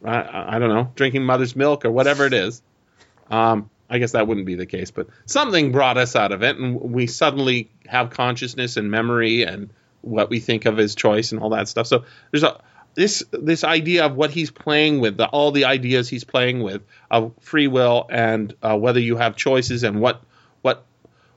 I, 0.05 0.57
I 0.57 0.59
don't 0.59 0.71
know, 0.71 0.91
drinking 0.95 1.25
mother's 1.25 1.55
milk 1.55 1.85
or 1.85 1.91
whatever 1.91 2.27
it 2.27 2.33
is. 2.33 2.63
Um, 3.31 3.71
I 3.89 3.99
guess 3.99 4.13
that 4.13 4.27
wouldn't 4.27 4.47
be 4.47 4.55
the 4.55 4.67
case, 4.67 4.91
but 4.91 5.09
something 5.27 5.73
brought 5.73 5.99
us 5.99 6.15
out 6.15 6.33
of 6.33 6.43
it, 6.43 6.57
and 6.57 6.81
we 6.81 7.07
suddenly 7.07 7.71
have 7.87 8.11
consciousness 8.11 8.77
and 8.77 8.91
memory 8.91 9.43
and 9.43 9.71
what 10.01 10.31
we 10.31 10.41
think 10.41 10.65
of 10.65 10.79
as 10.79 10.95
choice 10.95 11.33
and 11.33 11.41
all 11.41 11.51
that 11.51 11.69
stuff. 11.69 11.87
So 11.87 12.05
there's 12.31 12.45
a 12.45 12.61
this 12.95 13.25
this 13.33 13.63
idea 13.65 14.07
of 14.07 14.17
what 14.17 14.31
he's 14.31 14.51
playing 14.51 15.01
with, 15.01 15.17
the, 15.17 15.27
all 15.27 15.53
the 15.53 15.65
ideas 15.65 16.09
he's 16.09 16.25
playing 16.25 16.63
with 16.63 16.83
of 17.11 17.33
free 17.41 17.69
will 17.69 18.07
and 18.11 18.55
uh, 18.63 18.77
whether 18.77 19.01
you 19.01 19.17
have 19.17 19.37
choices 19.37 19.83
and 19.83 20.01
what 20.01 20.23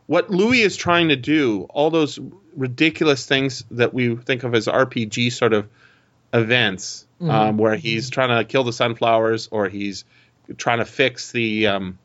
what 0.07 0.29
Louis 0.29 0.61
is 0.61 0.75
trying 0.75 1.09
to 1.09 1.15
do, 1.15 1.63
all 1.69 1.89
those 1.89 2.19
ridiculous 2.55 3.25
things 3.25 3.63
that 3.71 3.93
we 3.93 4.15
think 4.15 4.43
of 4.43 4.53
as 4.53 4.67
RPG 4.67 5.31
sort 5.31 5.53
of 5.53 5.67
events, 6.33 7.05
um, 7.21 7.57
where 7.57 7.75
he's 7.75 8.09
trying 8.09 8.29
to 8.37 8.43
kill 8.43 8.63
the 8.63 8.73
sunflowers 8.73 9.47
or 9.51 9.69
he's 9.69 10.03
trying 10.57 10.79
to 10.79 10.85
fix 10.85 11.31
the 11.31 11.67
um, 11.67 11.97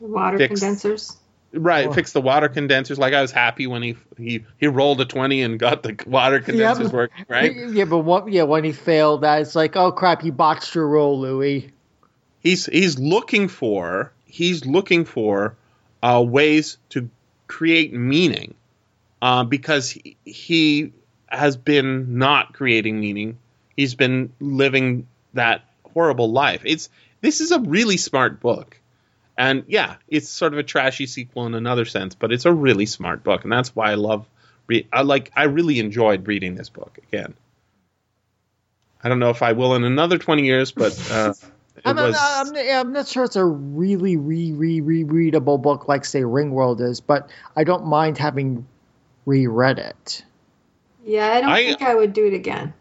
Water 0.00 0.36
Fix- 0.38 0.60
condensers. 0.60 1.16
right 1.52 1.86
Oh. 1.86 1.92
fix 1.92 2.12
the 2.12 2.20
water 2.20 2.48
condensers. 2.48 2.98
Like 2.98 3.14
I 3.14 3.20
was 3.22 3.30
happy 3.30 3.66
when 3.68 3.82
he 3.82 3.96
he 4.18 4.44
he 4.58 4.66
rolled 4.66 5.00
a 5.00 5.04
twenty 5.04 5.42
and 5.42 5.58
got 5.60 5.82
the 5.84 5.96
water 6.06 6.40
condensers 6.40 6.86
Yep. 6.86 6.92
working. 6.92 7.24
Right? 7.28 7.54
Yeah, 7.70 7.84
but 7.84 7.98
what? 7.98 8.28
Yeah, 8.32 8.42
when 8.44 8.64
he 8.64 8.72
failed, 8.72 9.20
that 9.20 9.42
it's 9.42 9.54
like, 9.54 9.76
oh 9.76 9.92
crap, 9.92 10.24
you 10.24 10.32
botched 10.32 10.74
your 10.74 10.88
role, 10.88 11.20
Louis. 11.20 11.70
he's 12.40 12.66
he's 12.66 12.98
looking 12.98 13.46
for 13.48 14.12
he's 14.24 14.66
looking 14.66 15.04
for 15.04 15.54
uh, 16.02 16.22
ways 16.26 16.78
to 16.90 17.08
create 17.46 17.92
meaning 17.92 18.54
uh, 19.20 19.44
because 19.44 19.90
he, 19.90 20.16
he 20.24 20.92
has 21.28 21.56
been 21.56 22.18
not 22.18 22.52
creating 22.52 22.98
meaning. 22.98 23.38
He's 23.76 23.94
been 23.94 24.32
living 24.40 25.06
that 25.34 25.64
horrible 25.92 26.30
life. 26.30 26.62
It's 26.64 26.88
this 27.20 27.40
is 27.40 27.52
a 27.52 27.60
really 27.60 27.96
smart 27.96 28.40
book, 28.40 28.78
and 29.38 29.64
yeah, 29.68 29.96
it's 30.08 30.28
sort 30.28 30.52
of 30.52 30.58
a 30.58 30.62
trashy 30.62 31.06
sequel 31.06 31.46
in 31.46 31.54
another 31.54 31.84
sense, 31.84 32.14
but 32.14 32.32
it's 32.32 32.44
a 32.44 32.52
really 32.52 32.86
smart 32.86 33.22
book, 33.22 33.44
and 33.44 33.52
that's 33.52 33.74
why 33.74 33.92
I 33.92 33.94
love. 33.94 34.26
Re- 34.66 34.86
I 34.92 35.02
like. 35.02 35.30
I 35.34 35.44
really 35.44 35.78
enjoyed 35.78 36.26
reading 36.26 36.54
this 36.54 36.68
book 36.68 36.98
again. 37.08 37.34
I 39.02 39.08
don't 39.08 39.18
know 39.18 39.30
if 39.30 39.42
I 39.42 39.52
will 39.52 39.74
in 39.74 39.84
another 39.84 40.18
twenty 40.18 40.44
years, 40.44 40.72
but 40.72 41.10
uh, 41.10 41.32
I'm, 41.84 41.96
was. 41.96 42.12
not, 42.14 42.46
I'm, 42.56 42.86
I'm 42.86 42.92
not 42.92 43.08
sure 43.08 43.24
it's 43.24 43.36
a 43.36 43.44
really 43.44 44.16
re 44.16 44.52
re 44.52 44.80
re 44.80 45.04
readable 45.04 45.58
book 45.58 45.88
like 45.88 46.04
say 46.04 46.20
Ringworld 46.22 46.80
is, 46.80 47.00
but 47.00 47.30
I 47.56 47.64
don't 47.64 47.86
mind 47.86 48.18
having 48.18 48.66
reread 49.26 49.78
it. 49.78 50.24
Yeah, 51.04 51.26
I 51.26 51.40
don't 51.40 51.50
I- 51.50 51.64
think 51.64 51.82
I 51.82 51.94
would 51.94 52.12
do 52.12 52.26
it 52.26 52.34
again. 52.34 52.74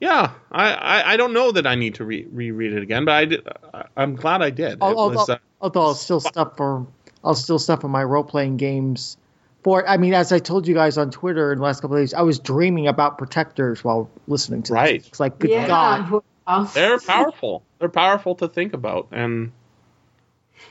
Yeah, 0.00 0.32
I, 0.52 0.72
I, 0.72 1.12
I 1.12 1.16
don't 1.16 1.32
know 1.32 1.52
that 1.52 1.66
I 1.66 1.76
need 1.76 1.94
to 1.94 2.04
re- 2.04 2.26
reread 2.30 2.74
it 2.74 2.82
again, 2.82 3.06
but 3.06 3.12
I 3.12 3.24
did, 3.24 3.48
I, 3.72 3.84
I'm 3.96 4.16
glad 4.16 4.42
I 4.42 4.50
did. 4.50 4.82
Although, 4.82 5.14
was, 5.16 5.28
uh, 5.30 5.38
although 5.62 5.82
I'll 5.82 5.94
still 5.94 6.20
stuff 6.20 6.56
for 6.56 6.86
I'll 7.22 7.34
still 7.34 7.58
stuff 7.58 7.80
for 7.80 7.88
my 7.88 8.04
role 8.04 8.24
playing 8.24 8.58
games. 8.58 9.16
For 9.62 9.88
I 9.88 9.96
mean, 9.96 10.12
as 10.12 10.30
I 10.30 10.40
told 10.40 10.68
you 10.68 10.74
guys 10.74 10.98
on 10.98 11.10
Twitter 11.10 11.52
in 11.52 11.58
the 11.58 11.64
last 11.64 11.80
couple 11.80 11.96
of 11.96 12.02
days, 12.02 12.12
I 12.12 12.20
was 12.22 12.38
dreaming 12.38 12.86
about 12.86 13.16
protectors 13.16 13.82
while 13.82 14.10
listening 14.26 14.64
to 14.64 14.74
Right. 14.74 15.00
This. 15.00 15.08
It's 15.08 15.20
like, 15.20 15.38
good 15.38 15.50
yeah. 15.50 15.66
God, 15.66 16.22
well, 16.46 16.64
they're 16.64 16.98
powerful. 16.98 17.64
they're 17.78 17.88
powerful 17.88 18.34
to 18.36 18.48
think 18.48 18.72
about, 18.74 19.08
and 19.12 19.52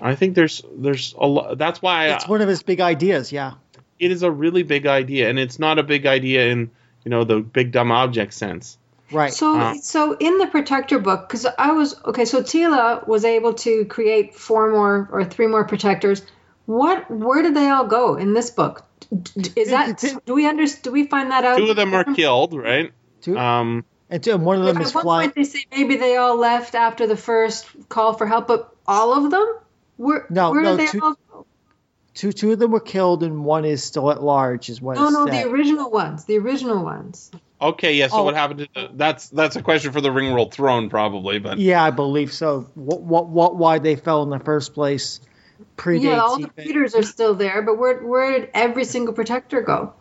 I 0.02 0.16
think 0.16 0.36
there's 0.36 0.64
there's 0.76 1.14
a 1.18 1.28
lot. 1.28 1.58
That's 1.58 1.82
why 1.82 2.10
it's 2.10 2.26
I, 2.26 2.30
one 2.30 2.42
of 2.42 2.48
his 2.50 2.64
big 2.64 2.82
ideas. 2.82 3.32
Yeah, 3.32 3.54
it 4.00 4.12
is 4.12 4.24
a 4.24 4.32
really 4.32 4.64
big 4.64 4.86
idea, 4.88 5.30
and 5.30 5.38
it's 5.40 5.60
not 5.60 5.80
a 5.80 5.84
big 5.84 6.06
idea 6.06 6.48
in 6.48 6.72
you 7.04 7.10
know 7.12 7.24
the 7.24 7.40
big 7.40 7.72
dumb 7.72 7.92
object 7.92 8.34
sense. 8.34 8.78
right. 9.12 9.34
So, 9.34 9.58
Uh. 9.60 9.74
so 9.76 10.14
in 10.18 10.38
the 10.38 10.48
protector 10.48 11.00
book, 11.00 11.28
because 11.28 11.46
I 11.46 11.72
was 11.74 12.00
okay. 12.06 12.26
So 12.26 12.42
Teela 12.42 13.06
was 13.08 13.26
able 13.26 13.54
to 13.56 13.86
create 13.86 14.36
four 14.36 14.72
more 14.72 15.10
or 15.12 15.26
three 15.26 15.48
more 15.48 15.66
protectors. 15.66 16.22
What? 16.66 17.12
Where 17.12 17.42
did 17.42 17.56
they 17.56 17.70
all 17.70 17.86
go 17.88 18.16
in 18.16 18.34
this 18.34 18.50
book? 18.52 18.86
Is 19.56 19.70
that? 19.70 20.02
Do 20.26 20.34
we 20.34 20.48
under? 20.48 20.66
Do 20.66 20.92
we 20.92 21.06
find 21.08 21.30
that 21.32 21.44
out? 21.44 21.58
Two 21.58 21.70
of 21.70 21.76
them 21.76 21.94
are 21.94 22.06
killed, 22.16 22.54
right? 22.54 22.92
Two, 23.22 23.38
Um, 23.38 23.84
and, 24.14 24.24
two, 24.24 24.38
one 24.38 24.60
of 24.60 24.66
them 24.66 24.78
At 24.78 24.84
is 24.84 24.94
one 24.94 25.04
flying. 25.04 25.30
point, 25.30 25.36
they 25.36 25.44
say 25.44 25.66
maybe 25.72 25.98
they 25.98 26.16
all 26.18 26.38
left 26.38 26.76
after 26.76 27.08
the 27.08 27.18
first 27.18 27.68
call 27.90 28.14
for 28.14 28.26
help, 28.28 28.48
but 28.48 28.74
all 28.88 29.14
of 29.26 29.32
them? 29.32 29.56
were 29.98 30.26
No, 30.30 30.52
where 30.52 30.62
no, 30.64 30.78
did 30.78 30.88
they 30.88 30.92
two- 30.92 31.02
all 31.04 31.16
go? 31.32 31.46
Two 32.16 32.32
two 32.32 32.52
of 32.52 32.60
them 32.60 32.70
were 32.72 32.80
killed, 32.80 33.24
and 33.24 33.44
one 33.44 33.66
is 33.66 33.84
still 33.84 34.12
at 34.12 34.22
large. 34.22 34.70
Is 34.70 34.80
what. 34.80 34.96
No, 34.98 35.10
no, 35.10 35.26
said. 35.26 35.34
the 35.34 35.50
original 35.50 35.90
ones. 35.90 36.26
The 36.26 36.38
original 36.38 36.84
ones. 36.84 37.32
Okay, 37.60 37.96
yeah. 37.96 38.08
So 38.08 38.18
Oh. 38.18 38.24
what 38.24 38.36
happened 38.36 38.60
to 38.60 38.68
the, 38.74 38.90
that's 38.94 39.30
that's 39.30 39.56
a 39.56 39.64
question 39.64 39.92
for 39.94 40.00
the 40.02 40.10
Ringworld 40.10 40.52
throne 40.52 40.90
probably, 40.92 41.40
but 41.40 41.58
Yeah, 41.58 41.84
I 41.84 41.90
believe 41.90 42.32
so. 42.32 42.68
What, 42.76 43.02
what, 43.02 43.28
what, 43.30 43.56
why 43.56 43.80
they 43.80 43.96
fell 43.96 44.22
in 44.22 44.30
the 44.30 44.38
first 44.40 44.76
place 44.76 45.22
predates. 45.76 46.02
Yeah, 46.04 46.20
all 46.20 46.36
the 46.36 46.52
even- 46.56 46.64
Peters 46.66 46.94
are 46.94 47.02
still 47.04 47.34
there, 47.34 47.64
but 47.64 47.80
where 47.80 47.98
where 48.06 48.40
did 48.40 48.50
every 48.54 48.86
single 48.86 49.14
protector 49.16 49.62
go? 49.62 49.94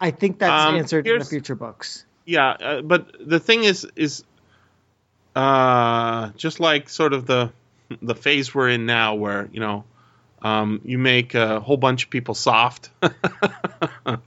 I 0.00 0.10
think 0.10 0.40
that's 0.40 0.68
Um, 0.68 0.74
answered 0.74 1.06
in 1.06 1.18
the 1.20 1.24
future 1.24 1.54
books. 1.54 2.04
Yeah. 2.24 2.50
Uh, 2.50 2.82
but 2.82 3.14
the 3.20 3.40
thing 3.40 3.64
is, 3.64 3.86
is 3.96 4.24
uh, 5.34 6.30
just 6.36 6.60
like 6.60 6.88
sort 6.88 7.12
of 7.12 7.26
the 7.26 7.52
the 8.00 8.14
phase 8.14 8.54
we're 8.54 8.68
in 8.68 8.86
now, 8.86 9.14
where 9.14 9.48
you 9.52 9.60
know, 9.60 9.84
um, 10.42 10.80
you 10.84 10.98
make 10.98 11.34
a 11.34 11.60
whole 11.60 11.76
bunch 11.76 12.04
of 12.04 12.10
people 12.10 12.34
soft, 12.34 12.90
and 14.06 14.20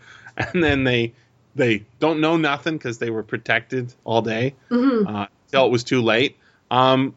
then 0.54 0.84
they 0.84 1.14
they 1.56 1.86
don't 2.00 2.20
know 2.22 2.38
nothing 2.38 2.78
because 2.78 2.98
they 2.98 3.10
were 3.10 3.24
protected 3.24 3.94
all 4.04 4.22
day 4.22 4.56
hmm 4.70 5.08
uh, 5.08 5.28
until 5.48 5.66
it 5.66 5.72
was 5.72 5.84
too 5.84 6.02
late. 6.02 6.38
Um, 6.72 7.16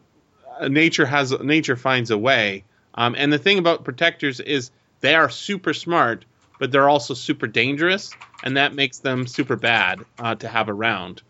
uh, 0.59 0.67
nature 0.67 1.05
has 1.05 1.31
nature 1.31 1.75
finds 1.75 2.11
a 2.11 2.17
way, 2.17 2.63
um, 2.93 3.15
and 3.17 3.31
the 3.31 3.39
thing 3.39 3.59
about 3.59 3.83
protectors 3.83 4.39
is 4.39 4.71
they 5.01 5.15
are 5.15 5.29
super 5.29 5.73
smart, 5.73 6.25
but 6.59 6.71
they're 6.71 6.89
also 6.89 7.13
super 7.13 7.47
dangerous, 7.47 8.11
and 8.43 8.57
that 8.57 8.73
makes 8.73 8.99
them 8.99 9.27
super 9.27 9.55
bad 9.55 10.05
uh, 10.17 10.35
to 10.35 10.47
have 10.47 10.69
around. 10.69 11.21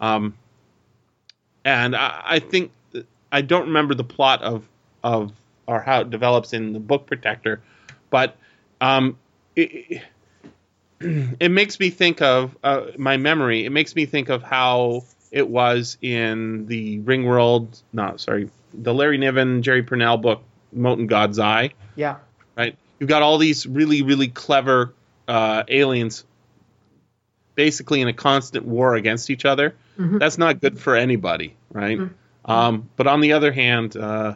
Um, 0.00 0.34
and 1.64 1.96
I, 1.96 2.22
I 2.24 2.38
think 2.38 2.72
I 3.32 3.40
don't 3.40 3.66
remember 3.66 3.94
the 3.94 4.04
plot 4.04 4.42
of 4.42 4.68
of 5.02 5.32
or 5.66 5.80
how 5.80 6.02
it 6.02 6.10
develops 6.10 6.52
in 6.52 6.72
the 6.72 6.80
book 6.80 7.06
Protector, 7.06 7.62
but 8.10 8.36
um, 8.80 9.18
it, 9.56 10.02
it 11.00 11.48
makes 11.50 11.80
me 11.80 11.90
think 11.90 12.22
of 12.22 12.56
uh, 12.62 12.86
my 12.98 13.16
memory. 13.16 13.64
It 13.64 13.70
makes 13.70 13.94
me 13.96 14.06
think 14.06 14.28
of 14.28 14.42
how 14.42 15.04
it 15.30 15.48
was 15.48 15.98
in 16.00 16.66
the 16.66 17.00
Ringworld. 17.00 17.82
No, 17.92 18.16
sorry, 18.16 18.50
the 18.72 18.94
Larry 18.94 19.18
Niven, 19.18 19.62
Jerry 19.62 19.82
Pournelle 19.82 20.20
book, 20.20 20.42
Mote 20.72 20.98
in 20.98 21.06
God's 21.06 21.38
Eye. 21.38 21.70
Yeah. 21.96 22.16
Right, 22.56 22.76
you've 22.98 23.08
got 23.08 23.22
all 23.22 23.38
these 23.38 23.66
really, 23.66 24.02
really 24.02 24.28
clever 24.28 24.94
uh, 25.26 25.64
aliens, 25.66 26.24
basically 27.54 28.00
in 28.00 28.08
a 28.08 28.12
constant 28.12 28.64
war 28.64 28.94
against 28.94 29.30
each 29.30 29.44
other. 29.44 29.74
Mhm. 29.98 30.18
That's 30.18 30.38
not 30.38 30.60
good 30.60 30.78
for 30.78 30.96
anybody, 30.96 31.54
right? 31.72 31.98
Um, 32.44 32.88
but 32.96 33.06
on 33.06 33.20
the 33.20 33.32
other 33.34 33.52
hand, 33.52 33.96
uh, 33.96 34.34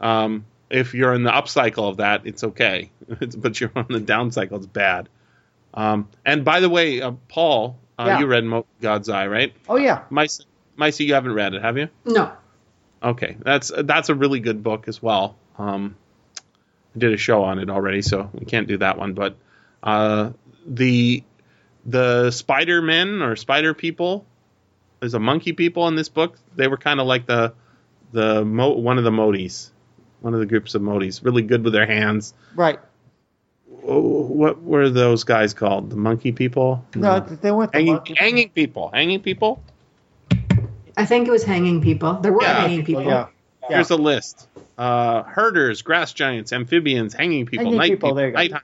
um, 0.00 0.44
if 0.70 0.94
you're 0.94 1.14
in 1.14 1.22
the 1.22 1.34
up 1.34 1.48
cycle 1.48 1.88
of 1.88 1.96
that, 1.98 2.22
it's 2.26 2.44
okay. 2.44 2.90
but 3.36 3.60
you're 3.60 3.72
on 3.74 3.86
the 3.88 4.00
down 4.00 4.30
cycle, 4.30 4.58
it's 4.58 4.66
bad. 4.66 5.08
Um, 5.72 6.08
and 6.24 6.44
by 6.44 6.60
the 6.60 6.68
way, 6.68 7.00
uh, 7.00 7.12
Paul, 7.28 7.76
uh, 7.98 8.04
Yeah. 8.08 8.18
you 8.20 8.26
read 8.26 8.44
Mo- 8.44 8.66
God's 8.80 9.08
Eye, 9.08 9.26
right? 9.26 9.52
Oh 9.68 9.76
yeah. 9.76 10.02
Micah, 10.10 10.44
Micah, 10.76 11.02
you 11.04 11.14
haven't 11.14 11.32
read 11.34 11.54
it, 11.54 11.62
have 11.62 11.76
you? 11.78 11.88
No. 12.04 12.30
Okay, 13.02 13.36
that's 13.40 13.70
that's 13.76 14.08
a 14.08 14.14
really 14.14 14.40
good 14.40 14.62
book 14.62 14.88
as 14.88 15.02
well. 15.02 15.36
Um, 15.58 15.96
I 16.96 16.98
did 16.98 17.12
a 17.12 17.16
show 17.16 17.42
on 17.44 17.58
it 17.58 17.68
already, 17.70 18.00
so 18.02 18.30
we 18.32 18.46
can't 18.46 18.66
do 18.68 18.78
that 18.78 18.96
one. 18.98 19.12
But 19.14 19.36
uh, 19.82 20.30
the 20.66 21.22
the 21.86 22.30
Spider 22.30 22.80
Men 22.82 23.22
or 23.22 23.36
Spider 23.36 23.74
People, 23.74 24.24
there's 25.00 25.14
a 25.14 25.18
monkey 25.20 25.52
people 25.52 25.86
in 25.88 25.96
this 25.96 26.08
book. 26.08 26.38
They 26.56 26.68
were 26.68 26.76
kind 26.78 27.00
of 27.00 27.06
like 27.06 27.26
the 27.26 27.52
the 28.12 28.44
mo- 28.44 28.72
one 28.76 28.96
of 28.98 29.04
the 29.04 29.10
Moties, 29.10 29.70
one 30.20 30.34
of 30.34 30.40
the 30.40 30.46
groups 30.46 30.74
of 30.74 30.82
Moties. 30.82 31.24
Really 31.24 31.42
good 31.42 31.64
with 31.64 31.72
their 31.72 31.86
hands. 31.86 32.32
Right. 32.54 32.78
Oh, 33.86 34.22
what 34.22 34.62
were 34.62 34.88
those 34.88 35.24
guys 35.24 35.52
called? 35.52 35.90
The 35.90 35.96
monkey 35.96 36.32
people? 36.32 36.84
No, 36.94 37.20
they 37.20 37.50
weren't 37.50 37.72
the 37.72 37.78
hanging, 37.78 37.94
monkey- 37.94 38.14
hanging 38.16 38.48
people. 38.50 38.90
Hanging 38.94 39.20
people. 39.20 39.62
I 40.96 41.04
think 41.04 41.26
it 41.28 41.30
was 41.30 41.44
hanging 41.44 41.80
people. 41.82 42.14
There 42.14 42.32
were 42.32 42.42
Yeah. 42.42 42.60
hanging 42.60 42.84
people. 42.84 43.02
Yeah. 43.04 43.26
Yeah. 43.68 43.76
Here's 43.76 43.90
a 43.90 43.96
list: 43.96 44.46
uh, 44.78 45.22
herders, 45.24 45.82
grass 45.82 46.12
giants, 46.12 46.52
amphibians, 46.52 47.14
hanging 47.14 47.46
people, 47.46 47.64
Hanging 47.66 47.78
night 47.78 47.90
people, 47.90 48.10
people, 48.10 48.14
there 48.16 48.28
you 48.42 48.54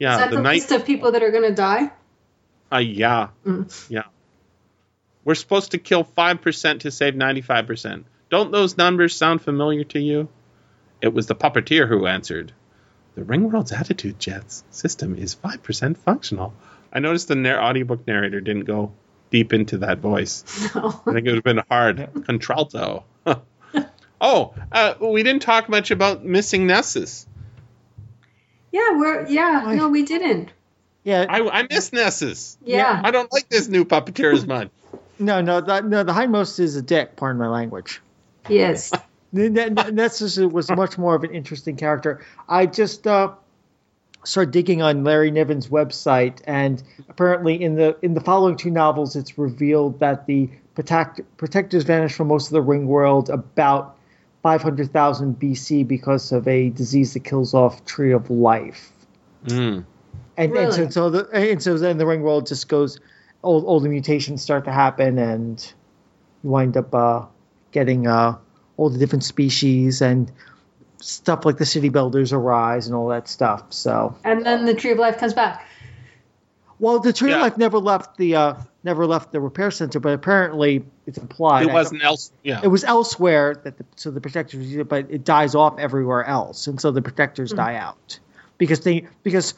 go. 0.00 0.06
night 0.06 0.10
hounds. 0.10 0.18
Is 0.18 0.18
Yeah, 0.18 0.18
that 0.18 0.30
the 0.30 0.36
the 0.36 0.42
night. 0.42 0.54
list 0.60 0.72
of 0.72 0.84
people 0.86 1.12
that 1.12 1.22
are 1.22 1.30
going 1.30 1.48
to 1.48 1.54
die? 1.54 1.90
Uh, 2.72 2.78
yeah, 2.78 3.28
Mm. 3.46 3.86
yeah. 3.90 4.02
We're 5.24 5.34
supposed 5.34 5.72
to 5.72 5.78
kill 5.78 6.04
five 6.04 6.40
percent 6.40 6.82
to 6.82 6.90
save 6.90 7.14
ninety-five 7.14 7.66
percent. 7.66 8.06
Don't 8.30 8.50
those 8.52 8.76
numbers 8.76 9.14
sound 9.16 9.42
familiar 9.42 9.84
to 9.84 9.98
you? 10.00 10.28
It 11.00 11.12
was 11.14 11.26
the 11.26 11.34
puppeteer 11.34 11.86
who 11.88 12.06
answered. 12.06 12.52
The 13.14 13.24
Ringworld's 13.24 13.72
attitude 13.72 14.18
jets 14.18 14.64
system 14.70 15.16
is 15.16 15.34
five 15.34 15.62
percent 15.62 15.98
functional. 15.98 16.54
I 16.92 17.00
noticed 17.00 17.28
the 17.28 17.34
nar- 17.36 17.60
audiobook 17.62 18.06
narrator 18.06 18.40
didn't 18.40 18.64
go 18.64 18.92
deep 19.30 19.52
into 19.52 19.78
that 19.78 19.98
voice. 19.98 20.44
No. 20.74 20.88
I 21.06 21.12
think 21.12 21.26
it 21.26 21.30
would 21.30 21.34
have 21.36 21.44
been 21.44 21.62
hard. 21.70 22.08
Contralto. 22.26 23.04
oh, 24.20 24.54
uh, 24.72 24.94
we 25.00 25.22
didn't 25.22 25.42
talk 25.42 25.68
much 25.68 25.90
about 25.90 26.24
missing 26.24 26.66
Nessus. 26.66 27.26
Yeah, 28.72 28.96
we're 28.96 29.26
yeah. 29.26 29.64
Why? 29.64 29.74
No, 29.74 29.88
we 29.88 30.04
didn't. 30.04 30.50
Yeah. 31.04 31.26
I, 31.28 31.40
I 31.40 31.66
miss 31.70 31.92
Nessus. 31.92 32.58
Yeah. 32.64 33.00
I 33.02 33.10
don't 33.10 33.32
like 33.32 33.48
this 33.48 33.68
new 33.68 33.84
puppeteer 33.84 34.34
as 34.34 34.46
much. 34.46 34.68
no, 35.18 35.40
no, 35.40 35.60
that, 35.60 35.84
no. 35.84 36.04
The 36.04 36.12
hindmost 36.12 36.60
is 36.60 36.76
a 36.76 36.82
dick. 36.82 37.16
Pardon 37.16 37.38
my 37.40 37.48
language. 37.48 38.00
Yes. 38.48 38.92
Nessus 39.32 40.38
was 40.38 40.70
much 40.70 40.96
more 40.96 41.14
of 41.14 41.24
an 41.24 41.34
interesting 41.34 41.76
character. 41.76 42.24
I 42.48 42.66
just 42.66 43.06
uh, 43.06 43.32
started 44.24 44.52
digging 44.52 44.80
on 44.80 45.04
Larry 45.04 45.30
Niven's 45.30 45.68
website, 45.68 46.40
and 46.44 46.82
apparently 47.08 47.62
in 47.62 47.74
the 47.74 47.96
in 48.00 48.14
the 48.14 48.20
following 48.20 48.56
two 48.56 48.70
novels, 48.70 49.16
it's 49.16 49.36
revealed 49.36 50.00
that 50.00 50.26
the 50.26 50.48
protect, 50.74 51.20
protectors 51.36 51.84
vanished 51.84 52.16
from 52.16 52.28
most 52.28 52.46
of 52.46 52.52
the 52.52 52.62
ring 52.62 52.86
world 52.86 53.28
about 53.28 53.97
500,000 54.42 55.38
BC 55.38 55.86
because 55.86 56.32
of 56.32 56.46
a 56.46 56.70
disease 56.70 57.14
that 57.14 57.24
kills 57.24 57.54
off 57.54 57.84
Tree 57.84 58.12
of 58.12 58.30
Life. 58.30 58.92
Mm. 59.44 59.84
And, 60.36 60.56
and 60.56 60.72
so, 60.72 60.88
so 60.88 61.10
the, 61.10 61.28
and 61.32 61.62
so 61.62 61.76
then 61.78 61.98
the 61.98 62.06
ring 62.06 62.22
world 62.22 62.46
just 62.46 62.68
goes, 62.68 63.00
all, 63.42 63.64
all 63.66 63.80
the 63.80 63.88
mutations 63.88 64.42
start 64.42 64.64
to 64.66 64.72
happen, 64.72 65.18
and 65.18 65.72
you 66.42 66.50
wind 66.50 66.76
up 66.76 66.94
uh, 66.94 67.26
getting 67.72 68.06
uh, 68.06 68.36
all 68.76 68.90
the 68.90 68.98
different 68.98 69.24
species 69.24 70.00
and 70.02 70.30
stuff 71.00 71.44
like 71.44 71.56
the 71.58 71.66
city 71.66 71.88
builders 71.88 72.32
arise 72.32 72.86
and 72.86 72.96
all 72.96 73.08
that 73.08 73.28
stuff. 73.28 73.72
So, 73.72 74.16
and 74.24 74.44
then 74.44 74.64
the 74.64 74.74
tree 74.74 74.92
of 74.92 74.98
life 74.98 75.18
comes 75.18 75.34
back. 75.34 75.64
well, 76.78 77.00
the 77.00 77.12
tree 77.12 77.30
Yeah. 77.30 77.36
of 77.36 77.42
life 77.42 77.58
never 77.58 77.78
left 77.78 78.16
the 78.16 78.36
uh, 78.36 78.54
never 78.84 79.06
left 79.06 79.32
the 79.32 79.40
repair 79.40 79.70
center, 79.70 80.00
but 80.00 80.12
apparently 80.14 80.84
it's 81.06 81.18
implied 81.18 81.66
It 81.66 81.72
wasn't 81.72 82.02
else. 82.04 82.30
Yeah. 82.42 82.60
it 82.62 82.68
was 82.68 82.84
elsewhere 82.84 83.60
that 83.64 83.76
the, 83.78 83.84
so 83.96 84.10
the 84.10 84.20
protectors 84.20 84.76
but 84.86 85.10
it 85.10 85.24
dies 85.24 85.54
off 85.54 85.78
everywhere 85.78 86.24
else, 86.24 86.66
and 86.66 86.80
so 86.80 86.90
the 86.90 87.02
protectors 87.02 87.52
die 87.52 87.74
out 87.76 88.18
because 88.56 88.80
they 88.80 89.06
because 89.22 89.54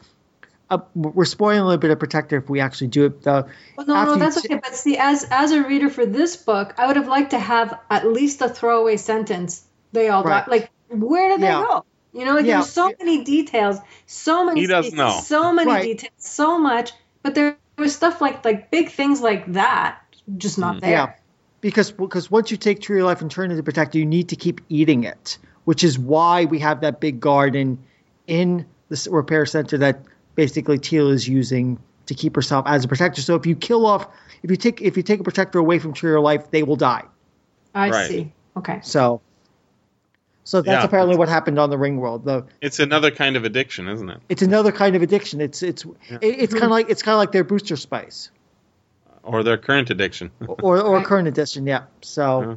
uh, 0.70 0.78
we're 0.94 1.24
spoiling 1.24 1.58
a 1.60 1.64
little 1.64 1.78
bit 1.78 1.90
of 1.90 1.98
protector 1.98 2.36
if 2.38 2.48
we 2.48 2.60
actually 2.60 2.86
do 2.86 3.06
it. 3.06 3.22
The, 3.22 3.46
Well, 3.76 3.86
no, 3.86 4.04
no, 4.04 4.16
that's 4.16 4.40
t- 4.40 4.48
okay. 4.48 4.60
But 4.62 4.74
see, 4.76 4.96
as 4.96 5.26
as 5.30 5.50
a 5.52 5.62
reader 5.64 5.90
for 5.90 6.06
this 6.06 6.36
book, 6.36 6.74
I 6.78 6.86
would 6.86 6.96
have 6.96 7.08
liked 7.08 7.32
to 7.32 7.38
have 7.40 7.78
at 7.90 8.06
least 8.06 8.40
a 8.40 8.48
throwaway 8.48 8.96
sentence. 8.96 9.64
They 9.92 10.08
all 10.08 10.22
Right. 10.22 10.44
die. 10.46 10.50
Like, 10.50 10.70
where 10.88 11.28
did 11.30 11.40
Yeah. 11.40 11.58
they 11.60 11.66
go? 11.66 11.84
You 12.12 12.24
know, 12.24 12.34
like 12.34 12.46
Yeah. 12.46 12.56
there's 12.58 12.70
so 12.70 12.92
many 12.98 13.24
details, 13.24 13.78
so 14.06 14.44
many 14.44 14.60
He 14.60 14.66
doesn't 14.68 14.92
species, 14.92 14.96
know. 14.98 15.20
so 15.24 15.52
many 15.52 15.70
Right. 15.70 15.82
details, 15.82 16.12
so 16.18 16.58
much. 16.58 16.92
But 17.22 17.34
there 17.34 17.56
was 17.80 17.94
stuff 17.94 18.20
like 18.20 18.44
like 18.44 18.70
big 18.70 18.90
things 18.90 19.20
like 19.20 19.52
that 19.52 20.00
just 20.36 20.58
not 20.58 20.76
mm. 20.76 20.80
there. 20.80 20.90
Yeah, 20.90 21.12
because 21.60 21.90
because 21.90 22.30
once 22.30 22.50
you 22.50 22.56
take 22.56 22.80
Tree 22.80 23.00
of 23.00 23.06
Life 23.06 23.20
and 23.20 23.30
turn 23.30 23.50
it 23.50 23.54
into 23.54 23.62
Protector, 23.62 23.98
you 23.98 24.06
need 24.06 24.28
to 24.28 24.36
keep 24.36 24.60
eating 24.68 25.04
it, 25.04 25.38
which 25.64 25.84
is 25.84 25.98
why 25.98 26.44
we 26.44 26.58
have 26.60 26.80
that 26.82 27.00
big 27.00 27.20
garden 27.20 27.78
in 28.26 28.66
the 28.88 29.08
repair 29.10 29.46
center 29.46 29.78
that 29.78 30.00
basically 30.34 30.78
Teela 30.78 31.12
is 31.12 31.26
using 31.28 31.78
to 32.06 32.14
keep 32.14 32.34
herself 32.34 32.66
as 32.66 32.84
a 32.84 32.88
protector. 32.88 33.22
So 33.22 33.34
if 33.34 33.46
you 33.46 33.54
kill 33.54 33.86
off, 33.86 34.06
if 34.42 34.50
you 34.50 34.56
take 34.56 34.80
if 34.80 34.96
you 34.96 35.02
take 35.02 35.20
a 35.20 35.24
protector 35.24 35.58
away 35.58 35.78
from 35.78 35.92
Tree 35.92 36.14
of 36.14 36.22
Life, 36.22 36.50
they 36.50 36.62
will 36.62 36.76
die. 36.76 37.04
I 37.74 37.90
Right. 37.90 38.08
see. 38.08 38.32
Okay. 38.56 38.80
So. 38.82 39.20
So 40.50 40.62
that's 40.62 40.82
Yeah. 40.82 40.84
apparently 40.84 41.16
what 41.16 41.28
happened 41.28 41.60
on 41.60 41.70
the 41.70 41.78
Ring 41.78 41.98
World. 41.98 42.24
The 42.24 42.44
It's 42.60 42.80
another 42.80 43.12
kind 43.12 43.36
of 43.36 43.44
addiction, 43.44 43.86
isn't 43.86 44.10
it? 44.10 44.18
it's 44.28 44.42
another 44.42 44.72
kind 44.72 44.96
of 44.96 45.02
addiction. 45.02 45.40
It's 45.40 45.62
it's 45.62 45.84
it, 46.10 46.18
it's 46.20 46.52
kind 46.52 46.64
of 46.64 46.72
like 46.72 46.90
it's 46.90 47.04
kind 47.04 47.14
of 47.14 47.20
like 47.20 47.30
their 47.30 47.44
booster 47.44 47.76
spice 47.76 48.32
Or 49.22 49.44
their 49.44 49.58
current 49.58 49.90
addiction. 49.90 50.32
or 50.40 50.80
or 50.80 51.02
current 51.10 51.28
addiction. 51.28 51.68
Yeah. 51.68 51.84
So, 52.00 52.40
Yeah. 52.40 52.56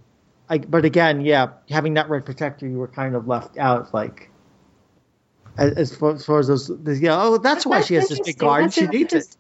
I, 0.50 0.58
but 0.58 0.86
again, 0.86 1.22
yeah, 1.22 1.50
having 1.70 1.94
that 1.94 2.10
read 2.10 2.26
protector, 2.26 2.68
you 2.68 2.80
were 2.80 2.88
kind 2.88 3.16
of 3.16 3.28
left 3.28 3.60
out. 3.60 3.94
Like 3.94 4.32
as, 5.56 5.74
as, 5.74 5.96
far, 5.96 6.16
as 6.16 6.26
far 6.26 6.40
as 6.40 6.48
those, 6.48 6.70
the, 6.70 6.98
yeah. 6.98 7.22
Oh, 7.22 7.38
that's 7.38 7.64
why 7.64 7.82
she 7.82 7.94
has 7.94 8.10
this 8.10 8.22
big 8.22 8.40
garden. 8.40 8.72
She 8.72 8.88
needs 8.88 9.14
it. 9.14 9.38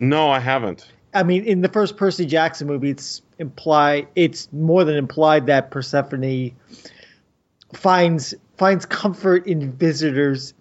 No, 0.00 0.30
I 0.30 0.40
haven't. 0.40 0.90
I 1.14 1.22
mean, 1.22 1.44
in 1.44 1.60
the 1.60 1.68
first 1.68 1.96
Percy 1.96 2.26
Jackson 2.26 2.66
movie, 2.66 2.90
it's 2.90 3.22
implied. 3.38 4.08
It's 4.16 4.52
more 4.52 4.82
than 4.84 4.96
implied 4.96 5.46
that 5.46 5.70
Persephone 5.70 6.50
finds 7.74 8.34
finds 8.56 8.86
comfort 8.86 9.46
in 9.46 9.70
visitors, 9.72 10.52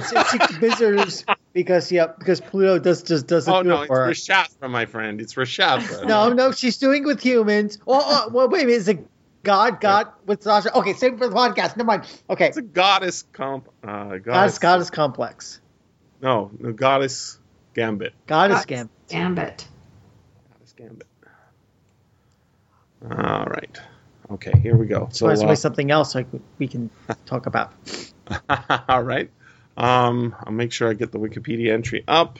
seeks 0.00 0.56
visitors 0.56 1.24
because 1.52 1.90
yeah, 1.92 2.08
because 2.18 2.40
Pluto 2.40 2.78
does 2.78 3.02
just 3.02 3.26
doesn't 3.26 3.52
oh 3.52 3.62
do 3.62 3.68
no, 3.68 3.76
it 3.76 3.80
it's 3.80 3.86
for 3.88 4.04
her. 4.04 4.10
Rishathra, 4.10 4.70
my 4.70 4.86
friend. 4.86 5.20
It's 5.20 5.34
Rishathra. 5.34 6.06
No, 6.06 6.32
no, 6.32 6.52
she's 6.52 6.78
doing 6.78 7.04
with 7.04 7.20
humans. 7.20 7.78
Oh, 7.86 8.02
oh 8.04 8.30
well, 8.32 8.48
wait 8.48 8.62
a 8.62 8.66
minute. 8.66 8.78
Is 8.78 8.88
it 8.88 9.06
God? 9.42 9.80
God 9.80 10.08
with 10.26 10.42
Sasha? 10.42 10.76
Okay, 10.78 10.92
same 10.94 11.18
for 11.18 11.28
the 11.28 11.34
podcast. 11.34 11.76
Never 11.76 11.84
mind. 11.84 12.04
Okay, 12.30 12.48
it's 12.48 12.56
a 12.56 12.62
goddess 12.62 13.24
comp. 13.32 13.68
Uh, 13.82 13.86
goddess, 13.88 14.22
goddess, 14.24 14.58
goddess 14.58 14.90
complex. 14.90 15.60
No, 16.20 16.50
no, 16.58 16.72
goddess 16.72 17.38
gambit. 17.74 18.14
Goddess 18.26 18.60
God 18.60 18.68
Gam. 18.68 18.90
Gambit. 19.08 19.68
Goddess 20.52 20.72
gambit. 20.76 21.06
All 23.10 23.46
right. 23.46 23.80
Okay, 24.30 24.52
here 24.60 24.76
we 24.76 24.86
go. 24.86 25.08
So, 25.12 25.34
So, 25.34 25.48
uh, 25.48 25.54
something 25.56 25.90
else 25.90 26.14
like 26.14 26.26
we 26.58 26.68
can 26.68 26.90
talk 27.26 27.46
about. 27.46 27.72
all 28.88 29.02
right. 29.02 29.30
Um, 29.76 30.34
I'll 30.40 30.52
make 30.52 30.72
sure 30.72 30.90
I 30.90 30.94
get 30.94 31.12
the 31.12 31.18
Wikipedia 31.18 31.72
entry 31.72 32.04
up. 32.06 32.38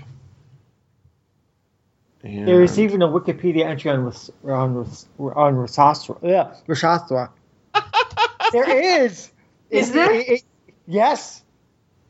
And 2.23 2.47
There 2.47 2.63
is 2.63 2.79
even 2.79 3.03
a 3.03 3.09
Wikipedia 3.09 3.65
entry 3.67 3.91
on 3.91 4.05
Ras- 4.05 4.31
on 4.45 4.77
on 5.19 5.55
Rishathra. 5.57 6.19
Yeah, 6.23 6.55
Rishathra. 6.69 7.31
there 8.53 9.03
is. 9.05 9.31
Is 9.71 9.91
It- 9.91 9.95
there? 9.95 10.13
it- 10.15 10.29
it- 10.29 10.45
yes. 10.87 11.43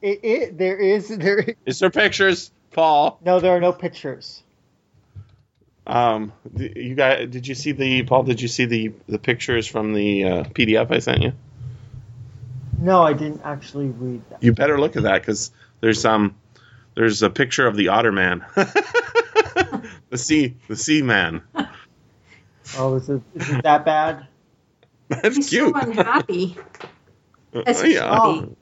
It, 0.02 0.20
it 0.24 0.58
there 0.58 0.76
is 0.76 1.08
there. 1.08 1.38
Is, 1.38 1.54
Is 1.64 1.78
there 1.78 1.90
pictures, 1.90 2.50
Paul? 2.72 3.18
no, 3.24 3.38
there 3.40 3.56
are 3.56 3.60
no 3.60 3.72
pictures. 3.72 4.42
Um, 5.86 6.32
you 6.56 6.94
guys, 6.94 7.28
did 7.30 7.46
you 7.46 7.54
see 7.54 7.72
the 7.72 8.02
Paul? 8.02 8.24
Did 8.24 8.40
you 8.40 8.48
see 8.48 8.64
the 8.66 8.92
the 9.08 9.18
pictures 9.18 9.66
from 9.66 9.94
the 9.94 10.24
uh, 10.24 10.44
PDF 10.44 10.90
I 10.90 10.98
sent 10.98 11.22
you? 11.22 11.32
No, 12.82 13.02
I 13.02 13.12
didn't 13.12 13.42
actually 13.44 13.86
read 13.86 14.22
that. 14.30 14.42
You 14.42 14.52
better 14.52 14.78
look 14.80 14.96
at 14.96 15.04
that 15.04 15.22
because 15.22 15.52
there's 15.80 16.04
um 16.04 16.34
there's 16.96 17.22
a 17.22 17.30
picture 17.30 17.66
of 17.66 17.76
the 17.76 17.88
otter 17.88 18.10
man, 18.12 18.44
the 18.54 20.18
sea 20.18 20.56
the 20.68 20.76
sea 20.76 21.00
man. 21.02 21.42
Oh, 22.76 22.96
is 22.96 23.08
it, 23.08 23.22
is 23.34 23.50
it 23.50 23.62
that 23.62 23.84
bad? 23.84 24.26
That's 25.08 25.36
He's 25.36 25.48
cute. 25.50 25.74
so 25.74 25.80
unhappy. 25.80 26.56
As 27.66 27.82
Uh, 27.82 27.86
yeah, 27.86 28.40
should. 28.40 28.56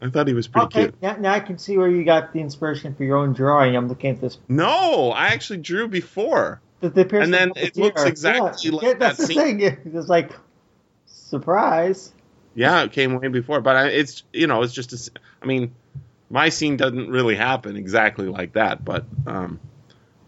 I 0.00 0.08
thought 0.10 0.26
he 0.28 0.34
was 0.34 0.48
pretty 0.48 0.64
okay, 0.66 0.80
cute. 0.84 1.02
now, 1.02 1.16
now 1.16 1.32
I 1.32 1.40
can 1.40 1.58
see 1.58 1.76
where 1.76 1.88
you 1.88 2.04
got 2.04 2.32
the 2.32 2.40
inspiration 2.40 2.94
for 2.94 3.04
your 3.04 3.18
own 3.18 3.34
drawing. 3.34 3.76
I'm 3.76 3.88
looking 3.88 4.10
at 4.10 4.20
this. 4.20 4.38
No, 4.48 5.10
I 5.10 5.28
actually 5.28 5.58
drew 5.58 5.86
before. 5.88 6.60
The, 6.80 6.88
the 6.90 7.20
And 7.20 7.34
then 7.34 7.50
with 7.50 7.58
it 7.58 7.76
looks 7.76 8.02
exactly 8.04 8.70
yeah, 8.70 8.76
like 8.76 8.82
yeah, 8.82 8.94
that's 8.94 9.18
that 9.18 9.26
the 9.28 9.34
scene. 9.34 9.58
thing. 9.60 9.78
It's 9.94 10.08
like 10.08 10.30
surprise. 11.06 12.12
Yeah, 12.58 12.82
it 12.82 12.90
came 12.90 13.14
way 13.14 13.28
before, 13.28 13.60
but 13.60 13.76
I, 13.76 13.86
it's 13.90 14.24
you 14.32 14.48
know 14.48 14.62
it's 14.62 14.74
just 14.74 14.92
a 14.92 14.96
s 14.96 15.10
I 15.40 15.46
mean, 15.46 15.76
my 16.28 16.48
scene 16.48 16.76
doesn't 16.76 17.08
really 17.08 17.36
happen 17.36 17.76
exactly 17.76 18.26
like 18.26 18.54
that, 18.54 18.84
but 18.84 19.04
um, 19.28 19.60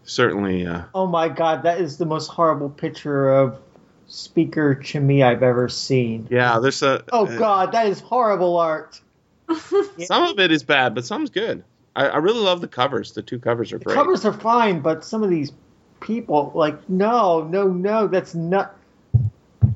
certainly. 0.05 0.65
Uh, 0.65 0.83
Oh 0.95 1.07
my 1.07 1.27
god, 1.27 1.63
that 1.63 1.81
is 1.81 1.97
the 1.97 2.05
most 2.05 2.27
horrible 2.27 2.69
picture 2.69 3.29
of 3.33 3.59
Speaker 4.07 4.75
Chmee 4.81 5.25
I've 5.25 5.43
ever 5.43 5.67
seen. 5.67 6.27
yeah, 6.31 6.59
there's 6.59 6.81
a. 6.83 7.03
Oh 7.11 7.27
uh, 7.27 7.37
god, 7.37 7.73
that 7.73 7.87
is 7.87 7.99
horrible 7.99 8.55
art. 8.55 9.01
Some 9.99 10.23
of 10.23 10.39
it 10.39 10.53
is 10.53 10.63
bad, 10.63 10.95
but 10.95 11.05
some's 11.05 11.31
good. 11.31 11.65
I, 11.97 12.07
I 12.07 12.17
really 12.19 12.39
love 12.39 12.61
the 12.61 12.69
covers. 12.69 13.11
The 13.11 13.21
two 13.21 13.39
covers 13.39 13.73
are 13.73 13.77
The 13.77 13.83
great. 13.83 13.95
covers 13.95 14.23
are 14.23 14.31
fine, 14.31 14.79
but 14.79 15.03
some 15.03 15.21
of 15.21 15.29
these 15.29 15.51
people, 15.99 16.53
like, 16.55 16.89
no, 16.89 17.43
no, 17.43 17.67
no, 17.67 18.07
that's 18.07 18.33
not. 18.33 18.77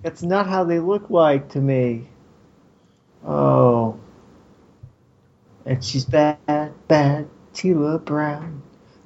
That's 0.03 0.23
not 0.23 0.47
how 0.47 0.63
they 0.63 0.79
look 0.79 1.09
like 1.09 1.49
to 1.49 1.59
me. 1.59 2.07
Oh. 3.25 3.99
And 5.65 5.83
she's 5.83 6.05
bad, 6.05 6.37
bad, 6.87 7.27
Teela 7.53 8.03
Brown. 8.03 8.61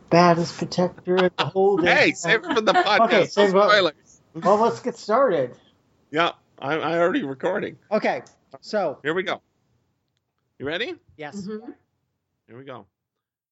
Baddest 0.09 0.57
protector 0.57 1.15
in 1.17 1.31
the 1.37 1.45
whole 1.45 1.77
day. 1.77 1.93
Hey, 1.93 2.11
save 2.13 2.43
it 2.43 2.53
for 2.53 2.61
the 2.61 2.73
podcast. 2.73 3.05
Okay, 3.05 3.25
save 3.27 3.47
it- 3.47 3.51
Spoilers. 3.51 4.21
Well, 4.33 4.57
let's 4.57 4.79
get 4.81 4.97
started. 4.97 5.55
Yeah, 6.11 6.31
I, 6.57 6.75
I 6.75 6.97
already 6.99 7.23
recording. 7.23 7.77
Okay, 7.91 8.21
so, 8.61 8.99
Here 9.03 9.13
we 9.13 9.23
go. 9.23 9.41
You 10.57 10.65
ready? 10.65 10.95
yes. 11.15 11.37
Mhm. 11.41 11.73
Here 12.47 12.57
we 12.57 12.63
go. 12.65 12.85